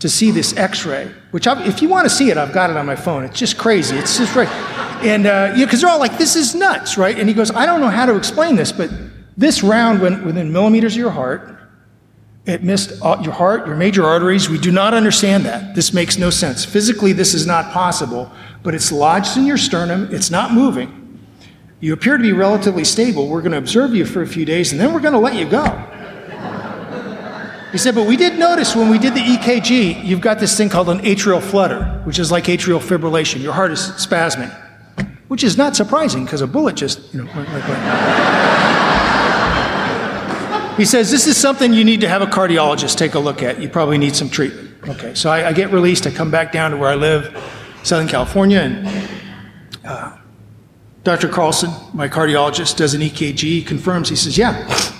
to 0.00 0.08
see 0.08 0.32
this 0.32 0.56
x-ray 0.56 1.08
which 1.30 1.46
I've, 1.46 1.64
if 1.64 1.80
you 1.80 1.88
want 1.88 2.06
to 2.06 2.10
see 2.10 2.28
it 2.32 2.36
i've 2.36 2.52
got 2.52 2.70
it 2.70 2.76
on 2.76 2.84
my 2.84 2.96
phone 2.96 3.22
it's 3.22 3.38
just 3.38 3.56
crazy 3.56 3.94
it's 3.96 4.18
just 4.18 4.34
right 4.34 4.48
and 5.04 5.26
uh, 5.26 5.52
you 5.54 5.60
know 5.60 5.66
because 5.66 5.80
they're 5.80 5.90
all 5.90 6.00
like 6.00 6.18
this 6.18 6.34
is 6.34 6.56
nuts 6.56 6.98
right 6.98 7.16
and 7.16 7.28
he 7.28 7.34
goes 7.36 7.52
i 7.52 7.64
don't 7.64 7.80
know 7.80 7.86
how 7.86 8.04
to 8.04 8.16
explain 8.16 8.56
this 8.56 8.72
but 8.72 8.90
this 9.36 9.62
round 9.62 10.00
went 10.00 10.24
within 10.24 10.52
millimeters 10.52 10.94
of 10.94 10.98
your 10.98 11.10
heart. 11.10 11.58
It 12.44 12.62
missed 12.62 13.00
your 13.00 13.32
heart 13.32 13.66
your 13.66 13.76
major 13.76 14.04
arteries. 14.04 14.48
We 14.48 14.58
do 14.58 14.72
not 14.72 14.94
understand 14.94 15.44
that. 15.44 15.74
This 15.74 15.92
makes 15.92 16.18
no 16.18 16.30
sense. 16.30 16.64
Physically 16.64 17.12
this 17.12 17.34
is 17.34 17.46
not 17.46 17.72
possible 17.72 18.30
but 18.62 18.74
it's 18.74 18.92
lodged 18.92 19.36
in 19.36 19.46
your 19.46 19.56
sternum. 19.56 20.08
It's 20.14 20.30
not 20.30 20.52
moving. 20.52 21.20
You 21.80 21.92
appear 21.92 22.16
to 22.16 22.22
be 22.22 22.32
relatively 22.32 22.84
stable. 22.84 23.26
We're 23.28 23.40
going 23.40 23.52
to 23.52 23.58
observe 23.58 23.94
you 23.94 24.04
for 24.04 24.22
a 24.22 24.26
few 24.26 24.44
days 24.44 24.72
and 24.72 24.80
then 24.80 24.92
we're 24.92 25.00
going 25.00 25.14
to 25.14 25.18
let 25.18 25.34
you 25.34 25.48
go. 25.48 25.64
He 27.72 27.78
said, 27.78 27.94
but 27.94 28.06
we 28.06 28.18
did 28.18 28.38
notice 28.38 28.76
when 28.76 28.90
we 28.90 28.98
did 28.98 29.14
the 29.14 29.20
EKG, 29.20 30.04
you've 30.04 30.20
got 30.20 30.38
this 30.38 30.56
thing 30.56 30.68
called 30.68 30.90
an 30.90 30.98
atrial 30.98 31.42
flutter, 31.42 32.02
which 32.04 32.18
is 32.18 32.30
like 32.30 32.44
atrial 32.44 32.78
fibrillation. 32.78 33.42
Your 33.42 33.54
heart 33.54 33.72
is 33.72 33.80
spasming, 33.80 34.54
which 35.28 35.42
is 35.42 35.56
not 35.56 35.74
surprising 35.74 36.24
because 36.24 36.42
a 36.42 36.46
bullet 36.46 36.76
just, 36.76 37.14
you 37.14 37.24
know, 37.24 37.34
went 37.34 37.48
like 37.48 37.66
that. 37.66 38.61
He 40.82 40.86
says, 40.86 41.12
this 41.12 41.28
is 41.28 41.36
something 41.36 41.72
you 41.72 41.84
need 41.84 42.00
to 42.00 42.08
have 42.08 42.22
a 42.22 42.26
cardiologist 42.26 42.96
take 42.96 43.14
a 43.14 43.18
look 43.20 43.40
at. 43.40 43.62
You 43.62 43.68
probably 43.68 43.98
need 43.98 44.16
some 44.16 44.28
treatment. 44.28 44.74
Okay, 44.88 45.14
so 45.14 45.30
I, 45.30 45.50
I 45.50 45.52
get 45.52 45.70
released. 45.70 46.08
I 46.08 46.10
come 46.10 46.28
back 46.28 46.50
down 46.50 46.72
to 46.72 46.76
where 46.76 46.90
I 46.90 46.96
live, 46.96 47.40
Southern 47.84 48.08
California, 48.08 48.58
and 48.58 49.08
uh, 49.84 50.18
Dr. 51.04 51.28
Carlson, 51.28 51.70
my 51.94 52.08
cardiologist, 52.08 52.76
does 52.78 52.94
an 52.94 53.00
EKG, 53.00 53.64
confirms. 53.64 54.08
He 54.08 54.16
says, 54.16 54.36
yeah, 54.36 54.92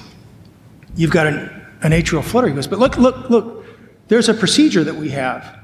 you've 0.95 1.11
got 1.11 1.27
an 1.27 1.51
an 1.83 1.91
atrial 1.91 2.23
flutter. 2.23 2.47
He 2.47 2.55
goes, 2.55 2.69
but 2.69 2.79
look, 2.79 2.97
look, 2.97 3.29
look, 3.29 3.67
there's 4.07 4.29
a 4.29 4.35
procedure 4.35 4.85
that 4.85 4.95
we 4.95 5.09
have. 5.09 5.59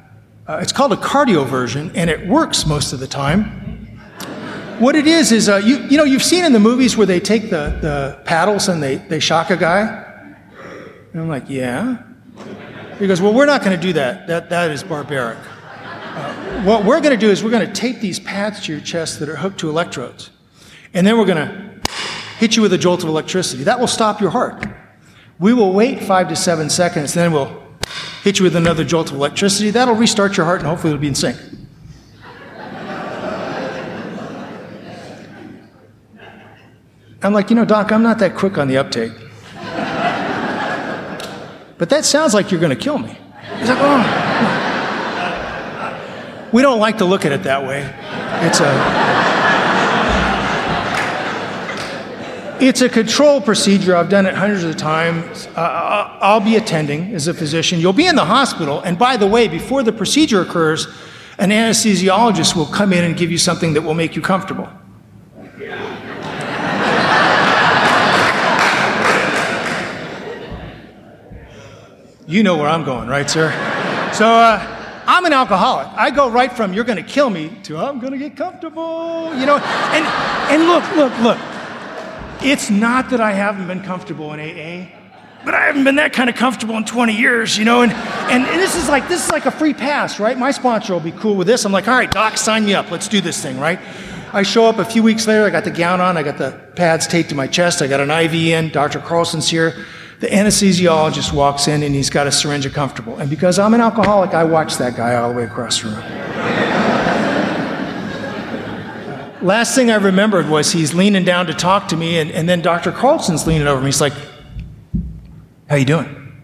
Uh, 0.48 0.58
it's 0.60 0.72
called 0.72 0.92
a 0.92 0.96
cardioversion, 0.96 1.92
and 1.94 2.10
it 2.10 2.26
works 2.26 2.66
most 2.66 2.92
of 2.92 2.98
the 2.98 3.06
time. 3.06 3.44
What 4.80 4.96
it 4.96 5.06
is 5.06 5.30
is, 5.30 5.48
uh, 5.48 5.58
you, 5.58 5.78
you 5.82 5.96
know, 5.96 6.02
you've 6.02 6.24
seen 6.24 6.44
in 6.44 6.52
the 6.52 6.58
movies 6.58 6.96
where 6.96 7.06
they 7.06 7.20
take 7.20 7.50
the, 7.50 7.78
the 7.80 8.20
paddles 8.24 8.66
and 8.66 8.82
they, 8.82 8.96
they 8.96 9.20
shock 9.20 9.50
a 9.50 9.56
guy? 9.56 10.06
And 11.12 11.22
I'm 11.22 11.28
like, 11.28 11.48
yeah. 11.48 12.02
He 12.98 13.06
goes, 13.06 13.20
well, 13.20 13.32
we're 13.32 13.46
not 13.46 13.62
going 13.62 13.78
to 13.78 13.80
do 13.80 13.92
that. 13.94 14.26
That, 14.26 14.50
that 14.50 14.70
is 14.70 14.82
barbaric. 14.82 15.38
Uh, 15.38 16.62
what 16.62 16.84
we're 16.84 17.00
going 17.00 17.18
to 17.18 17.26
do 17.26 17.30
is 17.30 17.44
we're 17.44 17.50
going 17.50 17.66
to 17.66 17.72
tape 17.72 18.00
these 18.00 18.18
pads 18.18 18.64
to 18.64 18.72
your 18.72 18.80
chest 18.80 19.20
that 19.20 19.28
are 19.28 19.36
hooked 19.36 19.60
to 19.60 19.68
electrodes. 19.68 20.30
And 20.92 21.06
then 21.06 21.16
we're 21.16 21.26
going 21.26 21.48
to 21.48 21.90
hit 22.38 22.56
you 22.56 22.62
with 22.62 22.72
a 22.72 22.78
jolt 22.78 23.02
of 23.02 23.08
electricity. 23.08 23.64
That 23.64 23.78
will 23.78 23.86
stop 23.86 24.20
your 24.20 24.30
heart. 24.30 24.64
We 25.38 25.54
will 25.54 25.72
wait 25.72 26.02
five 26.02 26.28
to 26.28 26.36
seven 26.36 26.68
seconds, 26.68 27.14
then 27.14 27.32
we'll 27.32 27.62
hit 28.24 28.40
you 28.40 28.44
with 28.44 28.56
another 28.56 28.84
jolt 28.84 29.10
of 29.10 29.16
electricity. 29.16 29.70
That'll 29.70 29.94
restart 29.94 30.36
your 30.36 30.46
heart 30.46 30.60
and 30.60 30.68
hopefully 30.68 30.92
it'll 30.92 31.00
be 31.00 31.08
in 31.08 31.14
sync. 31.14 31.36
I'm 37.22 37.32
like, 37.32 37.50
you 37.50 37.56
know, 37.56 37.64
Doc, 37.64 37.90
I'm 37.90 38.02
not 38.02 38.18
that 38.20 38.36
quick 38.36 38.58
on 38.58 38.68
the 38.68 38.76
uptake. 38.76 39.12
But 41.78 41.88
that 41.90 42.04
sounds 42.04 42.34
like 42.34 42.50
you're 42.50 42.60
going 42.60 42.76
to 42.76 42.82
kill 42.82 42.98
me. 42.98 43.16
He's 43.58 43.68
like, 43.68 43.78
oh. 43.80 44.24
We 46.52 46.62
don't 46.62 46.80
like 46.80 46.98
to 46.98 47.04
look 47.04 47.24
at 47.24 47.32
it 47.32 47.42
that 47.44 47.62
way. 47.62 47.82
It's 48.46 48.60
a. 48.60 49.18
It's 52.60 52.80
a 52.80 52.88
control 52.88 53.40
procedure. 53.40 53.94
I've 53.94 54.08
done 54.08 54.26
it 54.26 54.34
hundreds 54.34 54.64
of 54.64 54.76
times. 54.76 55.46
Uh, 55.54 56.18
I'll 56.20 56.40
be 56.40 56.56
attending 56.56 57.14
as 57.14 57.28
a 57.28 57.34
physician. 57.34 57.78
You'll 57.78 57.92
be 57.92 58.06
in 58.06 58.16
the 58.16 58.24
hospital. 58.24 58.80
And 58.80 58.98
by 58.98 59.16
the 59.16 59.28
way, 59.28 59.46
before 59.46 59.84
the 59.84 59.92
procedure 59.92 60.40
occurs, 60.40 60.88
an 61.38 61.50
anesthesiologist 61.50 62.56
will 62.56 62.66
come 62.66 62.92
in 62.92 63.04
and 63.04 63.16
give 63.16 63.30
you 63.30 63.38
something 63.38 63.74
that 63.74 63.82
will 63.82 63.94
make 63.94 64.16
you 64.16 64.22
comfortable. 64.22 64.68
You 72.28 72.42
know 72.42 72.58
where 72.58 72.68
I'm 72.68 72.84
going, 72.84 73.08
right, 73.08 73.28
sir? 73.30 73.50
So, 74.12 74.26
uh, 74.28 75.02
I'm 75.06 75.24
an 75.24 75.32
alcoholic. 75.32 75.88
I 75.96 76.10
go 76.10 76.28
right 76.28 76.52
from 76.52 76.74
you're 76.74 76.84
going 76.84 77.02
to 77.02 77.10
kill 77.10 77.30
me 77.30 77.48
to 77.62 77.78
I'm 77.78 78.00
going 78.00 78.12
to 78.12 78.18
get 78.18 78.36
comfortable, 78.36 79.34
you 79.34 79.46
know. 79.46 79.56
And, 79.56 80.04
and 80.52 80.64
look, 80.64 80.84
look, 80.94 81.18
look. 81.20 81.38
It's 82.42 82.68
not 82.68 83.08
that 83.10 83.22
I 83.22 83.32
haven't 83.32 83.66
been 83.66 83.82
comfortable 83.82 84.34
in 84.34 84.40
AA, 84.40 84.90
but 85.42 85.54
I 85.54 85.64
haven't 85.64 85.84
been 85.84 85.96
that 85.96 86.12
kind 86.12 86.28
of 86.28 86.36
comfortable 86.36 86.76
in 86.76 86.84
20 86.84 87.16
years, 87.16 87.56
you 87.56 87.64
know. 87.64 87.80
And, 87.80 87.92
and, 87.92 88.44
and 88.44 88.60
this 88.60 88.74
is 88.74 88.90
like 88.90 89.08
this 89.08 89.24
is 89.24 89.30
like 89.30 89.46
a 89.46 89.50
free 89.50 89.72
pass, 89.72 90.20
right? 90.20 90.36
My 90.36 90.50
sponsor 90.50 90.92
will 90.92 91.00
be 91.00 91.12
cool 91.12 91.34
with 91.34 91.46
this. 91.46 91.64
I'm 91.64 91.72
like, 91.72 91.88
all 91.88 91.96
right, 91.96 92.10
doc, 92.10 92.36
sign 92.36 92.66
me 92.66 92.74
up. 92.74 92.90
Let's 92.90 93.08
do 93.08 93.22
this 93.22 93.42
thing, 93.42 93.58
right? 93.58 93.80
I 94.34 94.42
show 94.42 94.66
up 94.66 94.76
a 94.76 94.84
few 94.84 95.02
weeks 95.02 95.26
later. 95.26 95.46
I 95.46 95.50
got 95.50 95.64
the 95.64 95.70
gown 95.70 96.02
on. 96.02 96.18
I 96.18 96.22
got 96.22 96.36
the 96.36 96.50
pads 96.76 97.06
taped 97.06 97.30
to 97.30 97.34
my 97.34 97.46
chest. 97.46 97.80
I 97.80 97.86
got 97.86 98.00
an 98.00 98.10
IV 98.10 98.34
in. 98.34 98.68
Dr. 98.68 98.98
Carlson's 98.98 99.48
here. 99.48 99.86
The 100.20 100.26
anesthesiologist 100.26 101.32
walks 101.32 101.68
in 101.68 101.82
and 101.82 101.94
he's 101.94 102.10
got 102.10 102.26
a 102.26 102.32
syringe 102.32 102.66
of 102.66 102.72
comfortable. 102.72 103.18
And 103.18 103.30
because 103.30 103.58
I'm 103.58 103.72
an 103.74 103.80
alcoholic, 103.80 104.34
I 104.34 104.42
watch 104.44 104.76
that 104.78 104.96
guy 104.96 105.14
all 105.14 105.30
the 105.30 105.36
way 105.36 105.44
across 105.44 105.80
the 105.82 105.90
room. 105.90 106.02
last 109.42 109.74
thing 109.74 109.90
I 109.90 109.96
remembered 109.96 110.48
was 110.48 110.72
he's 110.72 110.94
leaning 110.94 111.24
down 111.24 111.46
to 111.46 111.54
talk 111.54 111.88
to 111.88 111.96
me, 111.96 112.18
and, 112.18 112.30
and 112.30 112.48
then 112.48 112.60
Dr. 112.62 112.92
Carlson's 112.92 113.46
leaning 113.46 113.66
over 113.66 113.80
me. 113.80 113.86
He's 113.86 114.00
like, 114.00 114.12
"How 115.68 115.76
you 115.76 115.84
doing?" 115.84 116.42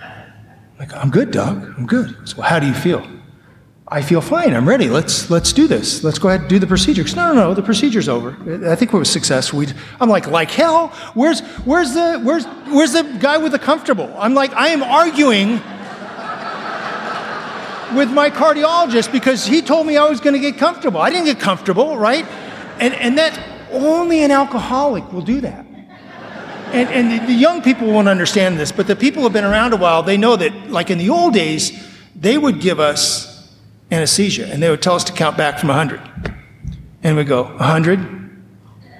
I'm 0.00 0.78
like, 0.78 0.94
"I'm 0.94 1.10
good, 1.10 1.30
Doug. 1.30 1.74
I'm 1.76 1.86
good." 1.86 2.16
Goes, 2.18 2.36
well, 2.36 2.48
how 2.48 2.58
do 2.58 2.66
you 2.66 2.74
feel? 2.74 3.06
I 3.86 4.00
feel 4.00 4.22
fine. 4.22 4.54
I'm 4.54 4.66
ready. 4.66 4.88
Let's 4.88 5.30
let's 5.30 5.52
do 5.52 5.66
this. 5.66 6.02
Let's 6.02 6.18
go 6.18 6.28
ahead 6.28 6.40
and 6.40 6.48
do 6.48 6.58
the 6.58 6.66
procedure. 6.66 7.04
No, 7.14 7.34
no, 7.34 7.34
no. 7.34 7.54
The 7.54 7.62
procedure's 7.62 8.08
over. 8.08 8.30
I 8.70 8.76
think 8.76 8.94
we 8.94 8.98
were 8.98 9.04
successful. 9.04 9.58
we 9.58 9.68
I'm 10.00 10.08
like, 10.08 10.26
like 10.26 10.50
hell. 10.50 10.88
Where's 11.12 11.40
where's 11.66 11.92
the 11.92 12.18
where's 12.24 12.46
where's 12.72 12.92
the 12.92 13.02
guy 13.20 13.36
with 13.36 13.52
the 13.52 13.58
comfortable? 13.58 14.12
I'm 14.16 14.34
like, 14.34 14.54
I 14.54 14.68
am 14.68 14.82
arguing 14.82 15.60
with 17.94 18.10
my 18.10 18.30
cardiologist 18.30 19.12
because 19.12 19.46
he 19.46 19.62
told 19.62 19.86
me 19.86 19.96
I 19.96 20.08
was 20.08 20.20
going 20.20 20.34
to 20.34 20.40
get 20.40 20.58
comfortable. 20.58 21.00
I 21.00 21.10
didn't 21.10 21.26
get 21.26 21.38
comfortable, 21.38 21.96
right? 21.96 22.24
And, 22.80 22.94
and 22.94 23.18
that 23.18 23.38
only 23.70 24.22
an 24.22 24.30
alcoholic 24.30 25.12
will 25.12 25.22
do 25.22 25.40
that. 25.42 25.64
And, 26.72 26.88
and 26.88 27.20
the, 27.22 27.26
the 27.26 27.32
young 27.32 27.62
people 27.62 27.86
won't 27.92 28.08
understand 28.08 28.58
this, 28.58 28.72
but 28.72 28.86
the 28.88 28.96
people 28.96 29.20
who 29.20 29.26
have 29.26 29.32
been 29.32 29.44
around 29.44 29.74
a 29.74 29.76
while, 29.76 30.02
they 30.02 30.16
know 30.16 30.34
that, 30.34 30.70
like 30.70 30.90
in 30.90 30.98
the 30.98 31.10
old 31.10 31.34
days, 31.34 31.72
they 32.16 32.36
would 32.36 32.60
give 32.60 32.80
us 32.80 33.33
anesthesia 33.90 34.46
and 34.46 34.62
they 34.62 34.70
would 34.70 34.82
tell 34.82 34.94
us 34.94 35.04
to 35.04 35.12
count 35.12 35.36
back 35.36 35.58
from 35.58 35.68
100. 35.68 36.00
And 37.02 37.16
we'd 37.16 37.26
go, 37.26 37.42
100, 37.44 37.98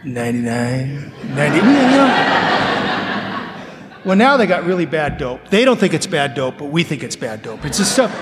99, 0.05 1.12
90. 1.35 2.35
Well, 4.05 4.16
now 4.16 4.37
they 4.37 4.47
got 4.47 4.64
really 4.64 4.85
bad 4.85 5.16
dope. 5.16 5.49
They 5.49 5.64
don't 5.64 5.80
think 5.80 5.95
it's 5.95 6.07
bad 6.07 6.35
dope, 6.35 6.59
but 6.59 6.66
we 6.66 6.85
think 6.85 7.03
it's 7.03 7.16
bad 7.16 7.41
dope. 7.43 7.64
It's 7.64 7.78
the 7.78 7.87
stuff. 7.87 8.12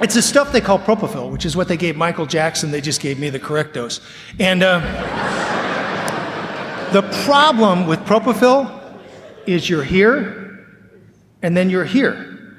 It's 0.00 0.14
the 0.14 0.22
stuff 0.22 0.52
they 0.52 0.62
call 0.62 0.78
propofol, 0.78 1.30
which 1.30 1.44
is 1.44 1.54
what 1.54 1.68
they 1.68 1.76
gave 1.76 1.96
Michael 1.96 2.24
Jackson. 2.24 2.70
They 2.70 2.80
just 2.80 3.02
gave 3.02 3.18
me 3.18 3.28
the 3.28 3.38
correct 3.38 3.74
dose. 3.74 4.00
And 4.40 4.62
uh, 4.62 4.80
the 6.92 7.02
problem 7.24 7.86
with 7.86 8.00
propofol 8.00 8.80
is 9.46 9.68
you're 9.68 9.84
here, 9.84 10.66
and 11.42 11.54
then 11.54 11.68
you're 11.68 11.84
here. 11.84 12.56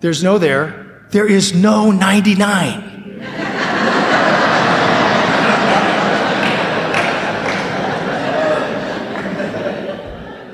There's 0.00 0.24
no 0.24 0.38
there. 0.38 0.83
There 1.14 1.28
is 1.28 1.54
no 1.54 1.92
99. 1.92 2.90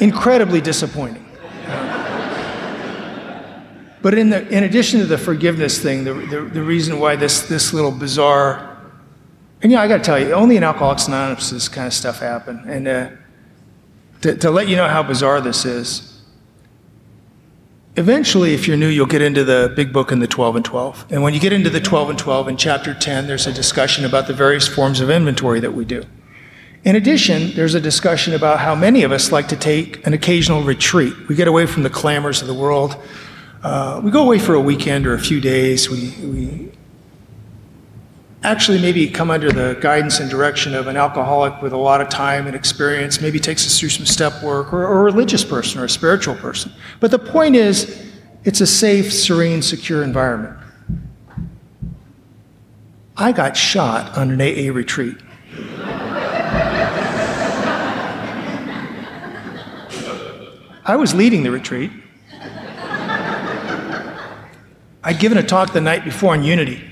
incredibly 0.01 0.61
disappointing. 0.61 1.25
But 4.03 4.19
in, 4.19 4.29
the, 4.29 4.47
in 4.49 4.65
addition 4.65 5.01
to 5.01 5.07
the 5.07 5.17
forgiveness 5.17 5.79
thing, 5.79 6.05
the, 6.05 6.13
the, 6.13 6.41
the 6.43 6.63
reason 6.63 7.01
why 7.01 7.17
this, 7.17 7.49
this 7.49 7.73
little 7.73 7.91
bizarre, 7.91 8.83
and 9.63 9.73
yeah, 9.73 9.81
I 9.81 9.89
got 9.89 9.97
to 9.97 10.03
tell 10.03 10.19
you, 10.19 10.35
only 10.35 10.59
in 10.59 10.63
Alcoholics 10.63 11.09
Anonymous 11.09 11.49
this 11.49 11.69
kind 11.71 11.87
of 11.87 11.95
stuff 11.95 12.21
happen. 12.21 12.65
And 12.67 12.87
uh, 12.87 13.11
to, 14.21 14.37
to 14.37 14.51
let 14.51 14.69
you 14.69 14.77
know 14.77 14.89
how 14.89 15.03
bizarre 15.03 15.41
this 15.41 15.65
is, 15.65 16.10
eventually, 18.01 18.55
if 18.55 18.67
you're 18.67 18.77
new, 18.77 18.89
you'll 18.89 19.07
get 19.07 19.23
into 19.23 19.45
the 19.45 19.73
big 19.77 19.93
book 19.93 20.11
in 20.11 20.19
the 20.19 20.27
12 20.27 20.57
and 20.57 20.65
12. 20.65 21.07
And 21.11 21.23
when 21.23 21.35
you 21.35 21.41
get 21.41 21.53
into 21.53 21.71
the 21.71 21.81
12 21.81 22.11
and 22.11 22.19
12, 22.19 22.49
in 22.49 22.57
chapter 22.57 22.95
10, 22.95 23.29
there's 23.29 23.47
a 23.47 23.53
discussion 23.53 24.05
about 24.05 24.27
the 24.27 24.35
various 24.35 24.67
forms 24.67 25.01
of 25.01 25.11
inventory 25.11 25.61
that 25.61 25.75
we 25.75 25.85
do. 25.85 26.05
In 26.83 26.97
addition, 26.97 27.53
there's 27.55 27.75
a 27.75 27.81
discussion 27.81 28.33
about 28.33 28.59
how 28.59 28.75
many 28.75 29.03
of 29.03 29.13
us 29.13 29.31
like 29.31 29.49
to 29.49 29.57
take 29.57 30.05
an 30.07 30.15
occasional 30.15 30.63
retreat. 30.63 31.13
We 31.29 31.35
get 31.35 31.47
away 31.47 31.67
from 31.67 31.83
the 31.83 31.91
clamors 31.91 32.41
of 32.41 32.49
the 32.49 32.55
world. 32.55 32.97
Uh, 33.63 34.01
we 34.03 34.11
go 34.11 34.23
away 34.23 34.39
for 34.39 34.55
a 34.55 34.61
weekend 34.61 35.07
or 35.07 35.13
a 35.13 35.19
few 35.21 35.41
days. 35.41 35.91
We, 35.91 36.15
we 36.27 36.73
actually 38.43 38.81
maybe 38.81 39.09
come 39.09 39.31
under 39.31 39.53
the 39.53 39.79
guidance 39.81 40.19
and 40.19 40.31
direction 40.31 40.75
of 40.75 40.87
an 40.87 40.97
alcoholic 40.97 41.61
with 41.61 41.73
a 41.73 41.77
lot 41.77 42.01
of 42.01 42.09
time 42.09 42.47
and 42.47 42.57
experience, 42.57 43.21
maybe 43.21 43.39
takes 43.39 43.67
us 43.67 43.79
through 43.79 43.91
some 43.91 44.07
step 44.07 44.43
work, 44.43 44.73
or, 44.73 44.85
a 44.85 45.03
religious 45.03 45.45
person 45.45 45.81
or 45.81 45.85
a 45.85 45.89
spiritual 45.89 46.35
person. 46.37 46.73
But 47.01 47.11
the 47.11 47.19
point 47.19 47.55
is, 47.55 48.07
it's 48.45 48.61
a 48.63 48.67
safe, 48.67 49.13
serene, 49.13 49.61
secure 49.61 50.03
environment. 50.03 50.57
I 53.17 53.33
got 53.33 53.57
shot 53.57 54.17
on 54.17 54.31
an 54.31 54.41
AA 54.41 54.73
retreat. 54.73 55.19
I 60.87 60.97
was 60.97 61.15
leading 61.15 61.43
the 61.43 61.51
retreat. 61.51 61.93
I'd 65.03 65.19
given 65.19 65.37
a 65.37 65.43
talk 65.43 65.73
the 65.73 65.81
night 65.81 66.05
before 66.05 66.33
on 66.33 66.43
unity, 66.43 66.90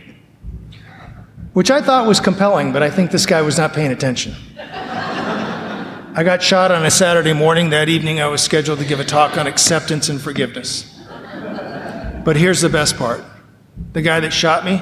which 1.58 1.72
I 1.72 1.80
thought 1.80 2.06
was 2.06 2.20
compelling, 2.20 2.72
but 2.72 2.84
I 2.84 2.88
think 2.88 3.10
this 3.10 3.26
guy 3.26 3.42
was 3.42 3.58
not 3.58 3.72
paying 3.72 3.90
attention. 3.90 4.32
I 4.56 6.22
got 6.24 6.40
shot 6.40 6.70
on 6.70 6.86
a 6.86 6.90
Saturday 6.92 7.32
morning. 7.32 7.70
That 7.70 7.88
evening, 7.88 8.20
I 8.20 8.28
was 8.28 8.40
scheduled 8.40 8.78
to 8.78 8.84
give 8.84 9.00
a 9.00 9.04
talk 9.04 9.36
on 9.36 9.48
acceptance 9.48 10.08
and 10.08 10.20
forgiveness. 10.20 10.96
But 12.24 12.36
here's 12.36 12.60
the 12.60 12.68
best 12.68 12.96
part 12.96 13.24
the 13.92 14.02
guy 14.02 14.20
that 14.20 14.32
shot 14.32 14.64
me, 14.64 14.80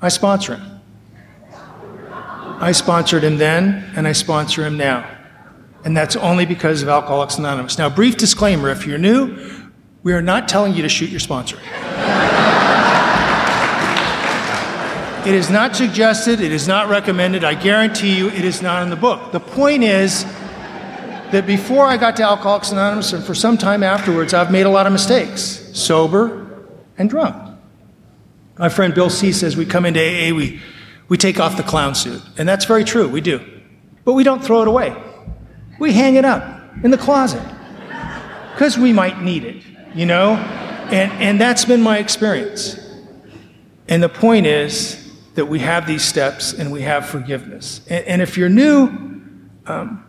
I 0.00 0.08
sponsor 0.08 0.56
him. 0.56 0.80
I 2.60 2.72
sponsored 2.72 3.22
him 3.22 3.36
then, 3.36 3.92
and 3.94 4.08
I 4.08 4.12
sponsor 4.12 4.64
him 4.64 4.78
now 4.78 5.06
and 5.84 5.94
that's 5.94 6.16
only 6.16 6.46
because 6.46 6.82
of 6.82 6.88
Alcoholics 6.88 7.36
Anonymous. 7.36 7.76
Now, 7.76 7.90
brief 7.90 8.16
disclaimer 8.16 8.70
if 8.70 8.86
you're 8.86 8.96
new, 8.96 9.36
we 10.02 10.14
are 10.14 10.22
not 10.22 10.48
telling 10.48 10.74
you 10.74 10.80
to 10.80 10.88
shoot 10.88 11.10
your 11.10 11.20
sponsor. 11.20 11.58
It 15.28 15.34
is 15.34 15.50
not 15.50 15.76
suggested, 15.76 16.40
it 16.40 16.52
is 16.52 16.66
not 16.66 16.88
recommended. 16.88 17.44
I 17.44 17.52
guarantee 17.52 18.16
you 18.16 18.30
it 18.30 18.46
is 18.46 18.62
not 18.62 18.82
in 18.82 18.88
the 18.88 18.96
book. 18.96 19.30
The 19.30 19.40
point 19.40 19.84
is 19.84 20.24
that 21.32 21.44
before 21.46 21.84
I 21.84 21.98
got 21.98 22.16
to 22.16 22.22
Alcoholics 22.22 22.72
Anonymous 22.72 23.12
and 23.12 23.22
for 23.22 23.34
some 23.34 23.58
time 23.58 23.82
afterwards, 23.82 24.32
I've 24.32 24.50
made 24.50 24.64
a 24.64 24.70
lot 24.70 24.86
of 24.86 24.92
mistakes, 24.92 25.68
sober 25.74 26.66
and 26.96 27.10
drunk. 27.10 27.36
My 28.58 28.70
friend 28.70 28.94
Bill 28.94 29.10
C 29.10 29.30
says 29.32 29.54
we 29.54 29.66
come 29.66 29.84
into 29.84 30.00
AA, 30.00 30.34
we, 30.34 30.62
we 31.10 31.18
take 31.18 31.38
off 31.38 31.58
the 31.58 31.62
clown 31.62 31.94
suit. 31.94 32.22
And 32.38 32.48
that's 32.48 32.64
very 32.64 32.82
true, 32.82 33.06
we 33.06 33.20
do. 33.20 33.44
But 34.06 34.14
we 34.14 34.24
don't 34.24 34.42
throw 34.42 34.62
it 34.62 34.68
away. 34.68 34.96
We 35.78 35.92
hang 35.92 36.14
it 36.14 36.24
up 36.24 36.42
in 36.82 36.90
the 36.90 36.96
closet 36.96 37.46
because 38.54 38.78
we 38.78 38.94
might 38.94 39.20
need 39.20 39.44
it, 39.44 39.62
you 39.94 40.06
know? 40.06 40.36
And, 40.90 41.12
and 41.20 41.38
that's 41.38 41.66
been 41.66 41.82
my 41.82 41.98
experience. 41.98 42.80
And 43.88 44.02
the 44.02 44.08
point 44.08 44.46
is 44.46 44.97
that 45.38 45.46
we 45.46 45.60
have 45.60 45.86
these 45.86 46.04
steps 46.04 46.52
and 46.52 46.70
we 46.70 46.82
have 46.82 47.08
forgiveness. 47.08 47.80
And, 47.88 48.04
and 48.04 48.22
if 48.22 48.36
you're 48.36 48.50
new, 48.50 48.84
um, 49.66 50.04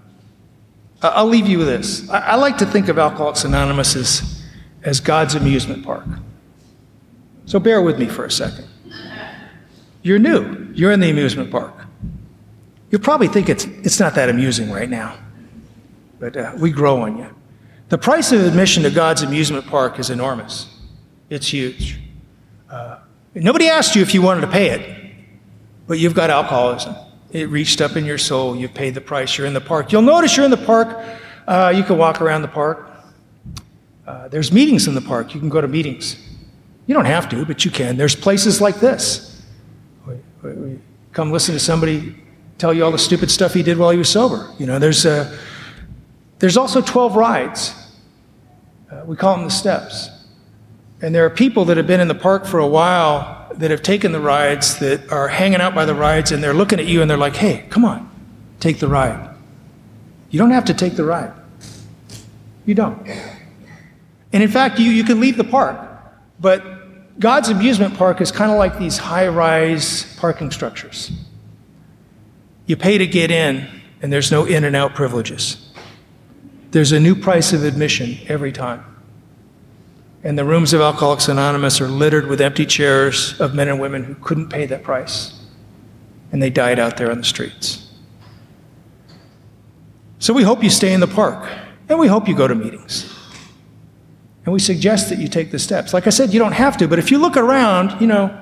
I'll 1.01 1.27
leave 1.27 1.47
you 1.47 1.59
with 1.59 1.67
this. 1.67 2.09
I, 2.09 2.19
I 2.19 2.35
like 2.35 2.57
to 2.57 2.65
think 2.65 2.89
of 2.89 2.99
Alcoholics 2.99 3.45
Anonymous 3.45 3.95
as, 3.95 4.43
as 4.83 4.99
God's 4.99 5.35
amusement 5.35 5.85
park. 5.85 6.05
So 7.45 7.59
bear 7.59 7.81
with 7.81 7.97
me 7.97 8.07
for 8.07 8.25
a 8.25 8.31
second. 8.31 8.67
You're 10.03 10.19
new, 10.19 10.69
you're 10.73 10.91
in 10.91 10.99
the 10.99 11.09
amusement 11.09 11.51
park. 11.51 11.73
You'll 12.91 13.01
probably 13.01 13.27
think 13.27 13.49
it's, 13.49 13.65
it's 13.65 13.99
not 13.99 14.15
that 14.15 14.29
amusing 14.29 14.69
right 14.69 14.89
now 14.89 15.17
but 16.19 16.35
uh, 16.35 16.51
we 16.57 16.71
grow 16.71 17.01
on 17.01 17.17
you. 17.17 17.35
The 17.87 17.97
price 17.97 18.31
of 18.31 18.41
admission 18.41 18.83
to 18.83 18.91
God's 18.91 19.23
amusement 19.23 19.65
park 19.65 19.97
is 19.97 20.09
enormous. 20.09 20.67
It's 21.29 21.47
huge. 21.47 21.99
Uh, 22.69 22.99
nobody 23.33 23.67
asked 23.67 23.95
you 23.95 24.01
if 24.01 24.13
you 24.13 24.21
wanted 24.21 24.41
to 24.41 24.47
pay 24.47 24.69
it, 24.69 24.98
but 25.89 25.97
you've 25.97 26.13
got 26.13 26.29
alcoholism. 26.29 26.95
It 27.31 27.49
reached 27.49 27.81
up 27.81 27.97
in 27.97 28.05
your 28.05 28.19
soul. 28.19 28.55
You've 28.55 28.75
paid 28.75 28.93
the 28.93 29.01
price. 29.01 29.35
You're 29.35 29.47
in 29.47 29.53
the 29.53 29.59
park. 29.59 29.91
You'll 29.91 30.03
notice 30.03 30.37
you're 30.37 30.45
in 30.45 30.51
the 30.51 30.57
park. 30.57 31.03
Uh, 31.47 31.73
you 31.75 31.83
can 31.83 31.97
walk 31.97 32.21
around 32.21 32.43
the 32.43 32.47
park. 32.47 32.91
Uh, 34.05 34.27
there's 34.27 34.51
meetings 34.51 34.87
in 34.87 34.93
the 34.93 35.01
park. 35.01 35.33
You 35.33 35.39
can 35.39 35.49
go 35.49 35.59
to 35.59 35.67
meetings. 35.67 36.15
You 36.85 36.93
don't 36.93 37.05
have 37.05 37.27
to, 37.29 37.43
but 37.43 37.65
you 37.65 37.71
can. 37.71 37.97
There's 37.97 38.15
places 38.15 38.61
like 38.61 38.75
this. 38.75 39.43
Come 41.11 41.31
listen 41.31 41.55
to 41.55 41.59
somebody 41.59 42.15
tell 42.59 42.71
you 42.71 42.85
all 42.85 42.91
the 42.91 42.99
stupid 42.99 43.31
stuff 43.31 43.55
he 43.55 43.63
did 43.63 43.77
while 43.79 43.89
he 43.89 43.97
was 43.97 44.09
sober. 44.09 44.53
You 44.59 44.67
know, 44.67 44.77
there's 44.77 45.07
a 45.07 45.35
there's 46.37 46.55
also 46.55 46.81
12 46.81 47.15
rides. 47.15 47.73
Uh, 48.91 49.01
we 49.05 49.15
call 49.15 49.35
them 49.37 49.45
the 49.45 49.51
steps. 49.51 50.09
And 51.01 51.15
there 51.15 51.25
are 51.25 51.31
people 51.31 51.65
that 51.65 51.77
have 51.77 51.87
been 51.87 51.99
in 51.99 52.07
the 52.07 52.15
park 52.15 52.45
for 52.45 52.59
a 52.59 52.67
while 52.67 53.38
that 53.59 53.71
have 53.71 53.83
taken 53.83 54.13
the 54.13 54.19
rides, 54.19 54.79
that 54.79 55.11
are 55.11 55.27
hanging 55.27 55.59
out 55.59 55.75
by 55.75 55.85
the 55.85 55.93
rides, 55.93 56.31
and 56.31 56.41
they're 56.41 56.53
looking 56.53 56.79
at 56.79 56.85
you 56.85 57.01
and 57.01 57.09
they're 57.09 57.17
like, 57.17 57.35
hey, 57.35 57.65
come 57.69 57.83
on, 57.83 58.09
take 58.59 58.79
the 58.79 58.87
ride. 58.87 59.35
You 60.29 60.39
don't 60.39 60.51
have 60.51 60.65
to 60.65 60.73
take 60.73 60.95
the 60.95 61.03
ride. 61.03 61.33
You 62.65 62.73
don't. 62.73 63.05
And 64.31 64.41
in 64.43 64.49
fact, 64.49 64.79
you, 64.79 64.89
you 64.91 65.03
can 65.03 65.19
leave 65.19 65.35
the 65.35 65.43
park, 65.43 65.77
but 66.39 66.63
God's 67.19 67.49
amusement 67.49 67.95
park 67.95 68.21
is 68.21 68.31
kind 68.31 68.49
of 68.49 68.57
like 68.57 68.79
these 68.79 68.97
high 68.97 69.27
rise 69.27 70.15
parking 70.17 70.51
structures. 70.51 71.11
You 72.65 72.77
pay 72.77 72.97
to 72.97 73.07
get 73.07 73.29
in, 73.29 73.67
and 74.01 74.13
there's 74.13 74.31
no 74.31 74.45
in 74.45 74.63
and 74.63 74.75
out 74.75 74.95
privileges. 74.95 75.69
There's 76.71 76.93
a 76.93 76.99
new 76.99 77.15
price 77.15 77.51
of 77.51 77.65
admission 77.65 78.19
every 78.27 78.53
time. 78.53 78.85
And 80.23 80.37
the 80.37 80.43
rooms 80.43 80.73
of 80.73 80.81
Alcoholics 80.81 81.29
Anonymous 81.29 81.79
are 81.79 81.87
littered 81.87 82.27
with 82.27 82.41
empty 82.41 82.65
chairs 82.65 83.39
of 83.39 83.53
men 83.53 83.69
and 83.69 83.79
women 83.79 84.03
who 84.03 84.15
couldn't 84.15 84.49
pay 84.49 84.65
that 84.65 84.83
price. 84.83 85.39
And 86.31 86.41
they 86.41 86.49
died 86.49 86.77
out 86.77 86.97
there 86.97 87.09
on 87.09 87.19
the 87.19 87.23
streets. 87.23 87.89
So 90.19 90.33
we 90.33 90.43
hope 90.43 90.61
you 90.61 90.69
stay 90.69 90.91
in 90.91 90.99
the 90.99 91.07
park, 91.07 91.49
and 91.87 91.97
we 91.97 92.07
hope 92.07 92.27
you 92.27 92.35
go 92.35 92.47
to 92.47 92.53
meetings. 92.53 93.15
And 94.43 94.53
we 94.53 94.59
suggest 94.59 95.09
that 95.09 95.19
you 95.19 95.29
take 95.29 95.51
the 95.51 95.59
steps. 95.59 95.93
Like 95.93 96.07
I 96.07 96.09
said, 96.09 96.33
you 96.33 96.39
don't 96.39 96.51
have 96.51 96.75
to, 96.77 96.87
but 96.87 96.99
if 96.99 97.11
you 97.11 97.17
look 97.17 97.37
around, 97.37 98.01
you 98.01 98.07
know, 98.07 98.37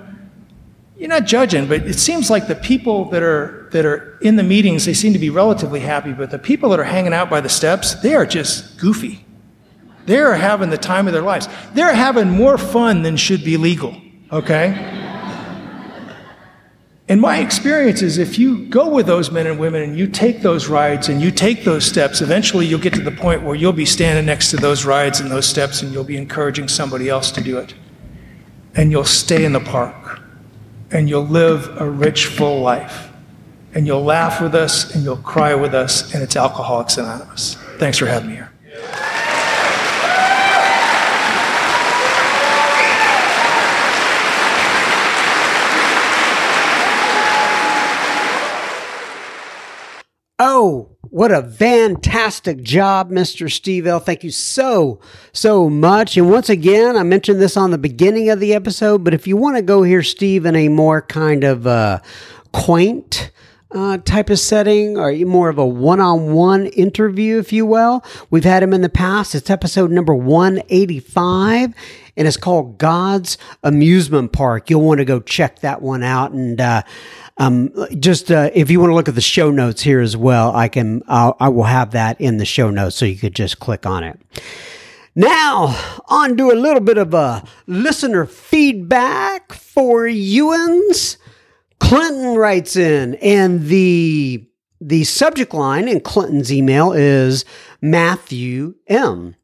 you're 0.97 1.09
not 1.09 1.25
judging, 1.25 1.67
but 1.67 1.83
it 1.83 1.99
seems 1.99 2.31
like 2.31 2.47
the 2.47 2.55
people 2.55 3.05
that 3.11 3.21
are, 3.21 3.69
that 3.71 3.85
are 3.85 4.17
in 4.21 4.35
the 4.35 4.43
meetings, 4.43 4.85
they 4.85 4.95
seem 4.95 5.13
to 5.13 5.19
be 5.19 5.29
relatively 5.29 5.81
happy, 5.81 6.11
but 6.11 6.31
the 6.31 6.39
people 6.39 6.69
that 6.69 6.79
are 6.79 6.85
hanging 6.85 7.13
out 7.13 7.29
by 7.29 7.39
the 7.39 7.49
steps, 7.49 7.93
they 7.95 8.15
are 8.15 8.25
just 8.25 8.79
goofy. 8.79 9.23
They're 10.07 10.35
having 10.35 10.69
the 10.69 10.77
time 10.77 11.05
of 11.07 11.13
their 11.13 11.21
lives. 11.21 11.47
They're 11.73 11.93
having 11.93 12.29
more 12.29 12.57
fun 12.57 13.03
than 13.03 13.17
should 13.17 13.43
be 13.43 13.57
legal. 13.57 13.95
Okay? 14.31 14.69
And 17.09 17.21
my 17.21 17.39
experience 17.39 18.01
is 18.01 18.17
if 18.17 18.39
you 18.39 18.65
go 18.67 18.89
with 18.89 19.05
those 19.05 19.31
men 19.31 19.47
and 19.47 19.59
women 19.59 19.81
and 19.81 19.97
you 19.97 20.07
take 20.07 20.41
those 20.41 20.67
rides 20.67 21.09
and 21.09 21.21
you 21.21 21.29
take 21.29 21.65
those 21.65 21.85
steps, 21.85 22.21
eventually 22.21 22.65
you'll 22.65 22.79
get 22.79 22.93
to 22.93 23.01
the 23.01 23.11
point 23.11 23.43
where 23.43 23.55
you'll 23.55 23.73
be 23.73 23.85
standing 23.85 24.25
next 24.25 24.49
to 24.51 24.57
those 24.57 24.85
rides 24.85 25.19
and 25.19 25.29
those 25.29 25.45
steps 25.45 25.81
and 25.81 25.91
you'll 25.93 26.03
be 26.03 26.17
encouraging 26.17 26.69
somebody 26.69 27.09
else 27.09 27.29
to 27.31 27.41
do 27.41 27.57
it. 27.57 27.73
And 28.75 28.91
you'll 28.91 29.03
stay 29.03 29.43
in 29.43 29.51
the 29.51 29.59
park 29.59 30.21
and 30.91 31.09
you'll 31.09 31.27
live 31.27 31.69
a 31.81 31.89
rich, 31.89 32.27
full 32.27 32.61
life. 32.61 33.09
And 33.73 33.85
you'll 33.85 34.03
laugh 34.03 34.41
with 34.41 34.55
us 34.55 34.95
and 34.95 35.03
you'll 35.03 35.17
cry 35.17 35.53
with 35.53 35.75
us, 35.75 36.13
and 36.13 36.23
it's 36.23 36.35
Alcoholics 36.35 36.97
Anonymous. 36.97 37.55
Thanks 37.77 37.97
for 37.97 38.05
having 38.07 38.29
me 38.29 38.35
here. 38.35 38.46
Oh, 50.39 50.89
what 51.01 51.31
a 51.31 51.41
fantastic 51.41 52.61
job, 52.61 53.09
Mr. 53.09 53.51
Steve 53.51 53.87
L. 53.87 53.99
Thank 53.99 54.23
you 54.23 54.29
so, 54.29 54.99
so 55.33 55.67
much. 55.67 56.15
And 56.15 56.29
once 56.29 56.47
again, 56.47 56.95
I 56.95 57.01
mentioned 57.01 57.41
this 57.41 57.57
on 57.57 57.71
the 57.71 57.79
beginning 57.79 58.29
of 58.29 58.39
the 58.39 58.53
episode, 58.53 59.03
but 59.03 59.15
if 59.15 59.25
you 59.25 59.35
want 59.35 59.55
to 59.55 59.63
go 59.63 59.81
hear 59.81 60.03
Steve 60.03 60.45
in 60.45 60.55
a 60.55 60.67
more 60.69 61.01
kind 61.01 61.43
of 61.43 61.65
uh, 61.65 62.01
quaint, 62.51 63.31
uh, 63.71 63.97
type 63.97 64.29
of 64.29 64.39
setting 64.39 64.97
or 64.97 65.11
more 65.25 65.49
of 65.49 65.57
a 65.57 65.65
one-on-one 65.65 66.67
interview, 66.67 67.39
if 67.39 67.51
you 67.51 67.65
will. 67.65 68.03
We've 68.29 68.43
had 68.43 68.63
him 68.63 68.73
in 68.73 68.81
the 68.81 68.89
past. 68.89 69.35
It's 69.35 69.49
episode 69.49 69.91
number 69.91 70.13
185 70.13 71.73
and 72.15 72.27
it's 72.27 72.37
called 72.37 72.77
God's 72.77 73.37
Amusement 73.63 74.31
Park. 74.31 74.69
You'll 74.69 74.83
want 74.83 74.99
to 74.99 75.05
go 75.05 75.19
check 75.19 75.59
that 75.59 75.81
one 75.81 76.03
out. 76.03 76.31
And, 76.31 76.61
uh, 76.61 76.83
um, 77.37 77.71
just 77.99 78.31
uh, 78.31 78.49
if 78.53 78.71
you 78.71 78.79
want 78.79 78.91
to 78.91 78.95
look 78.95 79.07
at 79.07 79.15
the 79.15 79.21
show 79.21 79.51
notes 79.51 79.81
here 79.81 79.99
as 79.99 80.17
well, 80.17 80.55
I 80.55 80.67
can 80.67 81.03
uh, 81.07 81.33
I 81.39 81.49
will 81.49 81.63
have 81.63 81.91
that 81.91 82.19
in 82.19 82.37
the 82.37 82.45
show 82.45 82.69
notes, 82.69 82.95
so 82.95 83.05
you 83.05 83.15
could 83.15 83.35
just 83.35 83.59
click 83.59 83.85
on 83.85 84.03
it. 84.03 84.19
Now, 85.15 85.75
on 86.09 86.37
to 86.37 86.51
a 86.51 86.53
little 86.53 86.79
bit 86.79 86.97
of 86.97 87.13
a 87.13 87.43
listener 87.65 88.25
feedback 88.25 89.51
for 89.51 90.03
Ewans. 90.03 91.17
Clinton 91.79 92.35
writes 92.35 92.75
in, 92.75 93.15
and 93.15 93.65
the 93.67 94.47
the 94.79 95.03
subject 95.03 95.53
line 95.53 95.87
in 95.87 96.01
Clinton's 96.01 96.51
email 96.51 96.91
is 96.91 97.45
Matthew 97.81 98.75
M. 98.87 99.35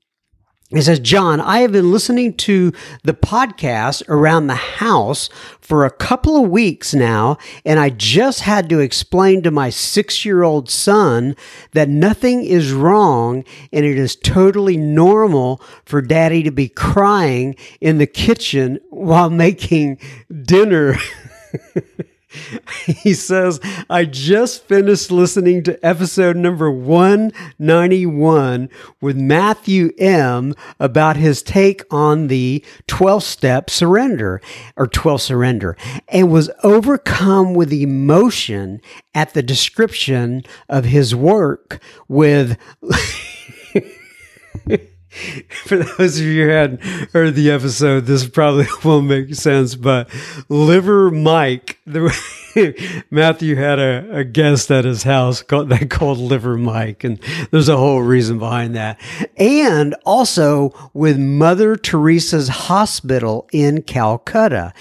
It 0.73 0.81
says, 0.81 0.99
John, 0.99 1.39
I 1.39 1.59
have 1.59 1.71
been 1.71 1.91
listening 1.91 2.33
to 2.37 2.73
the 3.03 3.13
podcast 3.13 4.01
around 4.09 4.47
the 4.47 4.55
house 4.55 5.29
for 5.61 5.85
a 5.85 5.91
couple 5.91 6.35
of 6.35 6.49
weeks 6.49 6.95
now, 6.95 7.37
and 7.63 7.79
I 7.79 7.91
just 7.91 8.39
had 8.39 8.69
to 8.69 8.79
explain 8.79 9.43
to 9.43 9.51
my 9.51 9.69
six 9.69 10.25
year 10.25 10.41
old 10.41 10.71
son 10.71 11.35
that 11.73 11.89
nothing 11.89 12.43
is 12.43 12.73
wrong 12.73 13.43
and 13.71 13.85
it 13.85 13.99
is 13.99 14.15
totally 14.15 14.75
normal 14.75 15.61
for 15.85 16.01
daddy 16.01 16.41
to 16.41 16.51
be 16.51 16.69
crying 16.69 17.55
in 17.79 17.99
the 17.99 18.07
kitchen 18.07 18.79
while 18.89 19.29
making 19.29 19.99
dinner. 20.43 20.95
he 22.85 23.13
says, 23.13 23.59
I 23.89 24.05
just 24.05 24.63
finished 24.63 25.11
listening 25.11 25.63
to 25.63 25.85
episode 25.85 26.35
number 26.35 26.69
191 26.71 28.69
with 29.01 29.17
Matthew 29.17 29.91
M 29.97 30.53
about 30.79 31.17
his 31.17 31.43
take 31.43 31.83
on 31.91 32.27
the 32.27 32.63
12 32.87 33.23
step 33.23 33.69
surrender 33.69 34.41
or 34.75 34.87
12 34.87 35.21
surrender 35.21 35.77
and 36.07 36.31
was 36.31 36.49
overcome 36.63 37.53
with 37.53 37.71
emotion 37.71 38.81
at 39.13 39.33
the 39.33 39.43
description 39.43 40.43
of 40.69 40.85
his 40.85 41.15
work 41.15 41.81
with. 42.07 42.57
For 45.65 45.77
those 45.77 46.19
of 46.19 46.25
you 46.25 46.45
who 46.45 46.49
hadn't 46.49 46.81
heard 47.11 47.35
the 47.35 47.51
episode, 47.51 48.05
this 48.05 48.27
probably 48.27 48.65
won't 48.83 49.07
make 49.07 49.35
sense, 49.35 49.75
but 49.75 50.09
Liver 50.49 51.11
Mike, 51.11 51.79
the, 51.85 53.05
Matthew 53.11 53.55
had 53.55 53.79
a, 53.79 54.17
a, 54.17 54.23
guest 54.23 54.71
at 54.71 54.85
his 54.85 55.03
house 55.03 55.43
called, 55.43 55.69
they 55.69 55.85
called 55.85 56.17
Liver 56.17 56.57
Mike, 56.57 57.03
and 57.03 57.19
there's 57.51 57.69
a 57.69 57.77
whole 57.77 58.01
reason 58.01 58.39
behind 58.39 58.75
that. 58.75 58.99
And 59.37 59.95
also 60.05 60.73
with 60.93 61.19
Mother 61.19 61.75
Teresa's 61.75 62.47
hospital 62.47 63.47
in 63.51 63.83
Calcutta 63.83 64.73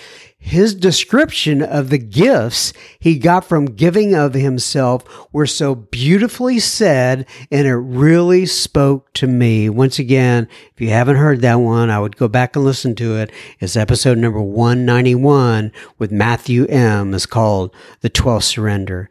his 0.43 0.75
description 0.75 1.63
of 1.63 1.89
the 1.89 1.99
gifts 1.99 2.73
he 2.99 3.17
got 3.17 3.45
from 3.45 3.65
giving 3.65 4.13
of 4.13 4.35
himself 4.35 5.05
were 5.33 5.47
so 5.47 5.77
beautifully 5.77 6.59
said 6.59 7.25
and 7.53 7.69
it 7.69 7.77
really 7.77 8.45
spoke 8.45 9.13
to 9.13 9.29
me. 9.29 9.69
Once 9.69 10.01
again, 10.01 10.49
if 10.75 10.81
you 10.81 10.89
haven't 10.89 11.15
heard 11.15 11.43
that 11.43 11.55
one, 11.55 11.91
I 11.91 12.01
would 12.01 12.17
go 12.17 12.27
back 12.27 12.57
and 12.57 12.65
listen 12.65 12.97
to 12.97 13.17
it. 13.19 13.31
It's 13.61 13.77
episode 13.77 14.19
number 14.19 14.43
191 14.43 15.71
with 15.97 16.11
Matthew 16.11 16.67
M. 16.67 17.15
It's 17.15 17.25
called 17.25 17.73
The 18.01 18.11
12th 18.11 18.43
Surrender. 18.43 19.09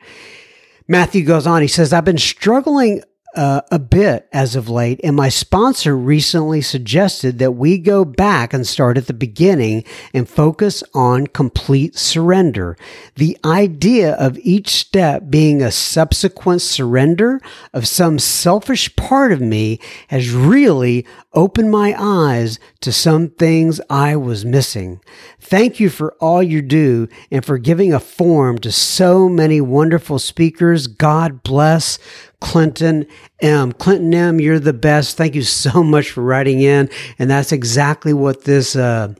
Matthew 0.89 1.23
goes 1.23 1.47
on, 1.47 1.61
he 1.61 1.69
says, 1.69 1.93
I've 1.93 2.03
been 2.03 2.17
struggling 2.17 3.03
uh, 3.35 3.61
a 3.71 3.79
bit 3.79 4.27
as 4.33 4.55
of 4.55 4.67
late, 4.69 4.99
and 5.03 5.15
my 5.15 5.29
sponsor 5.29 5.95
recently 5.95 6.61
suggested 6.61 7.39
that 7.39 7.53
we 7.53 7.77
go 7.77 8.03
back 8.03 8.53
and 8.53 8.67
start 8.67 8.97
at 8.97 9.07
the 9.07 9.13
beginning 9.13 9.83
and 10.13 10.27
focus 10.27 10.83
on 10.93 11.27
complete 11.27 11.97
surrender. 11.97 12.77
The 13.15 13.37
idea 13.45 14.13
of 14.15 14.37
each 14.39 14.69
step 14.69 15.29
being 15.29 15.61
a 15.61 15.71
subsequent 15.71 16.61
surrender 16.61 17.41
of 17.73 17.87
some 17.87 18.19
selfish 18.19 18.95
part 18.95 19.31
of 19.31 19.41
me 19.41 19.79
has 20.09 20.31
really 20.31 21.05
opened 21.33 21.71
my 21.71 21.95
eyes 21.97 22.59
to 22.81 22.91
some 22.91 23.29
things 23.29 23.79
I 23.89 24.15
was 24.15 24.43
missing. 24.43 24.99
Thank 25.39 25.79
you 25.79 25.89
for 25.89 26.13
all 26.19 26.43
you 26.43 26.61
do 26.61 27.07
and 27.31 27.45
for 27.45 27.57
giving 27.57 27.93
a 27.93 27.99
forum 27.99 28.57
to 28.59 28.71
so 28.71 29.29
many 29.29 29.61
wonderful 29.61 30.19
speakers. 30.19 30.87
God 30.87 31.43
bless. 31.43 31.97
Clinton 32.41 33.05
M. 33.39 33.71
Clinton 33.71 34.13
M., 34.13 34.41
you're 34.41 34.59
the 34.59 34.73
best. 34.73 35.15
Thank 35.15 35.35
you 35.35 35.43
so 35.43 35.83
much 35.83 36.11
for 36.11 36.21
writing 36.21 36.59
in. 36.59 36.89
And 37.17 37.29
that's 37.29 37.51
exactly 37.53 38.13
what 38.13 38.43
this, 38.43 38.75
uh, 38.75 39.13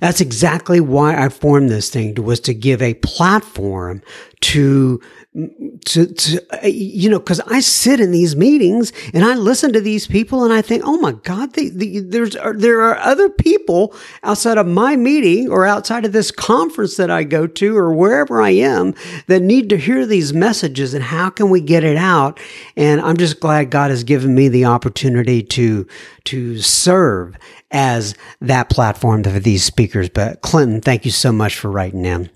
that's 0.00 0.20
exactly 0.20 0.80
why 0.80 1.16
I 1.16 1.28
formed 1.28 1.70
this 1.70 1.90
thing 1.90 2.14
was 2.16 2.40
to 2.40 2.54
give 2.54 2.82
a 2.82 2.94
platform 2.94 4.02
to 4.40 5.00
to, 5.34 6.06
to 6.06 6.40
you 6.62 7.10
know 7.10 7.18
because 7.18 7.40
i 7.48 7.58
sit 7.58 7.98
in 7.98 8.12
these 8.12 8.36
meetings 8.36 8.92
and 9.12 9.24
i 9.24 9.34
listen 9.34 9.72
to 9.72 9.80
these 9.80 10.06
people 10.06 10.44
and 10.44 10.52
i 10.52 10.62
think 10.62 10.84
oh 10.86 10.96
my 10.98 11.10
god 11.10 11.52
they, 11.54 11.70
they, 11.70 11.98
there's 11.98 12.36
there 12.54 12.82
are 12.82 12.96
other 12.98 13.28
people 13.28 13.92
outside 14.22 14.58
of 14.58 14.66
my 14.66 14.94
meeting 14.94 15.50
or 15.50 15.66
outside 15.66 16.04
of 16.04 16.12
this 16.12 16.30
conference 16.30 16.96
that 16.96 17.10
i 17.10 17.24
go 17.24 17.48
to 17.48 17.76
or 17.76 17.92
wherever 17.92 18.40
i 18.40 18.50
am 18.50 18.94
that 19.26 19.42
need 19.42 19.68
to 19.68 19.76
hear 19.76 20.06
these 20.06 20.32
messages 20.32 20.94
and 20.94 21.02
how 21.02 21.30
can 21.30 21.50
we 21.50 21.60
get 21.60 21.82
it 21.82 21.96
out? 21.96 22.38
And 22.76 23.00
i'm 23.00 23.16
just 23.16 23.40
glad 23.40 23.70
god 23.70 23.90
has 23.90 24.04
given 24.04 24.36
me 24.36 24.48
the 24.48 24.66
opportunity 24.66 25.42
to 25.42 25.84
to 26.24 26.60
serve 26.60 27.36
as 27.72 28.14
that 28.40 28.70
platform 28.70 29.24
for 29.24 29.40
these 29.40 29.64
speakers. 29.64 30.08
But 30.08 30.42
clinton 30.42 30.80
thank 30.80 31.04
you 31.04 31.10
so 31.10 31.32
much 31.32 31.58
for 31.58 31.72
writing 31.72 32.04
in 32.04 32.30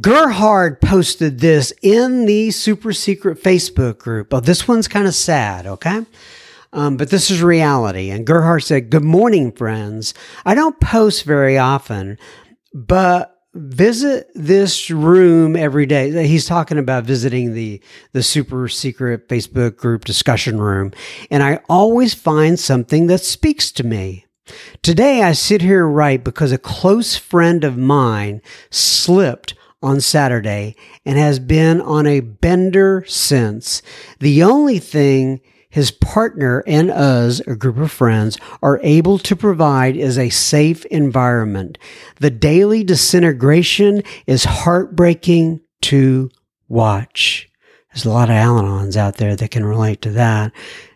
Gerhard 0.00 0.80
posted 0.80 1.38
this 1.38 1.72
in 1.80 2.26
the 2.26 2.50
super 2.50 2.92
secret 2.92 3.40
Facebook 3.40 3.98
group. 3.98 4.34
Oh, 4.34 4.40
this 4.40 4.66
one's 4.66 4.88
kind 4.88 5.06
of 5.06 5.14
sad, 5.14 5.66
okay? 5.66 6.04
Um, 6.72 6.96
but 6.96 7.10
this 7.10 7.30
is 7.30 7.42
reality. 7.42 8.10
And 8.10 8.26
Gerhard 8.26 8.64
said, 8.64 8.90
Good 8.90 9.04
morning, 9.04 9.52
friends. 9.52 10.12
I 10.44 10.56
don't 10.56 10.80
post 10.80 11.24
very 11.24 11.58
often, 11.58 12.18
but 12.72 13.38
visit 13.54 14.28
this 14.34 14.90
room 14.90 15.54
every 15.54 15.86
day. 15.86 16.26
He's 16.26 16.46
talking 16.46 16.78
about 16.78 17.04
visiting 17.04 17.54
the, 17.54 17.80
the 18.12 18.24
super 18.24 18.66
secret 18.68 19.28
Facebook 19.28 19.76
group 19.76 20.04
discussion 20.04 20.60
room. 20.60 20.92
And 21.30 21.40
I 21.40 21.60
always 21.68 22.14
find 22.14 22.58
something 22.58 23.06
that 23.06 23.20
speaks 23.20 23.70
to 23.72 23.84
me. 23.84 24.26
Today 24.82 25.22
I 25.22 25.32
sit 25.32 25.62
here 25.62 25.86
right 25.86 26.22
because 26.22 26.50
a 26.50 26.58
close 26.58 27.16
friend 27.16 27.62
of 27.62 27.78
mine 27.78 28.42
slipped 28.70 29.54
on 29.84 30.00
Saturday 30.00 30.74
and 31.04 31.18
has 31.18 31.38
been 31.38 31.80
on 31.80 32.06
a 32.06 32.20
bender 32.20 33.04
since. 33.06 33.82
The 34.18 34.42
only 34.42 34.78
thing 34.78 35.40
his 35.74 35.90
partner 35.90 36.62
and 36.68 36.88
us, 36.88 37.40
a 37.40 37.56
group 37.56 37.78
of 37.78 37.90
friends, 37.90 38.38
are 38.62 38.78
able 38.84 39.18
to 39.18 39.34
provide 39.34 39.96
is 39.96 40.16
a 40.16 40.28
safe 40.30 40.84
environment. 40.84 41.78
The 42.20 42.30
daily 42.30 42.84
disintegration 42.84 44.04
is 44.24 44.44
heartbreaking 44.44 45.62
to 45.82 46.30
watch. 46.68 47.50
There's 47.92 48.04
a 48.04 48.10
lot 48.10 48.30
of 48.30 48.36
Al 48.36 48.62
Anons 48.62 48.96
out 48.96 49.16
there 49.16 49.34
that 49.34 49.50
can 49.50 49.64
relate 49.64 50.00
to 50.02 50.10
that. 50.10 50.52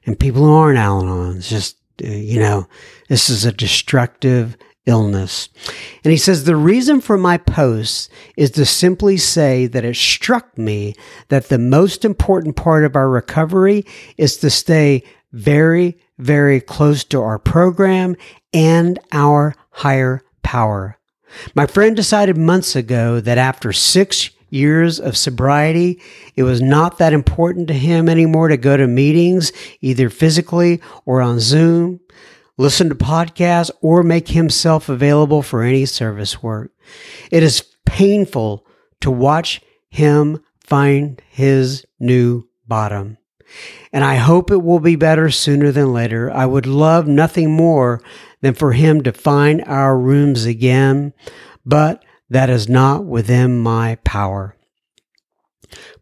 And 0.06 0.16
people 0.16 0.44
who 0.44 0.54
aren't 0.54 0.78
Al 0.78 1.02
Anons, 1.02 1.48
just, 1.48 1.76
uh, 2.04 2.06
you 2.06 2.38
know, 2.38 2.68
this 3.08 3.28
is 3.28 3.44
a 3.44 3.50
destructive 3.50 4.56
illness. 4.88 5.50
And 6.02 6.10
he 6.10 6.16
says, 6.16 6.42
The 6.44 6.56
reason 6.56 7.00
for 7.00 7.16
my 7.16 7.36
posts 7.36 8.08
is 8.36 8.50
to 8.52 8.64
simply 8.64 9.18
say 9.18 9.66
that 9.66 9.84
it 9.84 9.94
struck 9.94 10.56
me 10.56 10.94
that 11.28 11.48
the 11.48 11.58
most 11.58 12.04
important 12.04 12.56
part 12.56 12.84
of 12.84 12.96
our 12.96 13.08
recovery 13.08 13.84
is 14.16 14.38
to 14.38 14.50
stay 14.50 15.04
very, 15.32 15.98
very 16.18 16.60
close 16.60 17.04
to 17.04 17.20
our 17.20 17.38
program 17.38 18.16
and 18.52 18.98
our 19.12 19.54
higher 19.70 20.22
power. 20.42 20.98
My 21.54 21.66
friend 21.66 21.94
decided 21.94 22.38
months 22.38 22.74
ago 22.74 23.20
that 23.20 23.36
after 23.36 23.72
six 23.72 24.30
years 24.48 24.98
of 24.98 25.14
sobriety, 25.14 26.00
it 26.34 26.44
was 26.44 26.62
not 26.62 26.96
that 26.96 27.12
important 27.12 27.68
to 27.68 27.74
him 27.74 28.08
anymore 28.08 28.48
to 28.48 28.56
go 28.56 28.78
to 28.78 28.86
meetings, 28.86 29.52
either 29.82 30.08
physically 30.08 30.80
or 31.04 31.20
on 31.20 31.38
Zoom 31.38 32.00
listen 32.58 32.90
to 32.90 32.94
podcasts, 32.94 33.70
or 33.80 34.02
make 34.02 34.28
himself 34.28 34.90
available 34.90 35.40
for 35.40 35.62
any 35.62 35.86
service 35.86 36.42
work. 36.42 36.70
It 37.30 37.42
is 37.42 37.64
painful 37.86 38.66
to 39.00 39.10
watch 39.10 39.62
him 39.88 40.42
find 40.60 41.22
his 41.30 41.86
new 41.98 42.46
bottom. 42.66 43.16
And 43.92 44.04
I 44.04 44.16
hope 44.16 44.50
it 44.50 44.62
will 44.62 44.80
be 44.80 44.96
better 44.96 45.30
sooner 45.30 45.72
than 45.72 45.94
later. 45.94 46.30
I 46.30 46.44
would 46.44 46.66
love 46.66 47.06
nothing 47.06 47.50
more 47.50 48.02
than 48.42 48.52
for 48.52 48.72
him 48.72 49.02
to 49.02 49.12
find 49.12 49.62
our 49.64 49.98
rooms 49.98 50.44
again, 50.44 51.14
but 51.64 52.04
that 52.28 52.50
is 52.50 52.68
not 52.68 53.06
within 53.06 53.58
my 53.58 53.96
power. 54.04 54.54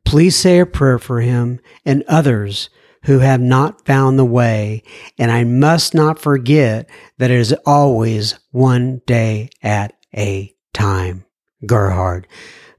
Please 0.04 0.36
say 0.36 0.58
a 0.58 0.66
prayer 0.66 0.98
for 0.98 1.20
him 1.20 1.60
and 1.84 2.02
others 2.08 2.68
who 3.06 3.20
have 3.20 3.40
not 3.40 3.86
found 3.86 4.18
the 4.18 4.24
way, 4.24 4.82
and 5.16 5.30
I 5.30 5.44
must 5.44 5.94
not 5.94 6.18
forget 6.18 6.90
that 7.18 7.30
it 7.30 7.38
is 7.38 7.54
always 7.64 8.34
one 8.50 9.00
day 9.06 9.48
at 9.62 9.94
a 10.14 10.52
time. 10.74 11.24
Gerhard. 11.64 12.26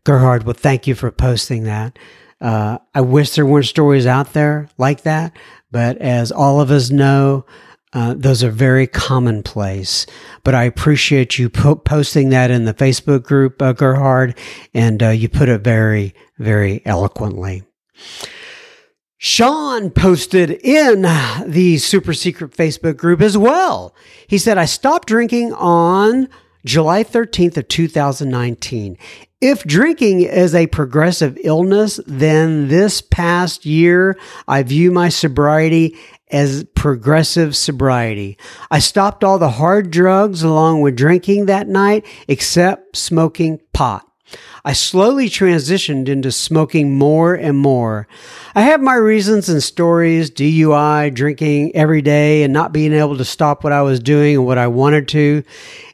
Gerhard, 0.04 0.44
well, 0.44 0.54
thank 0.54 0.86
you 0.86 0.96
for 0.96 1.12
posting 1.12 1.64
that. 1.64 1.98
Uh, 2.42 2.78
I 2.94 3.02
wish 3.02 3.36
there 3.36 3.46
weren't 3.46 3.66
stories 3.66 4.06
out 4.06 4.34
there 4.34 4.70
like 4.78 5.04
that, 5.04 5.32
but 5.72 5.98
as 5.98 6.32
all 6.32 6.60
of 6.60 6.72
us 6.72 6.92
know, 6.92 7.46
uh, 7.94 8.14
those 8.18 8.44
are 8.44 8.52
very 8.52 8.86
commonplace. 8.86 10.06
But 10.44 10.56
I 10.56 10.66
appreciate 10.66 11.40
you 11.40 11.50
po- 11.50 11.76
posting 11.76 12.30
that 12.30 12.52
in 12.52 12.66
the 12.66 12.74
Facebook 12.74 13.24
group, 13.24 13.62
uh, 13.62 13.72
Gerhard, 13.72 14.38
and 14.74 15.02
uh, 15.02 15.10
you 15.10 15.30
put 15.30 15.48
it 15.48 15.62
very, 15.62 16.14
very 16.38 16.82
eloquently. 16.86 17.64
Sean 19.20 19.90
posted 19.90 20.52
in 20.52 21.02
the 21.48 21.78
super 21.80 22.14
secret 22.14 22.52
Facebook 22.52 22.98
group 22.98 23.20
as 23.20 23.36
well. 23.38 23.96
He 24.28 24.38
said, 24.38 24.60
I 24.60 24.66
stopped 24.66 25.08
drinking 25.08 25.54
on 25.54 26.30
July 26.66 27.04
13th 27.04 27.58
of 27.58 27.68
2019. 27.68 28.98
If 29.42 29.64
drinking 29.64 30.22
is 30.22 30.54
a 30.54 30.68
progressive 30.68 31.38
illness, 31.44 32.00
then 32.06 32.68
this 32.68 33.02
past 33.02 33.66
year 33.66 34.18
I 34.48 34.64
view 34.64 34.92
my 34.92 35.10
sobriety 35.10 35.98
as 36.30 36.66
progressive 36.76 37.56
sobriety. 37.56 38.38
I 38.70 38.80
stopped 38.80 39.24
all 39.24 39.40
the 39.40 39.52
hard 39.52 39.90
drugs 39.92 40.44
along 40.44 40.82
with 40.82 40.96
drinking 40.96 41.46
that 41.46 41.68
night 41.68 42.06
except 42.28 42.98
smoking 42.98 43.62
pot. 43.74 44.07
I 44.66 44.74
slowly 44.74 45.30
transitioned 45.30 46.10
into 46.10 46.32
smoking 46.32 46.98
more 46.98 47.34
and 47.34 47.58
more. 47.58 48.08
I 48.54 48.62
have 48.62 48.82
my 48.82 48.96
reasons 48.96 49.48
and 49.50 49.64
stories 49.64 50.30
DUI, 50.30 51.14
drinking 51.14 51.76
every 51.76 52.02
day, 52.02 52.44
and 52.44 52.52
not 52.52 52.74
being 52.74 52.94
able 52.94 53.18
to 53.18 53.26
stop 53.26 53.64
what 53.64 53.74
I 53.74 53.82
was 53.82 54.00
doing 54.00 54.36
and 54.36 54.46
what 54.46 54.58
I 54.58 54.68
wanted 54.68 55.08
to. 55.10 55.44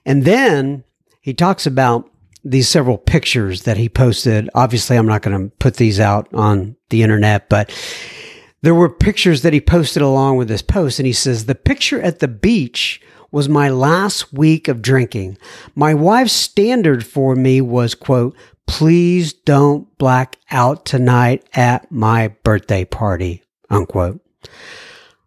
And 0.06 0.24
then 0.24 0.84
he 1.22 1.34
talks 1.34 1.66
about 1.66 2.10
these 2.44 2.68
several 2.68 2.98
pictures 2.98 3.64
that 3.64 3.78
he 3.78 3.90
posted. 3.90 4.50
Obviously, 4.54 4.98
I'm 4.98 5.08
not 5.08 5.22
going 5.22 5.50
to 5.50 5.56
put 5.58 5.76
these 5.76 6.00
out 6.00 6.28
on 6.34 6.76
the 6.90 7.04
internet, 7.04 7.50
but 7.50 7.72
there 8.62 8.76
were 8.76 8.90
pictures 8.90 9.42
that 9.44 9.54
he 9.54 9.62
posted 9.62 10.02
along 10.02 10.38
with 10.38 10.48
this 10.48 10.62
post. 10.62 11.00
And 11.00 11.06
he 11.06 11.14
says, 11.14 11.46
The 11.46 11.56
picture 11.56 12.02
at 12.02 12.20
the 12.20 12.28
beach 12.28 13.02
was 13.34 13.50
my 13.50 13.68
last 13.68 14.32
week 14.32 14.68
of 14.68 14.84
drinking. 14.84 15.36
My 15.74 15.96
wife's 15.96 16.34
standard 16.34 17.04
for 17.04 17.36
me 17.36 17.62
was, 17.62 17.96
quote, 17.96 18.38
please 18.68 19.34
don't 19.34 19.88
black 19.98 20.38
out 20.52 20.86
tonight 20.86 21.44
at 21.56 21.92
my 21.92 22.28
birthday 22.44 22.86
party, 22.86 23.42
unquote. 23.72 24.22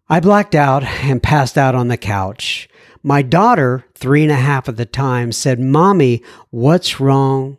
I 0.08 0.20
blacked 0.20 0.54
out 0.54 0.84
and 0.84 1.20
passed 1.20 1.58
out 1.58 1.74
on 1.74 1.88
the 1.88 1.96
couch. 1.96 2.68
My 3.02 3.22
daughter, 3.22 3.84
three 3.96 4.22
and 4.22 4.30
a 4.30 4.36
half 4.36 4.68
at 4.68 4.76
the 4.76 4.86
time, 4.86 5.32
said, 5.32 5.58
Mommy, 5.58 6.22
what's 6.50 7.00
wrong 7.00 7.58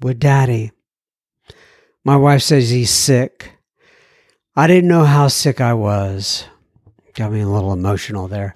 with 0.00 0.18
daddy? 0.18 0.72
My 2.06 2.16
wife 2.16 2.40
says 2.40 2.70
he's 2.70 2.90
sick. 2.90 3.58
I 4.56 4.66
didn't 4.66 4.88
know 4.88 5.04
how 5.04 5.28
sick 5.28 5.60
I 5.60 5.74
was. 5.74 6.46
Got 7.12 7.32
me 7.32 7.42
a 7.42 7.48
little 7.48 7.72
emotional 7.74 8.28
there. 8.28 8.54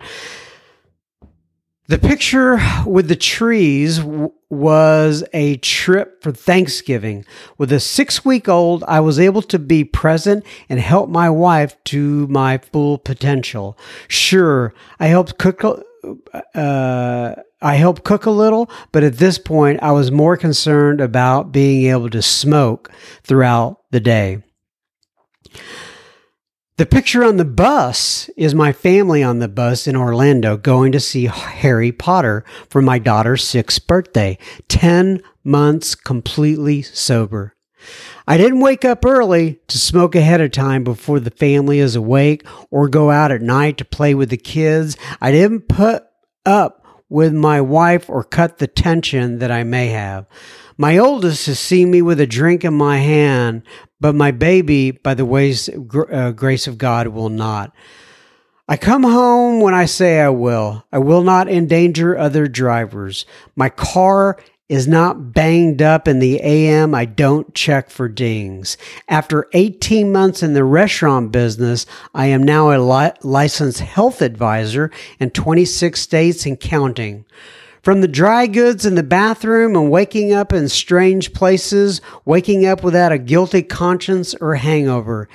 The 1.89 1.99
picture 1.99 2.59
with 2.85 3.09
the 3.09 3.17
trees 3.17 3.99
w- 3.99 4.31
was 4.51 5.25
a 5.33 5.57
trip 5.57 6.23
for 6.23 6.33
Thanksgiving. 6.33 7.25
With 7.57 7.73
a 7.73 7.81
six 7.81 8.27
week 8.27 8.47
old, 8.47 8.85
I 8.87 9.01
was 9.01 9.19
able 9.19 9.41
to 9.43 9.59
be 9.59 9.85
present 9.85 10.45
and 10.69 10.81
help 10.81 11.09
my 11.09 11.31
wife 11.31 11.83
to 11.85 12.27
my 12.29 12.59
full 12.59 12.99
potential. 12.99 13.79
Sure, 14.07 14.75
I 15.01 15.07
helped 15.07 15.39
cook. 15.39 15.65
Uh, 16.55 17.35
I 17.63 17.75
helped 17.75 18.05
cook 18.05 18.27
a 18.27 18.31
little, 18.31 18.71
but 18.93 19.03
at 19.03 19.17
this 19.17 19.39
point, 19.39 19.83
I 19.83 19.93
was 19.93 20.11
more 20.13 20.37
concerned 20.37 21.01
about 21.01 21.53
being 21.53 21.91
able 21.91 22.11
to 22.11 22.21
smoke 22.21 22.91
throughout 23.25 23.79
the 23.91 24.01
day. 24.01 24.43
The 26.79 26.87
picture 26.87 27.25
on 27.25 27.39
the 27.39 27.45
bus 27.45 28.31
is 28.37 28.55
my 28.55 28.73
family 28.73 29.21
on 29.21 29.41
the 29.41 29.49
bus 29.49 29.89
in 29.89 29.97
Orlando 29.97 30.57
going 30.57 30.93
to 30.93 31.01
see 31.01 31.27
Harry 31.27 31.91
Potter 31.91 32.45
for 32.71 32.81
my 32.81 33.01
daughter's 33.01 33.43
sixth 33.43 33.85
birthday. 33.89 34.39
10 34.69 35.21
months 35.43 35.97
completely 35.97 36.83
sober. 36.83 37.57
I 38.29 38.37
didn't 38.37 38.61
wake 38.61 38.85
up 38.85 39.05
early 39.05 39.59
to 39.67 39.77
smoke 39.77 40.15
ahead 40.15 40.41
of 40.41 40.53
time 40.53 40.85
before 40.85 41.19
the 41.19 41.33
family 41.33 41.81
is 41.81 41.97
awake 41.97 42.47
or 42.71 42.89
go 42.89 43.11
out 43.11 43.33
at 43.33 43.43
night 43.43 43.77
to 43.79 43.85
play 43.85 44.15
with 44.15 44.31
the 44.31 44.37
kids. 44.37 44.97
I 45.21 45.33
didn't 45.33 45.63
put 45.63 46.05
up 46.47 46.87
with 47.09 47.33
my 47.33 47.61
wife 47.61 48.09
or 48.09 48.23
cut 48.23 48.59
the 48.59 48.67
tension 48.67 49.39
that 49.39 49.51
I 49.51 49.65
may 49.65 49.89
have. 49.89 50.27
My 50.77 50.99
oldest 50.99 51.47
has 51.47 51.59
seen 51.59 51.91
me 51.91 52.03
with 52.03 52.21
a 52.21 52.27
drink 52.27 52.65
in 52.65 52.75
my 52.75 52.99
hand, 52.99 53.63
but 54.01 54.15
my 54.15 54.31
baby, 54.31 54.93
by 54.93 55.15
the 55.15 55.25
ways, 55.25 55.69
uh, 55.69 56.33
grace 56.33 56.67
of 56.67 56.79
God, 56.79 57.09
will 57.09 57.31
not. 57.31 57.75
I 58.69 58.77
come 58.77 59.03
home 59.03 59.61
when 59.61 59.75
I 59.75 59.87
say 59.87 60.21
I 60.21 60.29
will. 60.29 60.85
I 60.93 60.99
will 60.99 61.23
not 61.23 61.49
endanger 61.49 62.17
other 62.17 62.47
drivers. 62.47 63.25
My 63.57 63.71
car 63.71 64.39
is 64.69 64.87
not 64.87 65.33
banged 65.33 65.81
up 65.81 66.07
in 66.07 66.19
the 66.19 66.41
AM. 66.41 66.95
I 66.95 67.07
don't 67.07 67.55
check 67.55 67.89
for 67.89 68.09
dings. 68.09 68.77
After 69.09 69.49
18 69.55 70.13
months 70.13 70.43
in 70.43 70.53
the 70.53 70.65
restaurant 70.65 71.33
business, 71.33 71.87
I 72.15 72.27
am 72.27 72.43
now 72.43 72.71
a 72.71 72.79
li- 72.79 73.13
licensed 73.23 73.81
health 73.81 74.21
advisor 74.21 74.91
in 75.19 75.31
26 75.31 75.99
states 75.99 76.45
and 76.45 76.61
counting. 76.61 77.25
From 77.83 78.03
the 78.03 78.09
dry 78.09 78.47
goods 78.47 78.85
in 78.85 78.97
the 78.97 79.03
bathroom 79.03 79.75
and 79.75 79.91
waking 79.91 80.33
up 80.33 80.53
in 80.53 80.69
strange 80.69 81.33
places, 81.33 82.03
waking 82.27 82.67
up 82.67 82.83
without 82.83 83.13
a 83.13 83.19
guilty 83.19 83.63
conscience 83.63 84.35
or 84.35 84.57
hangover. 84.57 85.29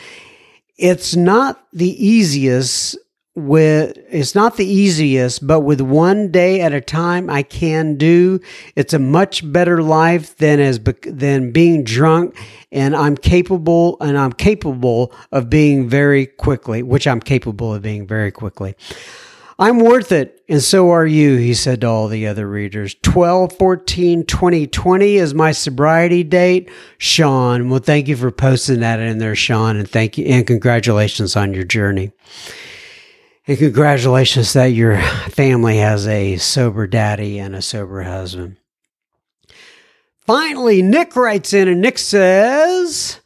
It's 0.77 1.15
not 1.15 1.65
the 1.73 2.05
easiest 2.05 2.97
with 3.35 3.97
it's 4.09 4.35
not 4.35 4.57
the 4.57 4.65
easiest, 4.65 5.45
but 5.45 5.61
with 5.61 5.81
one 5.81 6.31
day 6.31 6.61
at 6.61 6.71
a 6.71 6.81
time 6.81 7.29
I 7.29 7.43
can 7.43 7.97
do. 7.97 8.39
It's 8.75 8.93
a 8.93 8.99
much 8.99 9.51
better 9.51 9.81
life 9.81 10.37
than 10.37 10.59
as 10.59 10.79
than 11.03 11.51
being 11.51 11.83
drunk 11.83 12.37
and 12.71 12.95
I'm 12.95 13.15
capable 13.15 13.97
and 14.01 14.17
I'm 14.17 14.33
capable 14.33 15.13
of 15.31 15.49
being 15.49 15.89
very 15.89 16.25
quickly, 16.25 16.83
which 16.83 17.07
I'm 17.07 17.19
capable 17.19 17.73
of 17.73 17.81
being 17.81 18.05
very 18.07 18.31
quickly. 18.31 18.75
I'm 19.59 19.79
worth 19.79 20.11
it, 20.11 20.43
and 20.49 20.63
so 20.63 20.89
are 20.89 21.05
you, 21.05 21.37
he 21.37 21.53
said 21.53 21.81
to 21.81 21.87
all 21.87 22.07
the 22.07 22.25
other 22.25 22.49
readers. 22.49 22.95
12 23.03 23.55
14 23.57 24.25
2020 24.25 25.15
is 25.15 25.35
my 25.35 25.51
sobriety 25.51 26.23
date. 26.23 26.69
Sean, 26.97 27.69
well, 27.69 27.79
thank 27.79 28.07
you 28.07 28.17
for 28.17 28.31
posting 28.31 28.79
that 28.79 28.99
in 28.99 29.19
there, 29.19 29.35
Sean, 29.35 29.77
and 29.77 29.87
thank 29.87 30.17
you, 30.17 30.25
and 30.25 30.47
congratulations 30.47 31.35
on 31.35 31.53
your 31.53 31.63
journey. 31.63 32.11
And 33.45 33.57
congratulations 33.57 34.53
that 34.53 34.67
your 34.67 34.97
family 35.29 35.77
has 35.77 36.07
a 36.07 36.37
sober 36.37 36.87
daddy 36.87 37.39
and 37.39 37.55
a 37.55 37.61
sober 37.61 38.03
husband. 38.03 38.57
Finally, 40.21 40.81
Nick 40.81 41.15
writes 41.17 41.51
in, 41.51 41.67
and 41.67 41.81
Nick 41.81 41.97
says, 41.97 43.19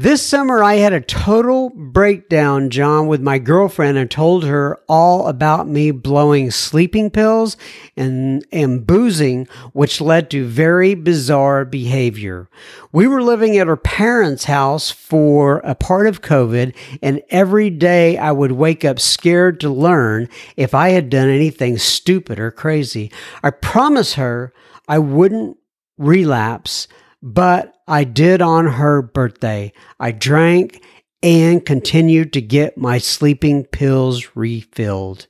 This 0.00 0.24
summer, 0.24 0.62
I 0.62 0.74
had 0.74 0.92
a 0.92 1.00
total 1.00 1.70
breakdown, 1.70 2.70
John, 2.70 3.08
with 3.08 3.20
my 3.20 3.40
girlfriend 3.40 3.98
and 3.98 4.08
told 4.08 4.44
her 4.44 4.78
all 4.88 5.26
about 5.26 5.66
me 5.66 5.90
blowing 5.90 6.52
sleeping 6.52 7.10
pills 7.10 7.56
and, 7.96 8.46
and 8.52 8.86
boozing, 8.86 9.48
which 9.72 10.00
led 10.00 10.30
to 10.30 10.46
very 10.46 10.94
bizarre 10.94 11.64
behavior. 11.64 12.48
We 12.92 13.08
were 13.08 13.24
living 13.24 13.58
at 13.58 13.66
her 13.66 13.76
parents' 13.76 14.44
house 14.44 14.88
for 14.88 15.58
a 15.64 15.74
part 15.74 16.06
of 16.06 16.22
COVID, 16.22 16.76
and 17.02 17.20
every 17.30 17.68
day 17.68 18.16
I 18.16 18.30
would 18.30 18.52
wake 18.52 18.84
up 18.84 19.00
scared 19.00 19.58
to 19.62 19.68
learn 19.68 20.28
if 20.56 20.74
I 20.74 20.90
had 20.90 21.10
done 21.10 21.28
anything 21.28 21.76
stupid 21.76 22.38
or 22.38 22.52
crazy. 22.52 23.10
I 23.42 23.50
promised 23.50 24.14
her 24.14 24.52
I 24.86 25.00
wouldn't 25.00 25.56
relapse 25.96 26.86
but 27.20 27.74
I 27.88 28.04
did 28.04 28.42
on 28.42 28.66
her 28.66 29.00
birthday. 29.00 29.72
I 29.98 30.12
drank 30.12 30.84
and 31.22 31.64
continued 31.64 32.32
to 32.34 32.42
get 32.42 32.76
my 32.76 32.98
sleeping 32.98 33.64
pills 33.64 34.36
refilled. 34.36 35.26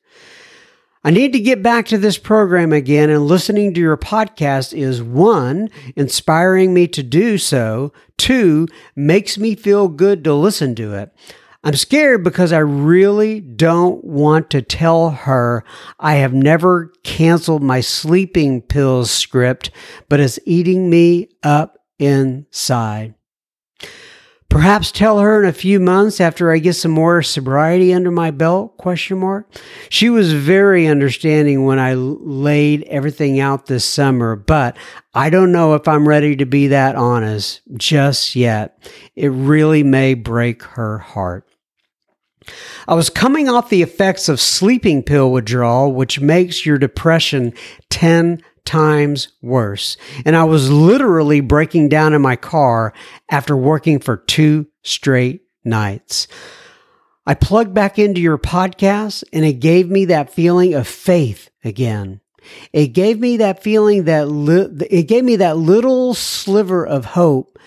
I 1.04 1.10
need 1.10 1.32
to 1.32 1.40
get 1.40 1.62
back 1.62 1.86
to 1.86 1.96
this 1.96 2.18
program 2.18 2.72
again, 2.72 3.08
and 3.08 3.26
listening 3.26 3.72
to 3.72 3.80
your 3.80 3.96
podcast 3.96 4.76
is 4.76 5.00
one, 5.00 5.70
inspiring 5.94 6.74
me 6.74 6.88
to 6.88 7.02
do 7.04 7.38
so, 7.38 7.92
two, 8.16 8.66
makes 8.96 9.38
me 9.38 9.54
feel 9.54 9.86
good 9.86 10.24
to 10.24 10.34
listen 10.34 10.74
to 10.74 10.94
it. 10.94 11.14
I'm 11.62 11.74
scared 11.74 12.24
because 12.24 12.52
I 12.52 12.58
really 12.58 13.40
don't 13.40 14.04
want 14.04 14.50
to 14.50 14.62
tell 14.62 15.10
her 15.10 15.64
I 15.98 16.14
have 16.14 16.34
never 16.34 16.92
canceled 17.04 17.62
my 17.62 17.80
sleeping 17.80 18.62
pills 18.62 19.10
script, 19.10 19.70
but 20.08 20.20
it's 20.20 20.38
eating 20.44 20.90
me 20.90 21.28
up 21.42 21.77
inside. 21.98 23.14
Perhaps 24.48 24.92
tell 24.92 25.18
her 25.18 25.42
in 25.42 25.48
a 25.48 25.52
few 25.52 25.78
months 25.78 26.22
after 26.22 26.50
I 26.50 26.58
get 26.58 26.72
some 26.72 26.90
more 26.90 27.22
sobriety 27.22 27.92
under 27.92 28.10
my 28.10 28.30
belt? 28.30 28.78
Question 28.78 29.18
mark. 29.18 29.46
She 29.90 30.08
was 30.08 30.32
very 30.32 30.86
understanding 30.86 31.66
when 31.66 31.78
I 31.78 31.92
laid 31.92 32.84
everything 32.84 33.40
out 33.40 33.66
this 33.66 33.84
summer, 33.84 34.36
but 34.36 34.74
I 35.12 35.28
don't 35.28 35.52
know 35.52 35.74
if 35.74 35.86
I'm 35.86 36.08
ready 36.08 36.34
to 36.36 36.46
be 36.46 36.68
that 36.68 36.96
honest 36.96 37.60
just 37.76 38.34
yet. 38.34 38.82
It 39.14 39.28
really 39.28 39.82
may 39.82 40.14
break 40.14 40.62
her 40.62 40.96
heart. 40.96 41.46
I 42.86 42.94
was 42.94 43.10
coming 43.10 43.50
off 43.50 43.68
the 43.68 43.82
effects 43.82 44.30
of 44.30 44.40
sleeping 44.40 45.02
pill 45.02 45.30
withdrawal, 45.30 45.92
which 45.92 46.20
makes 46.20 46.64
your 46.64 46.78
depression 46.78 47.52
10 47.90 48.42
times 48.68 49.28
worse. 49.40 49.96
And 50.26 50.36
I 50.36 50.44
was 50.44 50.70
literally 50.70 51.40
breaking 51.40 51.88
down 51.88 52.12
in 52.12 52.20
my 52.20 52.36
car 52.36 52.92
after 53.30 53.56
working 53.56 53.98
for 53.98 54.18
two 54.18 54.66
straight 54.82 55.42
nights. 55.64 56.28
I 57.26 57.32
plugged 57.32 57.72
back 57.72 57.98
into 57.98 58.20
your 58.20 58.36
podcast 58.36 59.24
and 59.32 59.44
it 59.44 59.54
gave 59.54 59.88
me 59.88 60.04
that 60.06 60.32
feeling 60.32 60.74
of 60.74 60.86
faith 60.86 61.48
again. 61.64 62.20
It 62.72 62.88
gave 62.88 63.18
me 63.18 63.38
that 63.38 63.62
feeling 63.62 64.04
that 64.04 64.28
li- 64.28 64.86
it 64.90 65.04
gave 65.04 65.24
me 65.24 65.36
that 65.36 65.56
little 65.56 66.12
sliver 66.12 66.86
of 66.86 67.04
hope 67.06 67.58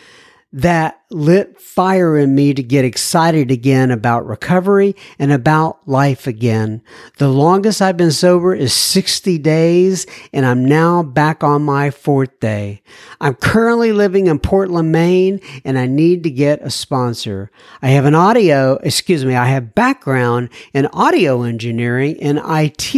that 0.53 1.01
lit 1.09 1.59
fire 1.59 2.17
in 2.17 2.35
me 2.35 2.53
to 2.53 2.63
get 2.63 2.83
excited 2.83 3.51
again 3.51 3.91
about 3.91 4.25
recovery 4.25 4.95
and 5.17 5.31
about 5.31 5.87
life 5.87 6.27
again. 6.27 6.81
The 7.17 7.29
longest 7.29 7.81
I've 7.81 7.97
been 7.97 8.11
sober 8.11 8.53
is 8.53 8.73
60 8.73 9.37
days, 9.37 10.05
and 10.33 10.45
I'm 10.45 10.65
now 10.65 11.03
back 11.03 11.43
on 11.43 11.63
my 11.63 11.89
fourth 11.89 12.39
day. 12.39 12.81
I'm 13.19 13.35
currently 13.35 13.93
living 13.93 14.27
in 14.27 14.39
Portland, 14.39 14.91
Maine, 14.91 15.39
and 15.63 15.77
I 15.77 15.85
need 15.85 16.23
to 16.23 16.29
get 16.29 16.61
a 16.61 16.69
sponsor. 16.69 17.51
I 17.81 17.89
have 17.89 18.05
an 18.05 18.15
audio, 18.15 18.73
excuse 18.83 19.23
me, 19.23 19.35
I 19.35 19.45
have 19.45 19.75
background 19.75 20.49
in 20.73 20.87
audio 20.87 21.43
engineering 21.43 22.21
and 22.21 22.41
IT. 22.43 22.93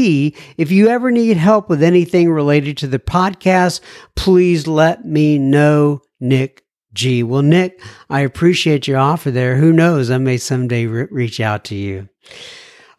If 0.58 0.72
you 0.72 0.88
ever 0.88 1.12
need 1.12 1.38
help 1.38 1.70
with 1.70 1.84
anything 1.84 2.32
related 2.32 2.78
to 2.78 2.88
the 2.88 3.00
podcast, 3.00 3.82
please 4.16 4.68
let 4.68 5.06
me 5.06 5.38
know. 5.38 6.02
Nick 6.20 6.63
G. 6.94 7.24
Well, 7.24 7.42
Nick, 7.42 7.82
I 8.10 8.22
appreciate 8.22 8.88
your 8.88 8.98
offer 8.98 9.32
there. 9.32 9.58
Who 9.58 9.74
knows? 9.74 10.12
I 10.12 10.18
may 10.18 10.38
someday 10.38 10.86
re- 10.86 11.08
reach 11.10 11.40
out 11.40 11.66
to 11.66 11.76
you. 11.76 12.10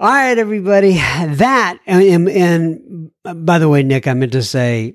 All 0.00 0.10
right, 0.10 0.36
everybody. 0.36 0.94
That, 0.94 1.78
and, 1.86 2.28
and, 2.28 3.10
by 3.46 3.58
the 3.58 3.68
way, 3.68 3.82
Nick, 3.82 4.06
I 4.08 4.14
meant 4.14 4.32
to 4.32 4.42
say, 4.42 4.94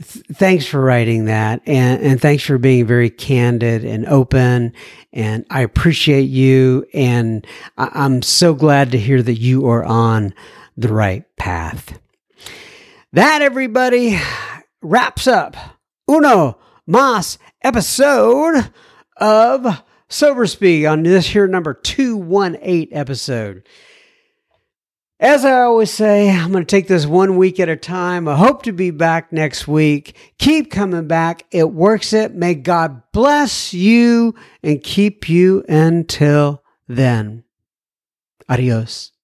th- 0.00 0.24
thanks 0.34 0.66
for 0.66 0.80
writing 0.80 1.24
that. 1.24 1.62
And, 1.66 2.02
and 2.02 2.20
thanks 2.20 2.44
for 2.44 2.58
being 2.58 2.86
very 2.86 3.10
candid 3.10 3.84
and 3.84 4.06
open. 4.06 4.72
And 5.12 5.44
I 5.50 5.62
appreciate 5.62 6.28
you. 6.30 6.86
And 6.94 7.46
I- 7.76 7.90
I'm 7.92 8.22
so 8.22 8.54
glad 8.54 8.92
to 8.92 8.98
hear 8.98 9.20
that 9.20 9.38
you 9.38 9.66
are 9.68 9.84
on 9.84 10.32
the 10.76 10.92
right 10.92 11.24
path. 11.36 11.98
That, 13.12 13.42
everybody, 13.42 14.18
wraps 14.80 15.26
up 15.26 15.56
Uno 16.08 16.58
Mas 16.86 17.36
episode 17.68 18.70
of 19.18 19.82
Sober 20.08 20.46
Speak 20.46 20.86
on 20.86 21.02
this 21.02 21.26
here 21.26 21.46
number 21.46 21.74
218 21.74 22.88
episode. 22.92 23.68
As 25.20 25.44
I 25.44 25.60
always 25.60 25.90
say, 25.90 26.30
I'm 26.30 26.50
going 26.50 26.64
to 26.64 26.66
take 26.66 26.88
this 26.88 27.04
one 27.04 27.36
week 27.36 27.60
at 27.60 27.68
a 27.68 27.76
time. 27.76 28.26
I 28.26 28.36
hope 28.36 28.62
to 28.62 28.72
be 28.72 28.90
back 28.90 29.34
next 29.34 29.68
week. 29.68 30.16
Keep 30.38 30.70
coming 30.70 31.06
back. 31.08 31.44
It 31.50 31.70
works 31.70 32.14
it. 32.14 32.34
May 32.34 32.54
God 32.54 33.02
bless 33.12 33.74
you 33.74 34.34
and 34.62 34.82
keep 34.82 35.28
you 35.28 35.62
until 35.68 36.62
then. 36.88 37.44
Adios. 38.48 39.12